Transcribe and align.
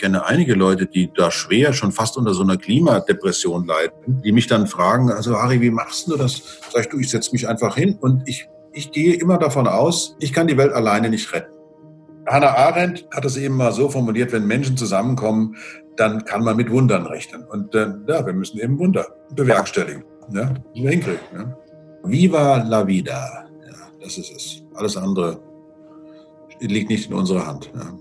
kenne 0.00 0.26
einige 0.26 0.54
Leute, 0.54 0.86
die 0.86 1.12
da 1.14 1.30
schwer 1.30 1.72
schon 1.72 1.92
fast 1.92 2.16
unter 2.16 2.34
so 2.34 2.42
einer 2.42 2.56
Klimadepression 2.56 3.66
leiden, 3.66 4.22
die 4.24 4.32
mich 4.32 4.46
dann 4.46 4.66
fragen, 4.66 5.10
also 5.10 5.36
Harry, 5.36 5.60
wie 5.60 5.70
machst 5.70 6.08
du 6.08 6.16
das? 6.16 6.42
Sag 6.72 6.82
ich, 6.82 6.88
du, 6.88 6.98
ich 6.98 7.10
setze 7.10 7.32
mich 7.32 7.46
einfach 7.46 7.76
hin 7.76 7.98
und 8.00 8.28
ich, 8.28 8.48
ich 8.72 8.90
gehe 8.90 9.14
immer 9.14 9.38
davon 9.38 9.68
aus, 9.68 10.16
ich 10.18 10.32
kann 10.32 10.46
die 10.46 10.56
Welt 10.56 10.72
alleine 10.72 11.10
nicht 11.10 11.32
retten. 11.32 11.54
Hannah 12.26 12.54
Arendt 12.54 13.06
hat 13.14 13.24
es 13.24 13.36
eben 13.36 13.56
mal 13.56 13.72
so 13.72 13.88
formuliert, 13.88 14.32
wenn 14.32 14.46
Menschen 14.46 14.76
zusammenkommen, 14.76 15.56
dann 15.96 16.24
kann 16.24 16.44
man 16.44 16.56
mit 16.56 16.70
Wundern 16.70 17.06
rechnen. 17.06 17.44
Und 17.44 17.74
äh, 17.74 17.92
ja, 18.06 18.24
wir 18.24 18.32
müssen 18.32 18.58
eben 18.58 18.78
Wunder 18.78 19.06
bewerkstelligen. 19.34 20.04
Ja, 20.32 20.54
wir 20.74 20.90
hinkriegen. 20.90 21.20
Ja. 21.34 21.56
Viva 22.04 22.62
la 22.62 22.86
vida. 22.86 23.48
Ja, 23.66 23.74
das 24.00 24.16
ist 24.16 24.32
es. 24.34 24.62
Alles 24.74 24.96
andere 24.96 25.40
liegt 26.60 26.90
nicht 26.90 27.10
in 27.10 27.16
unserer 27.16 27.46
Hand. 27.46 27.70
Ja. 27.74 27.92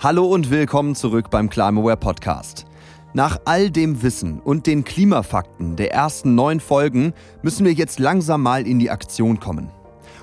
Hallo 0.00 0.26
und 0.26 0.50
willkommen 0.50 0.94
zurück 0.94 1.28
beim 1.28 1.50
Climaware 1.50 1.96
Podcast. 1.96 2.66
Nach 3.14 3.40
all 3.46 3.68
dem 3.68 4.00
Wissen 4.00 4.38
und 4.38 4.68
den 4.68 4.84
Klimafakten 4.84 5.74
der 5.74 5.92
ersten 5.92 6.36
neun 6.36 6.60
Folgen 6.60 7.14
müssen 7.42 7.66
wir 7.66 7.72
jetzt 7.72 7.98
langsam 7.98 8.44
mal 8.44 8.64
in 8.64 8.78
die 8.78 8.90
Aktion 8.90 9.40
kommen. 9.40 9.72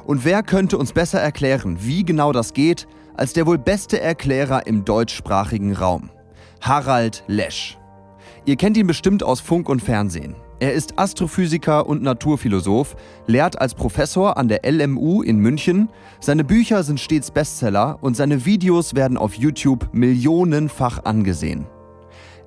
Und 0.05 0.23
wer 0.23 0.43
könnte 0.43 0.77
uns 0.77 0.93
besser 0.93 1.19
erklären, 1.19 1.79
wie 1.81 2.05
genau 2.05 2.31
das 2.31 2.53
geht, 2.53 2.87
als 3.17 3.33
der 3.33 3.45
wohl 3.47 3.57
beste 3.57 3.99
Erklärer 3.99 4.65
im 4.65 4.85
deutschsprachigen 4.85 5.73
Raum? 5.73 6.09
Harald 6.61 7.25
Lesch. 7.27 7.77
Ihr 8.45 8.55
kennt 8.55 8.77
ihn 8.77 8.87
bestimmt 8.87 9.23
aus 9.23 9.41
Funk 9.41 9.67
und 9.67 9.81
Fernsehen. 9.81 10.37
Er 10.59 10.71
ist 10.71 10.97
Astrophysiker 10.97 11.85
und 11.85 12.01
Naturphilosoph, 12.01 12.95
lehrt 13.27 13.59
als 13.59 13.75
Professor 13.75 14.37
an 14.37 14.47
der 14.47 14.61
LMU 14.63 15.21
in 15.21 15.39
München. 15.39 15.89
Seine 16.21 16.45
Bücher 16.45 16.83
sind 16.83 16.99
stets 16.99 17.29
Bestseller 17.29 17.97
und 18.01 18.15
seine 18.15 18.45
Videos 18.45 18.95
werden 18.95 19.17
auf 19.17 19.33
YouTube 19.33 19.89
millionenfach 19.91 21.03
angesehen. 21.03 21.65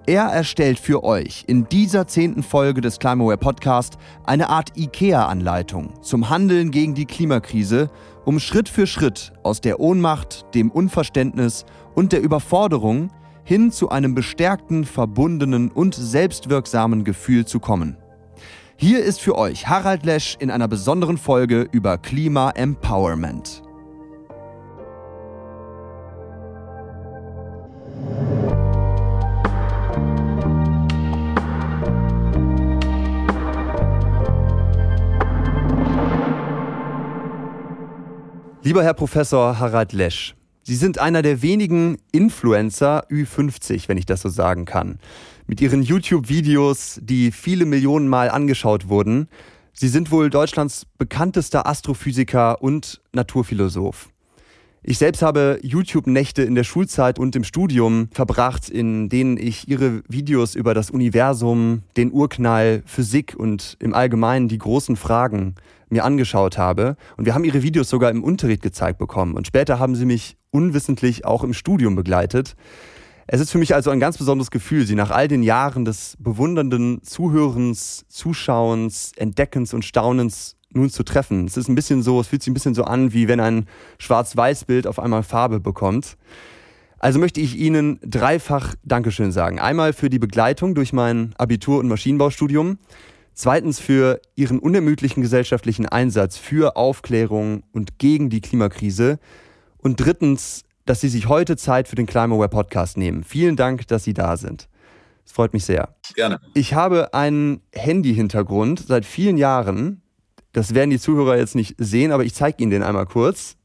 Er 0.06 0.22
erstellt 0.22 0.78
für 0.78 1.05
euch 1.05 1.44
in 1.48 1.69
dieser 1.69 2.06
zehnten 2.06 2.42
Folge 2.42 2.80
des 2.80 2.98
Climaware 2.98 3.36
Podcast 3.36 3.98
eine 4.25 4.48
Art 4.48 4.78
IKEA-Anleitung 4.78 5.92
zum 6.00 6.30
Handeln 6.30 6.70
gegen 6.70 6.94
die 6.94 7.04
Klimakrise, 7.04 7.91
um 8.25 8.41
Schritt 8.41 8.70
für 8.70 8.86
Schritt 8.86 9.34
aus 9.42 9.60
der 9.60 9.80
Ohnmacht, 9.80 10.47
dem 10.54 10.70
Unverständnis 10.70 11.66
und 11.94 12.12
der 12.12 12.22
Überforderung 12.22 13.10
hin 13.44 13.70
zu 13.70 13.91
einem 13.91 14.14
bestärkten, 14.14 14.84
verbundenen 14.84 15.70
und 15.70 15.94
selbstwirksamen 15.94 17.04
Gefühl 17.04 17.44
zu 17.44 17.60
kommen. 17.60 17.98
Hier 18.80 19.02
ist 19.02 19.20
für 19.20 19.36
euch 19.36 19.66
Harald 19.66 20.04
Lesch 20.06 20.36
in 20.38 20.52
einer 20.52 20.68
besonderen 20.68 21.18
Folge 21.18 21.66
über 21.72 21.98
Klima-Empowerment. 21.98 23.64
Lieber 38.62 38.84
Herr 38.84 38.94
Professor 38.94 39.58
Harald 39.58 39.92
Lesch, 39.92 40.36
Sie 40.68 40.76
sind 40.76 40.98
einer 40.98 41.22
der 41.22 41.40
wenigen 41.40 41.96
Influencer 42.12 43.06
Ü50, 43.08 43.88
wenn 43.88 43.96
ich 43.96 44.04
das 44.04 44.20
so 44.20 44.28
sagen 44.28 44.66
kann. 44.66 44.98
Mit 45.50 45.62
Ihren 45.62 45.82
YouTube-Videos, 45.82 47.00
die 47.02 47.32
viele 47.32 47.64
Millionen 47.64 48.06
Mal 48.06 48.28
angeschaut 48.28 48.91
wurden. 48.91 49.28
Sie 49.72 49.88
sind 49.88 50.10
wohl 50.10 50.28
Deutschlands 50.28 50.84
bekanntester 50.98 51.66
Astrophysiker 51.66 52.60
und 52.60 53.00
Naturphilosoph. 53.14 54.10
Ich 54.82 54.98
selbst 54.98 55.22
habe 55.22 55.58
YouTube-Nächte 55.62 56.42
in 56.42 56.54
der 56.54 56.64
Schulzeit 56.64 57.19
und 57.19 57.34
im 57.34 57.44
Studium 57.44 58.10
verbracht, 58.12 58.69
in 58.69 59.08
denen 59.08 59.38
ich 59.38 59.69
Ihre 59.69 60.02
Videos 60.06 60.54
über 60.54 60.74
das 60.74 60.91
Universum, 60.91 61.80
den 61.96 62.12
Urknall, 62.12 62.82
Physik 62.84 63.34
und 63.34 63.78
im 63.80 63.94
Allgemeinen 63.94 64.48
die 64.48 64.59
großen 64.59 64.97
Fragen 64.97 65.54
mir 65.88 66.04
angeschaut 66.04 66.59
habe. 66.59 66.97
Und 67.16 67.25
wir 67.25 67.34
haben 67.34 67.44
ihre 67.44 67.62
Videos 67.62 67.88
sogar 67.88 68.10
im 68.10 68.22
Unterricht 68.22 68.60
gezeigt 68.60 68.98
bekommen. 68.98 69.32
Und 69.32 69.47
später 69.47 69.78
haben 69.78 69.94
sie 69.94 70.04
mich 70.04 70.36
unwissentlich 70.50 71.25
auch 71.25 71.42
im 71.42 71.54
Studium 71.54 71.97
begleitet. 71.97 72.54
Es 73.31 73.41
ist 73.41 73.50
für 73.50 73.59
mich 73.59 73.75
also 73.75 73.91
ein 73.91 74.00
ganz 74.00 74.16
besonderes 74.16 74.50
Gefühl, 74.50 74.87
sie 74.87 74.94
nach 74.94 75.11
all 75.11 75.28
den 75.28 75.43
Jahren 75.43 75.84
des 75.84 76.16
bewundernden 76.19 77.03
Zuhörens, 77.03 78.06
Zuschauens, 78.09 79.12
Entdeckens 79.16 79.75
und 79.75 79.84
Staunens 79.84 80.56
nun 80.71 80.89
zu 80.89 81.03
treffen. 81.03 81.44
Es 81.44 81.59
ist 81.59 81.69
ein 81.69 81.75
bisschen 81.75 82.03
so, 82.03 82.21
es 82.21 82.28
fühlt 82.28 82.43
sich 82.43 82.50
ein 82.50 82.55
bisschen 82.55 82.75
so 82.75 82.84
an, 82.84 83.12
wie 83.12 83.28
wenn 83.28 83.39
ein 83.39 83.66
Schwarz-Weiß-Bild 83.99 84.87
auf 84.87 84.99
einmal 84.99 85.22
Farbe 85.22 85.61
bekommt. 85.61 86.16
Also 87.00 87.19
möchte 87.19 87.43
ich 87.43 87.59
Ihnen 87.59 88.00
dreifach 88.03 88.75
Dankeschön 88.83 89.31
sagen. 89.31 89.60
Einmal 89.60 89.93
für 89.93 90.09
die 90.09 90.19
Begleitung 90.19 90.75
durch 90.75 90.95
mein 90.95 91.34
Abitur- 91.37 91.81
und 91.81 91.89
Maschinenbaustudium. 91.89 92.78
Zweitens 93.34 93.78
für 93.78 94.22
ihren 94.37 94.59
unermüdlichen 94.59 95.22
gesellschaftlichen 95.22 95.87
Einsatz 95.87 96.39
für 96.39 96.77
Aufklärung 96.77 97.62
und 97.72 97.99
gegen 97.99 98.31
die 98.31 98.41
Klimakrise. 98.41 99.19
Und 99.77 100.00
drittens, 100.00 100.65
dass 100.88 101.03
Sie 101.03 101.09
sich 101.09 101.28
heute 101.28 101.59
Zeit 101.59 101.87
für 101.87 101.97
den 101.97 102.06
Climaware 102.06 102.49
Podcast 102.49 102.97
nehmen. 102.97 103.22
Vielen 103.22 103.56
Dank, 103.56 103.87
dass 103.88 104.04
Sie 104.04 104.15
da 104.15 104.38
sind. 104.38 104.69
Es 105.26 105.32
freut 105.32 105.53
mich 105.53 105.66
sehr. 105.66 105.94
Gerne. 106.15 106.41
Ich 106.54 106.72
habe 106.72 107.12
einen 107.12 107.60
Handy-Hintergrund 107.75 108.87
seit 108.87 109.04
vielen 109.04 109.37
Jahren. 109.37 110.00
Das 110.53 110.72
werden 110.72 110.88
die 110.88 110.98
Zuhörer 110.98 111.37
jetzt 111.37 111.54
nicht 111.54 111.75
sehen, 111.77 112.10
aber 112.10 112.25
ich 112.25 112.34
zeige 112.34 112.62
Ihnen 112.62 112.71
den 112.71 112.82
einmal 112.82 113.04
kurz. 113.04 113.56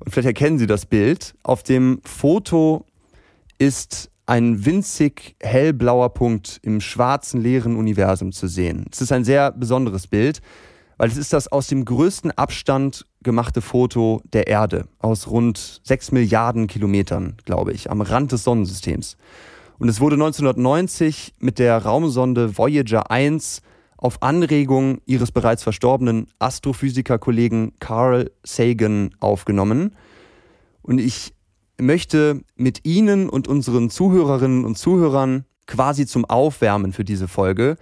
Und 0.00 0.10
vielleicht 0.12 0.26
erkennen 0.26 0.58
Sie 0.58 0.66
das 0.66 0.84
Bild. 0.84 1.34
Auf 1.42 1.62
dem 1.62 2.00
Foto 2.04 2.84
ist 3.56 4.10
ein 4.26 4.66
winzig 4.66 5.34
hellblauer 5.40 6.12
Punkt 6.12 6.60
im 6.62 6.82
schwarzen 6.82 7.40
leeren 7.40 7.76
Universum 7.76 8.32
zu 8.32 8.48
sehen. 8.48 8.84
Es 8.92 9.00
ist 9.00 9.12
ein 9.12 9.24
sehr 9.24 9.50
besonderes 9.50 10.08
Bild, 10.08 10.42
weil 10.96 11.08
es 11.08 11.16
ist 11.16 11.32
das 11.32 11.48
aus 11.48 11.66
dem 11.66 11.84
größten 11.84 12.30
Abstand 12.32 13.06
gemachte 13.22 13.60
Foto 13.60 14.22
der 14.32 14.46
Erde 14.46 14.86
aus 14.98 15.28
rund 15.28 15.80
sechs 15.84 16.12
Milliarden 16.12 16.66
Kilometern, 16.66 17.36
glaube 17.44 17.72
ich, 17.72 17.90
am 17.90 18.00
Rand 18.00 18.32
des 18.32 18.44
Sonnensystems. 18.44 19.16
Und 19.78 19.88
es 19.88 20.00
wurde 20.00 20.14
1990 20.14 21.34
mit 21.38 21.58
der 21.58 21.78
Raumsonde 21.78 22.56
Voyager 22.56 23.10
1 23.10 23.60
auf 23.98 24.22
Anregung 24.22 25.00
ihres 25.06 25.32
bereits 25.32 25.62
verstorbenen 25.62 26.28
Astrophysikerkollegen 26.38 27.72
Carl 27.80 28.30
Sagan 28.42 29.10
aufgenommen. 29.20 29.96
Und 30.82 30.98
ich 30.98 31.34
möchte 31.78 32.42
mit 32.56 32.86
Ihnen 32.86 33.28
und 33.28 33.48
unseren 33.48 33.90
Zuhörerinnen 33.90 34.64
und 34.64 34.78
Zuhörern 34.78 35.44
quasi 35.66 36.06
zum 36.06 36.24
Aufwärmen 36.24 36.92
für 36.92 37.04
diese 37.04 37.28
Folge 37.28 37.76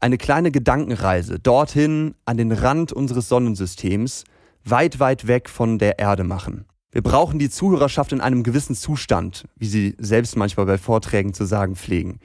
eine 0.00 0.16
kleine 0.18 0.50
Gedankenreise 0.50 1.38
dorthin 1.38 2.14
an 2.24 2.38
den 2.38 2.52
Rand 2.52 2.92
unseres 2.92 3.28
Sonnensystems, 3.28 4.24
weit, 4.64 4.98
weit 4.98 5.26
weg 5.26 5.48
von 5.48 5.78
der 5.78 5.98
Erde 5.98 6.24
machen. 6.24 6.64
Wir 6.92 7.02
brauchen 7.02 7.38
die 7.38 7.50
Zuhörerschaft 7.50 8.12
in 8.12 8.20
einem 8.20 8.42
gewissen 8.42 8.74
Zustand, 8.74 9.44
wie 9.56 9.66
Sie 9.66 9.94
selbst 9.98 10.36
manchmal 10.36 10.66
bei 10.66 10.78
Vorträgen 10.78 11.34
zu 11.34 11.44
sagen 11.44 11.76
pflegen. 11.76 12.18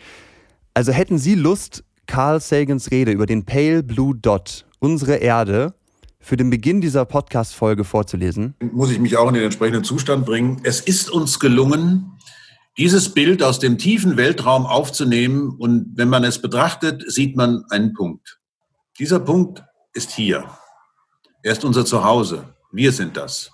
Also 0.73 0.91
hätten 0.91 1.19
Sie 1.19 1.35
Lust, 1.35 1.83
Carl 2.07 2.39
Sagans 2.39 2.89
Rede 2.91 3.11
über 3.11 3.25
den 3.25 3.45
Pale 3.45 3.83
Blue 3.83 4.15
Dot, 4.15 4.65
unsere 4.79 5.15
Erde, 5.17 5.73
für 6.19 6.37
den 6.37 6.49
Beginn 6.49 6.81
dieser 6.81 7.05
Podcast-Folge 7.05 7.83
vorzulesen? 7.83 8.55
Muss 8.71 8.89
ich 8.89 8.97
mich 8.97 9.15
auch 9.17 9.27
in 9.27 9.35
den 9.35 9.43
entsprechenden 9.43 9.83
Zustand 9.83 10.25
bringen. 10.25 10.61
Es 10.63 10.79
ist 10.79 11.11
uns 11.11 11.39
gelungen, 11.39 12.17
dieses 12.77 13.13
Bild 13.13 13.41
aus 13.41 13.59
dem 13.59 13.77
tiefen 13.77 14.17
Weltraum 14.17 14.65
aufzunehmen 14.65 15.55
und 15.57 15.93
wenn 15.95 16.09
man 16.09 16.23
es 16.23 16.41
betrachtet, 16.41 17.03
sieht 17.09 17.35
man 17.35 17.63
einen 17.69 17.93
Punkt. 17.93 18.39
Dieser 18.99 19.19
Punkt 19.19 19.63
ist 19.93 20.11
hier. 20.11 20.45
Er 21.41 21.53
ist 21.53 21.63
unser 21.63 21.85
Zuhause. 21.85 22.55
Wir 22.71 22.91
sind 22.91 23.15
das. 23.15 23.51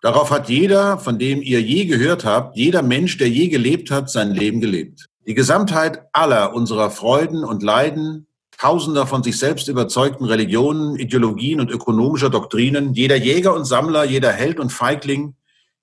Darauf 0.00 0.32
hat 0.32 0.48
jeder, 0.48 0.98
von 0.98 1.18
dem 1.18 1.42
ihr 1.42 1.62
je 1.62 1.84
gehört 1.84 2.24
habt, 2.24 2.56
jeder 2.56 2.82
Mensch, 2.82 3.18
der 3.18 3.28
je 3.28 3.48
gelebt 3.48 3.92
hat, 3.92 4.10
sein 4.10 4.32
Leben 4.32 4.60
gelebt. 4.60 5.08
Die 5.26 5.34
Gesamtheit 5.34 6.02
aller 6.12 6.52
unserer 6.54 6.90
Freuden 6.90 7.44
und 7.44 7.62
Leiden, 7.62 8.26
tausender 8.58 9.06
von 9.06 9.22
sich 9.22 9.38
selbst 9.38 9.68
überzeugten 9.68 10.24
Religionen, 10.24 10.96
Ideologien 10.96 11.60
und 11.60 11.70
ökonomischer 11.70 12.30
Doktrinen, 12.30 12.94
jeder 12.94 13.16
Jäger 13.16 13.54
und 13.54 13.64
Sammler, 13.64 14.02
jeder 14.02 14.32
Held 14.32 14.58
und 14.58 14.72
Feigling, 14.72 15.36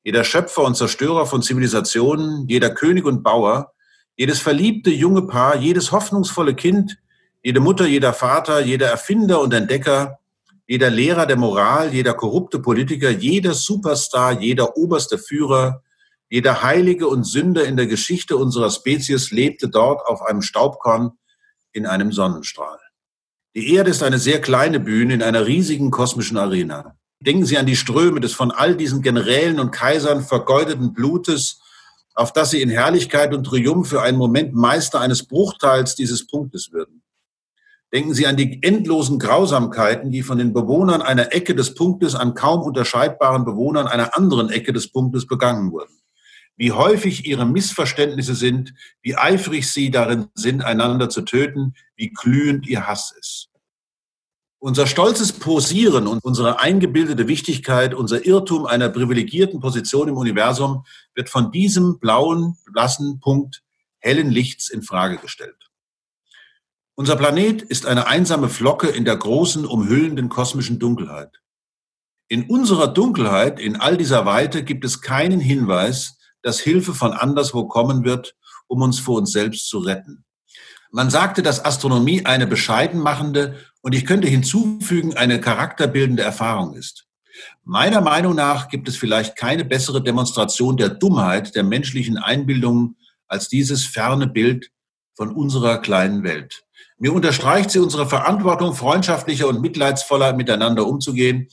jeder 0.09 0.23
Schöpfer 0.23 0.63
und 0.63 0.73
Zerstörer 0.73 1.27
von 1.27 1.43
Zivilisationen, 1.43 2.47
jeder 2.47 2.71
König 2.71 3.05
und 3.05 3.21
Bauer, 3.21 3.73
jedes 4.15 4.39
verliebte 4.39 4.89
junge 4.89 5.27
Paar, 5.27 5.55
jedes 5.57 5.91
hoffnungsvolle 5.91 6.55
Kind, 6.55 6.97
jede 7.43 7.59
Mutter, 7.59 7.85
jeder 7.85 8.13
Vater, 8.13 8.59
jeder 8.59 8.87
Erfinder 8.87 9.39
und 9.39 9.53
Entdecker, 9.53 10.17
jeder 10.65 10.89
Lehrer 10.89 11.27
der 11.27 11.37
Moral, 11.37 11.93
jeder 11.93 12.15
korrupte 12.15 12.57
Politiker, 12.57 13.11
jeder 13.11 13.53
Superstar, 13.53 14.41
jeder 14.41 14.77
oberste 14.77 15.19
Führer, 15.19 15.83
jeder 16.27 16.63
Heilige 16.63 17.07
und 17.07 17.23
Sünder 17.23 17.65
in 17.65 17.77
der 17.77 17.85
Geschichte 17.85 18.35
unserer 18.35 18.71
Spezies 18.71 19.29
lebte 19.29 19.69
dort 19.69 20.03
auf 20.07 20.23
einem 20.23 20.41
Staubkorn 20.41 21.11
in 21.71 21.85
einem 21.85 22.11
Sonnenstrahl. 22.11 22.79
Die 23.53 23.75
Erde 23.75 23.91
ist 23.91 24.01
eine 24.01 24.17
sehr 24.17 24.41
kleine 24.41 24.79
Bühne 24.79 25.13
in 25.13 25.21
einer 25.21 25.45
riesigen 25.45 25.91
kosmischen 25.91 26.39
Arena. 26.39 26.95
Denken 27.21 27.45
Sie 27.45 27.57
an 27.57 27.65
die 27.65 27.75
Ströme 27.75 28.19
des 28.19 28.33
von 28.33 28.51
all 28.51 28.75
diesen 28.75 29.01
Generälen 29.01 29.59
und 29.59 29.71
Kaisern 29.71 30.23
vergeudeten 30.23 30.93
Blutes 30.93 31.61
auf 32.19 32.33
dass 32.33 32.51
sie 32.51 32.61
in 32.61 32.69
Herrlichkeit 32.69 33.33
und 33.33 33.45
Triumph 33.45 33.87
für 33.87 34.01
einen 34.01 34.17
Moment 34.17 34.53
Meister 34.53 34.99
eines 34.99 35.23
Bruchteils 35.25 35.95
dieses 35.95 36.27
Punktes 36.27 36.73
würden. 36.73 37.01
Denken 37.93 38.13
Sie 38.13 38.27
an 38.27 38.35
die 38.35 38.61
endlosen 38.61 39.19
Grausamkeiten, 39.19 40.11
die 40.11 40.21
von 40.21 40.37
den 40.37 40.51
Bewohnern 40.51 41.01
einer 41.01 41.33
Ecke 41.33 41.55
des 41.55 41.75
Punktes 41.75 42.15
an 42.15 42.33
kaum 42.33 42.61
unterscheidbaren 42.61 43.45
Bewohnern 43.45 43.87
einer 43.87 44.17
anderen 44.17 44.49
Ecke 44.49 44.73
des 44.73 44.91
Punktes 44.91 45.27
begangen 45.27 45.71
wurden. 45.71 45.93
Wie 46.57 46.73
häufig 46.73 47.25
ihre 47.25 47.45
Missverständnisse 47.45 48.35
sind, 48.35 48.73
wie 49.01 49.15
eifrig 49.15 49.71
sie 49.71 49.89
darin 49.89 50.27
sind, 50.35 50.61
einander 50.63 51.09
zu 51.09 51.21
töten, 51.21 51.73
wie 51.95 52.09
glühend 52.09 52.67
ihr 52.67 52.85
Hass 52.85 53.15
ist. 53.17 53.48
Unser 54.61 54.87
stolzes 54.87 55.31
Posieren 55.31 56.05
und 56.05 56.21
unsere 56.21 56.59
eingebildete 56.59 57.29
Wichtigkeit, 57.29 57.93
unser 57.93 58.25
Irrtum 58.25 58.65
einer 58.65 58.89
privilegierten 58.89 59.61
Position 59.61 60.09
im 60.09 60.17
Universum 60.17 60.83
wird 61.15 61.29
von 61.29 61.49
diesem 61.51 61.97
blauen, 61.99 62.57
blassen 62.73 63.21
Punkt 63.21 63.63
hellen 63.99 64.29
Lichts 64.29 64.69
in 64.69 64.81
Frage 64.81 65.17
gestellt. 65.17 65.69
Unser 66.95 67.15
Planet 67.15 67.61
ist 67.61 67.85
eine 67.85 68.07
einsame 68.07 68.49
Flocke 68.49 68.89
in 68.89 69.05
der 69.05 69.15
großen, 69.15 69.65
umhüllenden 69.65 70.27
kosmischen 70.27 70.77
Dunkelheit. 70.77 71.39
In 72.27 72.49
unserer 72.49 72.89
Dunkelheit, 72.89 73.61
in 73.61 73.77
all 73.77 73.95
dieser 73.95 74.25
Weite, 74.25 74.65
gibt 74.65 74.83
es 74.83 75.01
keinen 75.01 75.39
Hinweis, 75.39 76.17
dass 76.41 76.59
Hilfe 76.59 76.93
von 76.93 77.13
anderswo 77.13 77.65
kommen 77.69 78.03
wird, 78.03 78.35
um 78.67 78.81
uns 78.81 78.99
vor 78.99 79.19
uns 79.19 79.31
selbst 79.31 79.69
zu 79.69 79.79
retten. 79.79 80.25
Man 80.91 81.09
sagte, 81.09 81.43
dass 81.43 81.63
Astronomie 81.63 82.25
eine 82.25 82.47
bescheiden 82.47 82.99
machende 82.99 83.57
und 83.81 83.95
ich 83.95 84.05
könnte 84.05 84.27
hinzufügen, 84.27 85.15
eine 85.15 85.39
charakterbildende 85.39 86.23
Erfahrung 86.23 86.73
ist. 86.73 87.05
Meiner 87.63 88.01
Meinung 88.01 88.35
nach 88.35 88.67
gibt 88.67 88.87
es 88.89 88.97
vielleicht 88.97 89.35
keine 89.35 89.63
bessere 89.63 90.03
Demonstration 90.03 90.77
der 90.77 90.89
Dummheit 90.89 91.55
der 91.55 91.63
menschlichen 91.63 92.17
Einbildungen 92.17 92.97
als 93.27 93.47
dieses 93.47 93.85
ferne 93.85 94.27
Bild 94.27 94.71
von 95.15 95.33
unserer 95.33 95.77
kleinen 95.77 96.23
Welt. 96.23 96.63
Mir 96.97 97.13
unterstreicht 97.13 97.71
sie 97.71 97.79
unsere 97.79 98.07
Verantwortung, 98.09 98.73
freundschaftlicher 98.73 99.47
und 99.47 99.61
mitleidsvoller 99.61 100.33
miteinander 100.33 100.85
umzugehen 100.85 101.47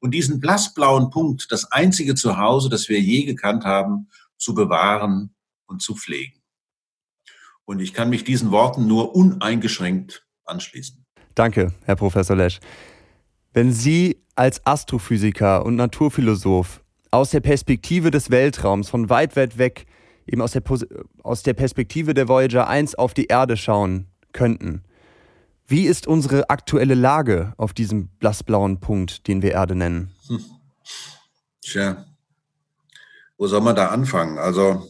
und 0.00 0.12
diesen 0.12 0.40
blassblauen 0.40 1.10
Punkt, 1.10 1.50
das 1.50 1.70
einzige 1.72 2.14
Zuhause, 2.14 2.68
das 2.68 2.88
wir 2.88 3.00
je 3.00 3.24
gekannt 3.24 3.64
haben, 3.64 4.08
zu 4.36 4.54
bewahren 4.54 5.34
und 5.66 5.80
zu 5.80 5.94
pflegen. 5.94 6.42
Und 7.64 7.80
ich 7.80 7.94
kann 7.94 8.10
mich 8.10 8.24
diesen 8.24 8.50
Worten 8.50 8.86
nur 8.86 9.14
uneingeschränkt 9.14 10.26
anschließen. 10.44 11.01
Danke, 11.34 11.72
Herr 11.84 11.96
Professor 11.96 12.36
Lesch. 12.36 12.60
Wenn 13.52 13.72
Sie 13.72 14.18
als 14.34 14.64
Astrophysiker 14.66 15.64
und 15.64 15.76
Naturphilosoph 15.76 16.82
aus 17.10 17.30
der 17.30 17.40
Perspektive 17.40 18.10
des 18.10 18.30
Weltraums 18.30 18.88
von 18.88 19.10
weit, 19.10 19.36
weit 19.36 19.58
weg, 19.58 19.86
eben 20.26 20.40
aus 20.40 20.52
der, 20.52 20.62
aus 21.22 21.42
der 21.42 21.54
Perspektive 21.54 22.14
der 22.14 22.28
Voyager 22.28 22.68
1 22.68 22.94
auf 22.94 23.14
die 23.14 23.26
Erde 23.26 23.56
schauen 23.56 24.06
könnten, 24.32 24.82
wie 25.66 25.86
ist 25.86 26.06
unsere 26.06 26.50
aktuelle 26.50 26.94
Lage 26.94 27.54
auf 27.56 27.72
diesem 27.72 28.08
blassblauen 28.18 28.80
Punkt, 28.80 29.26
den 29.26 29.42
wir 29.42 29.52
Erde 29.52 29.74
nennen? 29.74 30.10
Hm. 30.28 30.40
Tja, 31.62 32.04
wo 33.38 33.46
soll 33.46 33.60
man 33.60 33.76
da 33.76 33.88
anfangen? 33.88 34.38
Also 34.38 34.88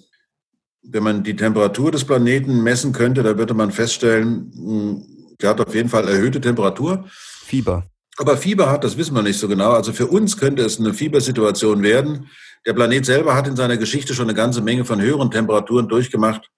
wenn 0.83 1.03
man 1.03 1.23
die 1.23 1.37
Temperatur 1.37 1.93
des 1.93 2.05
Planeten 2.05 2.63
messen 2.63 2.93
könnte, 2.93 3.23
da 3.23 3.39
würde 3.39 3.55
man 3.55 3.71
feststellen, 3.71 4.53
hm, 4.55 5.07
der 5.43 5.51
hat 5.51 5.61
auf 5.61 5.75
jeden 5.75 5.89
Fall 5.89 6.09
erhöhte 6.09 6.41
Temperatur. 6.41 7.05
Fieber. 7.11 7.85
Aber 8.19 8.37
Fieber 8.37 8.71
hat, 8.71 8.85
das 8.85 8.97
wissen 8.97 9.15
wir 9.15 9.23
nicht 9.23 9.39
so 9.39 9.49
genau. 9.49 9.73
Also 9.73 9.93
für 9.93 10.07
uns 10.07 10.37
könnte 10.37 10.63
es 10.63 10.79
eine 10.79 10.95
Fiebersituation 10.95 11.83
werden. 11.83 12.29
Der 12.67 12.75
Planet 12.75 13.05
selber 13.05 13.35
hat 13.35 13.49
in 13.49 13.57
seiner 13.57 13.77
Geschichte 13.77 14.15
schon 14.15 14.27
eine 14.27 14.35
ganze 14.35 14.61
Menge 14.61 14.85
von 14.85 15.01
höheren 15.01 15.31
Temperaturen 15.31 15.89
durchgemacht, 15.89 16.51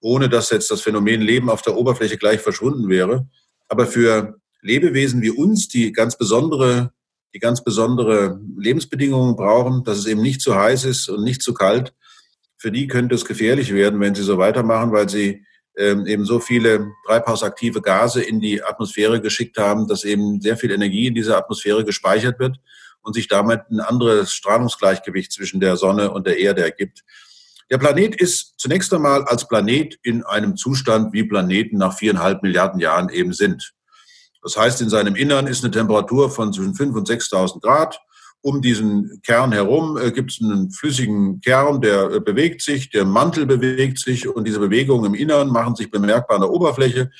ohne 0.00 0.28
dass 0.28 0.50
jetzt 0.50 0.70
das 0.70 0.82
Phänomen 0.82 1.20
Leben 1.20 1.50
auf 1.50 1.62
der 1.62 1.76
Oberfläche 1.76 2.18
gleich 2.18 2.40
verschwunden 2.40 2.88
wäre. 2.88 3.26
Aber 3.68 3.86
für 3.86 4.36
Lebewesen 4.60 5.22
wie 5.22 5.30
uns, 5.30 5.68
die 5.68 5.92
ganz 5.92 6.16
besondere, 6.16 6.92
die 7.34 7.38
ganz 7.38 7.64
besondere 7.64 8.40
Lebensbedingungen 8.56 9.36
brauchen, 9.36 9.84
dass 9.84 9.98
es 9.98 10.06
eben 10.06 10.22
nicht 10.22 10.40
zu 10.40 10.54
heiß 10.54 10.84
ist 10.84 11.08
und 11.08 11.24
nicht 11.24 11.42
zu 11.42 11.54
kalt, 11.54 11.94
für 12.56 12.72
die 12.72 12.86
könnte 12.86 13.14
es 13.14 13.24
gefährlich 13.24 13.72
werden, 13.72 14.00
wenn 14.00 14.14
sie 14.14 14.22
so 14.22 14.38
weitermachen, 14.38 14.92
weil 14.92 15.08
sie 15.08 15.44
eben 15.78 16.24
so 16.24 16.40
viele 16.40 16.92
treibhausaktive 17.06 17.80
Gase 17.80 18.22
in 18.22 18.40
die 18.40 18.62
Atmosphäre 18.62 19.20
geschickt 19.20 19.58
haben, 19.58 19.86
dass 19.86 20.04
eben 20.04 20.40
sehr 20.40 20.56
viel 20.56 20.72
Energie 20.72 21.06
in 21.06 21.14
dieser 21.14 21.38
Atmosphäre 21.38 21.84
gespeichert 21.84 22.38
wird 22.40 22.58
und 23.02 23.14
sich 23.14 23.28
damit 23.28 23.62
ein 23.70 23.80
anderes 23.80 24.32
Strahlungsgleichgewicht 24.32 25.32
zwischen 25.32 25.60
der 25.60 25.76
Sonne 25.76 26.10
und 26.10 26.26
der 26.26 26.38
Erde 26.38 26.62
ergibt. 26.62 27.04
Der 27.70 27.78
Planet 27.78 28.16
ist 28.16 28.54
zunächst 28.58 28.92
einmal 28.94 29.24
als 29.24 29.46
Planet 29.46 29.98
in 30.02 30.24
einem 30.24 30.56
Zustand, 30.56 31.12
wie 31.12 31.22
Planeten 31.24 31.76
nach 31.76 31.96
viereinhalb 31.96 32.42
Milliarden 32.42 32.80
Jahren 32.80 33.10
eben 33.10 33.32
sind. 33.32 33.74
Das 34.42 34.56
heißt, 34.56 34.80
in 34.80 34.88
seinem 34.88 35.16
Innern 35.16 35.46
ist 35.46 35.64
eine 35.64 35.70
Temperatur 35.70 36.30
von 36.30 36.52
zwischen 36.52 36.74
5.000 36.74 36.96
und 36.96 37.08
6.000 37.08 37.60
Grad. 37.60 38.00
Um 38.40 38.62
diesen 38.62 39.20
Kern 39.22 39.52
herum 39.52 39.96
äh, 39.96 40.12
gibt 40.12 40.30
es 40.30 40.40
einen 40.40 40.70
flüssigen 40.70 41.40
Kern, 41.40 41.80
der 41.80 42.10
äh, 42.10 42.20
bewegt 42.20 42.62
sich, 42.62 42.90
der 42.90 43.04
Mantel 43.04 43.46
bewegt 43.46 43.98
sich 43.98 44.28
und 44.28 44.46
diese 44.46 44.60
Bewegungen 44.60 45.06
im 45.06 45.14
Innern 45.14 45.48
machen 45.48 45.74
sich 45.74 45.90
bemerkbar 45.90 46.36
an 46.36 46.42
der 46.42 46.50
Oberfläche. 46.50 47.10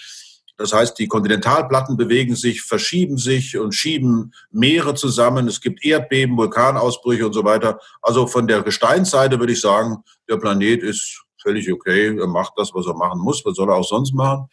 Das 0.59 0.73
heißt, 0.73 0.99
die 0.99 1.07
Kontinentalplatten 1.07 1.97
bewegen 1.97 2.35
sich, 2.35 2.63
verschieben 2.63 3.17
sich 3.17 3.57
und 3.57 3.77
schieben 3.77 4.35
Meere 4.51 4.95
zusammen. 4.95 5.47
Es 5.47 5.61
gibt 5.61 5.85
Erdbeben, 5.85 6.37
Vulkanausbrüche 6.37 7.27
und 7.27 7.33
so 7.33 7.45
weiter. 7.45 7.79
Also 8.03 8.27
von 8.27 8.49
der 8.49 8.63
Gesteinsseite 8.63 9.39
würde 9.39 9.53
ich 9.53 9.61
sagen, 9.61 9.99
der 10.29 10.37
Planet 10.37 10.83
ist 10.83 11.23
völlig 11.41 11.73
okay. 11.73 12.19
Er 12.19 12.27
macht 12.27 12.55
das, 12.57 12.75
was 12.75 12.87
er 12.87 12.95
machen 12.95 13.21
muss. 13.21 13.45
Was 13.45 13.55
soll 13.55 13.71
er 13.71 13.77
auch 13.77 13.89
sonst 13.89 14.13
machen? 14.15 14.49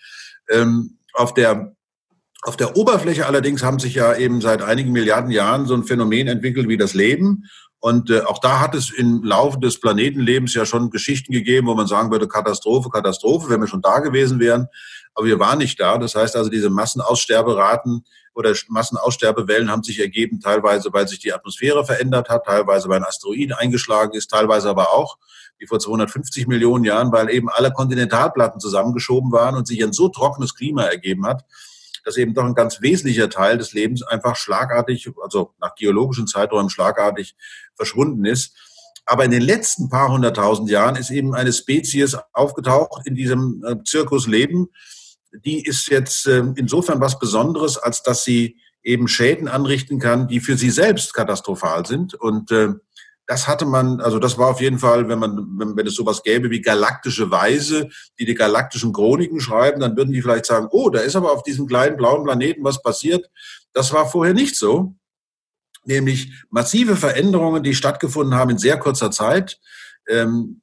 Ähm, 0.50 1.00
auf 1.14 1.34
der 1.34 1.76
auf 2.46 2.58
der 2.58 2.78
Oberfläche 2.78 3.26
allerdings 3.26 3.64
haben 3.64 3.80
sich 3.80 3.96
ja 3.96 4.16
eben 4.16 4.40
seit 4.40 4.62
einigen 4.62 4.92
Milliarden 4.92 5.32
Jahren 5.32 5.66
so 5.66 5.74
ein 5.74 5.84
Phänomen 5.84 6.28
entwickelt 6.28 6.68
wie 6.68 6.78
das 6.78 6.94
Leben. 6.94 7.46
Und 7.80 8.10
äh, 8.10 8.22
auch 8.22 8.40
da 8.40 8.60
hat 8.60 8.76
es 8.76 8.92
im 8.92 9.24
Laufe 9.24 9.60
des 9.60 9.80
Planetenlebens 9.80 10.54
ja 10.54 10.66
schon 10.66 10.92
Geschichten 10.92 11.32
gegeben, 11.32 11.68
wo 11.68 11.74
man 11.74 11.88
sagen 11.88 12.12
würde, 12.12 12.28
Katastrophe, 12.28 12.90
Katastrophe, 12.90 13.50
wenn 13.50 13.62
wir 13.62 13.68
schon 13.68 13.82
da 13.82 14.00
gewesen 14.00 14.40
wären. 14.40 14.68
Aber 15.16 15.26
wir 15.26 15.40
waren 15.40 15.58
nicht 15.58 15.80
da. 15.80 15.98
Das 15.98 16.14
heißt 16.14 16.36
also, 16.36 16.50
diese 16.50 16.70
Massenaussterberaten 16.70 18.06
oder 18.36 18.54
Massenaussterbewellen 18.68 19.72
haben 19.72 19.84
sich 19.84 20.00
ergeben, 20.00 20.40
teilweise, 20.40 20.94
weil 20.94 21.08
sich 21.08 21.20
die 21.20 21.34
Atmosphäre 21.34 21.86
verändert 21.86 22.30
hat, 22.30 22.46
teilweise, 22.46 22.90
weil 22.90 22.98
ein 22.98 23.06
Asteroid 23.06 23.54
eingeschlagen 23.54 24.14
ist, 24.14 24.30
teilweise 24.30 24.70
aber 24.70 24.94
auch, 24.94 25.18
wie 25.58 25.66
vor 25.68 25.80
250 25.80 26.48
Millionen 26.48 26.84
Jahren, 26.84 27.12
weil 27.12 27.30
eben 27.30 27.50
alle 27.50 27.72
Kontinentalplatten 27.72 28.60
zusammengeschoben 28.60 29.32
waren 29.32 29.56
und 29.56 29.68
sich 29.68 29.84
ein 29.84 29.94
so 29.94 30.10
trockenes 30.10 30.54
Klima 30.54 30.84
ergeben 30.84 31.25
hat, 31.25 31.44
dass 32.06 32.18
eben 32.18 32.34
doch 32.34 32.46
ein 32.46 32.56
ganz 32.56 32.82
wesentlicher 32.82 33.30
Teil 33.30 33.58
des 33.58 33.74
Lebens 33.74 34.04
einfach 34.04 34.36
schlagartig, 34.36 35.10
also 35.22 35.54
nach 35.60 35.76
geologischen 35.76 36.28
Zeiträumen 36.28 36.70
schlagartig 36.70 37.36
verschwunden 37.76 38.26
ist. 38.26 38.56
Aber 39.06 39.26
in 39.26 39.32
den 39.32 39.42
letzten 39.42 39.90
paar 39.90 40.12
hunderttausend 40.12 40.70
Jahren 40.70 40.96
ist 40.96 41.12
eben 41.12 41.36
eine 41.36 41.54
Spezies 41.54 42.18
aufgetaucht 42.34 43.06
in 43.06 43.16
diesem 43.16 43.64
äh, 43.68 43.84
Zirkus 43.84 44.28
Leben. 44.28 44.70
Die 45.32 45.64
ist 45.64 45.88
jetzt 45.90 46.28
ähm, 46.28 46.54
insofern 46.58 47.02
was 47.02 47.20
Besonderes, 47.20 47.78
als 47.78 48.02
dass 48.02 48.24
sie 48.24 48.58
eben 48.84 49.08
Schäden 49.08 49.48
anrichten 49.48 50.00
kann, 50.00 50.28
die 50.28 50.40
für 50.40 50.58
sie 50.58 50.70
selbst 50.70 51.14
katastrophal 51.14 51.86
sind. 51.86 52.14
Und 52.14 52.52
äh, 52.52 52.70
das 53.27 53.48
hatte 53.48 53.65
man, 53.65 54.01
also 54.01 54.20
das 54.20 54.38
war 54.38 54.50
auf 54.50 54.62
jeden 54.62 54.79
Fall, 54.79 55.10
wenn 55.10 55.20
man, 55.20 55.48
wenn, 55.58 55.75
wenn 55.75 55.88
es 55.88 55.96
sowas 55.96 56.22
gäbe 56.24 56.51
wie 56.51 56.62
galaktische 56.62 57.32
Weise, 57.32 57.89
die 58.20 58.25
die 58.25 58.36
galaktischen 58.36 58.94
Chroniken 58.94 59.39
schreiben, 59.39 59.79
dann 59.79 59.98
würden 59.98 60.12
die 60.12 60.22
vielleicht 60.22 60.46
sagen, 60.46 60.67
oh, 60.72 60.89
da 60.89 61.00
ist 61.00 61.15
aber 61.15 61.32
auf 61.32 61.44
diesem 61.44 61.67
kleinen 61.67 61.98
blauen 61.98 62.24
Planeten 62.24 62.63
was 62.63 62.82
passiert. 62.82 63.29
Das 63.74 63.94
war 63.94 64.08
vorher 64.08 64.34
nicht 64.34 64.55
so. 64.55 64.96
Nämlich 65.86 66.32
massive 66.50 66.96
Veränderungen, 66.96 67.63
die 67.63 67.75
stattgefunden 67.75 68.36
haben 68.36 68.51
in 68.51 68.58
sehr 68.58 68.77
kurzer 68.77 69.12
Zeit. 69.12 69.60
Ähm, 70.08 70.62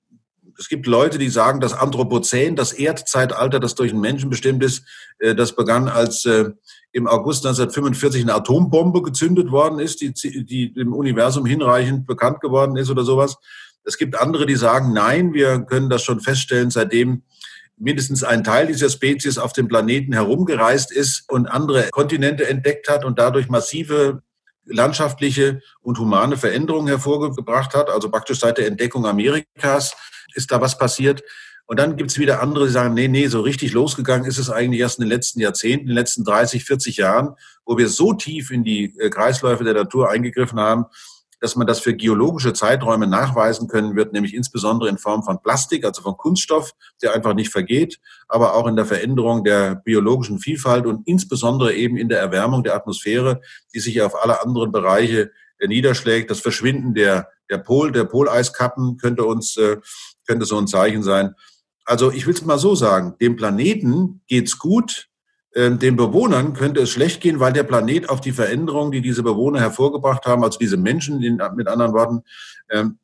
es 0.59 0.69
gibt 0.69 0.87
Leute, 0.87 1.19
die 1.19 1.31
sagen, 1.31 1.61
das 1.61 1.73
Anthropozän, 1.73 2.57
das 2.57 2.73
Erdzeitalter, 2.73 3.59
das 3.59 3.75
durch 3.75 3.93
einen 3.93 4.01
Menschen 4.01 4.31
bestimmt 4.31 4.63
ist, 4.63 4.85
äh, 5.19 5.35
das 5.35 5.57
begann, 5.57 5.89
als 5.89 6.25
äh, 6.25 6.51
im 6.93 7.07
August 7.07 7.47
1945 7.47 8.23
eine 8.23 8.35
Atombombe 8.35 9.03
gezündet 9.03 9.51
worden 9.51 9.79
ist, 9.79 10.01
die, 10.01 10.13
die 10.13 10.73
im 10.77 10.93
Universum 10.93 11.47
hinreichend 11.47 12.07
bekannt 12.07 12.41
geworden 12.41 12.77
ist 12.77 12.91
oder 12.91 13.03
sowas. 13.03 13.37
Es 13.85 13.99
gibt 13.99 14.17
andere, 14.17 14.47
die 14.47 14.57
sagen, 14.57 14.93
nein, 14.93 15.33
wir 15.33 15.61
können 15.61 15.91
das 15.91 16.03
schon 16.03 16.21
feststellen, 16.21 16.71
seitdem 16.71 17.23
mindestens 17.79 18.23
ein 18.23 18.45
Teil 18.45 18.67
dieser 18.67 18.91
Spezies 18.91 19.39
auf 19.39 19.53
dem 19.53 19.69
Planeten 19.69 20.13
herumgereist 20.13 20.93
ist 20.93 21.29
und 21.29 21.47
andere 21.47 21.89
Kontinente 21.91 22.49
entdeckt 22.49 22.89
hat 22.89 23.05
und 23.05 23.19
dadurch 23.19 23.49
massive 23.49 24.23
landschaftliche 24.65 25.61
und 25.81 25.99
humane 25.99 26.37
Veränderungen 26.37 26.89
hervorgebracht 26.89 27.75
hat. 27.75 27.91
Also 27.91 28.11
praktisch 28.11 28.39
seit 28.39 28.59
der 28.59 28.69
Entdeckung 28.69 29.07
Amerikas 29.07 29.97
ist 30.35 30.53
da 30.53 30.61
was 30.61 30.79
passiert. 30.79 31.23
Und 31.67 31.79
dann 31.79 31.97
gibt's 31.97 32.19
wieder 32.19 32.43
andere, 32.43 32.67
die 32.67 32.73
sagen, 32.73 32.95
nee, 32.95 33.09
nee, 33.09 33.29
so 33.29 33.41
richtig 33.41 33.73
losgegangen 33.73 34.27
ist 34.27 34.39
es 34.39 34.51
eigentlich 34.51 34.81
erst 34.81 34.99
in 34.99 35.05
den 35.05 35.11
letzten 35.11 35.41
Jahrzehnten, 35.41 35.83
in 35.83 35.89
den 35.89 35.97
letzten 35.97 36.25
30, 36.25 36.65
40 36.65 36.97
Jahren, 36.99 37.35
wo 37.65 37.79
wir 37.79 37.89
so 37.89 38.13
tief 38.13 38.51
in 38.51 38.65
die 38.65 38.95
äh, 38.99 39.11
Kreisläufe 39.11 39.65
der 39.65 39.75
Natur 39.75 40.11
eingegriffen 40.11 40.59
haben, 40.61 40.87
dass 41.43 41.57
man 41.57 41.67
das 41.67 41.81
für 41.81 41.93
geologische 41.93 42.53
Zeiträume 42.53 43.09
nachweisen 43.09 43.67
können 43.67 43.97
wird, 43.97 44.13
nämlich 44.13 44.33
insbesondere 44.33 44.89
in 44.89 44.97
Form 44.97 45.25
von 45.25 45.43
Plastik, 45.43 45.85
also 45.85 46.01
von 46.01 46.17
Kunststoff, 46.17 46.71
der 47.03 47.15
einfach 47.15 47.35
nicht 47.35 47.51
vergeht, 47.51 47.99
aber 48.29 48.55
auch 48.55 48.69
in 48.69 48.77
der 48.77 48.87
Veränderung 48.87 49.43
der 49.43 49.75
biologischen 49.75 50.39
Vielfalt 50.39 50.87
und 50.87 51.07
insbesondere 51.09 51.75
eben 51.75 51.97
in 51.97 52.09
der 52.09 52.21
Erwärmung 52.21 52.63
der 52.63 52.77
Atmosphäre, 52.77 53.41
die 53.75 53.81
sich 53.81 54.01
auf 54.03 54.23
alle 54.23 54.41
anderen 54.41 54.71
Bereiche 54.71 55.33
äh, 55.59 55.67
niederschlägt. 55.67 56.31
Das 56.31 56.39
Verschwinden 56.39 56.95
der, 56.95 57.29
der 57.51 57.59
Pol, 57.59 57.91
der 57.91 58.05
Poleiskappen 58.05 58.97
könnte 58.99 59.25
uns, 59.25 59.57
äh, 59.57 59.79
könnte 60.29 60.47
so 60.47 60.57
ein 60.59 60.69
Zeichen 60.69 61.03
sein. 61.03 61.35
Also 61.85 62.13
ich 62.13 62.27
will 62.27 62.35
es 62.35 62.45
mal 62.45 62.59
so 62.59 62.75
sagen, 62.75 63.15
dem 63.21 63.37
Planeten 63.37 64.21
geht's 64.27 64.59
gut, 64.59 65.09
ähm, 65.55 65.79
den 65.79 65.97
Bewohnern 65.97 66.55
könnte 66.55 66.81
es 66.81 66.91
schlecht 66.91 67.21
gehen, 67.21 67.41
weil 67.41 67.53
der 67.53 67.65
Planet 67.65 68.09
auf 68.09 68.21
die 68.21 68.33
Veränderungen, 68.33 68.93
die 68.93 69.03
diese 69.03 69.23
Bewohner 69.23 69.61
hervorgebracht 69.61 70.25
haben, 70.25 70.45
also 70.45 70.59
diese 70.59 70.77
Menschen, 70.77 71.19
mit 71.21 71.69
anderen 71.69 71.93
Worten, 71.93 72.23
ähm, 72.71 72.99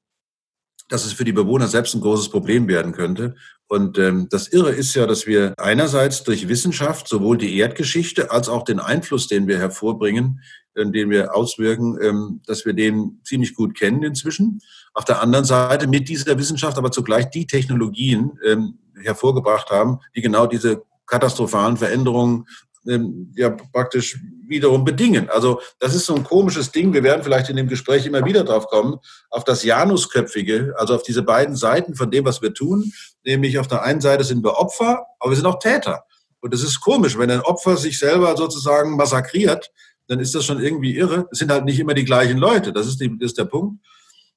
dass 0.88 1.04
es 1.04 1.12
für 1.12 1.24
die 1.24 1.32
Bewohner 1.32 1.68
selbst 1.68 1.94
ein 1.94 2.00
großes 2.00 2.30
Problem 2.30 2.66
werden 2.66 2.92
könnte. 2.92 3.36
Und 3.66 3.98
ähm, 3.98 4.28
das 4.30 4.48
Irre 4.48 4.70
ist 4.70 4.94
ja, 4.94 5.06
dass 5.06 5.26
wir 5.26 5.52
einerseits 5.58 6.24
durch 6.24 6.48
Wissenschaft 6.48 7.06
sowohl 7.06 7.36
die 7.36 7.58
Erdgeschichte 7.58 8.30
als 8.30 8.48
auch 8.48 8.64
den 8.64 8.80
Einfluss, 8.80 9.28
den 9.28 9.46
wir 9.46 9.58
hervorbringen, 9.58 10.40
den 10.78 11.10
wir 11.10 11.34
auswirken, 11.34 11.98
ähm, 12.00 12.40
dass 12.46 12.64
wir 12.64 12.72
den 12.72 13.20
ziemlich 13.24 13.54
gut 13.54 13.76
kennen 13.76 14.02
inzwischen. 14.02 14.60
Auf 14.94 15.04
der 15.04 15.20
anderen 15.20 15.44
Seite 15.44 15.86
mit 15.86 16.08
dieser 16.08 16.38
Wissenschaft 16.38 16.78
aber 16.78 16.90
zugleich 16.90 17.30
die 17.30 17.46
Technologien 17.46 18.38
ähm, 18.44 18.78
hervorgebracht 19.02 19.70
haben, 19.70 19.98
die 20.16 20.22
genau 20.22 20.46
diese 20.46 20.82
katastrophalen 21.06 21.76
Veränderungen 21.76 22.46
ähm, 22.86 23.32
ja 23.36 23.50
praktisch 23.50 24.18
wiederum 24.46 24.84
bedingen. 24.84 25.28
Also 25.28 25.60
das 25.78 25.94
ist 25.94 26.06
so 26.06 26.14
ein 26.14 26.24
komisches 26.24 26.72
Ding. 26.72 26.92
Wir 26.92 27.02
werden 27.02 27.22
vielleicht 27.22 27.50
in 27.50 27.56
dem 27.56 27.68
Gespräch 27.68 28.06
immer 28.06 28.24
wieder 28.24 28.44
drauf 28.44 28.66
kommen, 28.66 28.96
auf 29.30 29.44
das 29.44 29.62
Janusköpfige, 29.62 30.74
also 30.76 30.94
auf 30.94 31.02
diese 31.02 31.22
beiden 31.22 31.54
Seiten 31.54 31.94
von 31.94 32.10
dem, 32.10 32.24
was 32.24 32.40
wir 32.40 32.54
tun. 32.54 32.92
Nämlich 33.24 33.58
auf 33.58 33.68
der 33.68 33.82
einen 33.82 34.00
Seite 34.00 34.24
sind 34.24 34.42
wir 34.42 34.56
Opfer, 34.56 35.06
aber 35.18 35.30
wir 35.30 35.36
sind 35.36 35.46
auch 35.46 35.58
Täter. 35.58 36.04
Und 36.40 36.54
das 36.54 36.62
ist 36.62 36.80
komisch, 36.80 37.18
wenn 37.18 37.30
ein 37.30 37.40
Opfer 37.40 37.76
sich 37.76 37.98
selber 37.98 38.36
sozusagen 38.36 38.96
massakriert, 38.96 39.70
dann 40.08 40.20
ist 40.20 40.34
das 40.34 40.44
schon 40.44 40.60
irgendwie 40.60 40.96
irre. 40.96 41.28
Es 41.30 41.38
sind 41.38 41.50
halt 41.50 41.64
nicht 41.64 41.78
immer 41.78 41.94
die 41.94 42.04
gleichen 42.04 42.38
Leute. 42.38 42.72
Das 42.72 42.86
ist, 42.86 43.00
die, 43.00 43.16
das 43.18 43.32
ist 43.32 43.38
der 43.38 43.44
Punkt. 43.44 43.80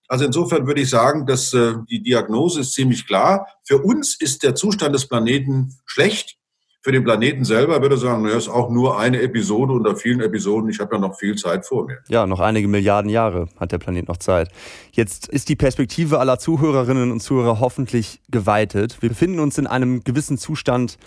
Also 0.08 0.26
insofern 0.26 0.68
würde 0.68 0.82
ich 0.82 0.90
sagen, 0.90 1.26
dass 1.26 1.54
äh, 1.54 1.74
die 1.90 2.04
Diagnose 2.04 2.60
ist 2.60 2.74
ziemlich 2.74 3.08
klar. 3.08 3.48
Für 3.64 3.78
uns 3.78 4.20
ist 4.20 4.44
der 4.44 4.56
Zustand 4.56 4.94
des 4.94 5.08
Planeten 5.08 5.78
schlecht. 5.86 6.38
Für 6.84 6.92
den 6.92 7.04
Planeten 7.04 7.46
selber 7.46 7.82
würde 7.82 7.96
ich 7.96 8.02
sagen, 8.02 8.24
naja, 8.24 8.36
ist 8.36 8.50
auch 8.50 8.70
nur 8.70 9.00
eine 9.00 9.22
Episode 9.22 9.72
unter 9.72 9.96
vielen 9.96 10.20
Episoden. 10.20 10.70
Ich 10.70 10.80
habe 10.80 10.96
ja 10.96 11.00
noch 11.00 11.18
viel 11.18 11.36
Zeit 11.36 11.66
vor 11.66 11.86
mir. 11.86 12.00
Ja, 12.10 12.26
noch 12.26 12.40
einige 12.40 12.68
Milliarden 12.68 13.10
Jahre 13.10 13.48
hat 13.58 13.72
der 13.72 13.78
Planet 13.78 14.08
noch 14.08 14.18
Zeit. 14.18 14.50
Jetzt 14.92 15.30
ist 15.30 15.48
die 15.48 15.56
Perspektive 15.56 16.20
aller 16.20 16.40
Zuhörerinnen 16.40 17.12
und 17.12 17.22
Zuhörer 17.22 17.60
hoffentlich 17.60 18.20
geweitet. 18.30 18.98
Wir 19.02 19.10
befinden 19.10 19.40
uns 19.40 19.58
in 19.60 19.68
einem 19.68 20.04
gewissen 20.04 20.38
Zustand 20.38 20.98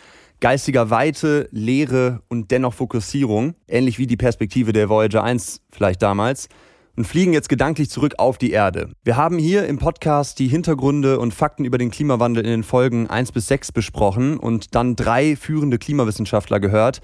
geistiger 0.41 0.91
Weite, 0.91 1.49
Leere 1.51 2.23
und 2.29 2.51
dennoch 2.51 2.75
Fokussierung, 2.75 3.55
ähnlich 3.69 3.99
wie 3.99 4.07
die 4.07 4.17
Perspektive 4.17 4.73
der 4.73 4.89
Voyager 4.89 5.25
1 5.25 5.63
vielleicht 5.71 6.03
damals 6.03 6.49
und 6.97 7.07
fliegen 7.07 7.33
jetzt 7.33 7.49
gedanklich 7.49 7.91
zurück 7.91 8.15
auf 8.19 8.39
die 8.39 8.53
Erde. 8.53 8.93
Wir 9.03 9.17
haben 9.17 9.39
hier 9.39 9.67
im 9.67 9.79
Podcast 9.79 10.39
die 10.39 10.49
Hintergründe 10.49 11.19
und 11.19 11.35
Fakten 11.35 11.65
über 11.65 11.79
den 11.79 11.91
Klimawandel 11.91 12.45
in 12.45 12.51
den 12.51 12.63
Folgen 12.63 13.09
1 13.09 13.33
bis 13.33 13.49
6 13.49 13.73
besprochen 13.73 14.39
und 14.39 14.75
dann 14.75 14.97
drei 14.97 15.37
führende 15.37 15.79
Klimawissenschaftler 15.79 16.61
gehört. 16.61 17.01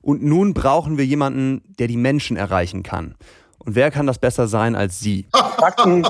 Und 0.00 0.22
nun 0.22 0.54
brauchen 0.54 0.98
wir 0.98 1.04
jemanden, 1.04 1.62
der 1.78 1.88
die 1.88 1.96
Menschen 1.96 2.36
erreichen 2.36 2.82
kann. 2.82 3.16
Und 3.58 3.74
wer 3.74 3.90
kann 3.90 4.06
das 4.06 4.18
besser 4.18 4.46
sein 4.46 4.76
als 4.76 5.00
Sie? 5.00 5.26
Fakten. 5.32 6.06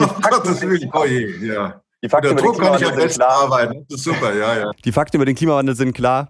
Die 0.00 0.04
Fakten, 0.04 0.54
sind, 0.54 0.90
oh 0.94 1.04
je, 1.04 1.44
ja. 1.44 1.82
Die 2.04 2.10
Fakten 2.10 2.32
über 2.32 2.42
den 2.42 2.52
Klimawandel 2.52 3.08
sind 3.08 3.14
klar. 3.14 3.30
Arbeiten. 3.30 3.86
Das 3.88 3.98
ist 3.98 4.04
super, 4.04 4.34
ja, 4.34 4.58
ja. 4.58 4.70
Die 4.84 4.92
Fakten 4.92 5.16
über 5.16 5.24
den 5.24 5.34
Klimawandel 5.34 5.74
sind 5.74 5.94
klar. 5.94 6.28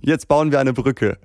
Jetzt 0.00 0.28
bauen 0.28 0.52
wir 0.52 0.60
eine 0.60 0.72
Brücke. 0.72 1.18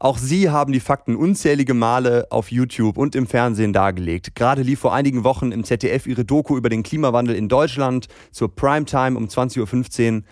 Auch 0.00 0.18
Sie 0.18 0.50
haben 0.50 0.72
die 0.72 0.80
Fakten 0.80 1.14
unzählige 1.14 1.74
Male 1.74 2.26
auf 2.30 2.50
YouTube 2.50 2.98
und 2.98 3.14
im 3.14 3.28
Fernsehen 3.28 3.72
dargelegt. 3.72 4.34
Gerade 4.34 4.62
lief 4.62 4.80
vor 4.80 4.92
einigen 4.92 5.22
Wochen 5.22 5.52
im 5.52 5.62
ZDF 5.62 6.08
Ihre 6.08 6.24
Doku 6.24 6.56
über 6.56 6.68
den 6.68 6.82
Klimawandel 6.82 7.36
in 7.36 7.48
Deutschland 7.48 8.08
zur 8.32 8.52
Primetime 8.52 9.16
um 9.16 9.28
20.15 9.28 10.16
Uhr. 10.16 10.22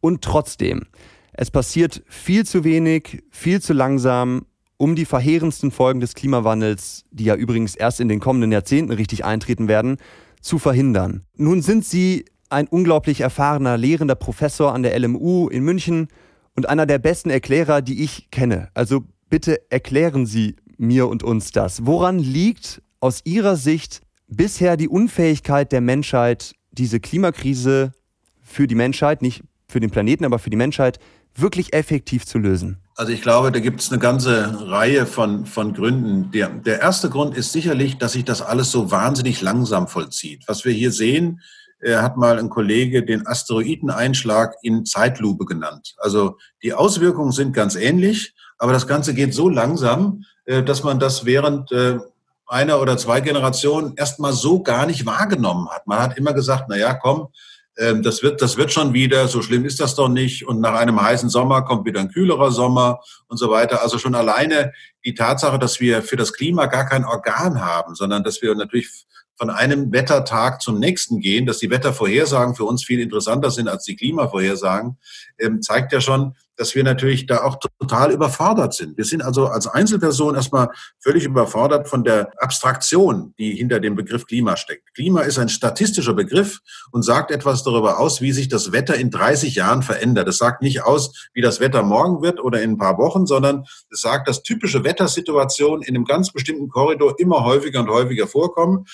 Und 0.00 0.22
trotzdem, 0.22 0.86
es 1.32 1.52
passiert 1.52 2.02
viel 2.08 2.44
zu 2.44 2.64
wenig, 2.64 3.22
viel 3.30 3.62
zu 3.62 3.72
langsam, 3.72 4.46
um 4.78 4.96
die 4.96 5.04
verheerendsten 5.04 5.70
Folgen 5.70 6.00
des 6.00 6.14
Klimawandels, 6.14 7.04
die 7.12 7.24
ja 7.24 7.36
übrigens 7.36 7.76
erst 7.76 8.00
in 8.00 8.08
den 8.08 8.18
kommenden 8.18 8.50
Jahrzehnten 8.50 8.92
richtig 8.92 9.24
eintreten 9.24 9.68
werden, 9.68 9.98
zu 10.44 10.58
verhindern. 10.58 11.24
Nun 11.36 11.62
sind 11.62 11.84
Sie 11.84 12.26
ein 12.50 12.68
unglaublich 12.68 13.22
erfahrener 13.22 13.76
lehrender 13.76 14.14
Professor 14.14 14.72
an 14.72 14.82
der 14.82 14.98
LMU 14.98 15.48
in 15.48 15.64
München 15.64 16.08
und 16.54 16.68
einer 16.68 16.86
der 16.86 16.98
besten 16.98 17.30
Erklärer, 17.30 17.82
die 17.82 18.04
ich 18.04 18.30
kenne. 18.30 18.68
Also 18.74 19.04
Bitte 19.34 19.68
erklären 19.68 20.26
Sie 20.26 20.54
mir 20.76 21.08
und 21.08 21.24
uns 21.24 21.50
das. 21.50 21.86
Woran 21.86 22.20
liegt 22.20 22.80
aus 23.00 23.20
Ihrer 23.24 23.56
Sicht 23.56 24.00
bisher 24.28 24.76
die 24.76 24.86
Unfähigkeit 24.86 25.72
der 25.72 25.80
Menschheit, 25.80 26.52
diese 26.70 27.00
Klimakrise 27.00 27.92
für 28.40 28.68
die 28.68 28.76
Menschheit, 28.76 29.22
nicht 29.22 29.42
für 29.66 29.80
den 29.80 29.90
Planeten, 29.90 30.24
aber 30.24 30.38
für 30.38 30.50
die 30.50 30.56
Menschheit, 30.56 31.00
wirklich 31.36 31.72
effektiv 31.72 32.26
zu 32.26 32.38
lösen? 32.38 32.78
Also 32.96 33.12
ich 33.12 33.22
glaube, 33.22 33.50
da 33.50 33.58
gibt 33.58 33.80
es 33.80 33.90
eine 33.90 33.98
ganze 33.98 34.70
Reihe 34.70 35.06
von, 35.06 35.46
von 35.46 35.74
Gründen. 35.74 36.30
Der, 36.30 36.48
der 36.48 36.80
erste 36.80 37.10
Grund 37.10 37.36
ist 37.36 37.52
sicherlich, 37.52 37.98
dass 37.98 38.12
sich 38.12 38.24
das 38.24 38.40
alles 38.40 38.70
so 38.70 38.90
wahnsinnig 38.90 39.40
langsam 39.40 39.88
vollzieht. 39.88 40.44
Was 40.46 40.64
wir 40.64 40.72
hier 40.72 40.92
sehen, 40.92 41.40
er 41.80 42.02
hat 42.02 42.16
mal 42.16 42.38
ein 42.38 42.50
Kollege 42.50 43.04
den 43.04 43.26
Asteroideneinschlag 43.26 44.54
in 44.62 44.86
Zeitlupe 44.86 45.44
genannt. 45.44 45.94
Also 45.98 46.38
die 46.62 46.72
Auswirkungen 46.72 47.32
sind 47.32 47.52
ganz 47.52 47.74
ähnlich, 47.74 48.34
aber 48.58 48.72
das 48.72 48.86
Ganze 48.86 49.12
geht 49.12 49.34
so 49.34 49.48
langsam, 49.48 50.24
äh, 50.44 50.62
dass 50.62 50.82
man 50.82 50.98
das 50.98 51.24
während 51.24 51.72
äh, 51.72 51.98
einer 52.46 52.80
oder 52.80 52.96
zwei 52.96 53.20
Generationen 53.20 53.94
erstmal 53.96 54.32
so 54.32 54.62
gar 54.62 54.86
nicht 54.86 55.04
wahrgenommen 55.04 55.68
hat. 55.70 55.86
Man 55.86 55.98
hat 55.98 56.16
immer 56.16 56.32
gesagt, 56.32 56.66
na 56.68 56.76
ja, 56.76 56.94
komm, 56.94 57.28
das 57.76 58.22
wird, 58.22 58.40
das 58.40 58.56
wird 58.56 58.72
schon 58.72 58.92
wieder, 58.92 59.26
so 59.26 59.42
schlimm 59.42 59.64
ist 59.64 59.80
das 59.80 59.96
doch 59.96 60.08
nicht. 60.08 60.46
Und 60.46 60.60
nach 60.60 60.74
einem 60.74 61.00
heißen 61.00 61.28
Sommer 61.28 61.62
kommt 61.62 61.84
wieder 61.84 62.00
ein 62.00 62.10
kühlerer 62.10 62.52
Sommer 62.52 63.00
und 63.26 63.36
so 63.36 63.50
weiter. 63.50 63.82
Also 63.82 63.98
schon 63.98 64.14
alleine 64.14 64.72
die 65.04 65.14
Tatsache, 65.14 65.58
dass 65.58 65.80
wir 65.80 66.02
für 66.02 66.16
das 66.16 66.32
Klima 66.32 66.66
gar 66.66 66.86
kein 66.86 67.04
Organ 67.04 67.60
haben, 67.60 67.94
sondern 67.94 68.22
dass 68.22 68.42
wir 68.42 68.54
natürlich 68.54 69.06
von 69.36 69.50
einem 69.50 69.92
Wettertag 69.92 70.62
zum 70.62 70.78
nächsten 70.78 71.20
gehen, 71.20 71.46
dass 71.46 71.58
die 71.58 71.70
Wettervorhersagen 71.70 72.54
für 72.54 72.64
uns 72.64 72.84
viel 72.84 73.00
interessanter 73.00 73.50
sind 73.50 73.68
als 73.68 73.84
die 73.84 73.96
Klimavorhersagen, 73.96 74.96
ähm, 75.38 75.60
zeigt 75.60 75.92
ja 75.92 76.00
schon, 76.00 76.36
dass 76.56 76.74
wir 76.74 76.84
natürlich 76.84 77.26
da 77.26 77.42
auch 77.42 77.58
total 77.78 78.12
überfordert 78.12 78.74
sind. 78.74 78.96
Wir 78.96 79.04
sind 79.04 79.22
also 79.22 79.46
als 79.46 79.66
Einzelperson 79.66 80.34
erstmal 80.34 80.68
völlig 81.00 81.24
überfordert 81.24 81.88
von 81.88 82.04
der 82.04 82.30
Abstraktion, 82.38 83.34
die 83.38 83.54
hinter 83.54 83.80
dem 83.80 83.94
Begriff 83.94 84.26
Klima 84.26 84.56
steckt. 84.56 84.94
Klima 84.94 85.22
ist 85.22 85.38
ein 85.38 85.48
statistischer 85.48 86.14
Begriff 86.14 86.60
und 86.92 87.02
sagt 87.02 87.30
etwas 87.30 87.62
darüber 87.62 87.98
aus, 87.98 88.20
wie 88.20 88.32
sich 88.32 88.48
das 88.48 88.72
Wetter 88.72 88.94
in 88.96 89.10
30 89.10 89.54
Jahren 89.54 89.82
verändert. 89.82 90.28
Es 90.28 90.38
sagt 90.38 90.62
nicht 90.62 90.82
aus, 90.82 91.28
wie 91.34 91.40
das 91.40 91.60
Wetter 91.60 91.82
morgen 91.82 92.22
wird 92.22 92.40
oder 92.40 92.62
in 92.62 92.72
ein 92.72 92.78
paar 92.78 92.98
Wochen, 92.98 93.26
sondern 93.26 93.64
es 93.90 94.00
sagt, 94.00 94.28
dass 94.28 94.42
typische 94.42 94.84
Wettersituationen 94.84 95.82
in 95.82 95.96
einem 95.96 96.04
ganz 96.04 96.32
bestimmten 96.32 96.68
Korridor 96.68 97.14
immer 97.18 97.44
häufiger 97.44 97.80
und 97.80 97.88
häufiger 97.88 98.26
vorkommen 98.26 98.86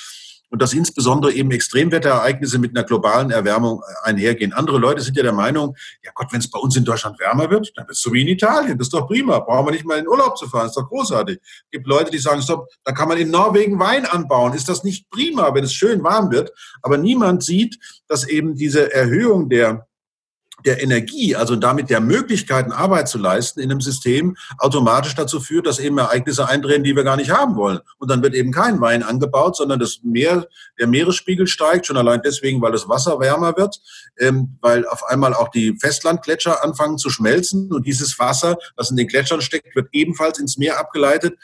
und 0.50 0.60
dass 0.60 0.72
insbesondere 0.72 1.32
eben 1.32 1.50
Extremwetterereignisse 1.50 2.58
mit 2.58 2.76
einer 2.76 2.84
globalen 2.84 3.30
Erwärmung 3.30 3.82
einhergehen. 4.02 4.52
Andere 4.52 4.78
Leute 4.78 5.00
sind 5.00 5.16
ja 5.16 5.22
der 5.22 5.32
Meinung, 5.32 5.76
ja 6.04 6.10
Gott, 6.14 6.32
wenn 6.32 6.40
es 6.40 6.50
bei 6.50 6.58
uns 6.58 6.76
in 6.76 6.84
Deutschland 6.84 7.18
wärmer 7.18 7.50
wird, 7.50 7.72
dann 7.76 7.86
wird 7.86 7.96
es 7.96 8.02
so 8.02 8.12
wie 8.12 8.22
in 8.22 8.28
Italien. 8.28 8.76
Das 8.76 8.88
ist 8.88 8.92
doch 8.92 9.06
prima. 9.06 9.38
Brauchen 9.38 9.66
wir 9.66 9.72
nicht 9.72 9.86
mal 9.86 9.98
in 9.98 10.08
Urlaub 10.08 10.36
zu 10.36 10.48
fahren. 10.48 10.64
Das 10.64 10.72
ist 10.72 10.82
doch 10.82 10.88
großartig. 10.88 11.38
Es 11.40 11.70
gibt 11.70 11.86
Leute, 11.86 12.10
die 12.10 12.18
sagen, 12.18 12.42
stopp, 12.42 12.68
da 12.84 12.92
kann 12.92 13.08
man 13.08 13.18
in 13.18 13.30
Norwegen 13.30 13.78
Wein 13.78 14.06
anbauen. 14.06 14.52
Ist 14.54 14.68
das 14.68 14.84
nicht 14.84 15.08
prima, 15.10 15.54
wenn 15.54 15.64
es 15.64 15.72
schön 15.72 16.02
warm 16.02 16.30
wird? 16.30 16.50
Aber 16.82 16.98
niemand 16.98 17.42
sieht, 17.44 17.78
dass 18.08 18.26
eben 18.26 18.56
diese 18.56 18.92
Erhöhung 18.92 19.48
der 19.48 19.86
der 20.64 20.82
Energie, 20.82 21.36
also 21.36 21.56
damit 21.56 21.90
der 21.90 22.00
Möglichkeiten, 22.00 22.72
Arbeit 22.72 23.08
zu 23.08 23.18
leisten 23.18 23.60
in 23.60 23.70
einem 23.70 23.80
System, 23.80 24.36
automatisch 24.58 25.14
dazu 25.14 25.40
führt, 25.40 25.66
dass 25.66 25.78
eben 25.78 25.98
Ereignisse 25.98 26.48
eintreten, 26.48 26.84
die 26.84 26.96
wir 26.96 27.04
gar 27.04 27.16
nicht 27.16 27.30
haben 27.30 27.56
wollen. 27.56 27.80
Und 27.98 28.10
dann 28.10 28.22
wird 28.22 28.34
eben 28.34 28.52
kein 28.52 28.80
Wein 28.80 29.02
angebaut, 29.02 29.56
sondern 29.56 29.78
das 29.78 30.00
Meer, 30.02 30.46
der 30.78 30.86
Meeresspiegel 30.86 31.46
steigt, 31.46 31.86
schon 31.86 31.96
allein 31.96 32.22
deswegen, 32.24 32.60
weil 32.60 32.72
das 32.72 32.88
Wasser 32.88 33.20
wärmer 33.20 33.56
wird, 33.56 33.80
ähm, 34.18 34.56
weil 34.60 34.86
auf 34.86 35.04
einmal 35.04 35.34
auch 35.34 35.48
die 35.48 35.76
Festlandgletscher 35.78 36.64
anfangen 36.64 36.98
zu 36.98 37.10
schmelzen 37.10 37.72
und 37.72 37.86
dieses 37.86 38.18
Wasser, 38.18 38.56
was 38.76 38.90
in 38.90 38.96
den 38.96 39.08
Gletschern 39.08 39.40
steckt, 39.40 39.74
wird 39.74 39.88
ebenfalls 39.92 40.38
ins 40.38 40.56
Meer 40.58 40.78
abgeleitet. 40.78 41.38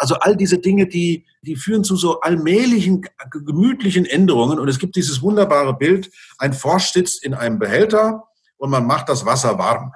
Also 0.00 0.14
all 0.14 0.34
diese 0.34 0.56
Dinge, 0.56 0.86
die, 0.86 1.26
die 1.42 1.56
führen 1.56 1.84
zu 1.84 1.94
so 1.94 2.20
allmählichen, 2.20 3.02
gemütlichen 3.30 4.06
Änderungen. 4.06 4.58
Und 4.58 4.66
es 4.68 4.78
gibt 4.78 4.96
dieses 4.96 5.20
wunderbare 5.20 5.76
Bild, 5.76 6.10
ein 6.38 6.54
Frosch 6.54 6.92
sitzt 6.92 7.22
in 7.22 7.34
einem 7.34 7.58
Behälter, 7.58 8.29
und 8.60 8.70
man 8.70 8.86
macht 8.86 9.08
das 9.08 9.24
Wasser 9.24 9.58
warm. 9.58 9.92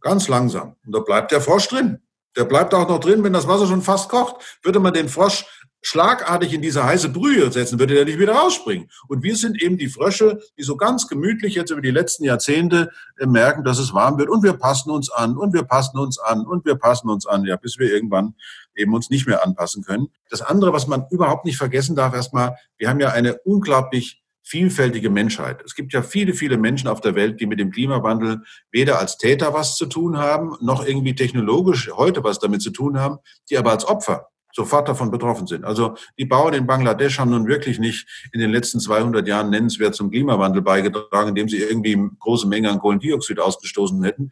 Ganz 0.00 0.28
langsam. 0.28 0.74
Und 0.84 0.92
da 0.92 0.98
bleibt 0.98 1.30
der 1.30 1.40
Frosch 1.40 1.68
drin. 1.68 2.02
Der 2.36 2.44
bleibt 2.44 2.74
auch 2.74 2.88
noch 2.88 2.98
drin, 2.98 3.22
wenn 3.22 3.32
das 3.32 3.46
Wasser 3.46 3.66
schon 3.66 3.82
fast 3.82 4.08
kocht. 4.08 4.58
Würde 4.62 4.80
man 4.80 4.92
den 4.92 5.08
Frosch 5.08 5.44
schlagartig 5.84 6.52
in 6.52 6.62
diese 6.62 6.84
heiße 6.84 7.08
Brühe 7.08 7.50
setzen, 7.50 7.78
würde 7.78 7.94
der 7.94 8.04
nicht 8.04 8.18
wieder 8.18 8.34
rausspringen. 8.34 8.88
Und 9.08 9.22
wir 9.22 9.36
sind 9.36 9.60
eben 9.60 9.78
die 9.78 9.88
Frösche, 9.88 10.40
die 10.56 10.62
so 10.62 10.76
ganz 10.76 11.08
gemütlich 11.08 11.54
jetzt 11.56 11.70
über 11.70 11.80
die 11.80 11.90
letzten 11.90 12.24
Jahrzehnte 12.24 12.90
äh, 13.18 13.26
merken, 13.26 13.64
dass 13.64 13.78
es 13.78 13.92
warm 13.92 14.16
wird 14.18 14.30
und 14.30 14.44
wir 14.44 14.54
passen 14.54 14.90
uns 14.90 15.10
an 15.10 15.36
und 15.36 15.52
wir 15.52 15.64
passen 15.64 15.98
uns 15.98 16.18
an 16.20 16.46
und 16.46 16.64
wir 16.64 16.76
passen 16.76 17.10
uns 17.10 17.26
an, 17.26 17.44
ja, 17.44 17.56
bis 17.56 17.78
wir 17.78 17.92
irgendwann 17.92 18.34
eben 18.76 18.94
uns 18.94 19.10
nicht 19.10 19.26
mehr 19.26 19.44
anpassen 19.44 19.82
können. 19.82 20.08
Das 20.30 20.40
andere, 20.40 20.72
was 20.72 20.86
man 20.86 21.06
überhaupt 21.10 21.44
nicht 21.44 21.58
vergessen 21.58 21.96
darf, 21.96 22.14
erstmal, 22.14 22.56
wir 22.78 22.88
haben 22.88 23.00
ja 23.00 23.10
eine 23.10 23.38
unglaublich 23.38 24.21
vielfältige 24.42 25.10
Menschheit. 25.10 25.62
Es 25.64 25.74
gibt 25.74 25.92
ja 25.92 26.02
viele, 26.02 26.34
viele 26.34 26.58
Menschen 26.58 26.88
auf 26.88 27.00
der 27.00 27.14
Welt, 27.14 27.40
die 27.40 27.46
mit 27.46 27.60
dem 27.60 27.70
Klimawandel 27.70 28.42
weder 28.70 28.98
als 28.98 29.16
Täter 29.18 29.54
was 29.54 29.76
zu 29.76 29.86
tun 29.86 30.18
haben, 30.18 30.56
noch 30.60 30.86
irgendwie 30.86 31.14
technologisch 31.14 31.90
heute 31.94 32.24
was 32.24 32.38
damit 32.38 32.62
zu 32.62 32.70
tun 32.70 32.98
haben, 32.98 33.18
die 33.50 33.56
aber 33.56 33.70
als 33.70 33.84
Opfer 33.84 34.28
sofort 34.54 34.88
davon 34.88 35.10
betroffen 35.10 35.46
sind. 35.46 35.64
Also 35.64 35.94
die 36.18 36.26
Bauern 36.26 36.54
in 36.54 36.66
Bangladesch 36.66 37.18
haben 37.18 37.30
nun 37.30 37.46
wirklich 37.46 37.78
nicht 37.78 38.06
in 38.32 38.40
den 38.40 38.50
letzten 38.50 38.80
200 38.80 39.26
Jahren 39.26 39.50
nennenswert 39.50 39.94
zum 39.94 40.10
Klimawandel 40.10 40.62
beigetragen, 40.62 41.30
indem 41.30 41.48
sie 41.48 41.58
irgendwie 41.58 41.98
große 42.18 42.46
Mengen 42.46 42.70
an 42.70 42.78
Kohlendioxid 42.78 43.40
ausgestoßen 43.40 44.02
hätten. 44.04 44.30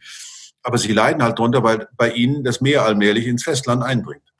Aber 0.63 0.77
sie 0.77 0.93
leiden 0.93 1.23
halt 1.23 1.39
drunter, 1.39 1.63
weil 1.63 1.87
bei 1.97 2.11
ihnen 2.11 2.43
das 2.43 2.61
Meer 2.61 2.85
allmählich 2.85 3.25
ins 3.25 3.43
Festland 3.43 3.81
eindringt. 3.81 4.30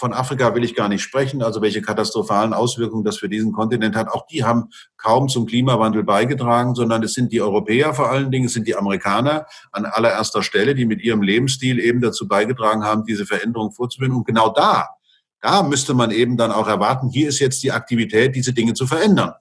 Von 0.00 0.14
Afrika 0.14 0.54
will 0.54 0.64
ich 0.64 0.74
gar 0.74 0.88
nicht 0.88 1.02
sprechen, 1.02 1.42
also 1.42 1.60
welche 1.60 1.82
katastrophalen 1.82 2.54
Auswirkungen 2.54 3.04
das 3.04 3.18
für 3.18 3.28
diesen 3.28 3.52
Kontinent 3.52 3.94
hat. 3.94 4.08
Auch 4.08 4.26
die 4.26 4.44
haben 4.44 4.70
kaum 4.96 5.28
zum 5.28 5.44
Klimawandel 5.44 6.04
beigetragen, 6.04 6.74
sondern 6.74 7.02
es 7.02 7.12
sind 7.12 7.32
die 7.32 7.42
Europäer 7.42 7.92
vor 7.92 8.10
allen 8.10 8.30
Dingen, 8.30 8.46
es 8.46 8.54
sind 8.54 8.66
die 8.66 8.76
Amerikaner 8.76 9.44
an 9.72 9.84
allererster 9.84 10.42
Stelle, 10.42 10.74
die 10.74 10.86
mit 10.86 11.02
ihrem 11.02 11.20
Lebensstil 11.20 11.78
eben 11.78 12.00
dazu 12.00 12.26
beigetragen 12.26 12.82
haben, 12.82 13.04
diese 13.04 13.26
Veränderung 13.26 13.72
vorzunehmen. 13.72 14.16
Und 14.16 14.26
genau 14.26 14.48
da 14.48 14.88
da 15.40 15.62
müsste 15.62 15.94
man 15.94 16.10
eben 16.10 16.36
dann 16.36 16.52
auch 16.52 16.68
erwarten, 16.68 17.08
hier 17.08 17.28
ist 17.28 17.38
jetzt 17.38 17.62
die 17.62 17.72
Aktivität, 17.72 18.36
diese 18.36 18.52
Dinge 18.52 18.74
zu 18.74 18.86
verändern. 18.86 19.32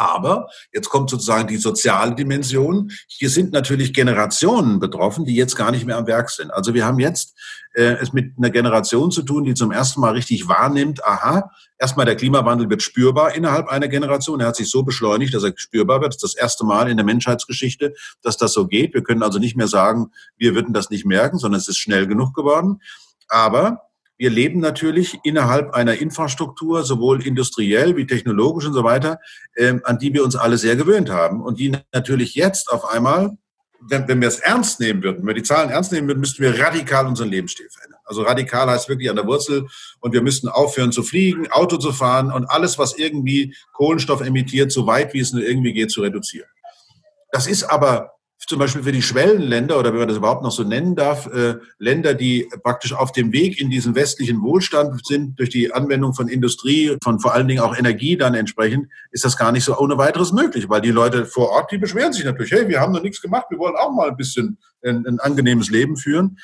Aber 0.00 0.48
jetzt 0.72 0.88
kommt 0.88 1.10
sozusagen 1.10 1.46
die 1.46 1.58
soziale 1.58 2.14
Dimension. 2.14 2.90
Hier 3.06 3.28
sind 3.28 3.52
natürlich 3.52 3.92
Generationen 3.92 4.80
betroffen, 4.80 5.26
die 5.26 5.34
jetzt 5.34 5.56
gar 5.56 5.70
nicht 5.70 5.84
mehr 5.84 5.98
am 5.98 6.06
Werk 6.06 6.30
sind. 6.30 6.50
Also 6.50 6.72
wir 6.72 6.86
haben 6.86 6.98
jetzt 6.98 7.38
äh, 7.74 7.98
es 8.00 8.14
mit 8.14 8.32
einer 8.38 8.48
Generation 8.48 9.10
zu 9.10 9.22
tun, 9.22 9.44
die 9.44 9.52
zum 9.52 9.72
ersten 9.72 10.00
Mal 10.00 10.12
richtig 10.12 10.48
wahrnimmt, 10.48 11.04
aha, 11.04 11.50
erstmal 11.78 12.06
der 12.06 12.16
Klimawandel 12.16 12.70
wird 12.70 12.80
spürbar 12.82 13.34
innerhalb 13.34 13.68
einer 13.68 13.88
Generation. 13.88 14.40
Er 14.40 14.46
hat 14.46 14.56
sich 14.56 14.70
so 14.70 14.82
beschleunigt, 14.84 15.34
dass 15.34 15.44
er 15.44 15.52
spürbar 15.54 16.00
wird. 16.00 16.14
Das 16.14 16.22
ist 16.22 16.34
das 16.34 16.42
erste 16.42 16.64
Mal 16.64 16.88
in 16.88 16.96
der 16.96 17.04
Menschheitsgeschichte, 17.04 17.92
dass 18.22 18.38
das 18.38 18.54
so 18.54 18.66
geht. 18.66 18.94
Wir 18.94 19.02
können 19.02 19.22
also 19.22 19.38
nicht 19.38 19.54
mehr 19.54 19.68
sagen, 19.68 20.12
wir 20.38 20.54
würden 20.54 20.72
das 20.72 20.88
nicht 20.88 21.04
merken, 21.04 21.36
sondern 21.36 21.60
es 21.60 21.68
ist 21.68 21.78
schnell 21.78 22.06
genug 22.06 22.34
geworden. 22.34 22.80
Aber 23.28 23.89
wir 24.20 24.28
leben 24.28 24.60
natürlich 24.60 25.18
innerhalb 25.24 25.72
einer 25.72 25.94
Infrastruktur, 25.94 26.82
sowohl 26.82 27.26
industriell 27.26 27.96
wie 27.96 28.06
technologisch 28.06 28.66
und 28.66 28.74
so 28.74 28.84
weiter, 28.84 29.18
ähm, 29.56 29.80
an 29.84 29.98
die 29.98 30.12
wir 30.12 30.22
uns 30.22 30.36
alle 30.36 30.58
sehr 30.58 30.76
gewöhnt 30.76 31.08
haben 31.08 31.40
und 31.40 31.58
die 31.58 31.74
natürlich 31.94 32.34
jetzt 32.34 32.70
auf 32.70 32.84
einmal, 32.84 33.38
wenn, 33.88 34.06
wenn 34.08 34.20
wir 34.20 34.28
es 34.28 34.38
ernst 34.38 34.78
nehmen 34.78 35.02
würden, 35.02 35.20
wenn 35.20 35.28
wir 35.28 35.32
die 35.32 35.42
Zahlen 35.42 35.70
ernst 35.70 35.90
nehmen 35.90 36.06
würden, 36.06 36.20
müssten 36.20 36.42
wir 36.42 36.60
radikal 36.60 37.06
unseren 37.06 37.30
Lebensstil 37.30 37.70
verändern. 37.70 37.98
Also 38.04 38.20
radikal 38.20 38.68
heißt 38.68 38.90
wirklich 38.90 39.08
an 39.08 39.16
der 39.16 39.26
Wurzel 39.26 39.66
und 40.00 40.12
wir 40.12 40.20
müssten 40.20 40.48
aufhören 40.48 40.92
zu 40.92 41.02
fliegen, 41.02 41.50
Auto 41.50 41.78
zu 41.78 41.90
fahren 41.90 42.30
und 42.30 42.44
alles, 42.44 42.78
was 42.78 42.98
irgendwie 42.98 43.56
Kohlenstoff 43.72 44.20
emittiert, 44.20 44.70
so 44.70 44.86
weit 44.86 45.14
wie 45.14 45.20
es 45.20 45.32
nur 45.32 45.42
irgendwie 45.42 45.72
geht, 45.72 45.90
zu 45.90 46.02
reduzieren. 46.02 46.48
Das 47.32 47.46
ist 47.46 47.64
aber 47.64 48.12
zum 48.46 48.58
Beispiel 48.58 48.82
für 48.82 48.92
die 48.92 49.02
Schwellenländer 49.02 49.78
oder 49.78 49.92
wenn 49.92 50.00
man 50.00 50.08
das 50.08 50.16
überhaupt 50.16 50.42
noch 50.42 50.50
so 50.50 50.64
nennen 50.64 50.96
darf, 50.96 51.26
äh, 51.26 51.56
Länder, 51.78 52.14
die 52.14 52.48
praktisch 52.62 52.92
auf 52.92 53.12
dem 53.12 53.32
Weg 53.32 53.60
in 53.60 53.70
diesen 53.70 53.94
westlichen 53.94 54.42
Wohlstand 54.42 55.06
sind 55.06 55.38
durch 55.38 55.50
die 55.50 55.72
Anwendung 55.72 56.14
von 56.14 56.28
Industrie, 56.28 56.96
von 57.04 57.20
vor 57.20 57.34
allen 57.34 57.48
Dingen 57.48 57.60
auch 57.60 57.76
Energie 57.76 58.16
dann 58.16 58.34
entsprechend, 58.34 58.88
ist 59.10 59.24
das 59.24 59.36
gar 59.36 59.52
nicht 59.52 59.64
so 59.64 59.76
ohne 59.78 59.98
weiteres 59.98 60.32
möglich, 60.32 60.68
weil 60.68 60.80
die 60.80 60.90
Leute 60.90 61.26
vor 61.26 61.50
Ort, 61.50 61.70
die 61.70 61.78
beschweren 61.78 62.12
sich 62.12 62.24
natürlich, 62.24 62.52
hey, 62.52 62.66
wir 62.68 62.80
haben 62.80 62.92
noch 62.92 63.02
nichts 63.02 63.20
gemacht, 63.20 63.46
wir 63.50 63.58
wollen 63.58 63.76
auch 63.76 63.92
mal 63.92 64.10
ein 64.10 64.16
bisschen 64.16 64.58
ein, 64.82 65.06
ein 65.06 65.20
angenehmes 65.20 65.70
Leben 65.70 65.96
führen. 65.96 66.38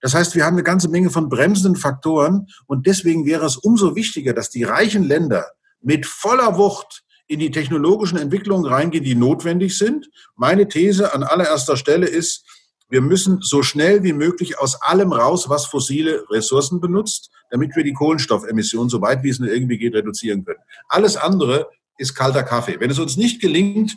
Das 0.00 0.14
heißt, 0.14 0.34
wir 0.34 0.44
haben 0.44 0.54
eine 0.54 0.62
ganze 0.62 0.88
Menge 0.88 1.10
von 1.10 1.28
bremsenden 1.28 1.76
Faktoren 1.76 2.46
und 2.66 2.86
deswegen 2.86 3.26
wäre 3.26 3.46
es 3.46 3.56
umso 3.56 3.96
wichtiger, 3.96 4.32
dass 4.32 4.50
die 4.50 4.64
reichen 4.64 5.02
Länder 5.02 5.46
mit 5.80 6.06
voller 6.06 6.56
Wucht 6.58 7.04
in 7.28 7.38
die 7.38 7.50
technologischen 7.50 8.18
Entwicklungen 8.18 8.66
reingehen, 8.66 9.04
die 9.04 9.14
notwendig 9.14 9.76
sind. 9.76 10.10
Meine 10.34 10.66
These 10.66 11.14
an 11.14 11.22
allererster 11.22 11.76
Stelle 11.76 12.06
ist, 12.06 12.44
wir 12.88 13.02
müssen 13.02 13.40
so 13.42 13.62
schnell 13.62 14.02
wie 14.02 14.14
möglich 14.14 14.58
aus 14.58 14.80
allem 14.80 15.12
raus, 15.12 15.50
was 15.50 15.66
fossile 15.66 16.24
Ressourcen 16.30 16.80
benutzt, 16.80 17.30
damit 17.50 17.76
wir 17.76 17.84
die 17.84 17.92
Kohlenstoffemissionen 17.92 18.88
so 18.88 19.02
weit 19.02 19.22
wie 19.22 19.28
es 19.28 19.38
nur 19.38 19.50
irgendwie 19.50 19.76
geht 19.76 19.94
reduzieren 19.94 20.44
können. 20.44 20.60
Alles 20.88 21.16
andere 21.16 21.68
ist 21.98 22.14
kalter 22.14 22.42
Kaffee. 22.42 22.80
Wenn 22.80 22.90
es 22.90 22.98
uns 22.98 23.18
nicht 23.18 23.42
gelingt, 23.42 23.94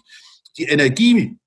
die 0.58 0.65
Energie 0.65 1.38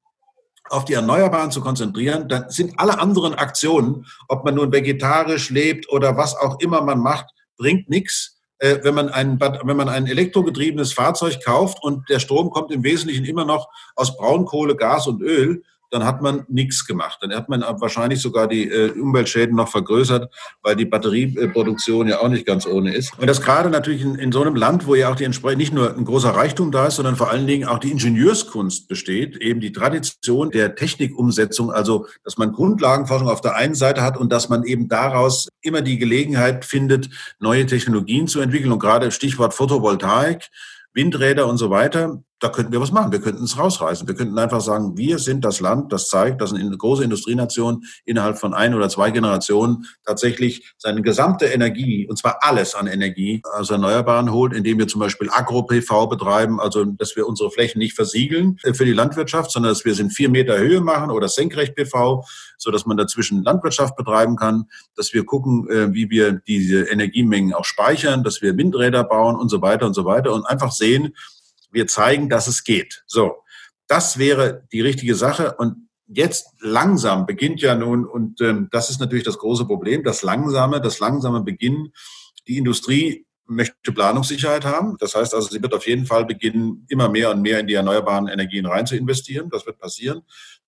auf 0.70 0.86
die 0.86 0.94
Erneuerbaren 0.94 1.50
zu 1.50 1.60
konzentrieren, 1.60 2.28
dann 2.28 2.48
sind 2.48 2.78
alle 2.78 2.98
anderen 2.98 3.34
Aktionen, 3.34 4.06
ob 4.28 4.46
man 4.46 4.54
nun 4.54 4.72
vegetarisch 4.72 5.50
lebt 5.50 5.90
oder 5.90 6.16
was 6.16 6.34
auch 6.34 6.58
immer 6.60 6.80
man 6.80 7.00
macht, 7.00 7.26
bringt 7.58 7.90
nichts, 7.90 8.33
äh, 8.64 8.82
wenn, 8.82 8.94
man 8.94 9.10
ein, 9.10 9.38
wenn 9.38 9.76
man 9.76 9.90
ein 9.90 10.06
elektrogetriebenes 10.06 10.94
Fahrzeug 10.94 11.44
kauft 11.44 11.82
und 11.82 12.08
der 12.08 12.18
Strom 12.18 12.48
kommt 12.48 12.72
im 12.72 12.82
Wesentlichen 12.82 13.26
immer 13.26 13.44
noch 13.44 13.68
aus 13.94 14.16
Braunkohle, 14.16 14.74
Gas 14.74 15.06
und 15.06 15.20
Öl, 15.20 15.62
dann 15.94 16.04
hat 16.04 16.22
man 16.22 16.44
nichts 16.48 16.86
gemacht. 16.86 17.18
Dann 17.20 17.32
hat 17.32 17.48
man 17.48 17.60
wahrscheinlich 17.62 18.20
sogar 18.20 18.48
die 18.48 18.68
äh, 18.68 18.90
Umweltschäden 18.90 19.54
noch 19.54 19.68
vergrößert, 19.68 20.28
weil 20.60 20.74
die 20.74 20.86
Batterieproduktion 20.86 22.08
ja 22.08 22.18
auch 22.18 22.28
nicht 22.28 22.44
ganz 22.44 22.66
ohne 22.66 22.92
ist. 22.92 23.16
Und 23.16 23.28
das 23.28 23.40
gerade 23.40 23.70
natürlich 23.70 24.02
in, 24.02 24.16
in 24.16 24.32
so 24.32 24.42
einem 24.42 24.56
Land, 24.56 24.88
wo 24.88 24.96
ja 24.96 25.10
auch 25.10 25.14
die 25.14 25.28
nicht 25.28 25.72
nur 25.72 25.96
ein 25.96 26.04
großer 26.04 26.30
Reichtum 26.30 26.72
da 26.72 26.88
ist, 26.88 26.96
sondern 26.96 27.14
vor 27.14 27.30
allen 27.30 27.46
Dingen 27.46 27.68
auch 27.68 27.78
die 27.78 27.92
Ingenieurskunst 27.92 28.88
besteht, 28.88 29.36
eben 29.36 29.60
die 29.60 29.70
Tradition 29.70 30.50
der 30.50 30.74
Technikumsetzung, 30.74 31.70
also 31.70 32.08
dass 32.24 32.38
man 32.38 32.50
Grundlagenforschung 32.50 33.28
auf 33.28 33.40
der 33.40 33.54
einen 33.54 33.76
Seite 33.76 34.02
hat 34.02 34.16
und 34.16 34.32
dass 34.32 34.48
man 34.48 34.64
eben 34.64 34.88
daraus 34.88 35.48
immer 35.62 35.80
die 35.80 35.98
Gelegenheit 35.98 36.64
findet, 36.64 37.08
neue 37.38 37.66
Technologien 37.66 38.26
zu 38.26 38.40
entwickeln. 38.40 38.72
Und 38.72 38.80
gerade 38.80 39.12
Stichwort 39.12 39.54
Photovoltaik, 39.54 40.48
Windräder 40.92 41.46
und 41.46 41.58
so 41.58 41.70
weiter, 41.70 42.22
da 42.40 42.48
könnten 42.48 42.72
wir 42.72 42.80
was 42.80 42.92
machen. 42.92 43.12
Wir 43.12 43.20
könnten 43.20 43.44
es 43.44 43.58
rausreißen. 43.58 44.06
Wir 44.06 44.14
könnten 44.14 44.38
einfach 44.38 44.60
sagen, 44.60 44.96
wir 44.96 45.18
sind 45.18 45.44
das 45.44 45.60
Land, 45.60 45.92
das 45.92 46.08
zeigt, 46.08 46.40
dass 46.40 46.52
eine 46.52 46.76
große 46.76 47.04
Industrienation 47.04 47.84
innerhalb 48.04 48.38
von 48.38 48.54
ein 48.54 48.74
oder 48.74 48.88
zwei 48.88 49.10
Generationen 49.10 49.86
tatsächlich 50.04 50.74
seine 50.76 51.02
gesamte 51.02 51.46
Energie, 51.46 52.06
und 52.08 52.18
zwar 52.18 52.38
alles 52.40 52.74
an 52.74 52.86
Energie 52.86 53.40
aus 53.54 53.70
Erneuerbaren 53.70 54.32
holt, 54.32 54.52
indem 54.52 54.78
wir 54.78 54.88
zum 54.88 55.00
Beispiel 55.00 55.30
Agro-PV 55.30 56.08
betreiben, 56.08 56.60
also 56.60 56.84
dass 56.84 57.16
wir 57.16 57.26
unsere 57.26 57.50
Flächen 57.50 57.78
nicht 57.78 57.94
versiegeln 57.94 58.58
für 58.74 58.84
die 58.84 58.92
Landwirtschaft, 58.92 59.50
sondern 59.50 59.72
dass 59.72 59.84
wir 59.84 59.94
sie 59.94 60.02
in 60.02 60.10
vier 60.10 60.28
Meter 60.28 60.58
Höhe 60.58 60.80
machen 60.80 61.10
oder 61.10 61.28
Senkrecht-PV, 61.28 62.24
so 62.58 62.70
dass 62.70 62.84
man 62.84 62.96
dazwischen 62.96 63.42
Landwirtschaft 63.42 63.96
betreiben 63.96 64.36
kann, 64.36 64.64
dass 64.96 65.14
wir 65.14 65.24
gucken, 65.24 65.68
äh, 65.70 65.94
wie 65.94 66.10
wir 66.10 66.32
diese 66.32 66.82
Energiemengen 66.82 67.54
auch 67.54 67.64
speichern, 67.64 68.24
dass 68.24 68.42
wir 68.42 68.56
Windräder 68.56 69.04
bauen 69.04 69.36
und 69.36 69.48
so 69.48 69.62
weiter 69.62 69.86
und 69.86 69.94
so 69.94 70.04
weiter 70.04 70.32
und 70.32 70.44
einfach 70.44 70.72
sehen, 70.72 71.14
wir 71.74 71.86
zeigen, 71.86 72.28
dass 72.28 72.46
es 72.46 72.64
geht. 72.64 73.04
So, 73.06 73.36
das 73.86 74.18
wäre 74.18 74.66
die 74.72 74.80
richtige 74.80 75.14
Sache. 75.14 75.54
Und 75.58 75.88
jetzt 76.06 76.48
langsam 76.60 77.26
beginnt 77.26 77.60
ja 77.60 77.74
nun, 77.74 78.06
und 78.06 78.40
ähm, 78.40 78.68
das 78.70 78.90
ist 78.90 79.00
natürlich 79.00 79.24
das 79.24 79.38
große 79.38 79.66
Problem, 79.66 80.02
das 80.04 80.22
langsame, 80.22 80.80
das 80.80 81.00
langsame 81.00 81.42
Beginnen. 81.42 81.92
Die 82.46 82.58
Industrie 82.58 83.26
möchte 83.46 83.92
Planungssicherheit 83.92 84.64
haben. 84.64 84.96
Das 84.98 85.14
heißt 85.14 85.34
also, 85.34 85.48
sie 85.48 85.62
wird 85.62 85.74
auf 85.74 85.86
jeden 85.86 86.06
Fall 86.06 86.24
beginnen, 86.24 86.86
immer 86.88 87.08
mehr 87.08 87.30
und 87.30 87.42
mehr 87.42 87.60
in 87.60 87.66
die 87.66 87.74
erneuerbaren 87.74 88.28
Energien 88.28 88.66
rein 88.66 88.86
zu 88.86 88.96
investieren. 88.96 89.50
Das 89.50 89.66
wird 89.66 89.78
passieren. 89.78 90.22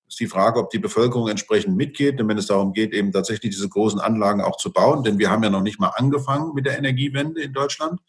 Ist 0.09 0.21
die 0.21 0.27
Frage, 0.27 0.61
ob 0.61 0.71
die 0.71 0.79
Bevölkerung 0.79 1.29
entsprechend 1.29 1.77
mitgeht, 1.77 2.19
wenn 2.19 2.39
es 2.39 2.47
darum 2.47 2.73
geht, 2.73 2.93
eben 2.93 3.11
tatsächlich 3.13 3.53
diese 3.53 3.69
großen 3.69 3.99
Anlagen 3.99 4.41
auch 4.41 4.57
zu 4.57 4.73
bauen, 4.73 5.03
denn 5.03 5.19
wir 5.19 5.31
haben 5.31 5.43
ja 5.43 5.51
noch 5.51 5.63
nicht 5.63 5.81
mal 5.81 5.91
angefangen 5.97 6.55
mit 6.55 6.65
der 6.65 6.79
Energiewende 6.79 7.43
in 7.43 7.53
Deutschland. 7.53 8.01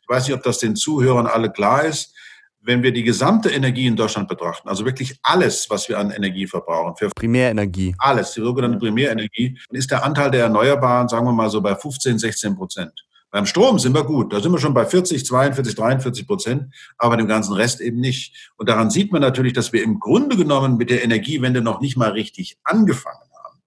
Ich 0.00 0.08
weiß 0.08 0.28
nicht, 0.28 0.36
ob 0.36 0.44
das 0.44 0.58
den 0.58 0.76
Zuhörern 0.76 1.26
alle 1.26 1.50
klar 1.50 1.84
ist 1.84 2.14
wenn 2.62 2.82
wir 2.82 2.92
die 2.92 3.02
gesamte 3.02 3.50
Energie 3.50 3.86
in 3.86 3.96
Deutschland 3.96 4.28
betrachten, 4.28 4.68
also 4.68 4.84
wirklich 4.84 5.18
alles, 5.22 5.68
was 5.68 5.88
wir 5.88 5.98
an 5.98 6.10
Energie 6.10 6.46
verbrauchen, 6.46 6.94
für 6.96 7.10
Primärenergie, 7.10 7.94
alles, 7.98 8.32
die 8.32 8.40
sogenannte 8.40 8.78
Primärenergie, 8.78 9.58
dann 9.68 9.78
ist 9.78 9.90
der 9.90 10.04
Anteil 10.04 10.30
der 10.30 10.44
Erneuerbaren, 10.44 11.08
sagen 11.08 11.26
wir 11.26 11.32
mal 11.32 11.50
so 11.50 11.60
bei 11.60 11.74
15, 11.74 12.18
16 12.18 12.56
Prozent. 12.56 12.92
Beim 13.32 13.46
Strom 13.46 13.78
sind 13.78 13.94
wir 13.94 14.04
gut, 14.04 14.32
da 14.32 14.40
sind 14.40 14.52
wir 14.52 14.58
schon 14.58 14.74
bei 14.74 14.84
40, 14.84 15.24
42, 15.24 15.74
43 15.74 16.26
Prozent, 16.26 16.74
aber 16.98 17.16
dem 17.16 17.26
ganzen 17.26 17.54
Rest 17.54 17.80
eben 17.80 17.98
nicht. 17.98 18.52
Und 18.56 18.68
daran 18.68 18.90
sieht 18.90 19.10
man 19.10 19.22
natürlich, 19.22 19.54
dass 19.54 19.72
wir 19.72 19.82
im 19.82 19.98
Grunde 19.98 20.36
genommen 20.36 20.76
mit 20.76 20.90
der 20.90 21.02
Energiewende 21.02 21.62
noch 21.62 21.80
nicht 21.80 21.96
mal 21.96 22.10
richtig 22.10 22.58
angefangen 22.62 23.16
haben. 23.42 23.62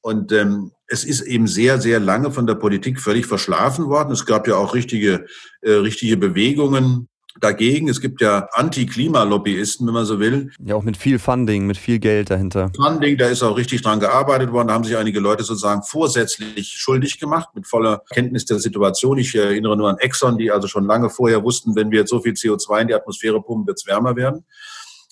Und 0.00 0.32
ähm, 0.32 0.72
es 0.88 1.04
ist 1.04 1.20
eben 1.20 1.46
sehr, 1.46 1.80
sehr 1.80 2.00
lange 2.00 2.32
von 2.32 2.46
der 2.48 2.56
Politik 2.56 3.00
völlig 3.00 3.26
verschlafen 3.26 3.88
worden. 3.88 4.10
Es 4.10 4.26
gab 4.26 4.48
ja 4.48 4.56
auch 4.56 4.74
richtige, 4.74 5.26
äh, 5.62 5.70
richtige 5.70 6.16
Bewegungen, 6.16 7.08
dagegen. 7.40 7.88
Es 7.88 8.00
gibt 8.00 8.20
ja 8.20 8.48
Anti-Klima-Lobbyisten, 8.52 9.86
wenn 9.86 9.94
man 9.94 10.04
so 10.04 10.20
will. 10.20 10.50
Ja, 10.64 10.74
auch 10.74 10.82
mit 10.82 10.96
viel 10.96 11.18
Funding, 11.18 11.66
mit 11.66 11.76
viel 11.76 11.98
Geld 11.98 12.30
dahinter. 12.30 12.70
Funding, 12.76 13.16
da 13.16 13.26
ist 13.26 13.42
auch 13.42 13.56
richtig 13.56 13.82
dran 13.82 14.00
gearbeitet 14.00 14.52
worden. 14.52 14.68
Da 14.68 14.74
haben 14.74 14.84
sich 14.84 14.96
einige 14.96 15.20
Leute 15.20 15.44
sozusagen 15.44 15.82
vorsätzlich 15.82 16.74
schuldig 16.76 17.18
gemacht, 17.18 17.48
mit 17.54 17.66
voller 17.66 18.02
Kenntnis 18.12 18.44
der 18.44 18.58
Situation. 18.58 19.18
Ich 19.18 19.34
erinnere 19.34 19.76
nur 19.76 19.88
an 19.88 19.98
Exxon, 19.98 20.38
die 20.38 20.50
also 20.50 20.68
schon 20.68 20.84
lange 20.84 21.10
vorher 21.10 21.42
wussten, 21.42 21.74
wenn 21.74 21.90
wir 21.90 22.00
jetzt 22.00 22.10
so 22.10 22.20
viel 22.20 22.32
CO2 22.32 22.82
in 22.82 22.88
die 22.88 22.94
Atmosphäre 22.94 23.42
pumpen, 23.42 23.66
wird 23.66 23.78
es 23.78 23.86
wärmer 23.86 24.16
werden. 24.16 24.44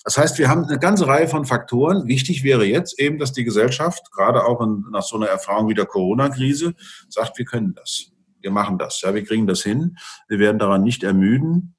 Das 0.03 0.17
heißt, 0.17 0.37
wir 0.37 0.49
haben 0.49 0.65
eine 0.65 0.79
ganze 0.79 1.07
Reihe 1.07 1.29
von 1.29 1.45
Faktoren. 1.45 2.07
Wichtig 2.07 2.43
wäre 2.43 2.65
jetzt 2.65 2.99
eben, 2.99 3.19
dass 3.19 3.31
die 3.31 3.45
Gesellschaft, 3.45 4.11
gerade 4.11 4.43
auch 4.43 4.61
in, 4.61 4.83
nach 4.91 5.03
so 5.03 5.15
einer 5.15 5.27
Erfahrung 5.27 5.69
wie 5.69 5.73
der 5.73 5.85
Corona-Krise, 5.85 6.73
sagt, 7.07 7.37
wir 7.37 7.45
können 7.45 7.73
das. 7.73 8.07
Wir 8.41 8.51
machen 8.51 8.77
das. 8.77 8.99
Ja, 9.01 9.15
wir 9.15 9.23
kriegen 9.23 9.47
das 9.47 9.63
hin. 9.63 9.97
Wir 10.27 10.39
werden 10.39 10.59
daran 10.59 10.83
nicht 10.83 11.03
ermüden. 11.03 11.75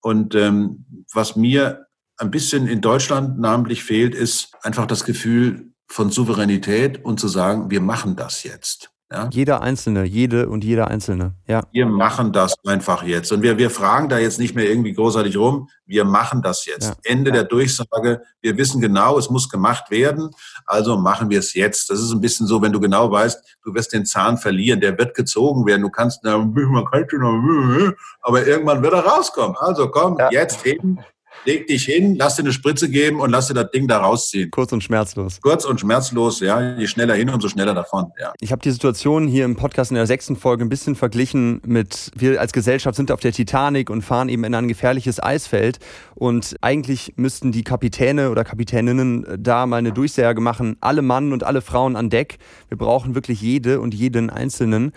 Und 0.00 0.34
ähm, 0.34 1.04
was 1.12 1.36
mir 1.36 1.86
ein 2.18 2.30
bisschen 2.30 2.66
in 2.66 2.80
Deutschland 2.80 3.38
namentlich 3.38 3.84
fehlt, 3.84 4.14
ist 4.14 4.54
einfach 4.62 4.86
das 4.86 5.04
Gefühl 5.04 5.72
von 5.86 6.10
Souveränität 6.10 7.04
und 7.04 7.18
zu 7.18 7.28
sagen, 7.28 7.70
wir 7.70 7.80
machen 7.80 8.16
das 8.16 8.42
jetzt. 8.42 8.90
Ja? 9.10 9.30
Jeder 9.32 9.62
Einzelne, 9.62 10.04
jede 10.04 10.50
und 10.50 10.64
jeder 10.64 10.88
Einzelne. 10.88 11.34
Ja. 11.46 11.62
Wir 11.72 11.86
machen 11.86 12.32
das 12.32 12.54
einfach 12.66 13.02
jetzt. 13.02 13.32
Und 13.32 13.42
wir, 13.42 13.56
wir 13.56 13.70
fragen 13.70 14.10
da 14.10 14.18
jetzt 14.18 14.38
nicht 14.38 14.54
mehr 14.54 14.68
irgendwie 14.68 14.92
großartig 14.92 15.36
rum. 15.38 15.68
Wir 15.86 16.04
machen 16.04 16.42
das 16.42 16.66
jetzt. 16.66 16.88
Ja. 16.88 16.96
Ende 17.04 17.30
ja. 17.30 17.36
der 17.36 17.44
Durchsage. 17.44 18.20
Wir 18.42 18.56
wissen 18.58 18.82
genau, 18.82 19.18
es 19.18 19.30
muss 19.30 19.48
gemacht 19.48 19.90
werden. 19.90 20.30
Also 20.66 20.98
machen 20.98 21.30
wir 21.30 21.38
es 21.38 21.54
jetzt. 21.54 21.88
Das 21.88 22.00
ist 22.00 22.12
ein 22.12 22.20
bisschen 22.20 22.46
so, 22.46 22.60
wenn 22.60 22.72
du 22.72 22.80
genau 22.80 23.10
weißt, 23.10 23.58
du 23.64 23.74
wirst 23.74 23.94
den 23.94 24.04
Zahn 24.04 24.36
verlieren. 24.36 24.80
Der 24.80 24.98
wird 24.98 25.14
gezogen 25.14 25.64
werden. 25.64 25.82
Du 25.82 25.90
kannst, 25.90 26.22
man 26.24 26.84
könnte 26.92 27.18
noch, 27.18 27.92
aber 28.20 28.46
irgendwann 28.46 28.82
wird 28.82 28.92
er 28.92 29.06
rauskommen. 29.06 29.56
Also 29.58 29.88
komm, 29.88 30.18
jetzt 30.30 30.62
hin 30.62 31.00
leg 31.44 31.66
dich 31.66 31.84
hin, 31.84 32.16
lass 32.16 32.36
dir 32.36 32.42
eine 32.42 32.52
Spritze 32.52 32.90
geben 32.90 33.20
und 33.20 33.30
lass 33.30 33.48
dir 33.48 33.54
das 33.54 33.70
Ding 33.70 33.88
da 33.88 33.98
rausziehen. 33.98 34.50
Kurz 34.50 34.72
und 34.72 34.82
schmerzlos. 34.82 35.40
Kurz 35.40 35.64
und 35.64 35.80
schmerzlos, 35.80 36.40
ja. 36.40 36.76
Je 36.76 36.86
schneller 36.86 37.14
hin, 37.14 37.30
umso 37.30 37.48
schneller 37.48 37.74
davon, 37.74 38.12
ja. 38.20 38.32
Ich 38.40 38.52
habe 38.52 38.62
die 38.62 38.70
Situation 38.70 39.26
hier 39.26 39.44
im 39.44 39.56
Podcast 39.56 39.90
in 39.90 39.96
der 39.96 40.06
sechsten 40.06 40.36
Folge 40.36 40.64
ein 40.64 40.68
bisschen 40.68 40.94
verglichen 40.94 41.60
mit, 41.64 42.10
wir 42.14 42.40
als 42.40 42.52
Gesellschaft 42.52 42.96
sind 42.96 43.10
auf 43.10 43.20
der 43.20 43.32
Titanic 43.32 43.90
und 43.90 44.02
fahren 44.02 44.28
eben 44.28 44.44
in 44.44 44.54
ein 44.54 44.68
gefährliches 44.68 45.22
Eisfeld 45.22 45.78
und 46.14 46.56
eigentlich 46.60 47.14
müssten 47.16 47.52
die 47.52 47.64
Kapitäne 47.64 48.30
oder 48.30 48.44
Kapitäninnen 48.44 49.24
da 49.38 49.66
mal 49.66 49.76
eine 49.76 49.92
Durchsage 49.92 50.40
machen, 50.40 50.76
alle 50.80 51.02
Mann 51.02 51.32
und 51.32 51.44
alle 51.44 51.60
Frauen 51.60 51.96
an 51.96 52.10
Deck. 52.10 52.38
Wir 52.68 52.78
brauchen 52.78 53.14
wirklich 53.14 53.40
jede 53.40 53.80
und 53.80 53.94
jeden 53.94 54.30
Einzelnen. 54.30 54.92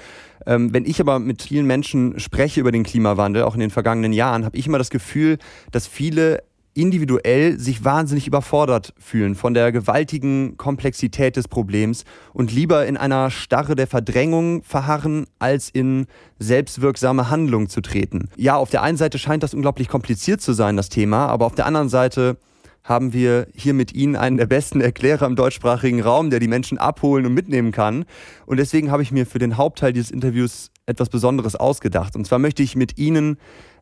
Ähm, 0.45 0.73
wenn 0.73 0.85
ich 0.85 0.99
aber 0.99 1.19
mit 1.19 1.43
vielen 1.43 1.67
Menschen 1.67 2.19
spreche 2.19 2.59
über 2.59 2.71
den 2.71 2.83
Klimawandel, 2.83 3.43
auch 3.43 3.53
in 3.53 3.59
den 3.59 3.69
vergangenen 3.69 4.13
Jahren, 4.13 4.45
habe 4.45 4.57
ich 4.57 4.67
immer 4.67 4.77
das 4.77 4.89
Gefühl, 4.89 5.37
dass 5.71 5.87
viele 5.87 6.30
individuell 6.73 7.59
sich 7.59 7.83
wahnsinnig 7.83 8.27
überfordert 8.27 8.93
fühlen 8.97 9.35
von 9.35 9.53
der 9.53 9.71
gewaltigen 9.71 10.55
Komplexität 10.57 11.35
des 11.35 11.47
Problems 11.47 12.05
und 12.33 12.51
lieber 12.51 12.85
in 12.85 12.97
einer 12.97 13.29
Starre 13.29 13.75
der 13.75 13.87
Verdrängung 13.87 14.63
verharren, 14.63 15.27
als 15.39 15.69
in 15.69 16.07
selbstwirksame 16.39 17.29
Handlung 17.29 17.67
zu 17.67 17.81
treten. 17.81 18.29
Ja, 18.37 18.55
auf 18.55 18.69
der 18.69 18.83
einen 18.83 18.97
Seite 18.97 19.19
scheint 19.19 19.43
das 19.43 19.53
unglaublich 19.53 19.89
kompliziert 19.89 20.41
zu 20.41 20.53
sein, 20.53 20.77
das 20.77 20.89
Thema, 20.89 21.27
aber 21.27 21.45
auf 21.45 21.55
der 21.55 21.65
anderen 21.65 21.89
Seite 21.89 22.37
haben 22.83 23.13
wir 23.13 23.47
hier 23.53 23.73
mit 23.73 23.93
Ihnen 23.93 24.15
einen 24.15 24.37
der 24.37 24.47
besten 24.47 24.81
Erklärer 24.81 25.27
im 25.27 25.35
deutschsprachigen 25.35 26.01
Raum, 26.01 26.29
der 26.29 26.39
die 26.39 26.47
Menschen 26.47 26.77
abholen 26.77 27.25
und 27.25 27.33
mitnehmen 27.33 27.71
kann. 27.71 28.05
Und 28.45 28.57
deswegen 28.57 28.91
habe 28.91 29.03
ich 29.03 29.11
mir 29.11 29.25
für 29.25 29.39
den 29.39 29.57
Hauptteil 29.57 29.93
dieses 29.93 30.09
Interviews 30.09 30.71
etwas 30.87 31.09
Besonderes 31.09 31.55
ausgedacht. 31.55 32.15
Und 32.15 32.25
zwar 32.25 32.39
möchte 32.39 32.63
ich 32.63 32.75
mit 32.75 32.97
Ihnen 32.97 33.37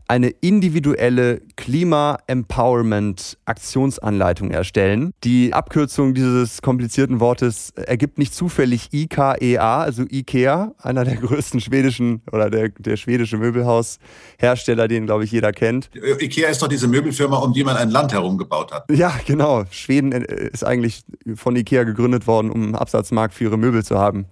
eine 0.09 0.29
individuelle 0.41 1.41
Klima-Empowerment-Aktionsanleitung 1.55 4.49
erstellen. 4.49 5.13
Die 5.23 5.53
Abkürzung 5.53 6.15
dieses 6.15 6.63
komplizierten 6.63 7.19
Wortes 7.19 7.69
ergibt 7.75 8.17
nicht 8.17 8.33
zufällig 8.33 8.91
IKEA, 8.91 9.81
also 9.81 10.05
IKEA, 10.09 10.73
einer 10.81 11.05
der 11.05 11.17
größten 11.17 11.61
schwedischen 11.61 12.23
oder 12.31 12.49
der, 12.49 12.69
der 12.69 12.97
schwedische 12.97 13.37
Möbelhaushersteller, 13.37 14.87
den, 14.87 15.05
glaube 15.05 15.25
ich, 15.25 15.31
jeder 15.31 15.51
kennt. 15.51 15.91
IKEA 15.93 16.49
ist 16.49 16.63
doch 16.63 16.69
diese 16.69 16.87
Möbelfirma, 16.87 17.37
um 17.37 17.53
die 17.53 17.63
man 17.63 17.77
ein 17.77 17.91
Land 17.91 18.11
herumgebaut 18.11 18.71
hat. 18.71 18.85
Ja, 18.89 19.13
genau. 19.27 19.65
Schweden 19.69 20.11
ist 20.11 20.65
eigentlich 20.65 21.03
von 21.35 21.55
IKEA 21.55 21.83
gegründet 21.83 22.25
worden, 22.25 22.49
um 22.49 22.63
einen 22.63 22.73
Absatzmarkt 22.73 23.35
für 23.35 23.43
ihre 23.43 23.59
Möbel 23.59 23.85
zu 23.85 23.99
haben. 23.99 24.25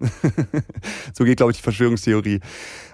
so 1.13 1.23
geht, 1.23 1.37
glaube 1.37 1.51
ich, 1.51 1.57
die 1.57 1.63
Verschwörungstheorie. 1.63 2.39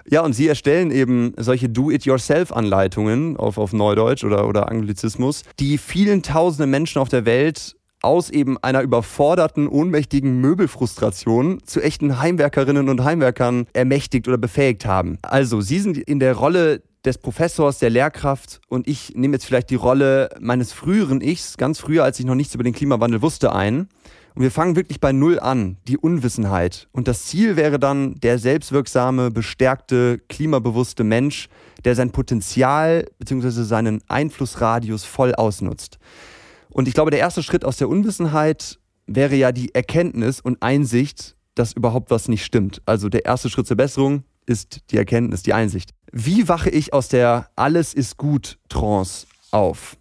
Ja, 0.09 0.21
und 0.21 0.33
sie 0.33 0.47
erstellen 0.47 0.91
eben 0.91 1.33
solche 1.37 1.69
Do-it-yourself-Anleitungen 1.69 3.37
auf, 3.37 3.57
auf 3.57 3.73
Neudeutsch 3.73 4.23
oder, 4.23 4.47
oder 4.47 4.69
Anglizismus, 4.69 5.43
die 5.59 5.77
vielen 5.77 6.23
tausenden 6.23 6.69
Menschen 6.69 6.99
auf 6.99 7.09
der 7.09 7.25
Welt 7.25 7.75
aus 8.01 8.29
eben 8.29 8.57
einer 8.61 8.81
überforderten, 8.81 9.67
ohnmächtigen 9.67 10.41
Möbelfrustration 10.41 11.61
zu 11.65 11.81
echten 11.81 12.19
Heimwerkerinnen 12.19 12.89
und 12.89 13.03
Heimwerkern 13.03 13.65
ermächtigt 13.71 14.27
oder 14.27 14.37
befähigt 14.37 14.85
haben. 14.85 15.19
Also, 15.21 15.61
sie 15.61 15.79
sind 15.79 15.97
in 15.97 16.19
der 16.19 16.35
Rolle 16.35 16.81
des 17.05 17.17
Professors, 17.17 17.79
der 17.79 17.89
Lehrkraft 17.89 18.61
und 18.67 18.87
ich 18.87 19.13
nehme 19.15 19.35
jetzt 19.35 19.45
vielleicht 19.45 19.69
die 19.69 19.75
Rolle 19.75 20.29
meines 20.39 20.71
früheren 20.73 21.21
Ichs, 21.21 21.57
ganz 21.57 21.79
früher, 21.79 22.03
als 22.03 22.19
ich 22.19 22.25
noch 22.25 22.35
nichts 22.35 22.55
über 22.55 22.63
den 22.63 22.73
Klimawandel 22.73 23.21
wusste, 23.21 23.53
ein. 23.53 23.87
Und 24.35 24.41
wir 24.41 24.51
fangen 24.51 24.75
wirklich 24.75 24.99
bei 24.99 25.11
Null 25.11 25.39
an, 25.39 25.77
die 25.87 25.97
Unwissenheit. 25.97 26.87
Und 26.91 27.07
das 27.07 27.25
Ziel 27.25 27.55
wäre 27.55 27.79
dann 27.79 28.15
der 28.15 28.39
selbstwirksame, 28.39 29.29
bestärkte, 29.29 30.19
klimabewusste 30.27 31.03
Mensch, 31.03 31.49
der 31.85 31.95
sein 31.95 32.11
Potenzial 32.11 33.05
bzw. 33.19 33.63
seinen 33.63 34.01
Einflussradius 34.07 35.03
voll 35.03 35.35
ausnutzt. 35.35 35.99
Und 36.69 36.87
ich 36.87 36.95
glaube, 36.95 37.11
der 37.11 37.19
erste 37.19 37.43
Schritt 37.43 37.63
aus 37.63 37.77
der 37.77 37.89
Unwissenheit 37.89 38.79
wäre 39.05 39.35
ja 39.35 39.51
die 39.51 39.75
Erkenntnis 39.75 40.39
und 40.39 40.63
Einsicht, 40.63 41.35
dass 41.55 41.73
überhaupt 41.73 42.09
was 42.09 42.27
nicht 42.27 42.43
stimmt. 42.43 42.81
Also 42.85 43.09
der 43.09 43.25
erste 43.25 43.49
Schritt 43.49 43.67
zur 43.67 43.77
Besserung 43.77 44.23
ist 44.47 44.79
die 44.89 44.97
Erkenntnis, 44.97 45.43
die 45.43 45.53
Einsicht. 45.53 45.91
Wie 46.11 46.47
wache 46.47 46.69
ich 46.69 46.93
aus 46.93 47.07
der 47.07 47.49
Alles 47.55 47.93
ist 47.93 48.17
gut 48.17 48.57
Trance 48.69 49.27
auf? 49.51 49.97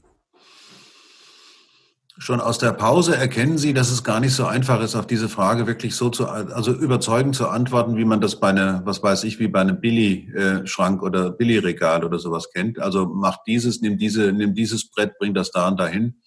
Schon 2.23 2.41
aus 2.41 2.59
der 2.59 2.71
Pause 2.73 3.17
erkennen 3.17 3.59
Sie, 3.59 3.75
dass 3.75 3.91
es 3.91 4.05
gar 4.05 4.21
nicht 4.21 4.33
so 4.33 4.47
einfach 4.47 4.81
ist, 4.81 4.95
auf 4.95 5.09
diese 5.09 5.29
Frage 5.29 5.67
wirklich 5.67 5.97
so 5.97 6.09
zu, 6.09 6.29
also 6.29 6.73
überzeugend 6.73 7.35
zu 7.35 7.49
antworten, 7.49 7.97
wie 7.97 8.05
man 8.05 8.21
das 8.21 8.39
bei 8.39 8.51
einer, 8.51 8.87
was 8.87 9.03
weiß 9.03 9.25
ich, 9.25 9.41
wie 9.41 9.49
bei 9.49 9.61
einem 9.61 9.81
Billy-Schrank 9.81 11.03
oder 11.03 11.33
Billy-Regal 11.33 12.05
oder 12.05 12.21
sowas 12.21 12.51
kennt. 12.55 12.79
Also 12.79 13.07
macht 13.07 13.41
dieses, 13.49 13.81
nimm 13.81 13.99
diese, 13.99 14.33
nimm 14.33 14.55
dieses 14.55 14.89
Brett, 14.89 15.19
bring 15.19 15.35
das 15.35 15.51
da 15.51 15.67
und 15.67 15.81
dahin, 15.81 16.21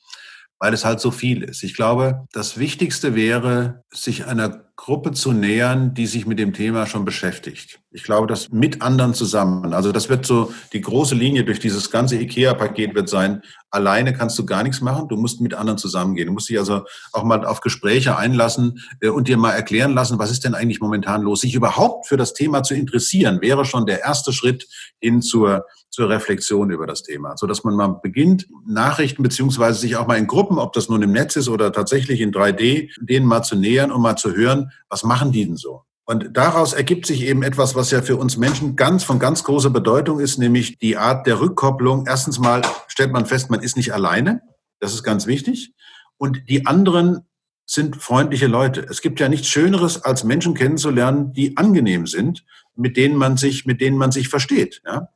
weil 0.60 0.74
es 0.74 0.84
halt 0.84 1.00
so 1.00 1.12
viel 1.12 1.44
ist. 1.44 1.64
Ich 1.64 1.76
glaube, 1.76 2.26
das 2.34 2.60
Wichtigste 2.60 3.16
wäre, 3.16 3.86
sich 3.90 4.26
einer 4.26 4.66
Gruppe 4.76 5.14
zu 5.14 5.32
nähern, 5.32 5.94
die 5.94 6.08
sich 6.08 6.26
mit 6.26 6.40
dem 6.40 6.52
Thema 6.52 6.88
schon 6.88 7.06
beschäftigt. 7.06 7.80
Ich 7.96 8.04
glaube, 8.04 8.28
das 8.28 8.52
mit 8.52 8.82
anderen 8.82 9.14
zusammen. 9.14 9.74
Also 9.74 9.94
das 9.94 10.10
wird 10.10 10.26
so 10.26 10.54
die 10.74 10.82
große 10.82 11.16
Linie 11.16 11.46
durch 11.46 11.62
dieses 11.62 11.90
ganze 11.90 12.18
IKEA-Paket 12.18 12.94
wird 12.94 13.08
sein. 13.08 13.42
Alleine 13.70 14.12
kannst 14.12 14.38
du 14.38 14.46
gar 14.46 14.64
nichts 14.64 14.82
machen. 14.82 15.08
Du 15.08 15.16
musst 15.16 15.40
mit 15.40 15.54
anderen 15.54 15.78
zusammengehen. 15.78 16.28
Du 16.28 16.34
musst 16.34 16.50
dich 16.50 16.60
also 16.60 16.84
auch 17.14 17.24
mal 17.24 17.46
auf 17.46 17.62
Gespräche 17.62 18.18
einlassen 18.18 18.82
äh, 19.00 19.08
und 19.08 19.30
dir 19.30 19.38
mal 19.38 19.54
erklären 19.54 19.94
lassen, 19.94 20.20
was 20.20 20.30
ist 20.30 20.44
denn 20.44 20.56
eigentlich 20.56 20.82
momentan 20.82 21.22
los. 21.22 21.40
Sich 21.40 21.56
überhaupt 21.56 22.08
für 22.08 22.18
das 22.18 22.34
Thema 22.34 22.64
zu 22.64 22.76
interessieren, 22.76 23.40
wäre 23.40 23.64
schon 23.64 23.86
der 23.86 24.02
erste 24.02 24.34
Schritt 24.34 24.68
hin 25.00 25.22
zur 25.22 25.64
zur 25.90 26.10
Reflexion 26.10 26.72
über 26.72 26.86
das 26.88 27.04
Thema, 27.04 27.38
so 27.38 27.48
dass 27.48 27.64
man 27.64 27.74
mal 27.74 27.88
beginnt, 28.04 28.48
Nachrichten 28.68 29.24
beziehungsweise 29.24 29.80
sich 29.80 29.96
auch 29.96 30.08
mal 30.08 30.18
in 30.18 30.28
Gruppen, 30.28 30.60
ob 30.60 30.74
das 30.74 30.90
nun 30.90 31.02
im 31.02 31.14
Netz 31.14 31.38
ist 31.38 31.48
oder 31.48 31.72
tatsächlich 31.72 32.20
in 32.20 32.34
3D, 32.34 32.90
denen 33.00 33.26
mal 33.26 33.44
zu 33.44 33.56
nähern 33.56 33.94
und 33.94 34.02
mal 34.02 34.18
zu 34.18 34.36
hören, 34.36 34.72
was 34.90 35.04
machen 35.04 35.32
die 35.32 35.46
denn 35.46 35.56
so? 35.56 35.85
Und 36.06 36.38
daraus 36.38 36.74
ergibt 36.74 37.08
sich 37.08 37.24
eben 37.24 37.42
etwas, 37.42 37.74
was 37.74 37.90
ja 37.90 38.02
für 38.04 38.18
uns 38.18 38.38
Menschen 38.38 38.76
ganz 38.76 39.04
von 39.04 39.18
ganz 39.18 39.44
großer 39.44 39.72
Bedeutung 39.72 40.20
ist, 40.20 40.38
nämlich 40.38 40.78
die 40.78 40.98
Art 40.98 41.26
der 41.26 41.40
Rückkopplung. 41.40 42.06
Erstens 42.08 42.38
mal 42.38 42.62
stellt 42.88 43.12
man 43.12 43.26
fest, 43.26 43.50
man 43.50 43.62
ist 43.62 43.76
nicht 43.76 43.94
alleine. 43.94 44.42
Das 44.80 44.94
ist 44.94 45.04
ganz 45.04 45.26
wichtig. 45.26 45.74
Und 46.18 46.44
die 46.48 46.68
anderen 46.68 47.22
sind 47.66 47.96
freundliche 47.96 48.46
Leute. 48.46 48.86
Es 48.88 49.02
gibt 49.02 49.20
ja 49.20 49.28
nichts 49.28 49.48
Schöneres, 49.48 50.04
als 50.04 50.24
Menschen 50.24 50.54
kennenzulernen, 50.54 51.34
die 51.34 51.58
angenehm 51.58 52.06
sind, 52.06 52.46
mit 52.76 52.98
denen 52.98 53.16
man 53.16 53.38
sich, 53.38 53.66
mit 53.66 53.82
denen 53.82 53.98
man 53.98 54.12
sich 54.12 54.30
versteht. 54.30 54.84
Ja? 54.86 55.10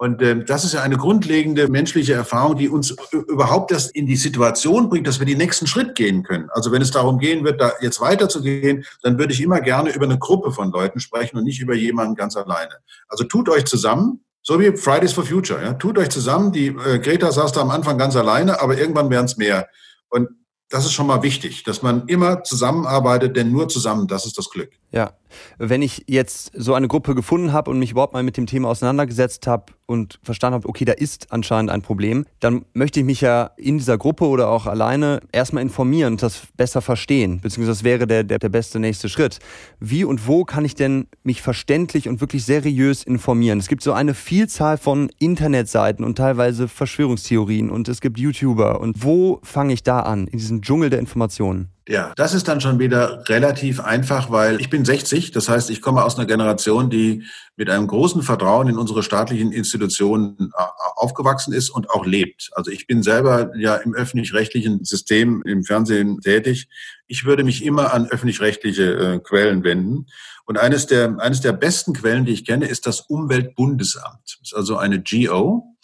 Und 0.00 0.22
äh, 0.22 0.42
das 0.42 0.64
ist 0.64 0.72
ja 0.72 0.80
eine 0.80 0.96
grundlegende 0.96 1.68
menschliche 1.68 2.14
Erfahrung, 2.14 2.56
die 2.56 2.70
uns 2.70 2.96
überhaupt 3.28 3.70
erst 3.70 3.94
in 3.94 4.06
die 4.06 4.16
Situation 4.16 4.88
bringt, 4.88 5.06
dass 5.06 5.18
wir 5.18 5.26
den 5.26 5.36
nächsten 5.36 5.66
Schritt 5.66 5.94
gehen 5.94 6.22
können. 6.22 6.48
Also 6.54 6.72
wenn 6.72 6.80
es 6.80 6.90
darum 6.90 7.18
gehen 7.18 7.44
wird, 7.44 7.60
da 7.60 7.72
jetzt 7.82 8.00
weiterzugehen, 8.00 8.86
dann 9.02 9.18
würde 9.18 9.34
ich 9.34 9.42
immer 9.42 9.60
gerne 9.60 9.92
über 9.94 10.06
eine 10.06 10.18
Gruppe 10.18 10.52
von 10.52 10.72
Leuten 10.72 11.00
sprechen 11.00 11.36
und 11.36 11.44
nicht 11.44 11.60
über 11.60 11.74
jemanden 11.74 12.14
ganz 12.14 12.34
alleine. 12.34 12.76
Also 13.08 13.24
tut 13.24 13.50
euch 13.50 13.66
zusammen, 13.66 14.24
so 14.40 14.58
wie 14.58 14.74
Fridays 14.74 15.12
for 15.12 15.26
Future. 15.26 15.62
Ja? 15.62 15.74
Tut 15.74 15.98
euch 15.98 16.08
zusammen. 16.08 16.50
Die 16.50 16.68
äh, 16.68 16.98
Greta 16.98 17.30
saß 17.30 17.52
da 17.52 17.60
am 17.60 17.70
Anfang 17.70 17.98
ganz 17.98 18.16
alleine, 18.16 18.62
aber 18.62 18.78
irgendwann 18.78 19.10
werden 19.10 19.26
es 19.26 19.36
mehr. 19.36 19.68
Und 20.08 20.30
das 20.70 20.86
ist 20.86 20.92
schon 20.92 21.08
mal 21.08 21.22
wichtig, 21.22 21.62
dass 21.64 21.82
man 21.82 22.06
immer 22.06 22.42
zusammenarbeitet, 22.42 23.36
denn 23.36 23.52
nur 23.52 23.68
zusammen, 23.68 24.06
das 24.06 24.24
ist 24.24 24.38
das 24.38 24.48
Glück. 24.48 24.70
Ja, 24.92 25.12
wenn 25.58 25.82
ich 25.82 26.04
jetzt 26.08 26.50
so 26.54 26.74
eine 26.74 26.88
Gruppe 26.88 27.14
gefunden 27.14 27.52
habe 27.52 27.70
und 27.70 27.78
mich 27.78 27.92
überhaupt 27.92 28.12
mal 28.12 28.24
mit 28.24 28.36
dem 28.36 28.46
Thema 28.46 28.68
auseinandergesetzt 28.68 29.46
habe 29.46 29.66
und 29.86 30.18
verstanden 30.24 30.54
habe, 30.54 30.68
okay, 30.68 30.84
da 30.84 30.92
ist 30.92 31.30
anscheinend 31.30 31.70
ein 31.70 31.82
Problem, 31.82 32.26
dann 32.40 32.64
möchte 32.72 32.98
ich 32.98 33.06
mich 33.06 33.20
ja 33.20 33.50
in 33.56 33.78
dieser 33.78 33.98
Gruppe 33.98 34.26
oder 34.26 34.48
auch 34.48 34.66
alleine 34.66 35.20
erstmal 35.30 35.62
informieren 35.62 36.14
und 36.14 36.22
das 36.22 36.42
besser 36.56 36.82
verstehen, 36.82 37.40
beziehungsweise 37.40 37.78
das 37.78 37.84
wäre 37.84 38.08
der, 38.08 38.24
der, 38.24 38.40
der 38.40 38.48
beste 38.48 38.80
nächste 38.80 39.08
Schritt. 39.08 39.38
Wie 39.78 40.04
und 40.04 40.26
wo 40.26 40.44
kann 40.44 40.64
ich 40.64 40.74
denn 40.74 41.06
mich 41.22 41.40
verständlich 41.40 42.08
und 42.08 42.20
wirklich 42.20 42.44
seriös 42.44 43.04
informieren? 43.04 43.60
Es 43.60 43.68
gibt 43.68 43.82
so 43.82 43.92
eine 43.92 44.14
Vielzahl 44.14 44.76
von 44.76 45.10
Internetseiten 45.20 46.04
und 46.04 46.16
teilweise 46.16 46.66
Verschwörungstheorien 46.66 47.70
und 47.70 47.88
es 47.88 48.00
gibt 48.00 48.18
YouTuber 48.18 48.80
und 48.80 49.04
wo 49.04 49.38
fange 49.44 49.72
ich 49.72 49.84
da 49.84 50.00
an, 50.00 50.26
in 50.26 50.38
diesem 50.38 50.62
Dschungel 50.62 50.90
der 50.90 50.98
Informationen? 50.98 51.68
Ja, 51.90 52.12
das 52.14 52.34
ist 52.34 52.46
dann 52.46 52.60
schon 52.60 52.78
wieder 52.78 53.28
relativ 53.28 53.80
einfach, 53.80 54.30
weil 54.30 54.60
ich 54.60 54.70
bin 54.70 54.84
60, 54.84 55.32
das 55.32 55.48
heißt, 55.48 55.70
ich 55.70 55.82
komme 55.82 56.04
aus 56.04 56.16
einer 56.16 56.26
Generation, 56.26 56.88
die 56.88 57.24
mit 57.56 57.68
einem 57.68 57.88
großen 57.88 58.22
Vertrauen 58.22 58.68
in 58.68 58.78
unsere 58.78 59.02
staatlichen 59.02 59.50
Institutionen 59.50 60.52
äh, 60.56 60.62
aufgewachsen 60.94 61.52
ist 61.52 61.68
und 61.68 61.90
auch 61.90 62.06
lebt. 62.06 62.50
Also 62.52 62.70
ich 62.70 62.86
bin 62.86 63.02
selber 63.02 63.50
ja 63.58 63.74
im 63.74 63.92
öffentlich-rechtlichen 63.92 64.84
System 64.84 65.42
im 65.44 65.64
Fernsehen 65.64 66.20
tätig. 66.20 66.68
Ich 67.08 67.24
würde 67.24 67.42
mich 67.42 67.64
immer 67.64 67.92
an 67.92 68.06
öffentlich-rechtliche 68.06 68.94
äh, 68.94 69.18
Quellen 69.18 69.64
wenden. 69.64 70.06
Und 70.44 70.58
eines 70.58 70.86
der, 70.86 71.18
eines 71.18 71.40
der 71.40 71.54
besten 71.54 71.92
Quellen, 71.94 72.24
die 72.24 72.34
ich 72.34 72.44
kenne, 72.44 72.66
ist 72.66 72.86
das 72.86 73.00
Umweltbundesamt. 73.00 74.38
Das 74.38 74.38
ist 74.44 74.54
also 74.54 74.76
eine 74.76 75.02
GO. 75.02 75.76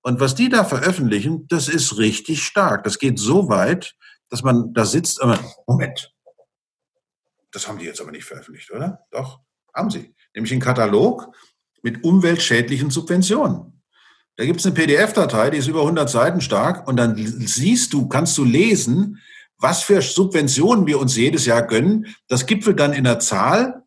Und 0.00 0.18
was 0.18 0.34
die 0.34 0.48
da 0.48 0.64
veröffentlichen, 0.64 1.46
das 1.46 1.68
ist 1.68 1.98
richtig 1.98 2.42
stark. 2.42 2.82
Das 2.82 2.98
geht 2.98 3.20
so 3.20 3.48
weit, 3.48 3.94
dass 4.32 4.42
man 4.42 4.72
da 4.72 4.86
sitzt, 4.86 5.20
aber 5.20 5.38
Moment, 5.66 6.10
das 7.52 7.68
haben 7.68 7.78
die 7.78 7.84
jetzt 7.84 8.00
aber 8.00 8.10
nicht 8.10 8.24
veröffentlicht, 8.24 8.70
oder? 8.72 9.00
Doch, 9.10 9.40
haben 9.74 9.90
sie. 9.90 10.14
Nämlich 10.34 10.52
einen 10.52 10.62
Katalog 10.62 11.36
mit 11.82 12.02
umweltschädlichen 12.02 12.88
Subventionen. 12.88 13.82
Da 14.36 14.46
gibt 14.46 14.60
es 14.60 14.66
eine 14.66 14.74
PDF-Datei, 14.74 15.50
die 15.50 15.58
ist 15.58 15.68
über 15.68 15.80
100 15.80 16.08
Seiten 16.08 16.40
stark 16.40 16.88
und 16.88 16.96
dann 16.96 17.14
siehst 17.16 17.92
du, 17.92 18.08
kannst 18.08 18.38
du 18.38 18.44
lesen, 18.44 19.20
was 19.58 19.82
für 19.82 20.00
Subventionen 20.00 20.86
wir 20.86 20.98
uns 20.98 21.14
jedes 21.14 21.44
Jahr 21.44 21.66
gönnen. 21.66 22.06
Das 22.28 22.46
gipfelt 22.46 22.80
dann 22.80 22.94
in 22.94 23.04
der 23.04 23.18
Zahl 23.18 23.84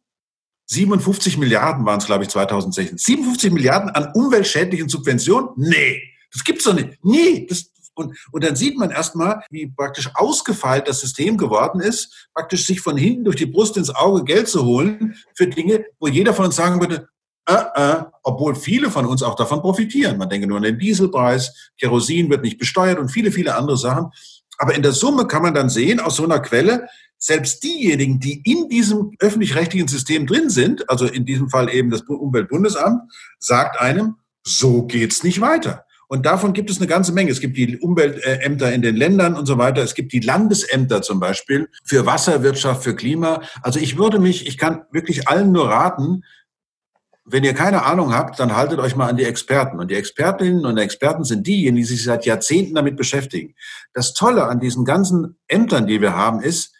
57 0.67 1.39
Milliarden 1.39 1.85
waren 1.87 1.97
es, 1.97 2.05
glaube 2.05 2.23
ich, 2.23 2.29
2016. 2.29 2.99
57 2.99 3.51
Milliarden 3.51 3.89
an 3.89 4.11
umweltschädlichen 4.13 4.89
Subventionen? 4.89 5.49
Nee, 5.55 6.03
das 6.31 6.43
gibt's 6.43 6.65
doch 6.65 6.75
nicht. 6.75 6.99
Nee, 7.03 7.47
das, 7.49 7.71
und, 7.95 8.17
und 8.31 8.43
dann 8.43 8.55
sieht 8.55 8.77
man 8.77 8.91
erstmal, 8.91 9.41
wie 9.49 9.67
praktisch 9.67 10.09
ausgefeilt 10.13 10.87
das 10.87 10.99
System 10.99 11.37
geworden 11.37 11.79
ist, 11.79 12.29
praktisch 12.33 12.65
sich 12.65 12.81
von 12.81 12.97
hinten 12.97 13.25
durch 13.25 13.37
die 13.37 13.45
Brust 13.45 13.77
ins 13.77 13.93
Auge 13.93 14.23
Geld 14.23 14.47
zu 14.47 14.65
holen 14.65 15.15
für 15.33 15.47
Dinge, 15.47 15.85
wo 15.99 16.07
jeder 16.07 16.33
von 16.33 16.45
uns 16.45 16.55
sagen 16.55 16.79
würde, 16.79 17.07
äh, 17.47 17.53
äh, 17.75 18.03
obwohl 18.23 18.55
viele 18.55 18.89
von 18.89 19.05
uns 19.05 19.21
auch 19.21 19.35
davon 19.35 19.61
profitieren. 19.61 20.17
Man 20.17 20.29
denke 20.29 20.47
nur 20.47 20.57
an 20.57 20.63
den 20.63 20.79
Dieselpreis, 20.79 21.71
Kerosin 21.79 22.29
wird 22.29 22.41
nicht 22.41 22.57
besteuert 22.57 22.97
und 22.97 23.09
viele, 23.09 23.31
viele 23.31 23.55
andere 23.55 23.77
Sachen. 23.77 24.09
Aber 24.57 24.73
in 24.73 24.81
der 24.81 24.93
Summe 24.93 25.27
kann 25.27 25.43
man 25.43 25.53
dann 25.53 25.69
sehen, 25.69 25.99
aus 25.99 26.15
so 26.15 26.23
einer 26.23 26.39
Quelle, 26.39 26.87
selbst 27.17 27.63
diejenigen, 27.63 28.19
die 28.19 28.41
in 28.43 28.67
diesem 28.69 29.11
öffentlich-rechtlichen 29.19 29.87
System 29.87 30.27
drin 30.27 30.49
sind, 30.49 30.89
also 30.89 31.05
in 31.05 31.25
diesem 31.25 31.49
Fall 31.49 31.73
eben 31.73 31.89
das 31.89 32.01
Umweltbundesamt, 32.01 33.11
sagt 33.39 33.79
einem, 33.79 34.15
so 34.43 34.83
geht's 34.83 35.23
nicht 35.23 35.41
weiter. 35.41 35.84
Und 36.07 36.25
davon 36.25 36.53
gibt 36.53 36.69
es 36.69 36.77
eine 36.77 36.87
ganze 36.87 37.13
Menge. 37.13 37.31
Es 37.31 37.39
gibt 37.39 37.57
die 37.57 37.77
Umweltämter 37.77 38.71
in 38.73 38.81
den 38.81 38.95
Ländern 38.95 39.35
und 39.35 39.45
so 39.45 39.57
weiter. 39.57 39.81
Es 39.81 39.95
gibt 39.95 40.13
die 40.13 40.19
Landesämter 40.19 41.01
zum 41.01 41.19
Beispiel 41.19 41.69
für 41.83 42.05
Wasserwirtschaft, 42.05 42.83
für 42.83 42.95
Klima. 42.95 43.41
Also 43.61 43.79
ich 43.79 43.97
würde 43.97 44.19
mich, 44.19 44.47
ich 44.47 44.57
kann 44.57 44.83
wirklich 44.91 45.27
allen 45.27 45.51
nur 45.51 45.69
raten, 45.69 46.23
wenn 47.27 47.43
ihr 47.43 47.53
keine 47.53 47.83
Ahnung 47.83 48.13
habt, 48.13 48.39
dann 48.39 48.55
haltet 48.55 48.79
euch 48.79 48.95
mal 48.95 49.09
an 49.09 49.17
die 49.17 49.23
Experten. 49.23 49.79
Und 49.79 49.89
die 49.89 49.95
Expertinnen 49.95 50.63
und 50.63 50.77
Experten 50.77 51.23
sind 51.23 51.47
diejenigen, 51.47 51.77
die 51.77 51.83
sich 51.83 52.03
seit 52.03 52.25
Jahrzehnten 52.25 52.75
damit 52.75 52.97
beschäftigen. 52.97 53.55
Das 53.93 54.13
Tolle 54.13 54.45
an 54.45 54.59
diesen 54.59 54.85
ganzen 54.85 55.37
Ämtern, 55.47 55.87
die 55.87 56.01
wir 56.01 56.15
haben, 56.15 56.41
ist, 56.41 56.73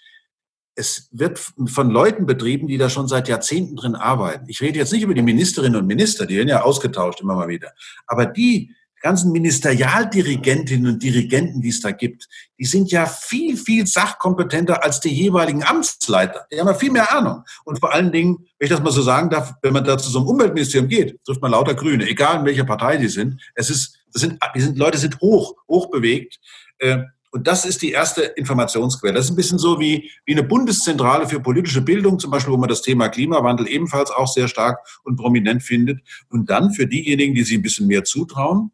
es 0.75 1.09
wird 1.11 1.39
von 1.39 1.89
Leuten 1.89 2.25
betrieben, 2.25 2.67
die 2.67 2.77
da 2.77 2.89
schon 2.89 3.07
seit 3.07 3.27
Jahrzehnten 3.27 3.75
drin 3.75 3.95
arbeiten. 3.95 4.45
Ich 4.47 4.61
rede 4.61 4.77
jetzt 4.77 4.91
nicht 4.91 5.03
über 5.03 5.13
die 5.13 5.21
Ministerinnen 5.21 5.79
und 5.79 5.87
Minister, 5.87 6.25
die 6.25 6.35
werden 6.35 6.49
ja 6.49 6.61
ausgetauscht 6.61 7.21
immer 7.21 7.35
mal 7.35 7.47
wieder. 7.47 7.71
Aber 8.05 8.25
die, 8.25 8.75
ganzen 9.05 9.31
Ministerialdirigentinnen 9.31 10.93
und 10.93 11.03
Dirigenten, 11.03 11.61
die 11.61 11.69
es 11.69 11.79
da 11.79 11.91
gibt, 11.91 12.27
die 12.57 12.65
sind 12.65 12.91
ja 12.91 13.05
viel, 13.05 13.55
viel 13.55 13.85
sachkompetenter 13.85 14.83
als 14.83 14.99
die 14.99 15.13
jeweiligen 15.13 15.63
Amtsleiter. 15.63 16.47
Die 16.51 16.59
haben 16.59 16.65
ja 16.65 16.73
viel 16.73 16.89
mehr 16.89 17.15
Ahnung. 17.15 17.43
Und 17.65 17.79
vor 17.79 17.93
allen 17.93 18.11
Dingen, 18.11 18.47
wenn 18.57 18.65
ich 18.65 18.71
das 18.71 18.81
mal 18.81 18.91
so 18.91 19.03
sagen 19.03 19.29
darf, 19.29 19.53
wenn 19.61 19.73
man 19.73 19.83
da 19.83 19.99
zu 19.99 20.09
so 20.09 20.17
einem 20.17 20.29
Umweltministerium 20.29 20.89
geht, 20.89 21.23
trifft 21.23 21.39
man 21.39 21.51
lauter 21.51 21.75
Grüne, 21.75 22.09
egal 22.09 22.39
in 22.39 22.45
welcher 22.45 22.63
Partei 22.63 22.97
die 22.97 23.07
sind. 23.07 23.39
Es 23.53 23.69
ist, 23.69 23.95
das 24.11 24.23
sind, 24.23 24.39
die 24.55 24.61
sind, 24.61 24.75
Leute 24.75 24.97
sind 24.97 25.21
hoch, 25.21 25.53
hoch 25.67 25.91
bewegt. 25.91 26.39
Äh, 26.79 27.03
und 27.29 27.45
das 27.45 27.63
ist 27.63 27.83
die 27.83 27.91
erste 27.91 28.23
Informationsquelle. 28.23 29.13
Das 29.13 29.25
ist 29.25 29.31
ein 29.31 29.35
bisschen 29.35 29.59
so 29.59 29.79
wie, 29.79 30.09
wie 30.25 30.31
eine 30.31 30.41
Bundeszentrale 30.41 31.29
für 31.29 31.39
politische 31.39 31.81
Bildung, 31.81 32.17
zum 32.17 32.31
Beispiel, 32.31 32.53
wo 32.53 32.57
man 32.57 32.69
das 32.69 32.81
Thema 32.81 33.09
Klimawandel 33.09 33.67
ebenfalls 33.67 34.09
auch 34.09 34.27
sehr 34.27 34.47
stark 34.47 34.79
und 35.03 35.17
prominent 35.17 35.61
findet. 35.61 35.99
Und 36.29 36.49
dann 36.49 36.71
für 36.71 36.87
diejenigen, 36.87 37.35
die 37.35 37.43
sich 37.43 37.55
ein 37.55 37.61
bisschen 37.61 37.85
mehr 37.85 38.03
zutrauen, 38.03 38.71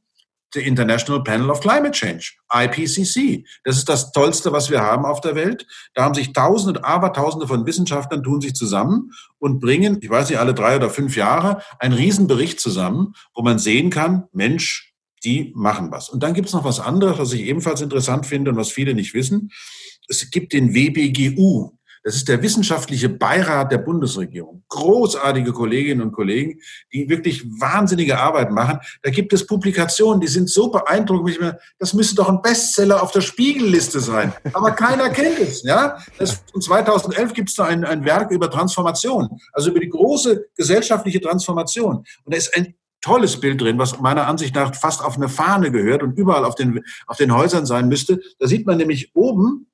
the 0.54 0.62
International 0.62 1.24
Panel 1.24 1.50
of 1.50 1.60
Climate 1.62 1.92
Change, 1.92 2.34
IPCC. 2.54 3.46
Das 3.64 3.78
ist 3.78 3.90
das 3.90 4.12
Tollste, 4.12 4.52
was 4.52 4.70
wir 4.70 4.82
haben 4.82 5.06
auf 5.06 5.22
der 5.22 5.36
Welt. 5.36 5.66
Da 5.94 6.04
haben 6.04 6.14
sich 6.14 6.34
Tausende 6.34 6.84
Abertausende 6.84 7.48
von 7.48 7.66
Wissenschaftlern 7.66 8.24
tun 8.24 8.42
sich 8.42 8.54
zusammen 8.54 9.12
und 9.40 9.60
bringen, 9.60 10.00
ich 10.02 10.10
weiß 10.10 10.30
nicht, 10.30 10.40
alle 10.40 10.54
drei 10.54 10.76
oder 10.76 10.90
fünf 10.90 11.16
Jahre 11.16 11.62
einen 11.80 11.94
Riesenbericht 11.94 12.60
zusammen, 12.60 13.14
wo 13.34 13.42
man 13.42 13.60
sehen 13.60 13.90
kann, 13.90 14.26
Mensch, 14.32 14.94
die 15.24 15.52
machen 15.56 15.92
was. 15.92 16.10
Und 16.10 16.24
dann 16.24 16.34
gibt 16.34 16.48
es 16.48 16.54
noch 16.54 16.64
was 16.64 16.80
anderes, 16.80 17.20
was 17.20 17.34
ich 17.34 17.42
ebenfalls 17.42 17.82
interessant 17.82 18.26
finde 18.26 18.52
und 18.52 18.58
was 18.58 18.72
viele 18.72 18.94
nicht 18.94 19.14
wissen. 19.14 19.52
Es 20.08 20.30
gibt 20.32 20.54
den 20.54 20.74
WBGU, 20.74 21.72
das 22.04 22.16
ist 22.16 22.28
der 22.28 22.42
wissenschaftliche 22.42 23.10
Beirat 23.10 23.72
der 23.72 23.78
Bundesregierung. 23.78 24.64
Großartige 24.70 25.54
Kolleginnen 25.54 26.02
und 26.02 26.12
Kollegen, 26.12 26.60
die 26.92 27.10
wirklich 27.10 27.44
wahnsinnige 27.60 28.20
Arbeit 28.20 28.52
machen. 28.52 28.80
Da 29.04 29.12
gibt 29.12 29.34
es 29.34 29.46
Publikationen, 29.46 30.20
die 30.20 30.28
sind 30.28 30.50
so 30.50 30.72
beeindruckend. 30.72 31.56
Das 31.78 31.94
müsste 31.94 32.16
doch 32.16 32.30
ein 32.30 32.42
Bestseller 32.42 33.04
auf 33.04 33.12
der 33.12 33.22
Spiegelliste 33.22 34.00
sein. 34.00 34.34
Aber 34.54 34.72
keiner 34.72 35.10
kennt 35.10 35.40
es. 35.40 35.64
Ja? 35.64 35.98
Das, 36.18 36.44
und 36.54 36.64
2011 36.64 37.34
gibt 37.34 37.50
es 37.50 37.56
da 37.56 37.66
ein, 37.66 37.86
ein 37.86 38.04
Werk 38.04 38.32
über 38.32 38.50
Transformation, 38.50 39.30
also 39.54 39.70
über 39.70 39.80
die 39.80 39.90
große 39.90 40.46
gesellschaftliche 40.56 41.22
Transformation. 41.22 41.98
Und 42.24 42.34
da 42.34 42.38
ist 42.38 42.56
ein 42.56 42.74
tolles 43.02 43.40
Bild 43.40 43.62
drin, 43.62 43.78
was 43.78 44.00
meiner 44.00 44.28
Ansicht 44.28 44.56
nach 44.56 44.76
fast 44.76 45.04
auf 45.04 45.18
eine 45.18 45.30
Fahne 45.30 45.72
gehört 45.72 46.04
und 46.04 46.18
überall 46.18 46.46
auf 46.46 46.56
den, 46.56 46.82
auf 47.08 47.18
den 47.18 47.36
Häusern 47.36 47.66
sein 47.66 47.88
müsste. 47.88 48.22
Da 48.40 48.48
sieht 48.48 48.66
man 48.66 48.78
nämlich 48.78 49.12
oben 49.16 49.68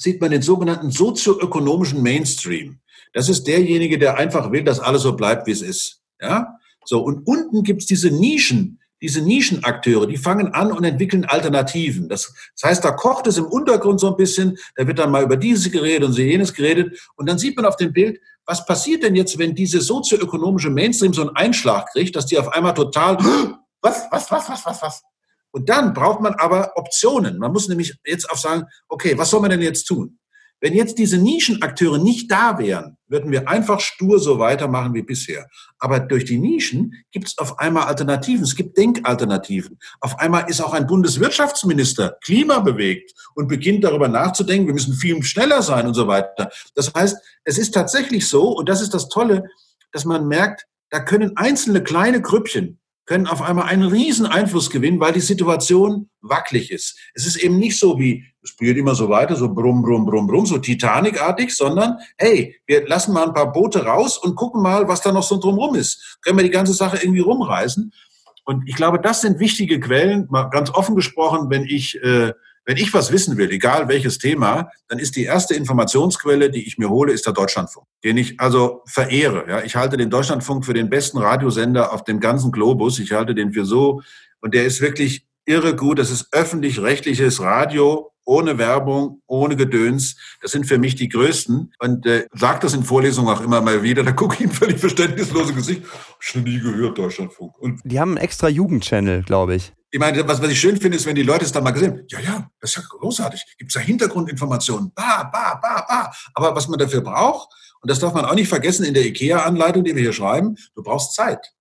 sieht 0.00 0.20
man 0.20 0.30
den 0.30 0.42
sogenannten 0.42 0.90
sozioökonomischen 0.90 2.02
Mainstream. 2.02 2.78
Das 3.12 3.28
ist 3.28 3.46
derjenige, 3.46 3.98
der 3.98 4.16
einfach 4.16 4.52
will, 4.52 4.64
dass 4.64 4.80
alles 4.80 5.02
so 5.02 5.14
bleibt, 5.14 5.46
wie 5.46 5.52
es 5.52 5.62
ist. 5.62 6.00
Ja? 6.20 6.56
So, 6.84 7.00
und 7.02 7.26
unten 7.26 7.62
gibt's 7.62 7.86
diese 7.86 8.10
Nischen, 8.10 8.80
diese 9.02 9.22
Nischenakteure, 9.22 10.06
die 10.06 10.16
fangen 10.16 10.48
an 10.54 10.72
und 10.72 10.84
entwickeln 10.84 11.24
Alternativen. 11.24 12.08
Das, 12.08 12.32
das 12.54 12.70
heißt, 12.70 12.84
da 12.84 12.92
kocht 12.92 13.26
es 13.26 13.38
im 13.38 13.46
Untergrund 13.46 14.00
so 14.00 14.08
ein 14.08 14.16
bisschen, 14.16 14.58
da 14.76 14.86
wird 14.86 14.98
dann 14.98 15.10
mal 15.10 15.22
über 15.22 15.36
dieses 15.36 15.70
geredet 15.70 16.04
und 16.04 16.12
so 16.12 16.20
jenes 16.20 16.54
geredet. 16.54 16.98
Und 17.16 17.28
dann 17.28 17.38
sieht 17.38 17.56
man 17.56 17.66
auf 17.66 17.76
dem 17.76 17.92
Bild, 17.92 18.20
was 18.46 18.64
passiert 18.66 19.02
denn 19.02 19.14
jetzt, 19.14 19.38
wenn 19.38 19.54
diese 19.54 19.80
sozioökonomische 19.80 20.70
Mainstream 20.70 21.14
so 21.14 21.22
einen 21.22 21.36
Einschlag 21.36 21.90
kriegt, 21.92 22.16
dass 22.16 22.26
die 22.26 22.38
auf 22.38 22.48
einmal 22.48 22.74
total, 22.74 23.16
was, 23.80 24.06
was, 24.10 24.30
was, 24.30 24.48
was, 24.48 24.66
was, 24.66 24.82
was? 24.82 25.02
Und 25.52 25.68
dann 25.68 25.94
braucht 25.94 26.20
man 26.20 26.34
aber 26.34 26.72
Optionen. 26.76 27.38
Man 27.38 27.52
muss 27.52 27.68
nämlich 27.68 27.96
jetzt 28.04 28.30
auch 28.30 28.36
sagen, 28.36 28.64
okay, 28.88 29.16
was 29.18 29.30
soll 29.30 29.40
man 29.40 29.50
denn 29.50 29.62
jetzt 29.62 29.84
tun? 29.84 30.18
Wenn 30.62 30.74
jetzt 30.74 30.98
diese 30.98 31.16
Nischenakteure 31.16 31.98
nicht 31.98 32.30
da 32.30 32.58
wären, 32.58 32.98
würden 33.08 33.30
wir 33.30 33.48
einfach 33.48 33.80
stur 33.80 34.20
so 34.20 34.38
weitermachen 34.38 34.92
wie 34.92 35.02
bisher. 35.02 35.48
Aber 35.78 36.00
durch 36.00 36.26
die 36.26 36.38
Nischen 36.38 36.92
gibt 37.12 37.28
es 37.28 37.38
auf 37.38 37.58
einmal 37.58 37.84
Alternativen. 37.84 38.44
Es 38.44 38.54
gibt 38.54 38.76
Denkalternativen. 38.76 39.78
Auf 40.00 40.18
einmal 40.18 40.50
ist 40.50 40.60
auch 40.60 40.74
ein 40.74 40.86
Bundeswirtschaftsminister 40.86 42.18
klimabewegt 42.22 43.12
und 43.34 43.48
beginnt 43.48 43.84
darüber 43.84 44.08
nachzudenken, 44.08 44.66
wir 44.66 44.74
müssen 44.74 44.92
viel 44.94 45.22
schneller 45.22 45.62
sein 45.62 45.86
und 45.86 45.94
so 45.94 46.06
weiter. 46.06 46.50
Das 46.74 46.92
heißt, 46.92 47.16
es 47.44 47.56
ist 47.56 47.72
tatsächlich 47.72 48.28
so, 48.28 48.50
und 48.50 48.68
das 48.68 48.82
ist 48.82 48.92
das 48.92 49.08
Tolle, 49.08 49.44
dass 49.92 50.04
man 50.04 50.28
merkt, 50.28 50.66
da 50.90 51.00
können 51.00 51.36
einzelne 51.36 51.82
kleine 51.82 52.20
Grüppchen 52.20 52.79
können 53.10 53.26
auf 53.26 53.42
einmal 53.42 53.64
einen 53.64 53.88
riesen 53.88 54.24
Einfluss 54.24 54.70
gewinnen, 54.70 55.00
weil 55.00 55.12
die 55.12 55.18
Situation 55.18 56.08
wackelig 56.20 56.70
ist. 56.70 56.96
Es 57.12 57.26
ist 57.26 57.38
eben 57.38 57.58
nicht 57.58 57.76
so 57.76 57.98
wie, 57.98 58.24
es 58.40 58.50
spielt 58.50 58.76
immer 58.76 58.94
so 58.94 59.08
weiter, 59.08 59.34
so 59.34 59.52
brumm, 59.52 59.82
brumm, 59.82 60.06
brumm, 60.06 60.28
brumm, 60.28 60.46
so 60.46 60.58
Titanic-artig, 60.58 61.52
sondern 61.52 61.98
hey, 62.18 62.60
wir 62.68 62.86
lassen 62.86 63.12
mal 63.12 63.26
ein 63.26 63.34
paar 63.34 63.50
Boote 63.50 63.84
raus 63.84 64.16
und 64.16 64.36
gucken 64.36 64.62
mal, 64.62 64.86
was 64.86 65.00
da 65.00 65.10
noch 65.10 65.24
so 65.24 65.40
drumrum 65.40 65.74
ist. 65.74 66.18
Können 66.22 66.38
wir 66.38 66.44
die 66.44 66.50
ganze 66.50 66.72
Sache 66.72 66.98
irgendwie 67.02 67.18
rumreißen? 67.18 67.92
Und 68.44 68.68
ich 68.68 68.76
glaube, 68.76 69.00
das 69.00 69.22
sind 69.22 69.40
wichtige 69.40 69.80
Quellen, 69.80 70.28
mal 70.30 70.44
ganz 70.44 70.70
offen 70.70 70.94
gesprochen, 70.94 71.50
wenn 71.50 71.64
ich 71.64 72.00
äh, 72.04 72.32
wenn 72.64 72.76
ich 72.76 72.92
was 72.94 73.10
wissen 73.10 73.36
will, 73.36 73.50
egal 73.50 73.88
welches 73.88 74.18
Thema, 74.18 74.70
dann 74.88 74.98
ist 74.98 75.16
die 75.16 75.24
erste 75.24 75.54
Informationsquelle, 75.54 76.50
die 76.50 76.66
ich 76.66 76.78
mir 76.78 76.88
hole, 76.88 77.12
ist 77.12 77.26
der 77.26 77.32
Deutschlandfunk, 77.32 77.86
den 78.04 78.16
ich 78.16 78.38
also 78.38 78.82
verehre. 78.86 79.44
Ja, 79.48 79.62
ich 79.62 79.76
halte 79.76 79.96
den 79.96 80.10
Deutschlandfunk 80.10 80.64
für 80.64 80.74
den 80.74 80.90
besten 80.90 81.18
Radiosender 81.18 81.92
auf 81.92 82.04
dem 82.04 82.20
ganzen 82.20 82.52
Globus. 82.52 82.98
Ich 82.98 83.12
halte 83.12 83.34
den 83.34 83.52
für 83.52 83.64
so, 83.64 84.02
und 84.40 84.54
der 84.54 84.64
ist 84.64 84.80
wirklich 84.80 85.26
irre 85.44 85.76
gut. 85.76 85.98
Das 85.98 86.10
ist 86.10 86.28
öffentlich-rechtliches 86.32 87.40
Radio 87.40 88.12
ohne 88.24 88.58
Werbung, 88.58 89.22
ohne 89.26 89.56
Gedöns. 89.56 90.16
Das 90.40 90.52
sind 90.52 90.66
für 90.66 90.78
mich 90.78 90.94
die 90.94 91.08
größten. 91.08 91.72
Und 91.78 92.06
äh, 92.06 92.26
sagt 92.32 92.64
das 92.64 92.74
in 92.74 92.84
Vorlesungen 92.84 93.28
auch 93.28 93.40
immer 93.40 93.60
mal 93.60 93.82
wieder. 93.82 94.02
Da 94.02 94.12
gucke 94.12 94.36
ich 94.36 94.42
ihm 94.42 94.50
völlig 94.50 94.78
verständnislose 94.78 95.52
Gesicht. 95.52 95.82
Schon 96.18 96.44
nie 96.44 96.60
gehört, 96.60 96.98
Deutschlandfunk. 96.98 97.58
Und 97.58 97.80
die 97.84 97.98
haben 97.98 98.10
einen 98.10 98.24
extra 98.24 98.48
Jugendchannel, 98.48 99.22
glaube 99.22 99.56
ich. 99.56 99.72
Ich 99.92 99.98
meine, 99.98 100.26
was, 100.28 100.40
was 100.40 100.50
ich 100.50 100.60
schön 100.60 100.80
finde, 100.80 100.96
ist, 100.96 101.06
wenn 101.06 101.16
die 101.16 101.22
Leute 101.22 101.44
es 101.44 101.52
dann 101.52 101.64
mal 101.64 101.72
gesehen 101.72 101.92
haben. 101.92 102.04
Ja, 102.08 102.20
ja, 102.20 102.50
das 102.60 102.70
ist 102.70 102.76
ja 102.76 102.82
großartig. 102.88 103.44
Gibt 103.58 103.70
es 103.70 103.74
da 103.74 103.80
Hintergrundinformationen? 103.80 104.92
Ba, 104.94 105.24
ba, 105.24 105.58
ba, 105.60 105.84
ba. 105.88 106.12
Aber 106.34 106.54
was 106.54 106.68
man 106.68 106.78
dafür 106.78 107.00
braucht, 107.00 107.48
und 107.82 107.90
das 107.90 107.98
darf 107.98 108.14
man 108.14 108.24
auch 108.24 108.34
nicht 108.34 108.48
vergessen 108.48 108.84
in 108.84 108.94
der 108.94 109.04
IKEA-Anleitung, 109.06 109.84
die 109.84 109.94
wir 109.94 110.02
hier 110.02 110.12
schreiben, 110.12 110.56
du 110.74 110.82
brauchst 110.82 111.14
Zeit. 111.14 111.54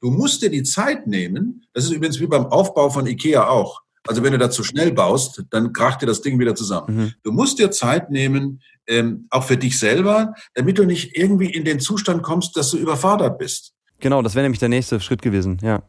Du 0.00 0.10
musst 0.10 0.42
dir 0.42 0.50
die 0.50 0.62
Zeit 0.62 1.06
nehmen. 1.06 1.66
Das 1.72 1.84
ist 1.84 1.90
übrigens 1.90 2.18
wie 2.20 2.26
beim 2.26 2.46
Aufbau 2.46 2.88
von 2.90 3.06
IKEA 3.06 3.46
auch. 3.46 3.82
Also 4.06 4.22
wenn 4.22 4.32
du 4.32 4.38
da 4.38 4.50
zu 4.50 4.64
schnell 4.64 4.92
baust, 4.92 5.44
dann 5.50 5.72
kracht 5.72 6.00
dir 6.00 6.06
das 6.06 6.22
Ding 6.22 6.38
wieder 6.38 6.54
zusammen. 6.54 6.96
Mhm. 6.96 7.12
Du 7.22 7.32
musst 7.32 7.58
dir 7.58 7.70
Zeit 7.70 8.10
nehmen, 8.10 8.62
ähm, 8.86 9.26
auch 9.30 9.44
für 9.44 9.56
dich 9.56 9.78
selber, 9.78 10.34
damit 10.54 10.78
du 10.78 10.84
nicht 10.84 11.16
irgendwie 11.16 11.50
in 11.50 11.64
den 11.64 11.78
Zustand 11.78 12.22
kommst, 12.22 12.56
dass 12.56 12.70
du 12.70 12.78
überfordert 12.78 13.38
bist. 13.38 13.74
Genau, 14.00 14.22
das 14.22 14.34
wäre 14.34 14.44
nämlich 14.44 14.60
der 14.60 14.70
nächste 14.70 14.98
Schritt 15.00 15.20
gewesen, 15.20 15.58
ja. 15.62 15.82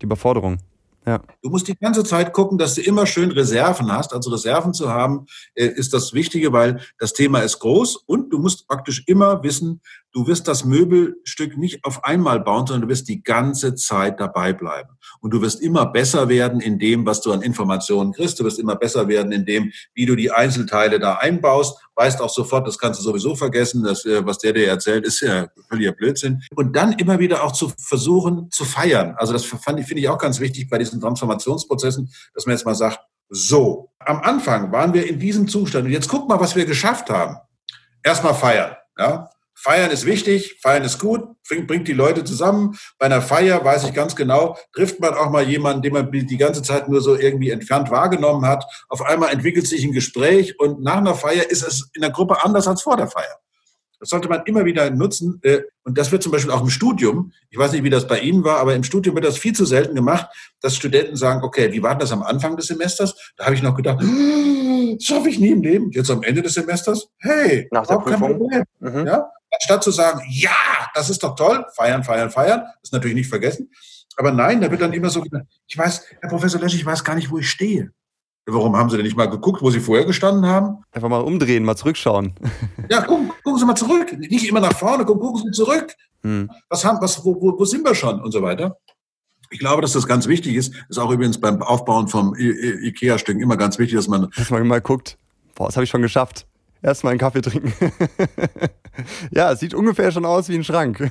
Die 0.00 0.04
Überforderung. 0.04 0.58
Ja. 1.04 1.20
Du 1.42 1.50
musst 1.50 1.66
die 1.66 1.76
ganze 1.76 2.04
Zeit 2.04 2.32
gucken, 2.32 2.58
dass 2.58 2.74
du 2.74 2.80
immer 2.80 3.06
schön 3.06 3.32
Reserven 3.32 3.90
hast. 3.92 4.12
Also 4.12 4.30
Reserven 4.30 4.72
zu 4.72 4.88
haben, 4.88 5.26
äh, 5.54 5.66
ist 5.66 5.92
das 5.92 6.12
Wichtige, 6.12 6.52
weil 6.52 6.80
das 6.98 7.12
Thema 7.12 7.40
ist 7.40 7.58
groß 7.58 7.96
und 7.96 8.32
du 8.32 8.38
musst 8.38 8.68
praktisch 8.68 9.02
immer 9.06 9.42
wissen, 9.42 9.80
du 10.12 10.26
wirst 10.26 10.46
das 10.46 10.64
Möbelstück 10.64 11.56
nicht 11.56 11.84
auf 11.84 12.04
einmal 12.04 12.38
bauen, 12.40 12.66
sondern 12.66 12.82
du 12.82 12.88
wirst 12.88 13.08
die 13.08 13.22
ganze 13.22 13.74
Zeit 13.74 14.20
dabei 14.20 14.52
bleiben. 14.52 14.90
Und 15.22 15.30
du 15.30 15.40
wirst 15.40 15.62
immer 15.62 15.86
besser 15.86 16.28
werden 16.28 16.60
in 16.60 16.78
dem, 16.78 17.06
was 17.06 17.20
du 17.20 17.32
an 17.32 17.42
Informationen 17.42 18.12
kriegst. 18.12 18.38
Du 18.40 18.44
wirst 18.44 18.58
immer 18.58 18.74
besser 18.74 19.06
werden 19.06 19.30
in 19.30 19.46
dem, 19.46 19.72
wie 19.94 20.04
du 20.04 20.16
die 20.16 20.32
Einzelteile 20.32 20.98
da 20.98 21.14
einbaust. 21.14 21.78
Weißt 21.94 22.20
auch 22.20 22.28
sofort, 22.28 22.66
das 22.66 22.76
kannst 22.76 23.00
du 23.00 23.04
sowieso 23.04 23.36
vergessen. 23.36 23.84
Das, 23.84 24.04
äh, 24.04 24.26
was 24.26 24.38
der 24.38 24.52
dir 24.52 24.66
erzählt, 24.66 25.06
ist 25.06 25.20
ja 25.20 25.46
völliger 25.68 25.92
Blödsinn. 25.92 26.42
Und 26.56 26.74
dann 26.74 26.92
immer 26.94 27.20
wieder 27.20 27.44
auch 27.44 27.52
zu 27.52 27.72
versuchen 27.78 28.50
zu 28.50 28.64
feiern. 28.64 29.14
Also 29.16 29.32
das 29.32 29.44
finde 29.44 29.82
ich 29.94 30.08
auch 30.08 30.18
ganz 30.18 30.40
wichtig 30.40 30.68
bei 30.68 30.78
diesen 30.78 31.00
Transformationsprozessen, 31.00 32.12
dass 32.34 32.44
man 32.46 32.56
jetzt 32.56 32.66
mal 32.66 32.74
sagt, 32.74 32.98
so, 33.28 33.90
am 34.00 34.20
Anfang 34.20 34.72
waren 34.72 34.92
wir 34.92 35.08
in 35.08 35.18
diesem 35.18 35.48
Zustand 35.48 35.86
und 35.86 35.92
jetzt 35.92 36.08
guck 36.08 36.28
mal, 36.28 36.40
was 36.40 36.54
wir 36.56 36.66
geschafft 36.66 37.08
haben. 37.08 37.36
Erstmal 38.02 38.34
feiern. 38.34 38.76
Ja? 38.98 39.30
Feiern 39.62 39.92
ist 39.92 40.06
wichtig, 40.06 40.58
feiern 40.60 40.82
ist 40.82 40.98
gut, 40.98 41.22
bringt, 41.48 41.68
bringt 41.68 41.86
die 41.86 41.92
Leute 41.92 42.24
zusammen. 42.24 42.76
Bei 42.98 43.06
einer 43.06 43.22
Feier 43.22 43.64
weiß 43.64 43.84
ich 43.84 43.94
ganz 43.94 44.16
genau, 44.16 44.56
trifft 44.74 44.98
man 44.98 45.14
auch 45.14 45.30
mal 45.30 45.48
jemanden, 45.48 45.82
den 45.82 45.92
man 45.92 46.10
die 46.10 46.36
ganze 46.36 46.62
Zeit 46.62 46.88
nur 46.88 47.00
so 47.00 47.16
irgendwie 47.16 47.50
entfernt 47.50 47.88
wahrgenommen 47.90 48.44
hat. 48.44 48.64
Auf 48.88 49.02
einmal 49.02 49.32
entwickelt 49.32 49.68
sich 49.68 49.84
ein 49.84 49.92
Gespräch 49.92 50.58
und 50.58 50.82
nach 50.82 50.96
einer 50.96 51.14
Feier 51.14 51.48
ist 51.48 51.62
es 51.62 51.90
in 51.94 52.02
der 52.02 52.10
Gruppe 52.10 52.44
anders 52.44 52.66
als 52.66 52.82
vor 52.82 52.96
der 52.96 53.06
Feier. 53.06 53.38
Das 54.00 54.08
sollte 54.08 54.28
man 54.28 54.42
immer 54.46 54.64
wieder 54.64 54.90
nutzen. 54.90 55.38
Äh, 55.44 55.60
und 55.84 55.96
das 55.96 56.10
wird 56.10 56.24
zum 56.24 56.32
Beispiel 56.32 56.50
auch 56.50 56.62
im 56.62 56.70
Studium, 56.70 57.32
ich 57.50 57.56
weiß 57.58 57.70
nicht, 57.70 57.84
wie 57.84 57.90
das 57.90 58.08
bei 58.08 58.18
Ihnen 58.18 58.42
war, 58.42 58.58
aber 58.58 58.74
im 58.74 58.82
Studium 58.82 59.14
wird 59.14 59.24
das 59.24 59.38
viel 59.38 59.52
zu 59.52 59.64
selten 59.64 59.94
gemacht, 59.94 60.26
dass 60.60 60.74
Studenten 60.74 61.14
sagen, 61.14 61.44
okay, 61.44 61.70
wie 61.72 61.84
war 61.84 61.96
das 61.96 62.10
am 62.10 62.24
Anfang 62.24 62.56
des 62.56 62.66
Semesters? 62.66 63.14
Da 63.36 63.44
habe 63.44 63.54
ich 63.54 63.62
noch 63.62 63.76
gedacht, 63.76 64.00
das 64.00 65.04
schaffe 65.04 65.28
ich 65.28 65.38
nie 65.38 65.50
im 65.50 65.62
Leben. 65.62 65.92
Jetzt 65.92 66.10
am 66.10 66.24
Ende 66.24 66.42
des 66.42 66.54
Semesters, 66.54 67.06
hey, 67.18 67.68
Nach 67.70 67.86
der 67.86 67.98
Prüfung. 67.98 68.10
kein 68.10 68.38
Problem. 68.38 68.64
Mhm. 68.80 69.06
Ja? 69.06 69.30
Anstatt 69.52 69.84
zu 69.84 69.90
sagen, 69.90 70.22
ja, 70.28 70.50
das 70.94 71.10
ist 71.10 71.22
doch 71.22 71.34
toll, 71.34 71.64
feiern, 71.74 72.02
feiern, 72.02 72.30
feiern, 72.30 72.64
ist 72.82 72.92
natürlich 72.92 73.16
nicht 73.16 73.28
vergessen. 73.28 73.70
Aber 74.16 74.32
nein, 74.32 74.60
da 74.60 74.70
wird 74.70 74.80
dann 74.80 74.92
immer 74.92 75.10
so 75.10 75.20
gesagt, 75.20 75.46
ich 75.66 75.76
weiß, 75.76 76.04
Herr 76.20 76.28
Professor 76.28 76.60
Lesch, 76.60 76.74
ich 76.74 76.84
weiß 76.84 77.04
gar 77.04 77.14
nicht, 77.14 77.30
wo 77.30 77.38
ich 77.38 77.48
stehe. 77.48 77.90
Warum 78.46 78.76
haben 78.76 78.90
Sie 78.90 78.96
denn 78.96 79.06
nicht 79.06 79.16
mal 79.16 79.30
geguckt, 79.30 79.62
wo 79.62 79.70
Sie 79.70 79.78
vorher 79.78 80.04
gestanden 80.04 80.46
haben? 80.46 80.82
Einfach 80.90 81.08
mal 81.08 81.20
umdrehen, 81.20 81.64
mal 81.64 81.76
zurückschauen. 81.76 82.34
Ja, 82.90 83.02
gucken, 83.02 83.30
gucken 83.44 83.58
Sie 83.58 83.66
mal 83.66 83.76
zurück. 83.76 84.12
Nicht 84.18 84.48
immer 84.48 84.60
nach 84.60 84.76
vorne, 84.76 85.04
gucken, 85.04 85.22
gucken 85.22 85.42
Sie 85.44 85.50
zurück. 85.52 85.94
Hm. 86.22 86.50
Was 86.68 86.84
haben, 86.84 87.00
was, 87.00 87.24
wo, 87.24 87.40
wo, 87.40 87.58
wo 87.58 87.64
sind 87.64 87.84
wir 87.84 87.94
schon 87.94 88.20
und 88.20 88.32
so 88.32 88.42
weiter. 88.42 88.76
Ich 89.50 89.58
glaube, 89.58 89.82
dass 89.82 89.92
das 89.92 90.06
ganz 90.06 90.26
wichtig 90.26 90.56
ist. 90.56 90.74
Ist 90.88 90.98
auch 90.98 91.10
übrigens 91.10 91.38
beim 91.38 91.62
Aufbauen 91.62 92.08
vom 92.08 92.34
IKEA-Stück 92.36 93.40
immer 93.40 93.56
ganz 93.56 93.78
wichtig, 93.78 93.96
dass 93.96 94.08
man. 94.08 94.30
Dass 94.36 94.50
man 94.50 94.66
mal 94.66 94.80
guckt. 94.80 95.18
Boah, 95.54 95.66
das 95.66 95.76
habe 95.76 95.84
ich 95.84 95.90
schon 95.90 96.02
geschafft 96.02 96.46
erstmal 96.82 97.12
einen 97.12 97.20
Kaffee 97.20 97.40
trinken. 97.40 97.72
ja, 99.30 99.52
es 99.52 99.60
sieht 99.60 99.74
ungefähr 99.74 100.10
schon 100.12 100.24
aus 100.24 100.48
wie 100.48 100.56
ein 100.56 100.64
Schrank. 100.64 100.98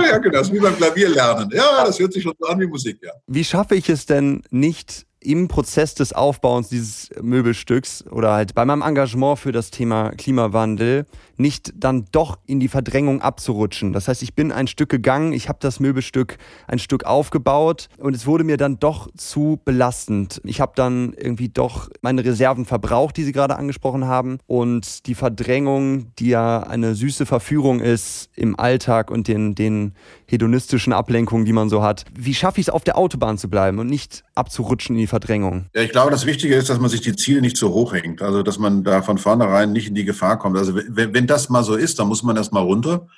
ja, 0.00 0.18
genau, 0.18 0.38
das 0.38 0.48
ist 0.48 0.54
wie 0.54 0.60
beim 0.60 0.76
Klavier 0.76 1.08
lernen. 1.08 1.50
Ja, 1.52 1.84
das 1.84 1.98
hört 1.98 2.12
sich 2.12 2.22
schon 2.22 2.34
so 2.38 2.46
an 2.46 2.60
wie 2.60 2.66
Musik, 2.66 2.98
ja. 3.02 3.12
Wie 3.26 3.44
schaffe 3.44 3.74
ich 3.74 3.88
es 3.88 4.06
denn 4.06 4.42
nicht, 4.50 5.06
im 5.26 5.48
Prozess 5.48 5.94
des 5.94 6.12
Aufbauens 6.12 6.68
dieses 6.68 7.10
Möbelstücks 7.20 8.06
oder 8.06 8.32
halt 8.32 8.54
bei 8.54 8.64
meinem 8.64 8.82
Engagement 8.82 9.38
für 9.38 9.50
das 9.50 9.70
Thema 9.70 10.10
Klimawandel 10.10 11.04
nicht 11.36 11.72
dann 11.76 12.06
doch 12.12 12.38
in 12.46 12.60
die 12.60 12.68
Verdrängung 12.68 13.20
abzurutschen. 13.20 13.92
Das 13.92 14.08
heißt, 14.08 14.22
ich 14.22 14.34
bin 14.34 14.52
ein 14.52 14.66
Stück 14.66 14.88
gegangen, 14.88 15.32
ich 15.32 15.48
habe 15.48 15.58
das 15.60 15.80
Möbelstück 15.80 16.38
ein 16.66 16.78
Stück 16.78 17.04
aufgebaut 17.04 17.88
und 17.98 18.14
es 18.14 18.26
wurde 18.26 18.44
mir 18.44 18.56
dann 18.56 18.78
doch 18.78 19.08
zu 19.16 19.60
belastend. 19.64 20.40
Ich 20.44 20.60
habe 20.60 20.72
dann 20.76 21.14
irgendwie 21.14 21.48
doch 21.48 21.88
meine 22.02 22.24
Reserven 22.24 22.64
verbraucht, 22.64 23.16
die 23.16 23.24
Sie 23.24 23.32
gerade 23.32 23.56
angesprochen 23.56 24.06
haben 24.06 24.38
und 24.46 25.06
die 25.06 25.14
Verdrängung, 25.14 26.14
die 26.18 26.28
ja 26.28 26.60
eine 26.60 26.94
süße 26.94 27.26
Verführung 27.26 27.80
ist 27.80 28.30
im 28.34 28.58
Alltag 28.58 29.10
und 29.10 29.28
den, 29.28 29.54
den 29.54 29.92
hedonistischen 30.26 30.92
Ablenkungen, 30.92 31.44
die 31.44 31.52
man 31.52 31.68
so 31.68 31.82
hat. 31.82 32.04
Wie 32.14 32.34
schaffe 32.34 32.60
ich 32.60 32.68
es, 32.68 32.70
auf 32.70 32.84
der 32.84 32.98
Autobahn 32.98 33.38
zu 33.38 33.48
bleiben 33.48 33.78
und 33.78 33.86
nicht 33.86 34.24
abzurutschen 34.34 34.96
in 34.96 35.00
die 35.00 35.06
Verdrängung? 35.06 35.66
Ja, 35.74 35.82
ich 35.82 35.90
glaube, 35.90 36.10
das 36.10 36.26
Wichtige 36.26 36.54
ist, 36.54 36.68
dass 36.68 36.80
man 36.80 36.90
sich 36.90 37.00
die 37.00 37.14
Ziele 37.14 37.40
nicht 37.40 37.56
zu 37.56 37.72
hoch 37.72 37.92
hängt. 37.92 38.22
Also, 38.22 38.42
dass 38.42 38.58
man 38.58 38.84
da 38.84 39.02
von 39.02 39.18
vornherein 39.18 39.72
nicht 39.72 39.88
in 39.88 39.94
die 39.94 40.04
Gefahr 40.04 40.38
kommt. 40.38 40.56
Also, 40.56 40.74
wenn, 40.74 41.25
das 41.26 41.48
mal 41.48 41.64
so 41.64 41.74
ist, 41.74 41.98
dann 41.98 42.08
muss 42.08 42.22
man 42.22 42.36
erstmal 42.36 42.62
runter, 42.62 43.08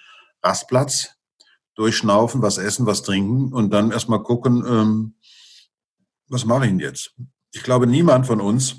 Rastplatz, 0.42 1.10
durchschnaufen, 1.74 2.42
was 2.42 2.58
essen, 2.58 2.86
was 2.86 3.02
trinken 3.02 3.52
und 3.52 3.70
dann 3.70 3.92
erstmal 3.92 4.22
gucken, 4.22 4.64
ähm, 4.66 5.14
was 6.28 6.44
mache 6.44 6.64
ich 6.64 6.70
denn 6.70 6.80
jetzt? 6.80 7.14
Ich 7.52 7.62
glaube, 7.62 7.86
niemand 7.86 8.26
von 8.26 8.40
uns 8.40 8.76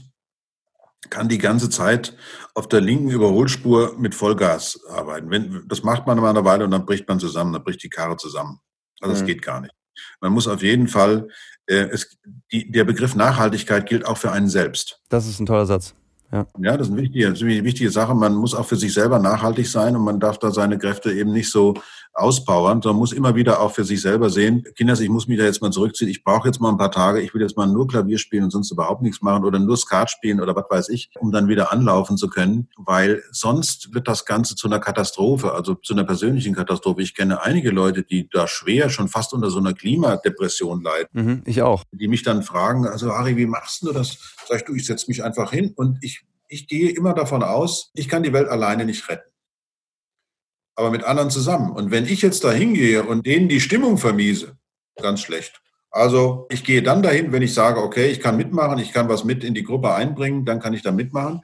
kann 1.09 1.29
die 1.29 1.37
ganze 1.37 1.69
Zeit 1.69 2.15
auf 2.53 2.67
der 2.67 2.81
linken 2.81 3.09
Überholspur 3.09 3.95
mit 3.97 4.15
Vollgas 4.15 4.79
arbeiten. 4.89 5.31
Wenn, 5.31 5.65
das 5.67 5.83
macht 5.83 6.05
man 6.07 6.19
mal 6.19 6.29
eine 6.29 6.43
Weile 6.43 6.65
und 6.65 6.71
dann 6.71 6.85
bricht 6.85 7.07
man 7.07 7.19
zusammen, 7.19 7.53
dann 7.53 7.63
bricht 7.63 7.81
die 7.83 7.89
Karre 7.89 8.17
zusammen. 8.17 8.59
Also 8.99 9.13
das 9.13 9.21
mhm. 9.23 9.27
geht 9.27 9.41
gar 9.41 9.61
nicht. 9.61 9.73
Man 10.21 10.33
muss 10.33 10.47
auf 10.47 10.61
jeden 10.61 10.87
Fall, 10.87 11.29
äh, 11.67 11.87
es, 11.91 12.17
die, 12.51 12.69
der 12.69 12.83
Begriff 12.83 13.15
Nachhaltigkeit 13.15 13.87
gilt 13.87 14.05
auch 14.05 14.17
für 14.17 14.31
einen 14.31 14.49
selbst. 14.49 15.01
Das 15.09 15.25
ist 15.25 15.39
ein 15.39 15.45
toller 15.45 15.65
Satz. 15.65 15.95
Ja. 16.31 16.45
ja, 16.59 16.77
das 16.77 16.87
ist 16.87 16.93
eine 16.93 17.01
wichtige, 17.01 17.27
eine 17.27 17.63
wichtige 17.63 17.89
Sache. 17.89 18.13
Man 18.13 18.35
muss 18.35 18.53
auch 18.53 18.65
für 18.65 18.75
sich 18.75 18.93
selber 18.93 19.17
nachhaltig 19.17 19.67
sein 19.67 19.95
und 19.95 20.03
man 20.03 20.19
darf 20.19 20.37
da 20.37 20.51
seine 20.51 20.77
Kräfte 20.77 21.11
eben 21.11 21.31
nicht 21.31 21.49
so 21.51 21.73
auspowern, 22.19 22.81
sondern 22.81 22.99
muss 22.99 23.11
immer 23.11 23.35
wieder 23.35 23.61
auch 23.61 23.71
für 23.71 23.83
sich 23.83 24.01
selber 24.01 24.29
sehen, 24.29 24.63
Kinders, 24.75 24.99
ich 24.99 25.09
muss 25.09 25.27
mich 25.27 25.37
da 25.37 25.45
jetzt 25.45 25.61
mal 25.61 25.71
zurückziehen, 25.71 26.09
ich 26.09 26.23
brauche 26.23 26.47
jetzt 26.47 26.59
mal 26.59 26.69
ein 26.69 26.77
paar 26.77 26.91
Tage, 26.91 27.21
ich 27.21 27.33
will 27.33 27.41
jetzt 27.41 27.57
mal 27.57 27.67
nur 27.67 27.87
Klavier 27.87 28.17
spielen 28.17 28.43
und 28.45 28.51
sonst 28.51 28.71
überhaupt 28.71 29.01
nichts 29.01 29.21
machen 29.21 29.45
oder 29.45 29.59
nur 29.59 29.77
Skat 29.77 30.11
spielen 30.11 30.41
oder 30.41 30.55
was 30.55 30.65
weiß 30.69 30.89
ich, 30.89 31.09
um 31.19 31.31
dann 31.31 31.47
wieder 31.47 31.71
anlaufen 31.71 32.17
zu 32.17 32.29
können, 32.29 32.69
weil 32.77 33.23
sonst 33.31 33.93
wird 33.93 34.07
das 34.07 34.25
Ganze 34.25 34.55
zu 34.55 34.67
einer 34.67 34.79
Katastrophe, 34.79 35.53
also 35.53 35.75
zu 35.75 35.93
einer 35.93 36.03
persönlichen 36.03 36.53
Katastrophe. 36.55 37.01
Ich 37.01 37.15
kenne 37.15 37.43
einige 37.43 37.71
Leute, 37.71 38.03
die 38.03 38.29
da 38.29 38.47
schwer 38.47 38.89
schon 38.89 39.07
fast 39.07 39.33
unter 39.33 39.49
so 39.49 39.59
einer 39.59 39.73
Klimadepression 39.73 40.81
leiden. 40.81 41.09
Mhm, 41.13 41.43
ich 41.45 41.61
auch. 41.61 41.83
Die 41.91 42.07
mich 42.07 42.23
dann 42.23 42.43
fragen, 42.43 42.87
also 42.87 43.11
Ari, 43.11 43.37
wie 43.37 43.45
machst 43.45 43.83
du 43.83 43.91
das? 43.91 44.17
Sag 44.47 44.57
ich, 44.57 44.65
du, 44.65 44.73
ich 44.75 44.85
setze 44.85 45.05
mich 45.07 45.23
einfach 45.23 45.51
hin 45.51 45.73
und 45.75 45.99
ich, 46.01 46.21
ich 46.47 46.67
gehe 46.67 46.89
immer 46.91 47.13
davon 47.13 47.43
aus, 47.43 47.91
ich 47.93 48.07
kann 48.07 48.23
die 48.23 48.33
Welt 48.33 48.49
alleine 48.49 48.85
nicht 48.85 49.07
retten 49.09 49.29
aber 50.79 50.91
mit 50.91 51.03
anderen 51.03 51.29
zusammen. 51.29 51.71
Und 51.71 51.91
wenn 51.91 52.05
ich 52.05 52.21
jetzt 52.21 52.45
da 52.45 52.51
hingehe 52.51 53.03
und 53.03 53.25
denen 53.25 53.49
die 53.49 53.59
Stimmung 53.59 53.97
vermiese, 53.97 54.55
ganz 54.95 55.19
schlecht. 55.19 55.61
Also 55.91 56.47
ich 56.49 56.63
gehe 56.63 56.81
dann 56.81 57.03
dahin, 57.03 57.33
wenn 57.33 57.41
ich 57.41 57.53
sage, 57.53 57.81
okay, 57.81 58.09
ich 58.09 58.21
kann 58.21 58.37
mitmachen, 58.37 58.79
ich 58.79 58.93
kann 58.93 59.09
was 59.09 59.25
mit 59.25 59.43
in 59.43 59.53
die 59.53 59.63
Gruppe 59.63 59.93
einbringen, 59.93 60.45
dann 60.45 60.61
kann 60.61 60.73
ich 60.73 60.81
da 60.81 60.93
mitmachen. 60.93 61.41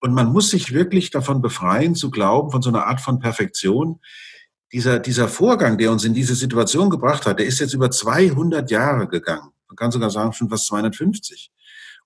Und 0.00 0.14
man 0.14 0.32
muss 0.32 0.50
sich 0.50 0.72
wirklich 0.72 1.10
davon 1.10 1.42
befreien, 1.42 1.96
zu 1.96 2.10
glauben, 2.10 2.52
von 2.52 2.62
so 2.62 2.70
einer 2.70 2.86
Art 2.86 3.00
von 3.00 3.18
Perfektion. 3.18 3.98
Dieser, 4.72 5.00
dieser 5.00 5.26
Vorgang, 5.26 5.76
der 5.76 5.90
uns 5.90 6.04
in 6.04 6.14
diese 6.14 6.36
Situation 6.36 6.88
gebracht 6.88 7.26
hat, 7.26 7.40
der 7.40 7.46
ist 7.46 7.58
jetzt 7.58 7.74
über 7.74 7.90
200 7.90 8.70
Jahre 8.70 9.08
gegangen. 9.08 9.50
Man 9.66 9.76
kann 9.76 9.90
sogar 9.90 10.10
sagen, 10.10 10.32
schon 10.32 10.50
fast 10.50 10.66
250. 10.66 11.50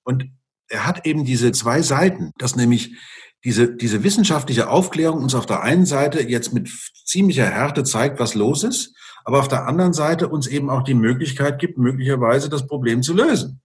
Und 0.04 0.24
er 0.68 0.86
hat 0.86 1.06
eben 1.06 1.26
diese 1.26 1.52
zwei 1.52 1.82
Seiten, 1.82 2.32
dass 2.38 2.56
nämlich 2.56 2.96
diese, 3.44 3.74
diese 3.74 4.02
wissenschaftliche 4.02 4.68
Aufklärung 4.68 5.22
uns 5.22 5.34
auf 5.34 5.46
der 5.46 5.62
einen 5.62 5.86
Seite 5.86 6.20
jetzt 6.22 6.52
mit 6.52 6.68
ziemlicher 7.04 7.46
Härte 7.46 7.84
zeigt, 7.84 8.18
was 8.18 8.34
los 8.34 8.64
ist, 8.64 8.94
aber 9.24 9.40
auf 9.40 9.48
der 9.48 9.66
anderen 9.66 9.92
Seite 9.92 10.28
uns 10.28 10.46
eben 10.46 10.70
auch 10.70 10.82
die 10.82 10.94
Möglichkeit 10.94 11.58
gibt, 11.58 11.78
möglicherweise 11.78 12.48
das 12.48 12.66
Problem 12.66 13.02
zu 13.02 13.14
lösen. 13.14 13.60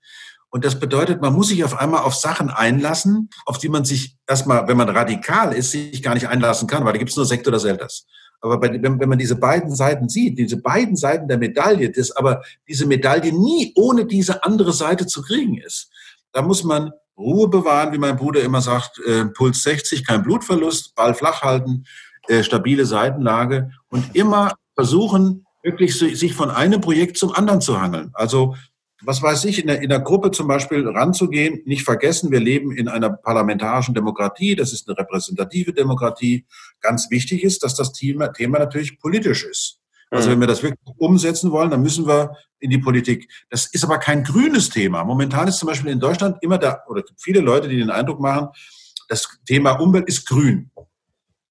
Und 0.50 0.66
das 0.66 0.80
bedeutet, 0.80 1.22
man 1.22 1.34
muss 1.34 1.48
sich 1.48 1.64
auf 1.64 1.80
einmal 1.80 2.02
auf 2.02 2.14
Sachen 2.14 2.50
einlassen, 2.50 3.30
auf 3.46 3.58
die 3.58 3.70
man 3.70 3.86
sich 3.86 4.18
erstmal, 4.28 4.68
wenn 4.68 4.76
man 4.76 4.90
radikal 4.90 5.54
ist, 5.54 5.72
sich 5.72 6.04
gar 6.04 6.14
nicht 6.14 6.28
einlassen 6.28 6.68
kann, 6.68 6.84
weil 6.84 6.92
da 6.92 7.00
gibt 7.00 7.12
es 7.12 7.16
nur 7.16 7.26
Sekt 7.26 7.48
oder 7.48 7.60
Selters. 7.60 8.06
Aber 8.42 8.60
bei, 8.60 8.70
wenn, 8.82 9.00
wenn 9.00 9.10
man 9.10 9.20
diese 9.20 9.36
beiden 9.36 9.74
Seiten 9.74 10.10
sieht, 10.10 10.38
diese 10.38 10.58
beiden 10.58 10.98
Seiten 10.98 11.28
der 11.28 11.38
Medaille, 11.38 11.90
das 11.92 12.12
aber 12.12 12.42
diese 12.68 12.86
Medaille 12.86 13.32
nie 13.32 13.72
ohne 13.76 14.06
diese 14.06 14.44
andere 14.44 14.74
Seite 14.74 15.06
zu 15.08 15.22
kriegen 15.22 15.58
ist, 15.58 15.90
da 16.34 16.42
muss 16.42 16.64
man 16.64 16.92
Ruhe 17.22 17.48
bewahren, 17.48 17.94
wie 17.94 17.98
mein 17.98 18.18
Bruder 18.18 18.42
immer 18.42 18.62
sagt, 18.62 19.00
äh, 19.06 19.26
Puls 19.26 19.64
60, 19.64 20.06
kein 20.06 20.24
Blutverlust, 20.24 20.96
Ball 20.96 21.14
flach 21.14 21.42
halten, 21.42 21.86
äh, 22.28 22.44
stabile 22.44 22.86
Seitenlage 22.86 23.72
und 23.90 24.16
immer 24.16 24.54
versuchen, 24.76 25.46
wirklich 25.64 25.98
sich 25.98 26.34
von 26.34 26.50
einem 26.50 26.82
Projekt 26.82 27.18
zum 27.18 27.34
anderen 27.34 27.62
zu 27.62 27.80
hangeln. 27.80 28.12
Also 28.14 28.56
was 29.04 29.22
weiß 29.22 29.46
ich, 29.46 29.60
in 29.60 29.68
der, 29.68 29.82
in 29.82 29.90
der 29.90 30.00
Gruppe 30.00 30.32
zum 30.32 30.48
Beispiel 30.48 30.88
ranzugehen, 30.88 31.62
nicht 31.66 31.84
vergessen, 31.84 32.32
wir 32.32 32.40
leben 32.40 32.72
in 32.72 32.88
einer 32.88 33.10
parlamentarischen 33.10 33.96
Demokratie, 33.96 34.56
das 34.56 34.74
ist 34.74 34.88
eine 34.88 34.98
repräsentative 34.98 35.74
Demokratie. 35.74 36.46
Ganz 36.82 37.10
wichtig 37.10 37.44
ist, 37.44 37.64
dass 37.64 37.76
das 37.76 37.94
Thema, 37.94 38.28
Thema 38.28 38.60
natürlich 38.60 39.00
politisch 39.00 39.44
ist. 39.44 39.81
Also 40.12 40.28
mhm. 40.28 40.34
wenn 40.34 40.40
wir 40.42 40.48
das 40.48 40.62
wirklich 40.62 40.96
umsetzen 40.98 41.52
wollen, 41.52 41.72
dann 41.72 41.82
müssen 41.82 42.06
wir 42.06 42.36
in 42.60 42.70
die 42.70 42.78
Politik. 42.78 43.32
Das 43.50 43.66
ist 43.66 43.84
aber 43.84 43.98
kein 43.98 44.24
grünes 44.24 44.70
Thema. 44.70 45.04
Momentan 45.04 45.48
ist 45.48 45.58
zum 45.58 45.68
Beispiel 45.68 45.92
in 45.92 46.00
Deutschland 46.00 46.38
immer 46.42 46.58
da, 46.58 46.84
oder 46.88 47.02
viele 47.18 47.40
Leute, 47.40 47.68
die 47.68 47.78
den 47.78 47.90
Eindruck 47.90 48.20
machen, 48.20 48.50
das 49.08 49.40
Thema 49.46 49.72
Umwelt 49.72 50.08
ist 50.08 50.28
grün. 50.28 50.70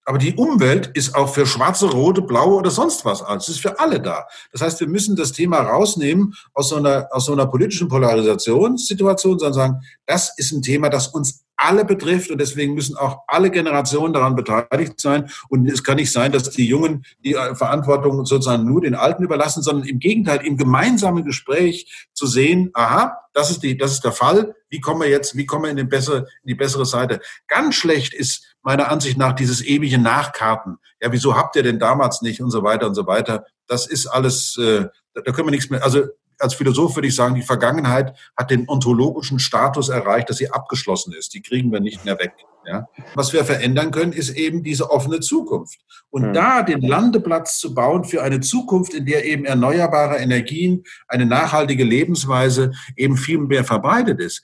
Aber 0.04 0.18
die 0.18 0.34
Umwelt 0.34 0.90
ist 0.94 1.14
auch 1.14 1.32
für 1.32 1.46
schwarze, 1.46 1.90
rote, 1.90 2.22
blaue 2.22 2.56
oder 2.56 2.70
sonst 2.70 3.04
was. 3.04 3.22
Es 3.22 3.48
ist 3.48 3.61
für 3.61 3.78
alle 3.78 4.00
da. 4.00 4.26
Das 4.50 4.61
heißt, 4.61 4.80
wir 4.80 4.88
müssen 4.88 5.14
das 5.14 5.32
Thema 5.32 5.61
rausnehmen 5.61 6.34
aus 6.52 6.70
so 6.70 6.76
einer, 6.76 7.08
aus 7.12 7.26
so 7.26 7.32
einer 7.32 7.46
politischen 7.46 7.88
Polarisationssituation, 7.88 9.38
sondern 9.38 9.54
sagen, 9.54 9.80
das 10.06 10.36
ist 10.36 10.52
ein 10.52 10.62
Thema, 10.62 10.88
das 10.88 11.08
uns 11.08 11.44
alle 11.61 11.84
betrifft 11.84 12.30
und 12.30 12.38
deswegen 12.38 12.74
müssen 12.74 12.96
auch 12.96 13.18
alle 13.26 13.50
Generationen 13.50 14.14
daran 14.14 14.34
beteiligt 14.34 14.98
sein. 14.98 15.30
Und 15.50 15.70
es 15.70 15.84
kann 15.84 15.96
nicht 15.96 16.11
sein, 16.11 16.32
dass 16.32 16.48
die 16.50 16.66
Jungen 16.66 17.04
die 17.22 17.34
Verantwortung 17.34 18.24
sozusagen 18.24 18.64
nur 18.64 18.80
den 18.80 18.94
Alten 18.94 19.22
überlassen, 19.22 19.62
sondern 19.62 19.86
im 19.86 19.98
Gegenteil, 19.98 20.40
im 20.44 20.56
gemeinsamen 20.56 21.24
Gespräch 21.24 22.08
zu 22.14 22.26
sehen, 22.26 22.70
aha, 22.72 23.18
das 23.34 23.50
ist 23.50 23.62
die, 23.62 23.76
das 23.76 23.92
ist 23.92 24.04
der 24.04 24.12
Fall. 24.12 24.54
Wie 24.70 24.80
kommen 24.80 25.02
wir 25.02 25.08
jetzt, 25.08 25.36
wie 25.36 25.44
kommen 25.44 25.64
wir 25.64 25.70
in, 25.70 25.76
den 25.76 25.88
bessere, 25.90 26.20
in 26.42 26.48
die 26.48 26.54
bessere 26.54 26.86
Seite? 26.86 27.20
Ganz 27.46 27.74
schlecht 27.74 28.14
ist 28.14 28.56
meiner 28.62 28.90
Ansicht 28.90 29.18
nach 29.18 29.34
dieses 29.34 29.62
ewige 29.62 29.98
Nachkarten. 29.98 30.78
Ja, 31.00 31.12
wieso 31.12 31.36
habt 31.36 31.56
ihr 31.56 31.62
denn 31.62 31.78
damals 31.78 32.22
nicht 32.22 32.40
und 32.40 32.50
so 32.50 32.62
weiter 32.62 32.86
und 32.86 32.94
so 32.94 33.06
weiter. 33.06 33.44
Das 33.66 33.86
ist 33.86 34.06
alles, 34.06 34.56
äh, 34.56 34.86
da 35.14 35.32
können 35.32 35.48
wir 35.48 35.52
nichts 35.52 35.68
mehr. 35.68 35.84
Also 35.84 36.04
als 36.41 36.55
Philosoph 36.55 36.97
würde 36.97 37.09
ich 37.09 37.14
sagen, 37.14 37.34
die 37.34 37.43
Vergangenheit 37.43 38.16
hat 38.36 38.51
den 38.51 38.68
ontologischen 38.68 39.38
Status 39.38 39.88
erreicht, 39.88 40.30
dass 40.30 40.38
sie 40.38 40.51
abgeschlossen 40.51 41.12
ist. 41.12 41.34
Die 41.34 41.43
kriegen 41.43 41.70
wir 41.70 41.80
nicht 41.80 42.05
mehr 42.05 42.18
weg. 42.18 42.32
Ja? 42.66 42.86
Was 43.14 43.32
wir 43.32 43.45
verändern 43.45 43.91
können, 43.91 44.12
ist 44.12 44.30
eben 44.30 44.62
diese 44.62 44.91
offene 44.91 45.20
Zukunft. 45.20 45.78
Und 46.11 46.28
mhm. 46.28 46.32
da 46.32 46.62
den 46.62 46.80
Landeplatz 46.80 47.59
zu 47.59 47.74
bauen 47.74 48.05
für 48.05 48.22
eine 48.22 48.41
Zukunft, 48.41 48.95
in 48.95 49.07
der 49.07 49.24
eben 49.24 49.45
erneuerbare 49.45 50.16
Energien, 50.16 50.84
eine 51.09 51.26
nachhaltige 51.26 51.84
Lebensweise 51.84 52.72
eben 52.97 53.16
viel 53.16 53.38
mehr 53.38 53.64
verbreitet 53.64 54.20
ist. 54.20 54.43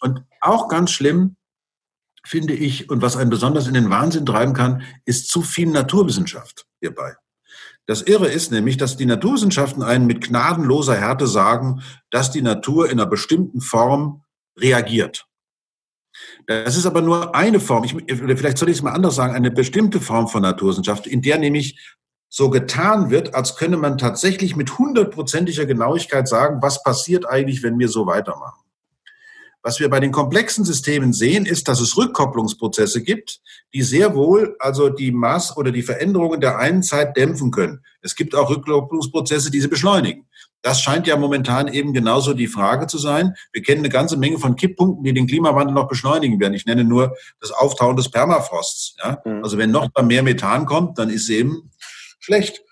Und 0.00 0.22
auch 0.40 0.68
ganz 0.68 0.90
schlimm, 0.90 1.36
finde 2.24 2.54
ich, 2.54 2.90
und 2.90 3.02
was 3.02 3.16
einen 3.16 3.30
besonders 3.30 3.68
in 3.68 3.74
den 3.74 3.90
Wahnsinn 3.90 4.26
treiben 4.26 4.52
kann, 4.52 4.82
ist 5.04 5.28
zu 5.28 5.42
viel 5.42 5.68
Naturwissenschaft 5.68 6.66
hierbei. 6.80 7.14
Das 7.86 8.02
Irre 8.02 8.28
ist 8.28 8.50
nämlich, 8.50 8.76
dass 8.76 8.96
die 8.96 9.06
Naturwissenschaften 9.06 9.82
einen 9.82 10.06
mit 10.06 10.26
gnadenloser 10.26 10.96
Härte 10.96 11.26
sagen, 11.26 11.82
dass 12.10 12.32
die 12.32 12.42
Natur 12.42 12.86
in 12.86 12.98
einer 12.98 13.08
bestimmten 13.08 13.60
Form 13.60 14.24
reagiert. 14.58 15.26
Das 16.46 16.76
ist 16.76 16.86
aber 16.86 17.02
nur 17.02 17.34
eine 17.34 17.60
Form, 17.60 17.84
ich, 17.84 17.94
vielleicht 18.08 18.58
soll 18.58 18.70
ich 18.70 18.78
es 18.78 18.82
mal 18.82 18.92
anders 18.92 19.14
sagen, 19.14 19.34
eine 19.34 19.50
bestimmte 19.50 20.00
Form 20.00 20.28
von 20.28 20.42
Naturwissenschaft, 20.42 21.06
in 21.06 21.22
der 21.22 21.38
nämlich 21.38 21.96
so 22.28 22.50
getan 22.50 23.10
wird, 23.10 23.34
als 23.34 23.56
könne 23.56 23.76
man 23.76 23.98
tatsächlich 23.98 24.56
mit 24.56 24.78
hundertprozentiger 24.78 25.66
Genauigkeit 25.66 26.26
sagen, 26.26 26.60
was 26.62 26.82
passiert 26.82 27.26
eigentlich, 27.26 27.62
wenn 27.62 27.78
wir 27.78 27.88
so 27.88 28.06
weitermachen. 28.06 28.65
Was 29.66 29.80
wir 29.80 29.90
bei 29.90 29.98
den 29.98 30.12
komplexen 30.12 30.64
Systemen 30.64 31.12
sehen, 31.12 31.44
ist, 31.44 31.66
dass 31.66 31.80
es 31.80 31.96
Rückkopplungsprozesse 31.96 33.02
gibt, 33.02 33.40
die 33.74 33.82
sehr 33.82 34.14
wohl 34.14 34.54
also 34.60 34.90
die 34.90 35.10
Maß- 35.10 35.56
oder 35.56 35.72
die 35.72 35.82
Veränderungen 35.82 36.40
der 36.40 36.58
einen 36.58 36.84
Zeit 36.84 37.16
dämpfen 37.16 37.50
können. 37.50 37.84
Es 38.00 38.14
gibt 38.14 38.36
auch 38.36 38.48
Rückkopplungsprozesse, 38.48 39.50
die 39.50 39.60
sie 39.60 39.66
beschleunigen. 39.66 40.28
Das 40.62 40.80
scheint 40.80 41.08
ja 41.08 41.16
momentan 41.16 41.66
eben 41.66 41.92
genauso 41.92 42.32
die 42.32 42.46
Frage 42.46 42.86
zu 42.86 42.96
sein. 42.98 43.34
Wir 43.52 43.62
kennen 43.62 43.80
eine 43.80 43.88
ganze 43.88 44.16
Menge 44.16 44.38
von 44.38 44.54
Kipppunkten, 44.54 45.02
die 45.02 45.12
den 45.12 45.26
Klimawandel 45.26 45.74
noch 45.74 45.88
beschleunigen 45.88 46.38
werden. 46.38 46.54
Ich 46.54 46.66
nenne 46.66 46.84
nur 46.84 47.16
das 47.40 47.50
Auftauen 47.50 47.96
des 47.96 48.08
Permafrosts. 48.08 48.94
Ja? 49.02 49.20
Mhm. 49.24 49.42
Also 49.42 49.58
wenn 49.58 49.72
noch 49.72 49.88
mehr 50.00 50.22
Methan 50.22 50.66
kommt, 50.66 50.96
dann 50.96 51.10
ist 51.10 51.22
es 51.22 51.30
eben 51.30 51.72
schlecht. 52.20 52.62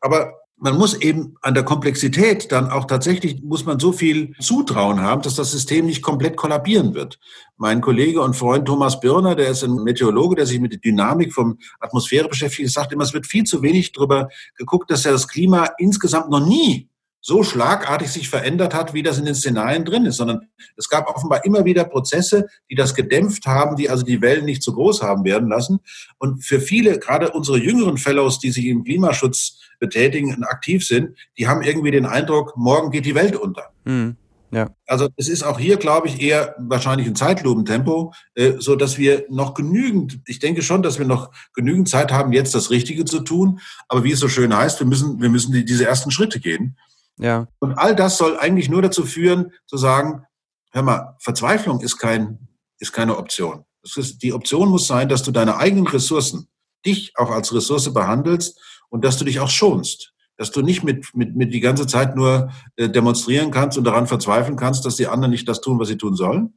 Aber 0.00 0.41
man 0.62 0.78
muss 0.78 0.94
eben 0.94 1.34
an 1.42 1.54
der 1.54 1.64
Komplexität 1.64 2.52
dann 2.52 2.70
auch 2.70 2.84
tatsächlich, 2.84 3.42
muss 3.42 3.64
man 3.64 3.80
so 3.80 3.90
viel 3.90 4.32
Zutrauen 4.38 5.00
haben, 5.00 5.20
dass 5.20 5.34
das 5.34 5.50
System 5.50 5.86
nicht 5.86 6.02
komplett 6.02 6.36
kollabieren 6.36 6.94
wird. 6.94 7.18
Mein 7.56 7.80
Kollege 7.80 8.20
und 8.22 8.36
Freund 8.36 8.66
Thomas 8.66 9.00
Birner, 9.00 9.34
der 9.34 9.48
ist 9.48 9.64
ein 9.64 9.82
Meteorologe, 9.82 10.36
der 10.36 10.46
sich 10.46 10.60
mit 10.60 10.70
der 10.70 10.78
Dynamik 10.78 11.32
von 11.32 11.58
Atmosphäre 11.80 12.28
beschäftigt, 12.28 12.70
sagt 12.70 12.92
immer, 12.92 13.02
es 13.02 13.12
wird 13.12 13.26
viel 13.26 13.42
zu 13.42 13.60
wenig 13.60 13.90
darüber 13.90 14.28
geguckt, 14.56 14.88
dass 14.92 15.02
ja 15.02 15.10
das 15.10 15.26
Klima 15.26 15.68
insgesamt 15.78 16.30
noch 16.30 16.46
nie 16.46 16.88
so 17.24 17.44
schlagartig 17.44 18.10
sich 18.10 18.28
verändert 18.28 18.74
hat, 18.74 18.94
wie 18.94 19.02
das 19.04 19.16
in 19.16 19.24
den 19.24 19.36
Szenarien 19.36 19.84
drin 19.84 20.04
ist, 20.06 20.16
sondern 20.16 20.48
es 20.76 20.88
gab 20.88 21.08
offenbar 21.08 21.44
immer 21.44 21.64
wieder 21.64 21.84
Prozesse, 21.84 22.48
die 22.68 22.74
das 22.74 22.94
gedämpft 22.94 23.46
haben, 23.46 23.76
die 23.76 23.88
also 23.88 24.04
die 24.04 24.20
Wellen 24.20 24.44
nicht 24.44 24.62
zu 24.62 24.72
groß 24.72 25.02
haben 25.02 25.24
werden 25.24 25.48
lassen. 25.48 25.78
Und 26.18 26.44
für 26.44 26.60
viele, 26.60 26.98
gerade 26.98 27.30
unsere 27.30 27.58
jüngeren 27.58 27.96
Fellows, 27.96 28.40
die 28.40 28.50
sich 28.50 28.66
im 28.66 28.82
Klimaschutz 28.82 29.60
betätigen 29.78 30.34
und 30.34 30.42
aktiv 30.42 30.84
sind, 30.84 31.16
die 31.38 31.46
haben 31.46 31.62
irgendwie 31.62 31.92
den 31.92 32.06
Eindruck, 32.06 32.56
morgen 32.56 32.90
geht 32.90 33.06
die 33.06 33.14
Welt 33.14 33.36
unter. 33.36 33.70
Mhm. 33.84 34.16
Ja. 34.50 34.68
Also 34.86 35.08
es 35.16 35.28
ist 35.28 35.44
auch 35.44 35.58
hier, 35.58 35.78
glaube 35.78 36.08
ich, 36.08 36.20
eher 36.20 36.54
wahrscheinlich 36.58 37.06
ein 37.06 37.14
Zeitlupentempo, 37.14 38.12
äh, 38.34 38.52
so 38.58 38.76
dass 38.76 38.98
wir 38.98 39.24
noch 39.30 39.54
genügend, 39.54 40.20
ich 40.26 40.40
denke 40.40 40.60
schon, 40.60 40.82
dass 40.82 40.98
wir 40.98 41.06
noch 41.06 41.30
genügend 41.54 41.88
Zeit 41.88 42.12
haben, 42.12 42.32
jetzt 42.32 42.54
das 42.54 42.70
Richtige 42.70 43.06
zu 43.06 43.20
tun. 43.20 43.60
Aber 43.88 44.04
wie 44.04 44.12
es 44.12 44.20
so 44.20 44.28
schön 44.28 44.54
heißt, 44.54 44.78
wir 44.78 44.86
müssen, 44.86 45.22
wir 45.22 45.30
müssen 45.30 45.52
die, 45.52 45.64
diese 45.64 45.86
ersten 45.86 46.10
Schritte 46.10 46.38
gehen. 46.38 46.76
Ja. 47.18 47.46
Und 47.58 47.74
all 47.78 47.94
das 47.94 48.18
soll 48.18 48.36
eigentlich 48.38 48.68
nur 48.68 48.82
dazu 48.82 49.04
führen, 49.04 49.52
zu 49.66 49.76
sagen, 49.76 50.24
hör 50.72 50.82
mal, 50.82 51.16
Verzweiflung 51.20 51.80
ist 51.80 51.98
kein, 51.98 52.48
ist 52.78 52.92
keine 52.92 53.16
Option. 53.16 53.64
Ist, 53.82 54.22
die 54.22 54.32
Option 54.32 54.68
muss 54.68 54.86
sein, 54.86 55.08
dass 55.08 55.22
du 55.22 55.30
deine 55.30 55.56
eigenen 55.56 55.86
Ressourcen, 55.86 56.48
dich 56.84 57.12
auch 57.16 57.30
als 57.30 57.54
Ressource 57.54 57.92
behandelst 57.92 58.60
und 58.88 59.04
dass 59.04 59.16
du 59.16 59.24
dich 59.24 59.40
auch 59.40 59.50
schonst. 59.50 60.12
Dass 60.36 60.50
du 60.50 60.62
nicht 60.62 60.82
mit, 60.82 61.14
mit, 61.14 61.36
mit 61.36 61.54
die 61.54 61.60
ganze 61.60 61.86
Zeit 61.86 62.16
nur 62.16 62.50
äh, 62.76 62.88
demonstrieren 62.88 63.50
kannst 63.50 63.78
und 63.78 63.84
daran 63.84 64.06
verzweifeln 64.06 64.56
kannst, 64.56 64.84
dass 64.84 64.96
die 64.96 65.06
anderen 65.06 65.30
nicht 65.30 65.48
das 65.48 65.60
tun, 65.60 65.78
was 65.78 65.88
sie 65.88 65.98
tun 65.98 66.16
sollen, 66.16 66.54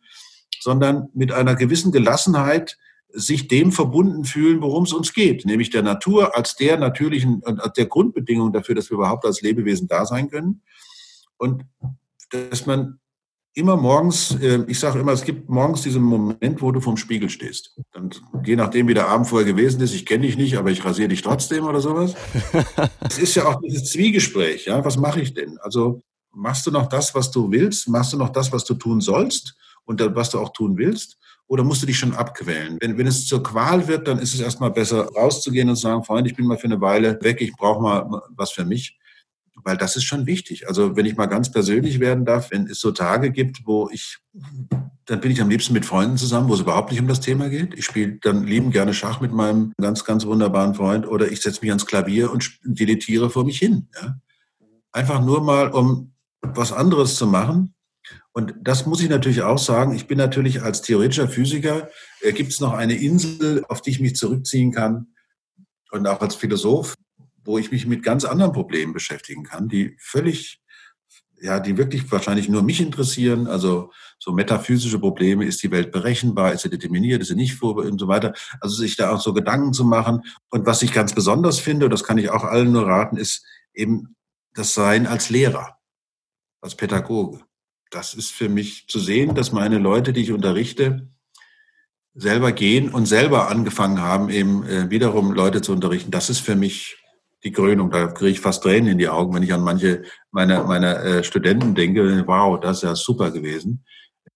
sondern 0.60 1.10
mit 1.14 1.32
einer 1.32 1.56
gewissen 1.56 1.92
Gelassenheit 1.92 2.78
sich 3.16 3.48
dem 3.48 3.72
verbunden 3.72 4.26
fühlen, 4.26 4.62
worum 4.62 4.84
es 4.84 4.94
uns 4.94 5.14
geht, 5.14 5.46
nämlich 5.46 5.70
der 5.70 5.84
Natur 5.84 6.36
als 6.36 6.56
der 6.56 6.78
natürlichen, 6.78 7.42
als 7.46 7.74
der 7.74 7.86
Grundbedingung 7.86 8.52
dafür, 8.52 8.76
dass 8.76 8.90
wir 8.90 8.96
überhaupt 8.96 9.26
als 9.26 9.42
Lebewesen 9.42 9.88
da 9.88 10.06
sein 10.06 10.30
können. 10.30 10.62
Und 11.38 11.64
dass 12.30 12.66
man 12.66 13.00
immer 13.54 13.78
morgens, 13.78 14.36
äh, 14.42 14.64
ich 14.68 14.80
sage 14.80 15.00
immer, 15.00 15.14
es 15.14 15.24
gibt 15.24 15.50
morgens 15.50 15.82
diesen 15.82 16.04
Moment, 16.04 16.62
wo 16.62 16.72
du 16.72 16.82
vorm 16.82 16.98
Spiegel 16.98 17.30
stehst. 17.30 17.80
Dann, 17.94 18.10
je 18.44 18.58
nachdem, 18.58 18.90
wie 18.90 18.94
der 18.94 19.08
Abend 19.08 19.28
vorher 19.28 19.48
gewesen 19.48 19.82
ist, 19.82 19.94
ich 19.94 20.06
kenne 20.06 20.26
dich 20.26 20.36
nicht, 20.36 20.58
aber 20.58 20.72
ich 20.72 20.84
rasiere 20.84 21.08
dich 21.08 21.22
trotzdem 21.22 21.66
oder 21.66 21.80
sowas. 21.80 22.14
Es 23.08 23.18
ist 23.18 23.36
ja 23.36 23.46
auch 23.46 23.62
dieses 23.62 23.92
Zwiegespräch, 23.92 24.66
ja, 24.66 24.84
was 24.84 24.98
mache 24.98 25.22
ich 25.22 25.34
denn? 25.34 25.58
Also 25.60 26.02
machst 26.32 26.68
du 26.68 26.72
noch 26.72 26.88
das, 26.88 27.16
was 27.16 27.32
du 27.32 27.50
willst? 27.50 27.88
Machst 27.88 28.12
du 28.12 28.18
noch 28.18 28.30
das, 28.30 28.52
was 28.52 28.66
du 28.66 28.74
tun 28.74 29.00
sollst 29.00 29.56
und 29.86 30.02
was 30.16 30.32
du 30.32 30.40
auch 30.40 30.52
tun 30.52 30.78
willst? 30.78 31.18
Oder 31.48 31.64
musst 31.64 31.82
du 31.82 31.86
dich 31.86 31.98
schon 31.98 32.16
abquälen? 32.16 32.78
Wenn, 32.82 32.98
wenn 32.98 33.08
es 33.08 33.28
zur 33.28 33.44
Qual 33.44 33.88
wird, 33.88 34.08
dann 34.08 34.20
ist 34.20 34.34
es 34.34 34.40
erstmal 34.40 34.72
besser 34.72 35.08
rauszugehen 35.14 35.70
und 35.70 35.76
zu 35.76 35.84
sagen, 35.84 36.04
Freund, 36.04 36.28
ich 36.28 36.36
bin 36.36 36.48
mal 36.48 36.58
für 36.58 36.66
eine 36.66 36.82
Weile 36.82 37.20
weg, 37.22 37.42
ich 37.42 37.54
brauche 37.54 37.82
mal 37.82 38.22
was 38.30 38.52
für 38.52 38.66
mich. 38.66 38.98
Weil 39.64 39.78
das 39.78 39.96
ist 39.96 40.04
schon 40.04 40.26
wichtig. 40.26 40.68
Also 40.68 40.96
wenn 40.96 41.06
ich 41.06 41.16
mal 41.16 41.28
ganz 41.28 41.50
persönlich 41.50 42.00
werden 42.00 42.26
darf, 42.26 42.52
wenn 42.52 42.68
es 42.68 42.80
so 42.80 42.92
Tage 42.92 43.32
gibt, 43.32 43.62
wo 43.66 43.90
ich, 43.90 44.18
dann 45.06 45.22
bin 45.22 45.32
ich 45.32 45.42
am 45.42 45.50
liebsten 45.50 45.74
mit 45.74 45.86
Freunden 45.86 46.18
zusammen, 46.18 46.50
wo 46.50 46.56
es 46.56 46.60
überhaupt 46.60 46.92
nicht 46.92 47.00
um 47.00 47.08
das 47.08 47.22
Thema 47.22 47.48
geht. 47.48 47.74
Ich 47.74 47.86
spiele 47.86 48.18
dann 48.22 48.46
lieben 48.46 48.72
gerne 48.72 48.94
Schach 48.94 49.22
mit 49.22 49.32
meinem 49.32 49.72
ganz, 49.80 50.04
ganz 50.04 50.26
wunderbaren 50.26 50.76
Freund 50.76 51.08
oder 51.08 51.32
ich 51.32 51.42
setze 51.42 51.62
mich 51.62 51.72
ans 51.72 51.86
Klavier 51.86 52.32
und 52.32 52.60
deletiere 52.64 53.30
vor 53.30 53.46
mich 53.46 53.58
hin. 53.58 53.88
Ja? 54.02 54.20
Einfach 54.92 55.24
nur 55.24 55.42
mal, 55.42 55.70
um 55.70 56.12
was 56.42 56.74
anderes 56.74 57.16
zu 57.16 57.26
machen 57.26 57.75
und 58.38 58.54
das 58.62 58.86
muss 58.86 59.02
ich 59.02 59.08
natürlich 59.08 59.44
auch 59.44 59.58
sagen. 59.58 59.96
Ich 59.96 60.08
bin 60.08 60.18
natürlich 60.18 60.62
als 60.62 60.82
theoretischer 60.82 61.30
Physiker, 61.30 61.90
äh, 62.20 62.34
gibt 62.34 62.52
es 62.52 62.60
noch 62.60 62.74
eine 62.74 62.96
Insel, 62.96 63.64
auf 63.70 63.82
die 63.82 63.92
ich 63.92 64.02
mich 64.02 64.18
zurückziehen 64.18 64.74
kann. 64.74 65.08
Und 65.92 66.06
auch 66.06 66.20
als 66.20 66.36
Philosoph, 66.36 66.96
wo 67.46 67.58
ich 67.58 67.72
mich 67.72 67.88
mit 67.88 68.04
ganz 68.04 68.26
anderen 68.26 68.52
Problemen 68.52 68.92
beschäftigen 68.92 69.44
kann, 69.44 69.70
die 69.70 69.96
völlig 70.00 70.62
ja, 71.42 71.60
die 71.60 71.78
wirklich 71.78 72.12
wahrscheinlich 72.12 72.50
nur 72.50 72.62
mich 72.64 72.82
interessieren. 72.82 73.48
Also 73.48 73.92
so 74.20 74.34
metaphysische 74.34 75.00
Probleme, 75.00 75.46
ist 75.46 75.64
die 75.64 75.72
Welt 75.72 75.92
berechenbar, 75.94 76.52
ist 76.52 76.64
sie 76.64 76.70
determiniert, 76.70 77.22
ist 77.22 77.30
sie 77.30 77.36
nicht 77.36 77.56
vor 77.56 77.78
und 77.78 78.00
so 78.00 78.08
weiter. 78.08 78.34
Also 78.60 78.76
sich 78.76 78.98
da 78.98 79.12
auch 79.12 79.22
so 79.22 79.34
Gedanken 79.34 79.72
zu 79.72 79.86
machen. 79.86 80.24
Und 80.50 80.66
was 80.66 80.82
ich 80.82 80.92
ganz 80.92 81.14
besonders 81.14 81.60
finde, 81.60 81.86
und 81.86 81.92
das 81.92 82.04
kann 82.04 82.18
ich 82.18 82.32
auch 82.32 82.44
allen 82.44 82.74
nur 82.74 82.86
raten, 82.86 83.16
ist 83.16 83.46
eben 83.74 84.16
das 84.54 84.74
Sein 84.74 85.08
als 85.08 85.30
Lehrer, 85.30 85.78
als 86.62 86.76
Pädagoge. 86.76 87.45
Das 87.96 88.14
ist 88.14 88.32
für 88.32 88.50
mich 88.50 88.90
zu 88.90 89.00
sehen, 89.00 89.36
dass 89.36 89.54
meine 89.54 89.78
Leute, 89.78 90.12
die 90.12 90.20
ich 90.20 90.34
unterrichte, 90.34 91.08
selber 92.14 92.52
gehen 92.52 92.90
und 92.90 93.06
selber 93.06 93.50
angefangen 93.50 94.02
haben, 94.02 94.28
eben 94.30 94.66
äh, 94.66 94.90
wiederum 94.90 95.32
Leute 95.32 95.62
zu 95.62 95.72
unterrichten. 95.72 96.12
Das 96.12 96.30
ist 96.30 96.40
für 96.40 96.58
mich 96.58 96.98
die 97.46 97.54
Krönung. 97.54 97.92
Da 97.92 98.08
kriege 98.08 98.32
ich 98.32 98.42
fast 98.42 98.64
Tränen 98.64 98.90
in 98.90 98.98
die 98.98 99.08
Augen, 99.08 99.34
wenn 99.34 99.44
ich 99.44 99.54
an 99.54 99.62
manche 99.62 100.04
meiner, 100.32 100.66
meiner 100.66 101.02
äh, 101.06 101.24
Studenten 101.24 101.74
denke. 101.74 102.28
Wow, 102.28 102.60
das 102.60 102.78
ist 102.78 102.84
ja 102.84 102.96
super 102.96 103.32
gewesen. 103.32 103.86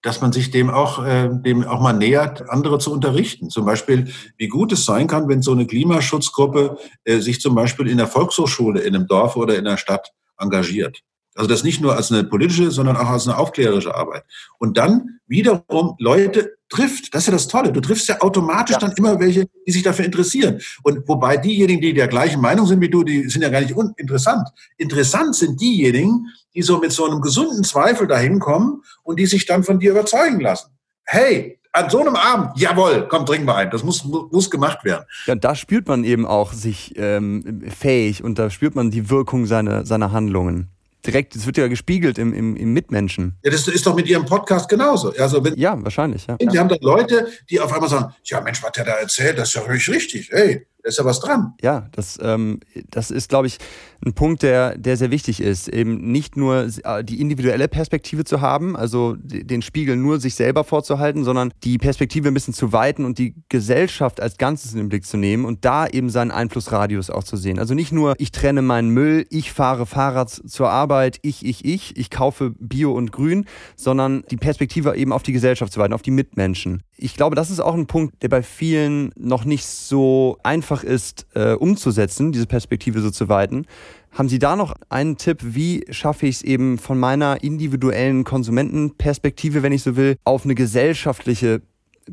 Dass 0.02 0.22
man 0.22 0.32
sich 0.32 0.52
dem 0.52 0.70
auch, 0.70 1.04
äh, 1.04 1.28
dem 1.30 1.66
auch 1.66 1.82
mal 1.82 1.92
nähert, 1.92 2.50
andere 2.50 2.80
zu 2.80 2.94
unterrichten. 2.94 3.50
Zum 3.50 3.66
Beispiel, 3.66 4.08
wie 4.38 4.48
gut 4.48 4.72
es 4.72 4.86
sein 4.86 5.08
kann, 5.08 5.28
wenn 5.28 5.42
so 5.42 5.52
eine 5.52 5.68
Klimaschutzgruppe 5.68 6.78
äh, 7.04 7.18
sich 7.18 7.42
zum 7.42 7.56
Beispiel 7.56 7.90
in 7.90 7.98
der 7.98 8.08
Volkshochschule 8.08 8.80
in 8.80 8.96
einem 8.96 9.08
Dorf 9.08 9.36
oder 9.36 9.58
in 9.58 9.68
einer 9.68 9.76
Stadt 9.76 10.14
engagiert. 10.38 11.04
Also 11.40 11.48
das 11.48 11.64
nicht 11.64 11.80
nur 11.80 11.96
als 11.96 12.12
eine 12.12 12.26
politische, 12.26 12.70
sondern 12.70 12.98
auch 12.98 13.08
als 13.08 13.26
eine 13.26 13.38
aufklärerische 13.38 13.96
Arbeit. 13.96 14.26
Und 14.58 14.78
dann 14.78 15.22
wiederum 15.26 15.96
Leute 15.98 16.58
trifft. 16.68 17.16
Das 17.16 17.24
ist 17.24 17.28
ja 17.28 17.32
das 17.32 17.48
Tolle. 17.48 17.72
Du 17.72 17.80
triffst 17.80 18.10
ja 18.10 18.20
automatisch 18.20 18.74
ja. 18.74 18.80
dann 18.80 18.92
immer 18.98 19.22
welche, 19.22 19.48
die 19.66 19.72
sich 19.72 19.82
dafür 19.82 20.04
interessieren. 20.04 20.60
Und 20.84 21.08
wobei 21.08 21.38
diejenigen, 21.38 21.80
die 21.80 21.94
der 21.94 22.10
gleichen 22.10 22.42
Meinung 22.42 22.66
sind 22.66 22.82
wie 22.82 22.90
du, 22.90 23.06
die 23.06 23.30
sind 23.30 23.42
ja 23.42 23.48
gar 23.48 23.62
nicht 23.62 23.74
uninteressant. 23.74 24.50
Interessant 24.76 25.34
sind 25.34 25.62
diejenigen, 25.62 26.26
die 26.54 26.62
so 26.62 26.78
mit 26.78 26.92
so 26.92 27.06
einem 27.06 27.22
gesunden 27.22 27.64
Zweifel 27.64 28.06
dahin 28.06 28.40
kommen 28.40 28.84
und 29.04 29.18
die 29.18 29.26
sich 29.26 29.46
dann 29.46 29.64
von 29.64 29.80
dir 29.80 29.92
überzeugen 29.92 30.42
lassen. 30.42 30.72
Hey, 31.06 31.58
an 31.72 31.90
so 31.90 32.02
einem 32.02 32.18
Abend, 32.18 32.60
jawohl, 32.60 33.08
komm, 33.10 33.26
trinken 33.26 33.48
wir 33.48 33.56
ein. 33.56 33.72
Das 33.72 33.86
muss, 33.86 34.04
muss 34.04 34.52
gemacht 34.52 34.84
werden. 34.84 35.06
Ja, 35.26 35.36
da 35.36 35.56
spürt 35.56 35.88
man 35.88 36.04
eben 36.04 36.26
auch 36.26 36.52
sich 36.52 36.96
ähm, 36.98 37.64
fähig 37.70 38.26
und 38.26 38.38
da 38.38 38.50
spürt 38.50 38.76
man 38.76 38.92
die 38.92 39.10
Wirkung 39.10 39.46
seiner, 39.46 39.86
seiner 39.86 40.12
Handlungen 40.12 40.70
direkt, 41.06 41.36
es 41.36 41.46
wird 41.46 41.58
ja 41.58 41.68
gespiegelt 41.68 42.18
im, 42.18 42.34
im, 42.34 42.56
im 42.56 42.74
Mitmenschen. 42.74 43.38
Ja, 43.44 43.52
das 43.52 43.68
ist 43.68 43.86
doch 43.86 43.96
mit 43.96 44.08
Ihrem 44.08 44.26
Podcast 44.26 44.70
genauso. 44.70 45.14
Also 45.18 45.44
wenn, 45.44 45.56
ja, 45.58 45.82
wahrscheinlich. 45.84 46.28
Ja. 46.28 46.38
Sie 46.40 46.60
haben 46.60 46.70
dann 46.70 46.80
Leute, 46.82 47.28
die 47.50 47.60
auf 47.60 47.72
einmal 47.72 47.90
sagen, 47.90 48.14
ja 48.24 48.42
Mensch, 48.42 48.62
was 48.64 48.72
der 48.74 48.86
da 48.86 48.94
erzählt, 48.94 49.38
das 49.38 49.50
ist 49.50 49.56
ja 49.56 49.62
wirklich 49.62 49.90
richtig. 49.90 50.30
Hey, 50.32 50.66
da 50.90 50.92
ist 50.92 50.98
ja 50.98 51.06
was 51.06 51.20
dran. 51.20 51.54
Ja, 51.62 51.88
das, 51.92 52.18
ähm, 52.22 52.60
das 52.90 53.12
ist, 53.12 53.30
glaube 53.30 53.46
ich, 53.46 53.60
ein 54.04 54.14
Punkt, 54.14 54.42
der, 54.42 54.78
der 54.78 54.98
sehr 54.98 55.12
wichtig 55.12 55.40
ist. 55.40 55.68
Eben 55.68 56.12
nicht 56.12 56.36
nur 56.36 56.68
äh, 56.84 57.04
die 57.04 57.22
individuelle 57.22 57.68
Perspektive 57.68 58.24
zu 58.24 58.42
haben, 58.42 58.76
also 58.76 59.16
den 59.18 59.62
Spiegel 59.62 59.98
nur 59.98 60.20
sich 60.20 60.36
selber 60.36 60.64
vorzuhalten, 60.64 61.24
sondern 61.24 61.54
die 61.64 61.78
Perspektive 61.78 62.30
ein 62.30 62.34
bisschen 62.34 62.54
zu 62.54 62.74
weiten 62.74 63.06
und 63.06 63.20
die 63.20 63.36
Gesellschaft 63.50 64.20
als 64.20 64.38
Ganzes 64.38 64.72
in 64.72 64.80
den 64.80 64.90
Blick 64.90 65.06
zu 65.06 65.18
nehmen 65.18 65.46
und 65.46 65.64
da 65.64 65.86
eben 65.86 66.10
seinen 66.10 66.32
Einflussradius 66.32 67.10
auch 67.10 67.24
zu 67.24 67.38
sehen. 67.38 67.60
Also 67.60 67.76
nicht 67.76 67.92
nur, 67.92 68.16
ich 68.18 68.32
trenne 68.32 68.62
meinen 68.62 68.90
Müll, 68.90 69.26
ich 69.30 69.52
fahre 69.52 69.86
Fahrrad 69.86 70.30
zur 70.30 70.70
Arbeit, 70.70 71.20
ich, 71.22 71.46
ich, 71.46 71.66
ich, 71.66 71.98
ich 71.98 72.10
kaufe 72.10 72.56
Bio 72.58 72.94
und 72.94 73.12
Grün, 73.12 73.46
sondern 73.76 74.24
die 74.32 74.38
Perspektive 74.38 74.96
eben 74.96 75.14
auf 75.14 75.24
die 75.24 75.34
Gesellschaft 75.34 75.74
zu 75.74 75.80
weiten, 75.80 75.94
auf 75.94 76.02
die 76.02 76.12
Mitmenschen. 76.12 76.82
Ich 76.98 77.16
glaube, 77.16 77.36
das 77.36 77.50
ist 77.50 77.60
auch 77.60 77.76
ein 77.76 77.88
Punkt, 77.88 78.24
der 78.24 78.30
bei 78.30 78.44
vielen 78.44 79.12
noch 79.18 79.46
nicht 79.46 79.66
so 79.66 80.38
einfach 80.44 80.79
ist, 80.84 81.28
äh, 81.34 81.54
umzusetzen, 81.54 82.32
diese 82.32 82.46
Perspektive 82.46 83.02
so 83.02 83.12
zu 83.12 83.30
weiten. 83.30 83.66
Haben 84.12 84.30
Sie 84.30 84.40
da 84.40 84.56
noch 84.56 84.74
einen 84.90 85.18
Tipp, 85.18 85.40
wie 85.42 85.86
schaffe 85.92 86.26
ich 86.26 86.38
es 86.38 86.42
eben 86.42 86.78
von 86.78 87.00
meiner 87.00 87.44
individuellen 87.44 88.24
Konsumentenperspektive, 88.24 89.62
wenn 89.62 89.72
ich 89.72 89.84
so 89.84 89.96
will, 89.96 90.16
auf 90.24 90.46
eine 90.46 90.56
gesellschaftliche 90.56 91.62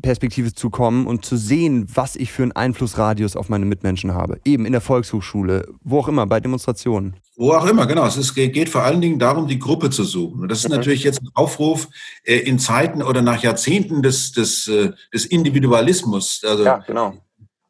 Perspektive 0.01 0.53
zu 0.53 0.69
kommen 0.69 1.07
und 1.07 1.25
zu 1.25 1.37
sehen, 1.37 1.87
was 1.93 2.15
ich 2.15 2.31
für 2.31 2.43
einen 2.43 2.51
Einflussradius 2.51 3.35
auf 3.35 3.49
meine 3.49 3.65
Mitmenschen 3.65 4.13
habe. 4.13 4.39
Eben 4.45 4.65
in 4.65 4.71
der 4.71 4.81
Volkshochschule, 4.81 5.67
wo 5.83 5.99
auch 5.99 6.07
immer, 6.07 6.25
bei 6.27 6.39
Demonstrationen. 6.39 7.15
Wo 7.35 7.53
auch 7.53 7.65
immer, 7.65 7.85
genau. 7.85 8.05
Es 8.05 8.33
geht 8.33 8.69
vor 8.69 8.83
allen 8.83 9.01
Dingen 9.01 9.19
darum, 9.19 9.47
die 9.47 9.59
Gruppe 9.59 9.89
zu 9.89 10.03
suchen. 10.03 10.41
Und 10.41 10.49
das 10.49 10.59
ist 10.59 10.69
mhm. 10.69 10.75
natürlich 10.75 11.03
jetzt 11.03 11.21
ein 11.21 11.29
Aufruf 11.33 11.87
äh, 12.23 12.37
in 12.37 12.59
Zeiten 12.59 13.01
oder 13.03 13.21
nach 13.21 13.43
Jahrzehnten 13.43 14.01
des, 14.01 14.31
des, 14.31 14.67
äh, 14.67 14.91
des 15.13 15.25
Individualismus. 15.25 16.41
Also, 16.45 16.63
ja, 16.63 16.77
genau. 16.79 17.13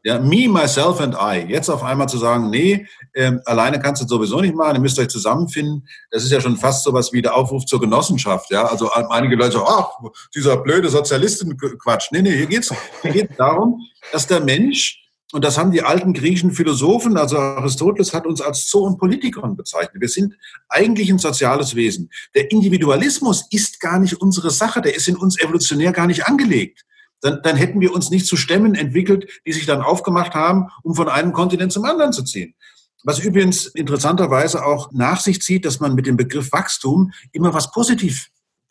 Ja, 0.08 0.20
me, 0.20 0.48
myself 0.48 1.02
and 1.02 1.18
I. 1.20 1.46
Jetzt 1.52 1.70
auf 1.70 1.84
einmal 1.84 2.08
zu 2.08 2.18
sagen, 2.18 2.50
nee, 2.50 2.88
ähm, 3.14 3.42
alleine 3.44 3.78
kannst 3.78 4.02
du 4.02 4.08
sowieso 4.08 4.40
nicht 4.40 4.56
machen, 4.56 4.76
ihr 4.76 4.80
müsst 4.80 4.98
euch 5.00 5.10
zusammenfinden. 5.10 5.86
Das 6.12 6.24
ist 6.24 6.32
ja 6.32 6.40
schon 6.40 6.56
fast 6.56 6.86
so 6.86 6.94
was 6.94 7.12
wie 7.12 7.22
der 7.22 7.36
Aufruf 7.36 7.66
zur 7.66 7.82
Genossenschaft. 7.82 8.50
Ja, 8.50 8.64
also 8.64 8.90
einige 8.90 9.36
Leute 9.36 9.58
sagen, 9.58 9.66
ach, 9.68 9.90
dieser 10.34 10.56
blöde 10.56 10.88
Sozialistenquatsch. 10.88 12.08
Nee, 12.12 12.22
nee, 12.22 12.38
hier 12.38 12.46
geht's, 12.46 12.74
hier 13.02 13.12
geht's 13.12 13.36
darum, 13.36 13.82
dass 14.14 14.26
der 14.26 14.40
Mensch 14.40 15.04
und 15.34 15.44
das 15.44 15.58
haben 15.58 15.72
die 15.72 15.84
alten 15.84 16.14
griechischen 16.14 16.52
Philosophen, 16.52 17.18
also 17.18 17.38
Aristoteles 17.38 18.14
hat 18.14 18.26
uns 18.26 18.40
als 18.40 18.70
Zoon 18.70 18.98
Politikon 18.98 19.58
bezeichnet. 19.58 20.00
Wir 20.00 20.08
sind 20.08 20.36
eigentlich 20.70 21.10
ein 21.10 21.20
soziales 21.20 21.76
Wesen. 21.76 22.10
Der 22.34 22.50
Individualismus 22.50 23.46
ist 23.52 23.82
gar 23.82 24.00
nicht 24.00 24.22
unsere 24.22 24.52
Sache, 24.52 24.82
der 24.82 24.96
ist 24.96 25.10
in 25.10 25.18
uns 25.18 25.38
evolutionär 25.38 25.92
gar 25.92 26.08
nicht 26.08 26.28
angelegt 26.28 26.86
dann, 27.22 27.42
dann 27.44 27.56
hätten 27.56 27.82
wir 27.82 27.94
uns 27.94 28.10
nicht 28.10 28.26
zu 28.26 28.38
Stämmen 28.38 28.76
entwickelt, 28.76 29.30
die 29.46 29.54
sich 29.54 29.66
dann 29.66 29.82
aufgemacht 29.82 30.34
haben, 30.34 30.68
um 30.84 30.96
von 30.96 31.10
einem 31.10 31.34
Kontinent 31.34 31.72
zum 31.72 31.86
anderen 31.86 32.14
zu 32.14 32.24
ziehen. 32.24 32.56
Was 33.04 33.20
übrigens 33.20 33.68
interessanterweise 33.68 34.66
auch 34.66 34.92
nach 34.92 35.22
sich 35.22 35.42
zieht, 35.42 35.66
dass 35.66 35.80
man 35.80 35.96
mit 35.96 36.08
dem 36.08 36.18
Begriff 36.18 36.52
Wachstum 36.52 37.12
immer 37.32 37.54
was 37.54 37.72
Positiv, 37.72 38.30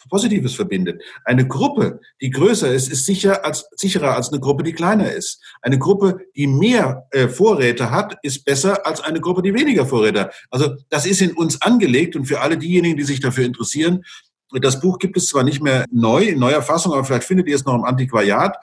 Positives 0.09 0.55
verbindet. 0.55 1.03
Eine 1.25 1.47
Gruppe, 1.47 2.01
die 2.21 2.31
größer 2.31 2.73
ist, 2.73 2.89
ist 2.91 3.07
sicher 3.07 3.45
als, 3.45 3.69
sicherer 3.77 4.15
als 4.15 4.31
eine 4.31 4.41
Gruppe, 4.41 4.63
die 4.63 4.73
kleiner 4.73 5.11
ist. 5.11 5.43
Eine 5.63 5.79
Gruppe, 5.79 6.21
die 6.37 6.47
mehr 6.47 7.07
äh, 7.11 7.29
Vorräte 7.29 7.91
hat, 7.91 8.17
ist 8.23 8.45
besser 8.45 8.87
als 8.87 9.01
eine 9.01 9.21
Gruppe, 9.21 9.43
die 9.43 9.55
weniger 9.55 9.87
Vorräte 9.87 10.21
hat. 10.21 10.35
Also 10.51 10.77
das 10.91 11.07
ist 11.07 11.21
in 11.21 11.33
uns 11.33 11.61
angelegt 11.63 12.17
und 12.17 12.27
für 12.27 12.41
alle 12.41 12.59
diejenigen, 12.59 12.97
die 12.97 13.05
sich 13.05 13.21
dafür 13.21 13.45
interessieren, 13.45 14.05
das 14.53 14.81
Buch 14.81 14.99
gibt 14.99 15.17
es 15.17 15.27
zwar 15.27 15.43
nicht 15.43 15.63
mehr 15.63 15.85
neu, 15.91 16.25
in 16.25 16.39
neuer 16.39 16.63
Fassung, 16.63 16.93
aber 16.93 17.05
vielleicht 17.05 17.27
findet 17.27 17.49
ihr 17.49 17.57
es 17.57 17.65
noch 17.65 17.75
im 17.75 17.85
Antiquariat. 17.85 18.57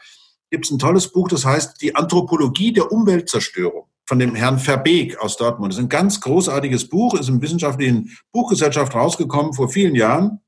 Gibt 0.50 0.66
es 0.66 0.72
ein 0.72 0.80
tolles 0.80 1.12
Buch, 1.12 1.28
das 1.28 1.46
heißt 1.46 1.82
Die 1.82 1.96
Anthropologie 1.96 2.74
der 2.74 2.92
Umweltzerstörung 2.92 3.88
von 4.06 4.20
dem 4.20 4.36
Herrn 4.36 4.60
Verbeek 4.60 5.20
aus 5.20 5.38
Dortmund. 5.38 5.72
Das 5.72 5.80
ist 5.80 5.86
ein 5.86 5.90
ganz 5.90 6.22
großartiges 6.22 6.90
Buch, 6.90 7.16
ist 7.16 7.30
im 7.30 7.42
wissenschaftlichen 7.42 8.16
Buchgesellschaft 8.32 8.94
rausgekommen 8.94 9.54
vor 9.54 9.70
vielen 9.70 9.96
Jahren 9.96 10.43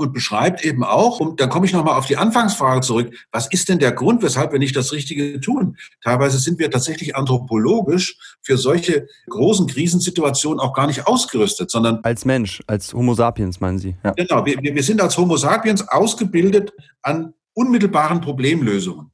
und 0.00 0.14
beschreibt 0.14 0.64
eben 0.64 0.82
auch, 0.82 1.20
und 1.20 1.40
da 1.40 1.46
komme 1.46 1.66
ich 1.66 1.72
nochmal 1.72 1.98
auf 1.98 2.06
die 2.06 2.16
Anfangsfrage 2.16 2.80
zurück, 2.80 3.14
was 3.30 3.46
ist 3.52 3.68
denn 3.68 3.78
der 3.78 3.92
Grund, 3.92 4.22
weshalb 4.22 4.52
wir 4.52 4.58
nicht 4.58 4.74
das 4.74 4.92
Richtige 4.92 5.38
tun? 5.40 5.76
Teilweise 6.02 6.38
sind 6.38 6.58
wir 6.58 6.70
tatsächlich 6.70 7.16
anthropologisch 7.16 8.16
für 8.40 8.56
solche 8.56 9.06
großen 9.28 9.66
Krisensituationen 9.66 10.58
auch 10.58 10.72
gar 10.72 10.86
nicht 10.86 11.06
ausgerüstet, 11.06 11.70
sondern... 11.70 12.00
Als 12.02 12.24
Mensch, 12.24 12.62
als 12.66 12.94
Homo 12.94 13.12
sapiens, 13.14 13.60
meinen 13.60 13.78
Sie? 13.78 13.94
Ja. 14.02 14.12
Genau, 14.12 14.46
wir, 14.46 14.56
wir 14.62 14.82
sind 14.82 15.02
als 15.02 15.18
Homo 15.18 15.36
sapiens 15.36 15.86
ausgebildet 15.86 16.72
an 17.02 17.34
unmittelbaren 17.52 18.22
Problemlösungen. 18.22 19.10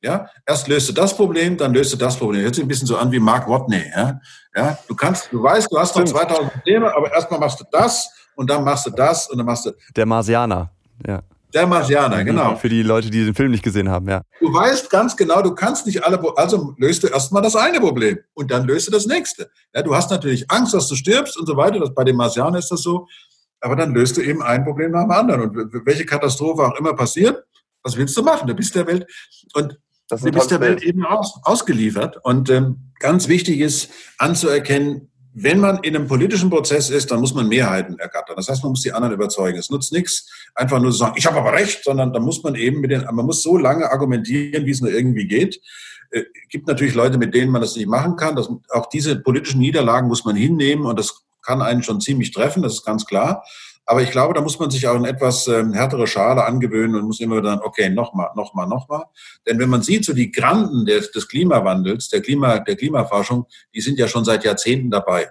Ja, 0.00 0.28
erst 0.46 0.68
löst 0.68 0.88
du 0.88 0.92
das 0.92 1.16
Problem, 1.16 1.56
dann 1.56 1.72
löst 1.72 1.92
du 1.92 1.96
das 1.96 2.16
Problem. 2.16 2.42
Hört 2.42 2.54
sich 2.54 2.64
ein 2.64 2.68
bisschen 2.68 2.86
so 2.86 2.96
an 2.96 3.10
wie 3.10 3.18
Mark 3.18 3.48
Watney. 3.48 3.82
Ja, 3.96 4.20
ja 4.54 4.78
du 4.86 4.94
kannst, 4.94 5.32
du 5.32 5.42
weißt, 5.42 5.72
du 5.72 5.78
hast 5.78 5.96
noch 5.96 6.04
2000 6.04 6.52
Probleme, 6.52 6.94
aber 6.94 7.12
erstmal 7.12 7.40
machst 7.40 7.58
du 7.58 7.64
das 7.72 8.08
und 8.38 8.48
dann 8.48 8.62
machst 8.62 8.86
du 8.86 8.90
das 8.90 9.28
und 9.28 9.38
dann 9.38 9.46
machst 9.46 9.66
du. 9.66 9.72
Der 9.96 10.06
Marsianer, 10.06 10.70
ja. 11.04 11.22
Der 11.52 11.66
Marsianer, 11.66 12.22
genau. 12.24 12.54
Für 12.56 12.68
die 12.68 12.82
Leute, 12.82 13.10
die 13.10 13.24
den 13.24 13.34
Film 13.34 13.50
nicht 13.50 13.64
gesehen 13.64 13.88
haben, 13.88 14.08
ja. 14.08 14.22
Du 14.38 14.52
weißt 14.52 14.90
ganz 14.90 15.16
genau, 15.16 15.42
du 15.42 15.54
kannst 15.54 15.86
nicht 15.86 16.04
alle, 16.04 16.22
also 16.36 16.74
löst 16.78 17.02
du 17.02 17.08
erstmal 17.08 17.42
das 17.42 17.56
eine 17.56 17.80
Problem 17.80 18.18
und 18.34 18.50
dann 18.52 18.64
löst 18.64 18.86
du 18.86 18.92
das 18.92 19.06
nächste. 19.06 19.50
Ja, 19.74 19.82
du 19.82 19.92
hast 19.94 20.10
natürlich 20.10 20.48
Angst, 20.50 20.72
dass 20.72 20.86
du 20.86 20.94
stirbst 20.94 21.36
und 21.36 21.46
so 21.46 21.56
weiter. 21.56 21.80
Das, 21.80 21.92
bei 21.92 22.04
dem 22.04 22.14
Marsianer 22.14 22.58
ist 22.58 22.70
das 22.70 22.82
so. 22.82 23.08
Aber 23.60 23.74
dann 23.74 23.92
löst 23.92 24.16
du 24.16 24.20
eben 24.20 24.40
ein 24.40 24.62
Problem 24.62 24.92
nach 24.92 25.02
dem 25.02 25.10
anderen. 25.10 25.40
Und 25.40 25.72
welche 25.84 26.06
Katastrophe 26.06 26.62
auch 26.62 26.78
immer 26.78 26.94
passiert, 26.94 27.42
was 27.82 27.96
willst 27.96 28.16
du 28.16 28.22
machen? 28.22 28.46
Du 28.46 28.54
bist 28.54 28.72
der 28.76 28.86
Welt. 28.86 29.04
Und 29.54 29.80
du 30.10 30.30
bist 30.30 30.52
der 30.52 30.60
Welt 30.60 30.82
eben 30.84 31.04
aus, 31.04 31.40
ausgeliefert. 31.42 32.18
Und 32.22 32.50
ähm, 32.50 32.92
ganz 33.00 33.26
wichtig 33.26 33.58
ist 33.58 33.90
anzuerkennen, 34.18 35.10
wenn 35.42 35.60
man 35.60 35.78
in 35.82 35.94
einem 35.94 36.08
politischen 36.08 36.50
Prozess 36.50 36.90
ist, 36.90 37.10
dann 37.10 37.20
muss 37.20 37.34
man 37.34 37.48
Mehrheiten 37.48 37.98
ergattern. 37.98 38.36
Das 38.36 38.48
heißt, 38.48 38.62
man 38.62 38.70
muss 38.70 38.82
die 38.82 38.92
anderen 38.92 39.14
überzeugen. 39.14 39.58
Es 39.58 39.70
nutzt 39.70 39.92
nichts, 39.92 40.30
einfach 40.54 40.80
nur 40.80 40.90
zu 40.90 40.98
sagen, 40.98 41.14
ich 41.16 41.26
habe 41.26 41.38
aber 41.38 41.52
recht, 41.52 41.84
sondern 41.84 42.12
da 42.12 42.20
muss 42.20 42.42
man 42.42 42.54
eben 42.54 42.80
mit 42.80 42.90
den, 42.90 43.04
man 43.12 43.26
muss 43.26 43.42
so 43.42 43.56
lange 43.56 43.90
argumentieren, 43.90 44.66
wie 44.66 44.70
es 44.70 44.80
nur 44.80 44.90
irgendwie 44.90 45.26
geht. 45.26 45.60
Äh, 46.10 46.24
gibt 46.48 46.66
natürlich 46.66 46.94
Leute, 46.94 47.18
mit 47.18 47.34
denen 47.34 47.52
man 47.52 47.60
das 47.60 47.76
nicht 47.76 47.88
machen 47.88 48.16
kann. 48.16 48.36
Das, 48.36 48.48
auch 48.70 48.86
diese 48.86 49.16
politischen 49.16 49.60
Niederlagen 49.60 50.08
muss 50.08 50.24
man 50.24 50.36
hinnehmen 50.36 50.86
und 50.86 50.98
das 50.98 51.24
kann 51.42 51.62
einen 51.62 51.82
schon 51.82 52.00
ziemlich 52.00 52.32
treffen, 52.32 52.62
das 52.62 52.74
ist 52.74 52.84
ganz 52.84 53.06
klar. 53.06 53.44
Aber 53.90 54.02
ich 54.02 54.10
glaube, 54.10 54.34
da 54.34 54.42
muss 54.42 54.58
man 54.58 54.70
sich 54.70 54.86
auch 54.86 54.96
eine 54.96 55.08
etwas 55.08 55.48
ähm, 55.48 55.72
härtere 55.72 56.06
Schale 56.06 56.44
angewöhnen 56.44 56.94
und 56.94 57.06
muss 57.06 57.20
immer 57.20 57.38
wieder 57.38 57.56
dann, 57.56 57.60
okay, 57.60 57.88
nochmal, 57.88 58.28
nochmal, 58.36 58.68
nochmal. 58.68 59.04
Denn 59.46 59.58
wenn 59.58 59.70
man 59.70 59.80
sieht, 59.80 60.04
so 60.04 60.12
die 60.12 60.30
Granden 60.30 60.84
des, 60.84 61.10
des 61.10 61.26
Klimawandels, 61.26 62.10
der, 62.10 62.20
Klima, 62.20 62.58
der 62.58 62.76
Klimaforschung, 62.76 63.46
die 63.74 63.80
sind 63.80 63.98
ja 63.98 64.06
schon 64.06 64.26
seit 64.26 64.44
Jahrzehnten 64.44 64.90
dabei. 64.90 65.30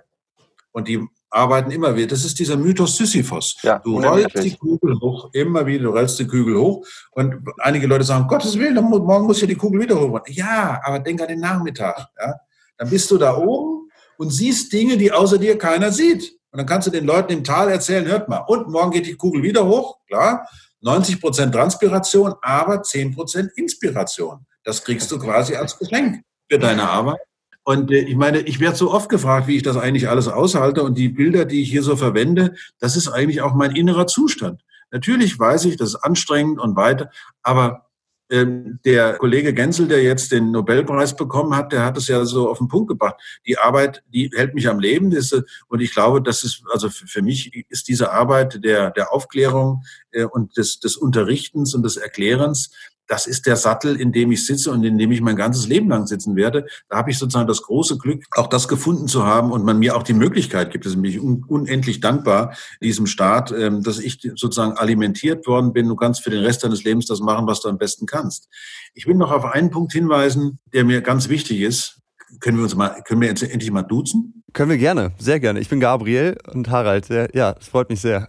Und 0.71 0.87
die 0.87 1.07
arbeiten 1.29 1.69
immer 1.69 1.95
wieder. 1.95 2.07
Das 2.07 2.25
ist 2.25 2.39
dieser 2.39 2.57
Mythos 2.57 2.97
Sisyphos. 2.97 3.57
Ja, 3.61 3.77
du 3.77 3.99
rollst 3.99 4.43
die 4.43 4.55
Kugel 4.55 4.99
hoch, 4.99 5.29
immer 5.33 5.63
wieder, 5.67 5.83
du 5.83 5.89
rollst 5.91 6.17
die 6.17 6.25
Kugel 6.25 6.57
hoch. 6.57 6.83
Und 7.11 7.35
einige 7.59 7.85
Leute 7.85 8.05
sagen, 8.05 8.27
Gottes 8.27 8.57
Willen, 8.57 8.83
morgen 8.83 9.27
muss 9.27 9.39
ja 9.39 9.45
die 9.45 9.53
Kugel 9.53 9.81
wieder 9.81 9.99
hoch. 9.99 10.19
Ja, 10.29 10.81
aber 10.83 10.97
denk 10.97 11.21
an 11.21 11.27
den 11.27 11.41
Nachmittag. 11.41 12.07
Ja? 12.19 12.33
Dann 12.77 12.89
bist 12.89 13.11
du 13.11 13.19
da 13.19 13.37
oben 13.37 13.91
und 14.17 14.31
siehst 14.31 14.73
Dinge, 14.73 14.97
die 14.97 15.11
außer 15.11 15.37
dir 15.37 15.59
keiner 15.59 15.91
sieht. 15.91 16.36
Und 16.57 16.61
dann 16.61 16.69
kannst 16.69 16.87
du 16.87 16.91
den 16.91 17.05
Leuten 17.05 17.31
im 17.33 17.43
Tal 17.43 17.69
erzählen, 17.69 18.07
hört 18.07 18.29
mal, 18.29 18.39
und 18.47 18.67
morgen 18.67 18.89
geht 18.89 19.05
die 19.05 19.13
Kugel 19.13 19.43
wieder 19.43 19.67
hoch, 19.67 19.99
klar. 20.07 20.49
90 20.81 21.21
Prozent 21.21 21.53
Transpiration, 21.53 22.33
aber 22.41 22.81
10 22.81 23.13
Prozent 23.13 23.51
Inspiration. 23.57 24.43
Das 24.63 24.83
kriegst 24.83 25.11
du 25.11 25.19
quasi 25.19 25.55
als 25.55 25.77
Geschenk 25.77 26.23
für 26.49 26.57
deine 26.57 26.89
Arbeit. 26.89 27.19
Und 27.63 27.91
äh, 27.91 27.99
ich 27.99 28.15
meine, 28.15 28.39
ich 28.39 28.59
werde 28.59 28.75
so 28.75 28.91
oft 28.91 29.07
gefragt, 29.07 29.45
wie 29.45 29.57
ich 29.57 29.61
das 29.61 29.77
eigentlich 29.77 30.09
alles 30.09 30.27
aushalte. 30.27 30.81
Und 30.81 30.97
die 30.97 31.09
Bilder, 31.09 31.45
die 31.45 31.61
ich 31.61 31.69
hier 31.69 31.83
so 31.83 31.95
verwende, 31.95 32.55
das 32.79 32.95
ist 32.95 33.07
eigentlich 33.07 33.41
auch 33.41 33.53
mein 33.53 33.75
innerer 33.75 34.07
Zustand. 34.07 34.63
Natürlich 34.89 35.37
weiß 35.37 35.65
ich, 35.65 35.77
das 35.77 35.89
ist 35.89 35.97
anstrengend 35.97 36.59
und 36.59 36.75
weiter, 36.75 37.11
aber 37.43 37.86
der 38.29 39.13
Kollege 39.13 39.53
Genzel, 39.53 39.87
der 39.87 40.03
jetzt 40.03 40.31
den 40.33 40.51
Nobelpreis 40.51 41.15
bekommen 41.15 41.55
hat, 41.55 41.71
der 41.71 41.85
hat 41.85 41.97
es 41.97 42.07
ja 42.09 42.25
so 42.25 42.49
auf 42.49 42.57
den 42.57 42.67
Punkt 42.67 42.89
gebracht. 42.89 43.15
Die 43.45 43.57
Arbeit, 43.57 44.03
die 44.13 44.29
hält 44.35 44.53
mich 44.53 44.67
am 44.67 44.79
Leben. 44.79 45.11
Ist, 45.13 45.33
und 45.67 45.79
ich 45.79 45.93
glaube, 45.93 46.21
das 46.21 46.43
ist, 46.43 46.63
also 46.71 46.89
für 46.89 47.21
mich 47.21 47.65
ist 47.69 47.87
diese 47.87 48.11
Arbeit 48.11 48.63
der, 48.63 48.91
der 48.91 49.13
Aufklärung 49.13 49.83
äh, 50.11 50.25
und 50.25 50.57
des, 50.57 50.79
des 50.79 50.97
Unterrichtens 50.97 51.73
und 51.73 51.83
des 51.83 51.95
Erklärens 51.95 52.71
das 53.07 53.25
ist 53.25 53.45
der 53.45 53.55
Sattel, 53.55 53.99
in 53.99 54.11
dem 54.11 54.31
ich 54.31 54.45
sitze 54.45 54.71
und 54.71 54.83
in 54.83 54.97
dem 54.97 55.11
ich 55.11 55.21
mein 55.21 55.35
ganzes 55.35 55.67
Leben 55.67 55.89
lang 55.89 56.07
sitzen 56.07 56.35
werde. 56.35 56.65
Da 56.89 56.97
habe 56.97 57.11
ich 57.11 57.17
sozusagen 57.17 57.47
das 57.47 57.61
große 57.61 57.97
Glück, 57.97 58.23
auch 58.31 58.47
das 58.47 58.67
gefunden 58.67 59.07
zu 59.07 59.25
haben 59.25 59.51
und 59.51 59.63
man 59.63 59.79
mir 59.79 59.95
auch 59.95 60.03
die 60.03 60.13
Möglichkeit 60.13 60.71
gibt. 60.71 60.85
Das 60.85 60.95
bin 60.95 61.05
ich 61.05 61.19
unendlich 61.19 61.99
dankbar 61.99 62.55
diesem 62.81 63.07
Staat, 63.07 63.51
ähm, 63.51 63.83
dass 63.83 63.99
ich 63.99 64.19
sozusagen 64.35 64.73
alimentiert 64.73 65.47
worden 65.47 65.73
bin. 65.73 65.87
Du 65.87 65.95
kannst 65.95 66.23
für 66.23 66.29
den 66.29 66.43
Rest 66.43 66.63
deines 66.63 66.83
Lebens 66.83 67.05
das 67.05 67.19
machen, 67.19 67.47
was 67.47 67.61
du 67.61 67.69
am 67.69 67.77
besten 67.77 68.05
kannst. 68.05 68.49
Ich 68.93 69.07
will 69.07 69.15
noch 69.15 69.31
auf 69.31 69.45
einen 69.45 69.69
Punkt 69.69 69.93
hinweisen, 69.93 70.59
der 70.73 70.83
mir 70.83 71.01
ganz 71.01 71.29
wichtig 71.29 71.61
ist. 71.61 72.01
Können 72.41 72.57
wir 72.57 72.63
uns 72.63 72.75
mal, 72.75 73.01
können 73.05 73.21
wir 73.21 73.29
jetzt 73.29 73.41
endlich 73.41 73.71
mal 73.71 73.83
duzen? 73.83 74.43
Können 74.53 74.71
wir 74.71 74.77
gerne, 74.77 75.11
sehr 75.17 75.39
gerne. 75.39 75.59
Ich 75.59 75.69
bin 75.69 75.79
Gabriel 75.79 76.37
und 76.51 76.69
Harald. 76.69 77.07
Ja, 77.09 77.55
es 77.59 77.67
freut 77.67 77.89
mich 77.89 78.01
sehr. 78.01 78.27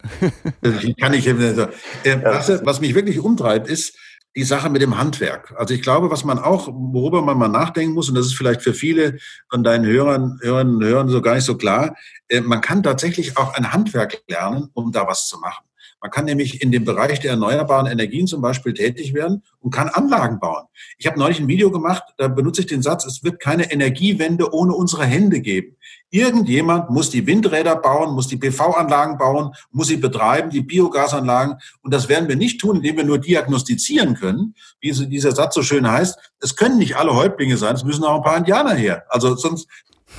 Kann 1.00 1.14
ich, 1.14 1.26
äh, 1.26 1.34
was, 2.22 2.64
was 2.64 2.80
mich 2.80 2.94
wirklich 2.94 3.18
umtreibt, 3.18 3.68
ist, 3.68 3.96
die 4.38 4.44
Sache 4.44 4.70
mit 4.70 4.82
dem 4.82 4.96
Handwerk. 4.96 5.52
Also 5.56 5.74
ich 5.74 5.82
glaube, 5.82 6.12
was 6.12 6.22
man 6.22 6.38
auch, 6.38 6.68
worüber 6.68 7.22
man 7.22 7.36
mal 7.36 7.48
nachdenken 7.48 7.92
muss, 7.92 8.08
und 8.08 8.14
das 8.14 8.26
ist 8.26 8.36
vielleicht 8.36 8.62
für 8.62 8.72
viele 8.72 9.18
von 9.50 9.64
deinen 9.64 9.84
Hörern, 9.84 10.38
Hörern 10.40 10.80
Hörern 10.80 11.08
so 11.08 11.20
gar 11.20 11.34
nicht 11.34 11.42
so 11.42 11.56
klar, 11.56 11.96
äh, 12.28 12.40
man 12.40 12.60
kann 12.60 12.84
tatsächlich 12.84 13.36
auch 13.36 13.54
ein 13.54 13.72
Handwerk 13.72 14.22
lernen, 14.28 14.70
um 14.74 14.92
da 14.92 15.08
was 15.08 15.26
zu 15.26 15.40
machen. 15.40 15.64
Man 16.00 16.12
kann 16.12 16.26
nämlich 16.26 16.62
in 16.62 16.70
dem 16.70 16.84
Bereich 16.84 17.18
der 17.18 17.32
erneuerbaren 17.32 17.88
Energien 17.88 18.28
zum 18.28 18.40
Beispiel 18.40 18.74
tätig 18.74 19.12
werden 19.12 19.42
und 19.58 19.74
kann 19.74 19.88
Anlagen 19.88 20.38
bauen. 20.38 20.66
Ich 20.98 21.08
habe 21.08 21.18
neulich 21.18 21.40
ein 21.40 21.48
Video 21.48 21.72
gemacht, 21.72 22.04
da 22.16 22.28
benutze 22.28 22.60
ich 22.60 22.68
den 22.68 22.82
Satz, 22.82 23.04
es 23.06 23.24
wird 23.24 23.40
keine 23.40 23.72
Energiewende 23.72 24.54
ohne 24.54 24.72
unsere 24.72 25.04
Hände 25.04 25.40
geben. 25.40 25.76
Irgendjemand 26.10 26.90
muss 26.90 27.10
die 27.10 27.26
Windräder 27.26 27.76
bauen, 27.76 28.14
muss 28.14 28.28
die 28.28 28.36
PV-Anlagen 28.36 29.18
bauen, 29.18 29.52
muss 29.70 29.88
sie 29.88 29.98
betreiben, 29.98 30.50
die 30.50 30.62
Biogasanlagen. 30.62 31.56
Und 31.82 31.92
das 31.92 32.08
werden 32.08 32.28
wir 32.28 32.36
nicht 32.36 32.60
tun, 32.60 32.76
indem 32.76 32.96
wir 32.96 33.04
nur 33.04 33.18
diagnostizieren 33.18 34.14
können, 34.14 34.54
wie 34.80 34.92
dieser 34.92 35.32
Satz 35.32 35.54
so 35.54 35.62
schön 35.62 35.90
heißt. 35.90 36.18
Es 36.40 36.56
können 36.56 36.78
nicht 36.78 36.96
alle 36.96 37.14
Häuptlinge 37.14 37.56
sein, 37.56 37.74
es 37.74 37.84
müssen 37.84 38.04
auch 38.04 38.16
ein 38.16 38.22
paar 38.22 38.38
Indianer 38.38 38.74
her. 38.74 39.04
Also 39.08 39.36
sonst 39.36 39.68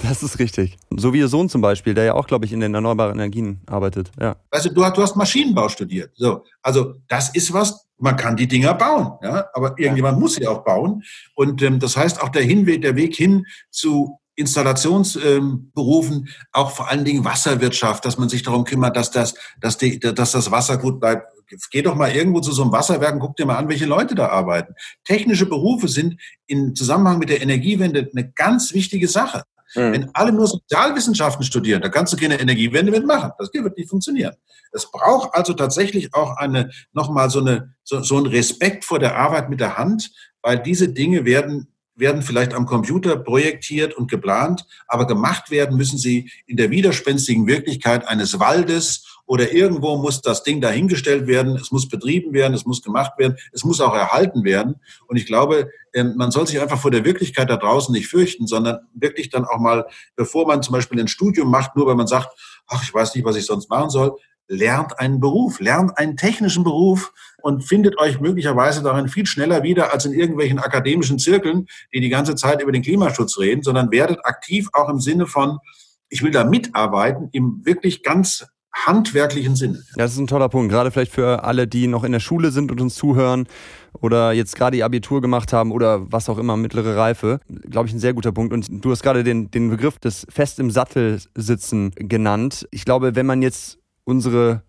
das 0.03 0.23
ist 0.23 0.39
richtig. 0.39 0.77
So 0.95 1.13
wie 1.13 1.19
Ihr 1.19 1.27
Sohn 1.27 1.49
zum 1.49 1.61
Beispiel, 1.61 1.93
der 1.93 2.05
ja 2.05 2.13
auch, 2.13 2.27
glaube 2.27 2.45
ich, 2.45 2.53
in 2.53 2.59
den 2.59 2.73
erneuerbaren 2.73 3.15
Energien 3.15 3.61
arbeitet. 3.65 4.11
Ja. 4.19 4.37
Weißt 4.51 4.65
du, 4.65 4.69
du, 4.69 4.81
du 4.81 5.01
hast 5.01 5.15
Maschinenbau 5.15 5.67
studiert. 5.67 6.11
So, 6.15 6.43
also 6.61 6.95
das 7.07 7.33
ist 7.35 7.53
was, 7.53 7.87
man 7.97 8.15
kann 8.15 8.37
die 8.37 8.47
Dinger 8.47 8.73
bauen, 8.75 9.13
ja, 9.21 9.47
aber 9.53 9.77
irgendjemand 9.77 10.17
ja. 10.17 10.19
muss 10.19 10.35
sie 10.35 10.47
auch 10.47 10.63
bauen. 10.63 11.03
Und 11.35 11.61
ähm, 11.61 11.79
das 11.79 11.97
heißt 11.97 12.21
auch 12.21 12.29
der 12.29 12.43
Hinweg, 12.43 12.81
der 12.81 12.95
Weg 12.95 13.15
hin 13.15 13.45
zu 13.71 14.19
Installationsberufen, 14.39 16.15
ähm, 16.17 16.27
auch 16.53 16.71
vor 16.71 16.89
allen 16.89 17.03
Dingen 17.03 17.25
Wasserwirtschaft, 17.25 18.05
dass 18.05 18.17
man 18.17 18.29
sich 18.29 18.41
darum 18.41 18.63
kümmert, 18.63 18.95
dass 18.95 19.11
das, 19.11 19.35
dass, 19.59 19.77
die, 19.77 19.99
dass 19.99 20.31
das 20.31 20.49
Wasser 20.49 20.77
gut 20.77 20.99
bleibt. 20.99 21.27
Geh 21.71 21.81
doch 21.81 21.95
mal 21.95 22.11
irgendwo 22.11 22.39
zu 22.39 22.51
so 22.51 22.61
einem 22.61 22.71
Wasserwerk 22.71 23.13
und 23.13 23.19
guck 23.19 23.35
dir 23.35 23.45
mal 23.45 23.57
an, 23.57 23.69
welche 23.69 23.85
Leute 23.85 24.15
da 24.15 24.29
arbeiten. 24.29 24.73
Technische 25.03 25.45
Berufe 25.45 25.87
sind 25.87 26.19
im 26.47 26.75
Zusammenhang 26.75 27.19
mit 27.19 27.29
der 27.29 27.41
Energiewende 27.41 28.09
eine 28.11 28.31
ganz 28.31 28.73
wichtige 28.73 29.07
Sache. 29.07 29.43
Mhm. 29.75 29.91
Wenn 29.91 30.09
alle 30.13 30.31
nur 30.31 30.47
Sozialwissenschaften 30.47 31.43
studieren, 31.43 31.81
da 31.81 31.89
kannst 31.89 32.13
du 32.13 32.17
keine 32.17 32.39
Energiewende 32.39 32.91
mitmachen. 32.91 33.31
Das 33.37 33.49
wird 33.53 33.77
nicht 33.77 33.89
funktionieren. 33.89 34.35
Es 34.71 34.89
braucht 34.89 35.33
also 35.33 35.53
tatsächlich 35.53 36.13
auch 36.13 36.37
eine, 36.37 36.69
nochmal 36.93 37.29
so 37.29 37.39
eine, 37.39 37.73
so, 37.83 38.01
so 38.01 38.17
ein 38.17 38.25
Respekt 38.25 38.85
vor 38.85 38.99
der 38.99 39.17
Arbeit 39.17 39.49
mit 39.49 39.59
der 39.59 39.77
Hand, 39.77 40.11
weil 40.41 40.59
diese 40.59 40.89
Dinge 40.89 41.25
werden 41.25 41.73
werden 41.99 42.21
vielleicht 42.21 42.53
am 42.53 42.65
Computer 42.65 43.17
projektiert 43.17 43.93
und 43.93 44.09
geplant, 44.09 44.65
aber 44.87 45.05
gemacht 45.05 45.51
werden 45.51 45.77
müssen 45.77 45.97
sie 45.97 46.31
in 46.47 46.57
der 46.57 46.71
widerspenstigen 46.71 47.45
Wirklichkeit 47.47 48.07
eines 48.07 48.39
Waldes 48.39 49.19
oder 49.29 49.53
irgendwo 49.53 49.95
muss 49.97 50.21
das 50.21 50.41
Ding 50.41 50.59
dahingestellt 50.59 51.27
werden, 51.27 51.55
es 51.55 51.71
muss 51.71 51.87
betrieben 51.87 52.33
werden, 52.33 52.55
es 52.55 52.65
muss 52.65 52.81
gemacht 52.81 53.11
werden, 53.19 53.37
es 53.51 53.63
muss 53.63 53.79
auch 53.79 53.93
erhalten 53.93 54.43
werden. 54.43 54.79
Und 55.05 55.17
ich 55.17 55.27
glaube, 55.27 55.69
ähm, 55.93 56.15
man 56.17 56.31
soll 56.31 56.47
sich 56.47 56.59
einfach 56.59 56.79
vor 56.79 56.89
der 56.89 57.05
Wirklichkeit 57.05 57.47
da 57.47 57.57
draußen 57.57 57.93
nicht 57.93 58.07
fürchten, 58.07 58.47
sondern 58.47 58.79
wirklich 58.95 59.29
dann 59.29 59.45
auch 59.45 59.59
mal, 59.59 59.85
bevor 60.15 60.47
man 60.47 60.63
zum 60.63 60.73
Beispiel 60.73 60.99
ein 60.99 61.07
Studium 61.07 61.51
macht, 61.51 61.75
nur 61.75 61.85
weil 61.85 61.95
man 61.95 62.07
sagt, 62.07 62.29
ach, 62.65 62.81
ich 62.81 62.91
weiß 62.91 63.13
nicht, 63.13 63.23
was 63.23 63.35
ich 63.35 63.45
sonst 63.45 63.69
machen 63.69 63.91
soll, 63.91 64.15
lernt 64.49 64.99
einen 64.99 65.19
Beruf, 65.19 65.59
lernt 65.59 65.97
einen 65.97 66.17
technischen 66.17 66.63
Beruf 66.63 67.13
und 67.41 67.63
findet 67.63 67.97
euch 67.99 68.19
möglicherweise 68.19 68.83
darin 68.83 69.07
viel 69.07 69.25
schneller 69.25 69.63
wieder 69.63 69.93
als 69.93 70.05
in 70.05 70.13
irgendwelchen 70.13 70.59
akademischen 70.59 71.19
Zirkeln, 71.19 71.67
die 71.93 72.01
die 72.01 72.09
ganze 72.09 72.35
Zeit 72.35 72.61
über 72.61 72.71
den 72.71 72.81
Klimaschutz 72.81 73.37
reden, 73.37 73.61
sondern 73.61 73.91
werdet 73.91 74.25
aktiv 74.25 74.67
auch 74.73 74.89
im 74.89 74.99
Sinne 74.99 75.27
von, 75.27 75.59
ich 76.09 76.23
will 76.23 76.31
da 76.31 76.43
mitarbeiten, 76.43 77.29
im 77.31 77.61
wirklich 77.63 78.03
ganz 78.03 78.45
handwerklichen 78.73 79.55
Sinne. 79.55 79.83
Das 79.95 80.13
ist 80.13 80.19
ein 80.19 80.27
toller 80.27 80.49
Punkt, 80.49 80.71
gerade 80.71 80.91
vielleicht 80.91 81.11
für 81.11 81.43
alle, 81.43 81.67
die 81.67 81.87
noch 81.87 82.03
in 82.03 82.11
der 82.11 82.19
Schule 82.19 82.51
sind 82.51 82.71
und 82.71 82.81
uns 82.81 82.95
zuhören 82.95 83.47
oder 83.99 84.31
jetzt 84.31 84.55
gerade 84.55 84.77
ihr 84.77 84.85
Abitur 84.85 85.21
gemacht 85.21 85.53
haben 85.53 85.71
oder 85.71 86.11
was 86.11 86.29
auch 86.29 86.37
immer, 86.37 86.55
mittlere 86.57 86.95
Reife, 86.95 87.39
glaube 87.69 87.87
ich, 87.87 87.93
ein 87.93 87.99
sehr 87.99 88.13
guter 88.13 88.31
Punkt. 88.31 88.53
Und 88.53 88.67
du 88.69 88.91
hast 88.91 89.03
gerade 89.03 89.23
den, 89.23 89.51
den 89.51 89.69
Begriff 89.69 89.99
des 89.99 90.25
fest 90.29 90.59
im 90.59 90.71
Sattel 90.71 91.19
sitzen 91.35 91.91
genannt. 91.95 92.67
Ich 92.71 92.85
glaube, 92.85 93.15
wenn 93.15 93.25
man 93.25 93.41
jetzt 93.41 93.79
unsere 94.09 94.63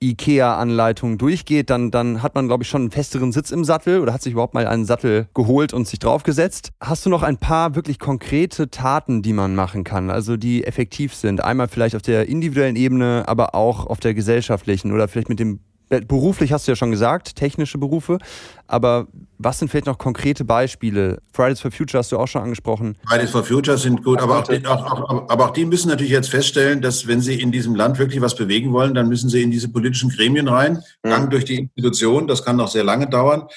IKEA-Anleitung 0.00 1.18
durchgeht, 1.18 1.70
dann, 1.70 1.90
dann 1.90 2.22
hat 2.22 2.34
man, 2.34 2.46
glaube 2.46 2.62
ich, 2.62 2.68
schon 2.68 2.82
einen 2.82 2.90
festeren 2.90 3.32
Sitz 3.32 3.50
im 3.50 3.64
Sattel 3.64 4.00
oder 4.00 4.12
hat 4.12 4.22
sich 4.22 4.32
überhaupt 4.32 4.54
mal 4.54 4.66
einen 4.66 4.84
Sattel 4.84 5.28
geholt 5.34 5.72
und 5.72 5.88
sich 5.88 5.98
draufgesetzt. 5.98 6.70
Hast 6.80 7.04
du 7.04 7.10
noch 7.10 7.22
ein 7.22 7.36
paar 7.36 7.74
wirklich 7.74 7.98
konkrete 7.98 8.70
Taten, 8.70 9.22
die 9.22 9.32
man 9.32 9.54
machen 9.54 9.84
kann, 9.84 10.10
also 10.10 10.36
die 10.36 10.64
effektiv 10.64 11.14
sind? 11.14 11.42
Einmal 11.42 11.68
vielleicht 11.68 11.96
auf 11.96 12.02
der 12.02 12.28
individuellen 12.28 12.76
Ebene, 12.76 13.24
aber 13.26 13.54
auch 13.54 13.86
auf 13.86 13.98
der 13.98 14.14
gesellschaftlichen 14.14 14.92
oder 14.92 15.08
vielleicht 15.08 15.28
mit 15.28 15.40
dem 15.40 15.60
Beruflich 15.88 16.52
hast 16.52 16.66
du 16.66 16.72
ja 16.72 16.76
schon 16.76 16.90
gesagt, 16.90 17.36
technische 17.36 17.78
Berufe. 17.78 18.18
Aber 18.66 19.06
was 19.38 19.58
sind 19.58 19.68
vielleicht 19.68 19.86
noch 19.86 19.98
konkrete 19.98 20.44
Beispiele? 20.44 21.22
Fridays 21.32 21.60
for 21.60 21.70
Future 21.70 21.98
hast 21.98 22.12
du 22.12 22.18
auch 22.18 22.26
schon 22.26 22.42
angesprochen. 22.42 22.96
Fridays 23.08 23.30
for 23.30 23.42
Future 23.42 23.78
sind 23.78 24.04
gut, 24.04 24.20
aber 24.20 24.40
auch, 24.40 24.42
die, 24.42 24.66
auch, 24.66 24.84
auch, 24.84 25.30
aber 25.30 25.46
auch 25.46 25.50
die 25.50 25.64
müssen 25.64 25.88
natürlich 25.88 26.12
jetzt 26.12 26.28
feststellen, 26.28 26.82
dass 26.82 27.06
wenn 27.06 27.20
sie 27.20 27.40
in 27.40 27.52
diesem 27.52 27.74
Land 27.74 27.98
wirklich 27.98 28.20
was 28.20 28.36
bewegen 28.36 28.72
wollen, 28.72 28.94
dann 28.94 29.08
müssen 29.08 29.30
sie 29.30 29.42
in 29.42 29.50
diese 29.50 29.70
politischen 29.70 30.10
Gremien 30.10 30.48
rein, 30.48 30.82
mhm. 31.02 31.08
Gang 31.08 31.30
durch 31.30 31.44
die 31.44 31.56
Institution. 31.56 32.26
Das 32.26 32.44
kann 32.44 32.56
noch 32.56 32.68
sehr 32.68 32.84
lange 32.84 33.08
dauern. 33.08 33.48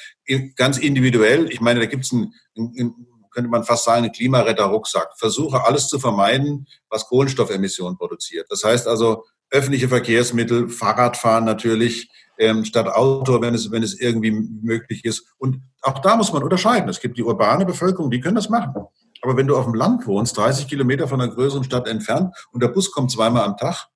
Ganz 0.55 0.77
individuell. 0.77 1.51
Ich 1.51 1.59
meine, 1.59 1.81
da 1.81 1.85
gibt 1.87 2.05
es 2.05 2.13
ein, 2.13 2.33
ein 2.55 3.07
könnte 3.31 3.49
man 3.49 3.63
fast 3.63 3.85
sagen, 3.85 4.05
ein 4.05 4.11
Klimaretter-Rucksack. 4.11 5.17
Versuche 5.17 5.63
alles 5.65 5.87
zu 5.87 5.99
vermeiden, 5.99 6.67
was 6.89 7.07
Kohlenstoffemissionen 7.07 7.97
produziert. 7.97 8.47
Das 8.49 8.63
heißt 8.63 8.87
also, 8.87 9.23
öffentliche 9.51 9.89
Verkehrsmittel, 9.89 10.69
Fahrradfahren 10.69 11.45
natürlich, 11.45 12.09
ähm, 12.39 12.65
statt 12.65 12.87
Auto, 12.87 13.41
wenn 13.41 13.53
es, 13.53 13.71
wenn 13.71 13.83
es 13.83 13.99
irgendwie 13.99 14.31
möglich 14.31 15.05
ist. 15.05 15.27
Und 15.37 15.61
auch 15.81 15.99
da 15.99 16.15
muss 16.15 16.33
man 16.33 16.43
unterscheiden. 16.43 16.89
Es 16.89 16.99
gibt 16.99 17.17
die 17.17 17.23
urbane 17.23 17.65
Bevölkerung, 17.65 18.09
die 18.09 18.19
können 18.19 18.35
das 18.35 18.49
machen. 18.49 18.73
Aber 19.21 19.37
wenn 19.37 19.47
du 19.47 19.55
auf 19.55 19.65
dem 19.65 19.75
Land 19.75 20.07
wohnst, 20.07 20.37
30 20.37 20.67
Kilometer 20.67 21.07
von 21.07 21.21
einer 21.21 21.31
größeren 21.31 21.63
Stadt 21.63 21.87
entfernt 21.87 22.33
und 22.51 22.63
der 22.63 22.69
Bus 22.69 22.91
kommt 22.91 23.11
zweimal 23.11 23.43
am 23.43 23.57
Tag, 23.57 23.87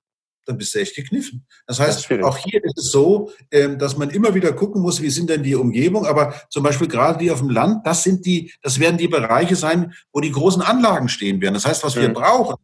dann 0.44 0.56
bist 0.58 0.74
du 0.74 0.78
echt 0.78 0.94
gekniffen. 0.94 1.44
Das 1.66 1.80
heißt, 1.80 2.08
das 2.08 2.22
auch 2.22 2.38
hier 2.38 2.62
ist 2.62 2.78
es 2.78 2.92
so, 2.92 3.32
ähm, 3.50 3.78
dass 3.78 3.96
man 3.96 4.10
immer 4.10 4.34
wieder 4.34 4.52
gucken 4.52 4.80
muss, 4.80 5.02
wie 5.02 5.10
sind 5.10 5.28
denn 5.28 5.42
die 5.42 5.56
Umgebung. 5.56 6.06
Aber 6.06 6.34
zum 6.50 6.62
Beispiel 6.62 6.86
gerade 6.86 7.18
die 7.18 7.32
auf 7.32 7.40
dem 7.40 7.50
Land, 7.50 7.84
das 7.84 8.04
sind 8.04 8.24
die, 8.24 8.52
das 8.62 8.78
werden 8.78 8.96
die 8.96 9.08
Bereiche 9.08 9.56
sein, 9.56 9.92
wo 10.12 10.20
die 10.20 10.30
großen 10.30 10.62
Anlagen 10.62 11.08
stehen 11.08 11.40
werden. 11.40 11.54
Das 11.54 11.66
heißt, 11.66 11.82
was 11.82 11.96
wir 11.96 12.08
mhm. 12.08 12.14
brauchen, 12.14 12.56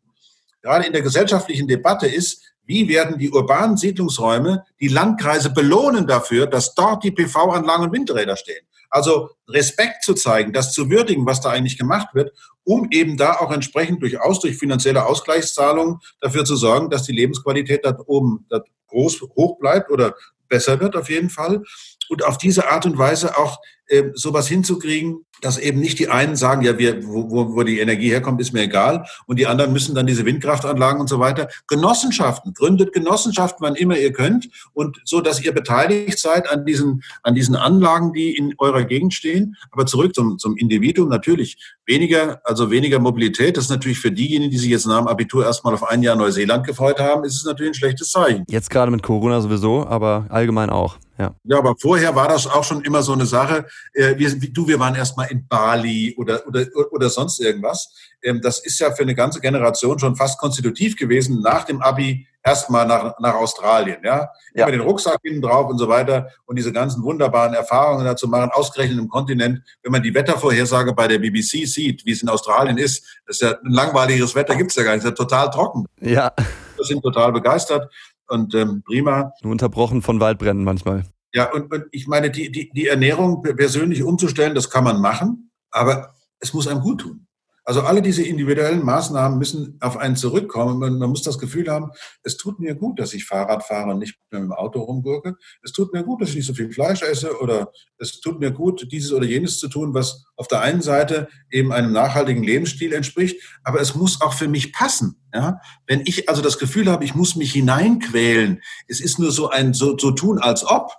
gerade 0.62 0.86
in 0.86 0.92
der 0.92 1.02
gesellschaftlichen 1.02 1.66
Debatte 1.66 2.06
ist, 2.06 2.51
wie 2.64 2.88
werden 2.88 3.18
die 3.18 3.30
urbanen 3.30 3.76
Siedlungsräume 3.76 4.64
die 4.80 4.88
Landkreise 4.88 5.50
belohnen 5.50 6.06
dafür, 6.06 6.46
dass 6.46 6.74
dort 6.74 7.04
die 7.04 7.10
PV-Anlagen 7.10 7.84
und 7.84 7.92
Windräder 7.92 8.36
stehen. 8.36 8.64
Also 8.88 9.30
Respekt 9.48 10.04
zu 10.04 10.12
zeigen, 10.14 10.52
das 10.52 10.72
zu 10.72 10.90
würdigen, 10.90 11.24
was 11.24 11.40
da 11.40 11.50
eigentlich 11.50 11.78
gemacht 11.78 12.08
wird, 12.14 12.30
um 12.62 12.88
eben 12.90 13.16
da 13.16 13.36
auch 13.36 13.50
entsprechend 13.50 14.02
durchaus 14.02 14.40
durch 14.40 14.58
finanzielle 14.58 15.06
Ausgleichszahlungen 15.06 15.98
dafür 16.20 16.44
zu 16.44 16.56
sorgen, 16.56 16.90
dass 16.90 17.04
die 17.04 17.12
Lebensqualität 17.12 17.84
da 17.84 17.96
oben 18.06 18.46
da 18.50 18.60
groß 18.88 19.22
hoch 19.34 19.58
bleibt 19.58 19.90
oder 19.90 20.14
besser 20.48 20.78
wird 20.78 20.94
auf 20.94 21.08
jeden 21.08 21.30
Fall. 21.30 21.62
Und 22.10 22.24
auf 22.24 22.36
diese 22.36 22.70
Art 22.70 22.84
und 22.84 22.98
Weise 22.98 23.38
auch 23.38 23.58
äh, 23.86 24.10
sowas 24.12 24.46
hinzukriegen, 24.46 25.24
dass 25.42 25.58
eben 25.58 25.80
nicht 25.80 25.98
die 25.98 26.08
einen 26.08 26.36
sagen, 26.36 26.62
ja, 26.62 26.78
wir, 26.78 27.06
wo, 27.06 27.54
wo 27.54 27.62
die 27.62 27.80
Energie 27.80 28.08
herkommt, 28.08 28.40
ist 28.40 28.52
mir 28.52 28.62
egal, 28.62 29.04
und 29.26 29.38
die 29.38 29.46
anderen 29.46 29.72
müssen 29.72 29.94
dann 29.94 30.06
diese 30.06 30.24
Windkraftanlagen 30.24 31.00
und 31.00 31.08
so 31.08 31.18
weiter. 31.18 31.48
Genossenschaften, 31.68 32.54
gründet 32.54 32.92
Genossenschaften, 32.92 33.66
wann 33.66 33.74
immer 33.74 33.98
ihr 33.98 34.12
könnt, 34.12 34.48
und 34.72 35.00
so, 35.04 35.20
dass 35.20 35.42
ihr 35.44 35.52
beteiligt 35.52 36.18
seid 36.18 36.50
an 36.50 36.64
diesen, 36.64 37.02
an 37.22 37.34
diesen 37.34 37.56
Anlagen, 37.56 38.12
die 38.12 38.34
in 38.36 38.54
eurer 38.58 38.84
Gegend 38.84 39.12
stehen. 39.12 39.56
Aber 39.70 39.84
zurück 39.84 40.14
zum, 40.14 40.38
zum 40.38 40.56
Individuum, 40.56 41.08
natürlich 41.08 41.58
weniger, 41.86 42.40
also 42.44 42.70
weniger 42.70 43.00
Mobilität. 43.00 43.56
Das 43.56 43.64
ist 43.64 43.70
natürlich 43.70 43.98
für 43.98 44.12
diejenigen, 44.12 44.50
die 44.50 44.58
sich 44.58 44.70
jetzt 44.70 44.86
nach 44.86 44.98
dem 44.98 45.08
Abitur 45.08 45.44
erstmal 45.44 45.74
auf 45.74 45.84
ein 45.84 46.02
Jahr 46.02 46.16
Neuseeland 46.16 46.66
gefreut 46.66 47.00
haben, 47.00 47.24
ist 47.24 47.36
es 47.36 47.44
natürlich 47.44 47.72
ein 47.72 47.74
schlechtes 47.74 48.10
Zeichen. 48.10 48.44
Jetzt 48.48 48.70
gerade 48.70 48.90
mit 48.90 49.02
Corona 49.02 49.40
sowieso, 49.40 49.86
aber 49.86 50.26
allgemein 50.28 50.70
auch. 50.70 50.96
Ja. 51.18 51.34
ja, 51.44 51.58
aber 51.58 51.74
vorher 51.78 52.14
war 52.16 52.28
das 52.28 52.46
auch 52.46 52.64
schon 52.64 52.82
immer 52.82 53.02
so 53.02 53.12
eine 53.12 53.26
Sache. 53.26 53.66
Äh, 53.92 54.16
wir, 54.16 54.34
du, 54.50 54.66
wir 54.66 54.78
waren 54.78 54.94
erstmal 54.94 55.30
in 55.30 55.46
Bali 55.46 56.14
oder, 56.16 56.46
oder, 56.46 56.66
oder 56.90 57.10
sonst 57.10 57.40
irgendwas. 57.40 57.94
Ähm, 58.22 58.40
das 58.40 58.60
ist 58.60 58.78
ja 58.78 58.90
für 58.92 59.02
eine 59.02 59.14
ganze 59.14 59.40
Generation 59.40 59.98
schon 59.98 60.16
fast 60.16 60.38
konstitutiv 60.38 60.96
gewesen, 60.96 61.40
nach 61.42 61.64
dem 61.64 61.82
Abi 61.82 62.26
erstmal 62.42 62.86
nach, 62.86 63.18
nach 63.18 63.34
Australien. 63.34 63.98
Ja? 64.02 64.30
ja. 64.54 64.66
Immer 64.66 64.72
den 64.72 64.80
Rucksack 64.80 65.18
hinten 65.22 65.42
drauf 65.42 65.68
und 65.70 65.78
so 65.78 65.88
weiter 65.88 66.28
und 66.46 66.56
diese 66.56 66.72
ganzen 66.72 67.02
wunderbaren 67.02 67.54
Erfahrungen 67.54 68.04
dazu 68.04 68.26
machen, 68.26 68.50
ausgerechnet 68.52 68.98
im 68.98 69.08
Kontinent. 69.08 69.62
Wenn 69.82 69.92
man 69.92 70.02
die 70.02 70.14
Wettervorhersage 70.14 70.92
bei 70.92 71.08
der 71.08 71.18
BBC 71.18 71.66
sieht, 71.66 72.04
wie 72.04 72.12
es 72.12 72.22
in 72.22 72.28
Australien 72.28 72.78
ist, 72.78 73.04
das 73.26 73.36
ist 73.36 73.42
ja 73.42 73.50
ein 73.50 73.72
langweiliges 73.72 74.34
Wetter, 74.34 74.56
gibt's 74.56 74.74
ja 74.76 74.82
gar 74.82 74.94
nicht, 74.94 75.04
das 75.04 75.12
ist 75.12 75.18
ja 75.18 75.24
total 75.24 75.50
trocken. 75.50 75.86
Ja. 76.00 76.32
Wir 76.76 76.84
sind 76.84 77.02
total 77.02 77.32
begeistert 77.32 77.88
und 78.28 78.54
ähm, 78.54 78.82
prima. 78.84 79.32
Nur 79.42 79.52
unterbrochen 79.52 80.02
von 80.02 80.20
Waldbränden 80.20 80.64
manchmal. 80.64 81.04
Ja, 81.34 81.50
und, 81.52 81.72
und 81.72 81.84
ich 81.92 82.06
meine, 82.06 82.30
die, 82.30 82.52
die, 82.52 82.70
die 82.70 82.86
Ernährung 82.86 83.42
persönlich 83.42 84.02
umzustellen, 84.02 84.54
das 84.54 84.70
kann 84.70 84.84
man 84.84 85.00
machen, 85.00 85.50
aber 85.70 86.14
es 86.40 86.52
muss 86.52 86.68
einem 86.68 86.80
gut 86.80 87.00
tun. 87.00 87.26
Also 87.64 87.82
alle 87.82 88.02
diese 88.02 88.22
individuellen 88.22 88.84
Maßnahmen 88.84 89.38
müssen 89.38 89.76
auf 89.80 89.96
einen 89.96 90.16
zurückkommen. 90.16 90.78
Man, 90.78 90.98
man, 90.98 91.10
muss 91.10 91.22
das 91.22 91.38
Gefühl 91.38 91.68
haben, 91.68 91.90
es 92.22 92.36
tut 92.36 92.58
mir 92.58 92.74
gut, 92.74 92.98
dass 92.98 93.14
ich 93.14 93.24
Fahrrad 93.24 93.64
fahre 93.64 93.92
und 93.92 93.98
nicht 93.98 94.18
mit 94.30 94.42
dem 94.42 94.52
Auto 94.52 94.80
rumgurke. 94.80 95.36
Es 95.62 95.72
tut 95.72 95.92
mir 95.92 96.02
gut, 96.02 96.20
dass 96.20 96.30
ich 96.30 96.36
nicht 96.36 96.46
so 96.46 96.54
viel 96.54 96.72
Fleisch 96.72 97.02
esse 97.02 97.38
oder 97.40 97.70
es 97.98 98.20
tut 98.20 98.40
mir 98.40 98.50
gut, 98.50 98.90
dieses 98.90 99.12
oder 99.12 99.26
jenes 99.26 99.58
zu 99.58 99.68
tun, 99.68 99.94
was 99.94 100.24
auf 100.36 100.48
der 100.48 100.60
einen 100.60 100.82
Seite 100.82 101.28
eben 101.50 101.72
einem 101.72 101.92
nachhaltigen 101.92 102.42
Lebensstil 102.42 102.92
entspricht, 102.92 103.40
aber 103.62 103.80
es 103.80 103.94
muss 103.94 104.20
auch 104.20 104.32
für 104.32 104.48
mich 104.48 104.72
passen. 104.72 105.22
Ja? 105.32 105.60
Wenn 105.86 106.02
ich 106.04 106.28
also 106.28 106.42
das 106.42 106.58
Gefühl 106.58 106.90
habe, 106.90 107.04
ich 107.04 107.14
muss 107.14 107.36
mich 107.36 107.52
hineinquälen, 107.52 108.60
es 108.88 109.00
ist 109.00 109.18
nur 109.18 109.30
so 109.30 109.50
ein 109.50 109.72
so, 109.72 109.96
so 109.96 110.10
tun 110.10 110.38
als 110.40 110.66
ob, 110.66 110.90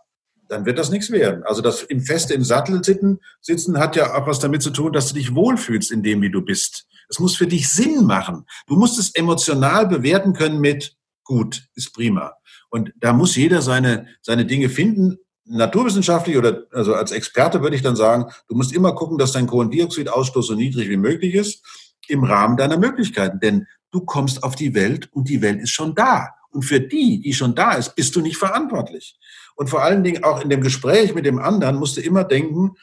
dann 0.54 0.66
wird 0.66 0.78
das 0.78 0.92
nichts 0.92 1.12
werden. 1.12 1.44
Also 1.44 1.62
das 1.62 1.82
im 1.84 2.02
Feste 2.02 2.34
im 2.34 2.44
Sattel 2.44 2.84
sitzen, 2.84 3.20
sitzen 3.42 3.80
hat 3.80 3.96
ja 3.96 4.16
auch 4.16 4.28
was 4.28 4.40
damit 4.40 4.62
zu 4.62 4.70
tun, 4.70 4.94
dass 4.94 5.08
du 5.08 5.16
dich 5.16 5.36
wohlfühlst 5.36 5.92
in 5.92 6.04
dem, 6.04 6.22
wie 6.22 6.32
du 6.32 6.42
bist. 6.42 6.86
Es 7.10 7.20
muss 7.20 7.36
für 7.36 7.48
dich 7.48 7.70
Sinn 7.70 8.06
machen. 8.06 8.46
Du 8.68 8.76
musst 8.76 9.00
es 9.00 9.14
emotional 9.16 9.88
bewerten 9.88 10.34
können 10.34 10.60
mit 10.60 10.96
gut, 11.24 11.64
ist 11.76 11.94
prima. 11.94 12.34
Und 12.70 12.94
da 12.98 13.14
muss 13.14 13.36
jeder 13.36 13.62
seine, 13.62 14.08
seine 14.22 14.46
Dinge 14.46 14.70
finden. 14.70 15.18
Naturwissenschaftlich 15.46 16.38
oder 16.38 16.64
also 16.72 16.94
als 16.94 17.12
Experte 17.12 17.62
würde 17.62 17.76
ich 17.76 17.82
dann 17.82 17.96
sagen, 17.96 18.32
du 18.48 18.56
musst 18.56 18.74
immer 18.74 18.94
gucken, 18.94 19.18
dass 19.18 19.34
dein 19.34 19.48
Kohlendioxidausstoß 19.48 20.48
so 20.48 20.56
niedrig 20.56 20.90
wie 20.90 20.98
möglich 20.98 21.34
ist 21.34 21.64
im 22.08 22.24
Rahmen 22.24 22.58
deiner 22.58 22.78
Möglichkeiten. 22.78 23.40
Denn 23.40 23.68
du 23.92 24.02
kommst 24.02 24.44
auf 24.44 24.56
die 24.56 24.74
Welt 24.74 25.10
und 25.12 25.30
die 25.30 25.42
Welt 25.42 25.62
ist 25.62 25.72
schon 25.72 25.96
da. 25.96 26.30
Und 26.52 26.64
für 26.64 26.80
die, 26.80 27.20
die 27.20 27.34
schon 27.34 27.56
da 27.56 27.74
ist, 27.74 27.96
bist 27.96 28.16
du 28.16 28.22
nicht 28.22 28.38
verantwortlich. 28.38 29.18
Und 29.64 29.70
vor 29.70 29.82
allen 29.82 30.04
Dingen 30.04 30.26
auch 30.26 30.42
in 30.42 30.50
dem 30.50 30.60
Gespräch 30.60 31.16
mit 31.16 31.26
dem 31.26 31.40
anderen 31.40 31.78
musst 31.78 31.96
du 31.96 32.02
immer 32.02 32.26
denken, 32.26 32.76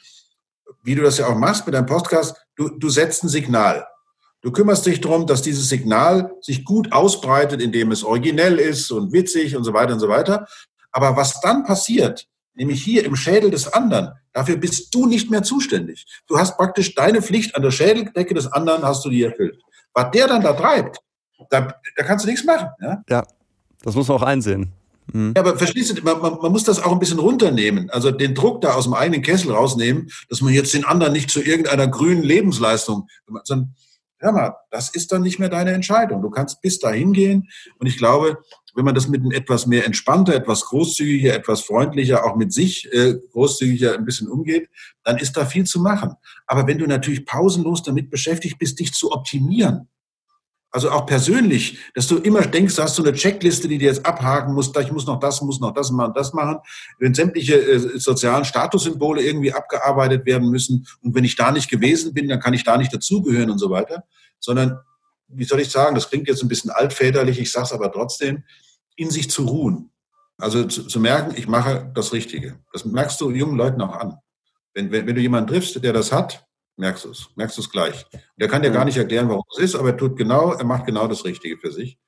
wie 0.82 0.94
du 0.94 1.02
das 1.02 1.18
ja 1.18 1.26
auch 1.26 1.34
machst 1.34 1.66
mit 1.66 1.74
deinem 1.74 1.84
Podcast, 1.84 2.34
du, 2.56 2.70
du 2.70 2.88
setzt 2.88 3.22
ein 3.22 3.28
Signal. 3.28 3.86
Du 4.40 4.50
kümmerst 4.50 4.86
dich 4.86 5.02
darum, 5.02 5.26
dass 5.26 5.42
dieses 5.42 5.68
Signal 5.68 6.32
sich 6.40 6.64
gut 6.64 6.90
ausbreitet, 6.90 7.60
indem 7.60 7.92
es 7.92 8.02
originell 8.02 8.58
ist 8.58 8.90
und 8.92 9.12
witzig 9.12 9.54
und 9.56 9.64
so 9.64 9.74
weiter 9.74 9.92
und 9.92 10.00
so 10.00 10.08
weiter. 10.08 10.46
Aber 10.90 11.18
was 11.18 11.42
dann 11.42 11.64
passiert, 11.64 12.26
nämlich 12.54 12.82
hier 12.82 13.04
im 13.04 13.14
Schädel 13.14 13.50
des 13.50 13.70
anderen, 13.70 14.12
dafür 14.32 14.56
bist 14.56 14.94
du 14.94 15.04
nicht 15.04 15.30
mehr 15.30 15.42
zuständig. 15.42 16.06
Du 16.28 16.38
hast 16.38 16.56
praktisch 16.56 16.94
deine 16.94 17.20
Pflicht 17.20 17.56
an 17.56 17.60
der 17.62 17.72
Schädeldecke 17.72 18.32
des 18.32 18.50
anderen 18.50 18.84
hast 18.84 19.04
du 19.04 19.10
dir 19.10 19.28
erfüllt. 19.28 19.60
Was 19.92 20.10
der 20.12 20.28
dann 20.28 20.40
da 20.40 20.54
treibt, 20.54 20.96
da, 21.50 21.74
da 21.94 22.02
kannst 22.04 22.24
du 22.24 22.30
nichts 22.30 22.46
machen. 22.46 22.70
Ja? 22.80 23.02
ja, 23.06 23.26
das 23.82 23.94
muss 23.94 24.08
man 24.08 24.16
auch 24.16 24.22
einsehen. 24.22 24.72
Mhm. 25.12 25.32
Ja, 25.36 25.42
aber 25.42 25.56
verstehst 25.56 25.96
du, 25.96 26.02
man, 26.02 26.20
man, 26.20 26.38
man, 26.40 26.52
muss 26.52 26.64
das 26.64 26.82
auch 26.82 26.92
ein 26.92 26.98
bisschen 26.98 27.18
runternehmen. 27.18 27.90
Also 27.90 28.10
den 28.10 28.34
Druck 28.34 28.60
da 28.60 28.74
aus 28.74 28.84
dem 28.84 28.94
eigenen 28.94 29.22
Kessel 29.22 29.52
rausnehmen, 29.52 30.10
dass 30.28 30.40
man 30.40 30.52
jetzt 30.52 30.74
den 30.74 30.84
anderen 30.84 31.12
nicht 31.12 31.30
zu 31.30 31.40
irgendeiner 31.40 31.88
grünen 31.88 32.22
Lebensleistung, 32.22 33.08
sondern, 33.44 33.74
hör 34.18 34.32
mal, 34.32 34.54
das 34.70 34.90
ist 34.90 35.12
dann 35.12 35.22
nicht 35.22 35.38
mehr 35.38 35.48
deine 35.48 35.72
Entscheidung. 35.72 36.22
Du 36.22 36.30
kannst 36.30 36.60
bis 36.60 36.78
dahin 36.78 37.12
gehen. 37.12 37.48
Und 37.78 37.86
ich 37.86 37.96
glaube, 37.96 38.38
wenn 38.74 38.84
man 38.84 38.94
das 38.94 39.08
mit 39.08 39.20
einem 39.20 39.32
etwas 39.32 39.66
mehr 39.66 39.84
entspannter, 39.84 40.34
etwas 40.34 40.66
großzügiger, 40.66 41.34
etwas 41.34 41.62
freundlicher, 41.62 42.24
auch 42.24 42.36
mit 42.36 42.52
sich 42.52 42.92
äh, 42.92 43.14
großzügiger 43.32 43.94
ein 43.94 44.04
bisschen 44.04 44.28
umgeht, 44.28 44.68
dann 45.02 45.18
ist 45.18 45.36
da 45.36 45.44
viel 45.44 45.64
zu 45.64 45.80
machen. 45.80 46.14
Aber 46.46 46.66
wenn 46.66 46.78
du 46.78 46.86
natürlich 46.86 47.26
pausenlos 47.26 47.82
damit 47.82 48.10
beschäftigt 48.10 48.58
bist, 48.58 48.78
dich 48.78 48.92
zu 48.92 49.10
optimieren, 49.12 49.88
also 50.72 50.90
auch 50.90 51.04
persönlich, 51.04 51.78
dass 51.94 52.06
du 52.06 52.18
immer 52.18 52.42
denkst, 52.42 52.76
du 52.76 52.82
hast 52.82 52.94
so 52.94 53.02
eine 53.02 53.12
Checkliste, 53.12 53.66
die 53.66 53.78
du 53.78 53.84
jetzt 53.84 54.06
abhaken 54.06 54.54
musst, 54.54 54.76
ich 54.76 54.92
muss 54.92 55.06
noch 55.06 55.18
das, 55.18 55.42
muss 55.42 55.58
noch 55.58 55.72
das 55.72 55.90
machen, 55.90 56.12
das 56.14 56.32
machen. 56.32 56.58
Wenn 56.98 57.12
sämtliche 57.12 57.60
äh, 57.60 57.98
sozialen 57.98 58.44
Statussymbole 58.44 59.22
irgendwie 59.22 59.52
abgearbeitet 59.52 60.26
werden 60.26 60.48
müssen 60.48 60.86
und 61.02 61.14
wenn 61.14 61.24
ich 61.24 61.34
da 61.34 61.50
nicht 61.50 61.68
gewesen 61.68 62.14
bin, 62.14 62.28
dann 62.28 62.38
kann 62.38 62.54
ich 62.54 62.62
da 62.62 62.76
nicht 62.76 62.94
dazugehören 62.94 63.50
und 63.50 63.58
so 63.58 63.70
weiter. 63.70 64.04
Sondern, 64.38 64.78
wie 65.26 65.44
soll 65.44 65.60
ich 65.60 65.70
sagen, 65.70 65.96
das 65.96 66.08
klingt 66.08 66.28
jetzt 66.28 66.42
ein 66.42 66.48
bisschen 66.48 66.70
altväterlich, 66.70 67.40
ich 67.40 67.50
sage 67.50 67.64
es 67.64 67.72
aber 67.72 67.90
trotzdem, 67.90 68.44
in 68.94 69.10
sich 69.10 69.28
zu 69.28 69.46
ruhen. 69.46 69.90
Also 70.38 70.64
zu, 70.64 70.86
zu, 70.86 71.00
merken, 71.00 71.34
ich 71.36 71.48
mache 71.48 71.90
das 71.94 72.12
Richtige. 72.12 72.58
Das 72.72 72.84
merkst 72.84 73.20
du 73.20 73.30
jungen 73.30 73.56
Leuten 73.56 73.80
auch 73.82 73.96
an. 73.96 74.18
Wenn, 74.72 74.92
wenn, 74.92 75.06
wenn 75.06 75.16
du 75.16 75.20
jemanden 75.20 75.48
triffst, 75.48 75.82
der 75.82 75.92
das 75.92 76.12
hat, 76.12 76.46
merkst 76.80 77.04
du 77.04 77.10
es, 77.10 77.28
merkst 77.36 77.56
du 77.56 77.62
es 77.62 77.70
gleich. 77.70 78.06
Der 78.36 78.48
kann 78.48 78.62
dir 78.62 78.70
gar 78.70 78.84
nicht 78.84 78.96
erklären, 78.96 79.28
warum 79.28 79.44
es 79.52 79.62
ist, 79.62 79.76
aber 79.76 79.90
er 79.90 79.96
tut 79.96 80.16
genau, 80.16 80.52
er 80.52 80.64
macht 80.64 80.86
genau 80.86 81.06
das 81.06 81.24
Richtige 81.24 81.56
für 81.58 81.70
sich. 81.70 81.98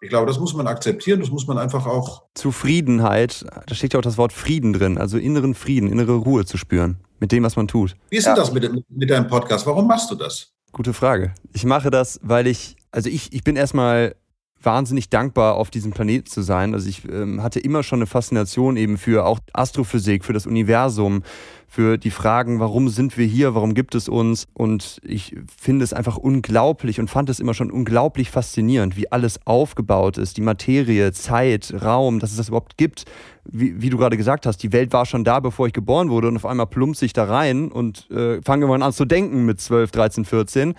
Ich 0.00 0.10
glaube, 0.10 0.26
das 0.26 0.38
muss 0.38 0.54
man 0.54 0.68
akzeptieren, 0.68 1.18
das 1.18 1.30
muss 1.30 1.48
man 1.48 1.58
einfach 1.58 1.86
auch. 1.86 2.22
Zufriedenheit, 2.34 3.44
da 3.66 3.74
steht 3.74 3.94
ja 3.94 3.98
auch 3.98 4.04
das 4.04 4.16
Wort 4.16 4.32
Frieden 4.32 4.72
drin, 4.72 4.96
also 4.96 5.18
inneren 5.18 5.54
Frieden, 5.54 5.90
innere 5.90 6.14
Ruhe 6.14 6.44
zu 6.44 6.56
spüren 6.56 6.98
mit 7.18 7.32
dem, 7.32 7.42
was 7.42 7.56
man 7.56 7.66
tut. 7.66 7.96
Wie 8.10 8.16
ist 8.16 8.26
denn 8.26 8.36
ja. 8.36 8.40
das 8.40 8.52
mit, 8.52 8.70
mit 8.88 9.10
deinem 9.10 9.26
Podcast? 9.26 9.66
Warum 9.66 9.88
machst 9.88 10.08
du 10.10 10.14
das? 10.14 10.52
Gute 10.70 10.92
Frage. 10.92 11.34
Ich 11.52 11.64
mache 11.64 11.90
das, 11.90 12.20
weil 12.22 12.46
ich, 12.46 12.76
also 12.92 13.08
ich, 13.08 13.32
ich 13.32 13.42
bin 13.42 13.56
erstmal 13.56 14.14
wahnsinnig 14.62 15.08
dankbar, 15.08 15.54
auf 15.54 15.70
diesem 15.70 15.92
Planeten 15.92 16.26
zu 16.26 16.42
sein. 16.42 16.74
Also 16.74 16.88
ich 16.88 17.04
ähm, 17.08 17.42
hatte 17.42 17.60
immer 17.60 17.82
schon 17.82 18.00
eine 18.00 18.06
Faszination 18.06 18.76
eben 18.76 18.98
für 18.98 19.24
auch 19.24 19.38
Astrophysik, 19.52 20.24
für 20.24 20.32
das 20.32 20.46
Universum, 20.46 21.22
für 21.70 21.98
die 21.98 22.10
Fragen, 22.10 22.60
warum 22.60 22.88
sind 22.88 23.18
wir 23.18 23.26
hier, 23.26 23.54
warum 23.54 23.74
gibt 23.74 23.94
es 23.94 24.08
uns. 24.08 24.46
Und 24.54 25.00
ich 25.04 25.36
finde 25.60 25.84
es 25.84 25.92
einfach 25.92 26.16
unglaublich 26.16 26.98
und 26.98 27.10
fand 27.10 27.28
es 27.28 27.40
immer 27.40 27.52
schon 27.52 27.70
unglaublich 27.70 28.30
faszinierend, 28.30 28.96
wie 28.96 29.12
alles 29.12 29.46
aufgebaut 29.46 30.16
ist, 30.16 30.38
die 30.38 30.42
Materie, 30.42 31.12
Zeit, 31.12 31.74
Raum, 31.82 32.20
dass 32.20 32.30
es 32.30 32.38
das 32.38 32.48
überhaupt 32.48 32.78
gibt. 32.78 33.04
Wie, 33.44 33.80
wie 33.80 33.90
du 33.90 33.98
gerade 33.98 34.16
gesagt 34.16 34.46
hast, 34.46 34.62
die 34.62 34.72
Welt 34.72 34.92
war 34.92 35.04
schon 35.04 35.24
da, 35.24 35.40
bevor 35.40 35.66
ich 35.66 35.72
geboren 35.72 36.08
wurde 36.08 36.28
und 36.28 36.36
auf 36.36 36.46
einmal 36.46 36.66
plumpse 36.66 37.04
ich 37.04 37.12
da 37.12 37.24
rein 37.24 37.70
und 37.70 38.10
äh, 38.10 38.40
fange 38.42 38.66
mal 38.66 38.82
an 38.82 38.92
zu 38.92 39.04
denken 39.04 39.44
mit 39.44 39.60
12, 39.60 39.90
13, 39.90 40.24
14 40.24 40.74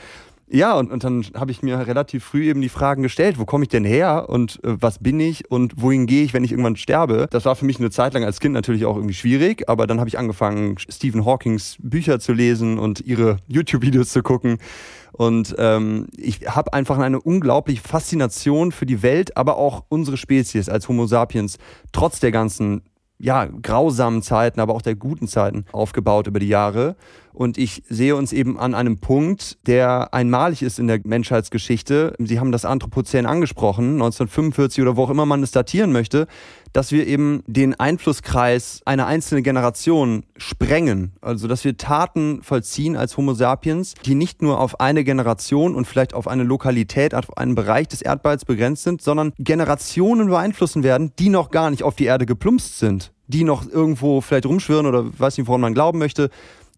ja, 0.52 0.76
und, 0.78 0.92
und 0.92 1.04
dann 1.04 1.24
habe 1.36 1.52
ich 1.52 1.62
mir 1.62 1.86
relativ 1.86 2.24
früh 2.24 2.50
eben 2.50 2.62
die 2.62 2.70
Fragen 2.70 3.04
gestellt, 3.04 3.38
wo 3.38 3.46
komme 3.46 3.64
ich 3.64 3.70
denn 3.70 3.86
her 3.86 4.26
und 4.30 4.64
äh, 4.64 4.76
was 4.82 5.00
bin 5.00 5.20
ich 5.20 5.50
und 5.52 5.74
wohin 5.78 6.08
gehe 6.08 6.24
ich, 6.24 6.34
wenn 6.34 6.44
ich 6.44 6.52
irgendwann 6.52 6.76
sterbe. 6.76 7.28
Das 7.30 7.46
war 7.46 7.56
für 7.56 7.66
mich 7.66 7.80
eine 7.80 7.92
Zeit 7.92 8.14
lang 8.14 8.24
als 8.24 8.40
Kind 8.40 8.54
natürlich 8.54 8.86
auch 8.86 8.96
irgendwie 8.96 9.14
schwierig, 9.14 9.70
aber 9.70 9.86
dann 9.86 10.00
habe 10.00 10.10
ich 10.10 10.18
angefangen, 10.18 10.76
Stephen 10.90 11.26
Hawkings 11.26 11.78
Bücher 11.80 12.20
zu 12.20 12.34
lesen 12.34 12.80
und 12.80 13.02
ihre 13.02 13.38
YouTube-Videos 13.48 14.10
zu 14.10 14.24
gucken. 14.24 14.58
Und 15.12 15.56
ähm, 15.60 16.08
ich 16.16 16.48
habe 16.48 16.74
einfach 16.74 16.98
eine 16.98 17.22
unglaubliche 17.22 17.82
Faszination 17.82 18.72
für 18.72 18.86
die 18.86 19.04
Welt, 19.04 19.38
aber 19.38 19.58
auch 19.58 19.84
unsere 19.90 20.18
Spezies 20.18 20.70
als 20.70 20.88
Homo 20.88 21.06
sapiens, 21.06 21.58
trotz 21.92 22.20
der 22.20 22.32
ganzen 22.32 22.82
ja, 23.20 23.46
grausamen 23.46 24.22
Zeiten, 24.22 24.62
aber 24.62 24.74
auch 24.74 24.82
der 24.82 24.96
guten 24.96 25.28
Zeiten 25.28 25.66
aufgebaut 25.74 26.28
über 26.28 26.40
die 26.40 26.48
Jahre. 26.48 26.96
Und 27.34 27.58
ich 27.58 27.84
sehe 27.90 28.16
uns 28.16 28.34
eben 28.34 28.60
an 28.60 28.74
einem 28.74 29.00
Punkt, 29.00 29.58
der 29.68 30.14
einmalig 30.14 30.62
ist 30.62 30.80
in 30.80 30.88
der 30.88 31.00
Menschheitsgeschichte. 31.04 32.16
Sie 32.20 32.40
haben 32.40 32.52
das 32.52 32.66
Anthropozän 32.66 33.26
angesprochen, 33.26 33.94
1945 33.94 34.82
oder 34.82 34.98
wo 34.98 35.04
auch 35.04 35.10
immer 35.10 35.26
man 35.26 35.44
es 35.44 35.52
datieren 35.52 35.92
möchte, 35.92 36.28
dass 36.74 36.92
wir 36.92 37.08
eben 37.08 37.44
den 37.48 37.80
Einflusskreis 37.80 38.82
einer 38.86 39.08
einzelnen 39.08 39.44
Generation 39.44 40.24
sprengen. 40.38 41.14
Also, 41.22 41.48
dass 41.48 41.64
wir 41.64 41.78
Taten 41.78 42.42
vollziehen 42.44 42.96
als 42.96 43.18
Homo 43.18 43.34
sapiens, 43.34 43.96
die 44.06 44.16
nicht 44.16 44.42
nur 44.42 44.60
auf 44.60 44.80
eine 44.80 45.04
Generation 45.04 45.76
und 45.76 45.86
vielleicht 45.86 46.14
auf 46.14 46.28
eine 46.28 46.44
Lokalität, 46.44 47.16
auf 47.16 47.38
einen 47.38 47.56
Bereich 47.56 47.88
des 47.88 48.02
Erdballs 48.02 48.46
begrenzt 48.46 48.84
sind, 48.84 49.02
sondern 49.02 49.34
Generationen 49.40 50.28
beeinflussen 50.28 50.84
werden, 50.84 51.12
die 51.18 51.30
noch 51.30 51.50
gar 51.50 51.70
nicht 51.70 51.84
auf 51.84 51.96
die 51.96 52.06
Erde 52.06 52.26
geplumpst 52.26 52.80
sind, 52.80 53.12
die 53.28 53.44
noch 53.44 53.68
irgendwo 53.68 54.22
vielleicht 54.22 54.46
rumschwirren 54.46 54.86
oder 54.86 55.06
weiß 55.18 55.38
nicht, 55.38 55.48
woran 55.48 55.62
man 55.62 55.74
glauben 55.74 56.00
möchte, 56.00 56.30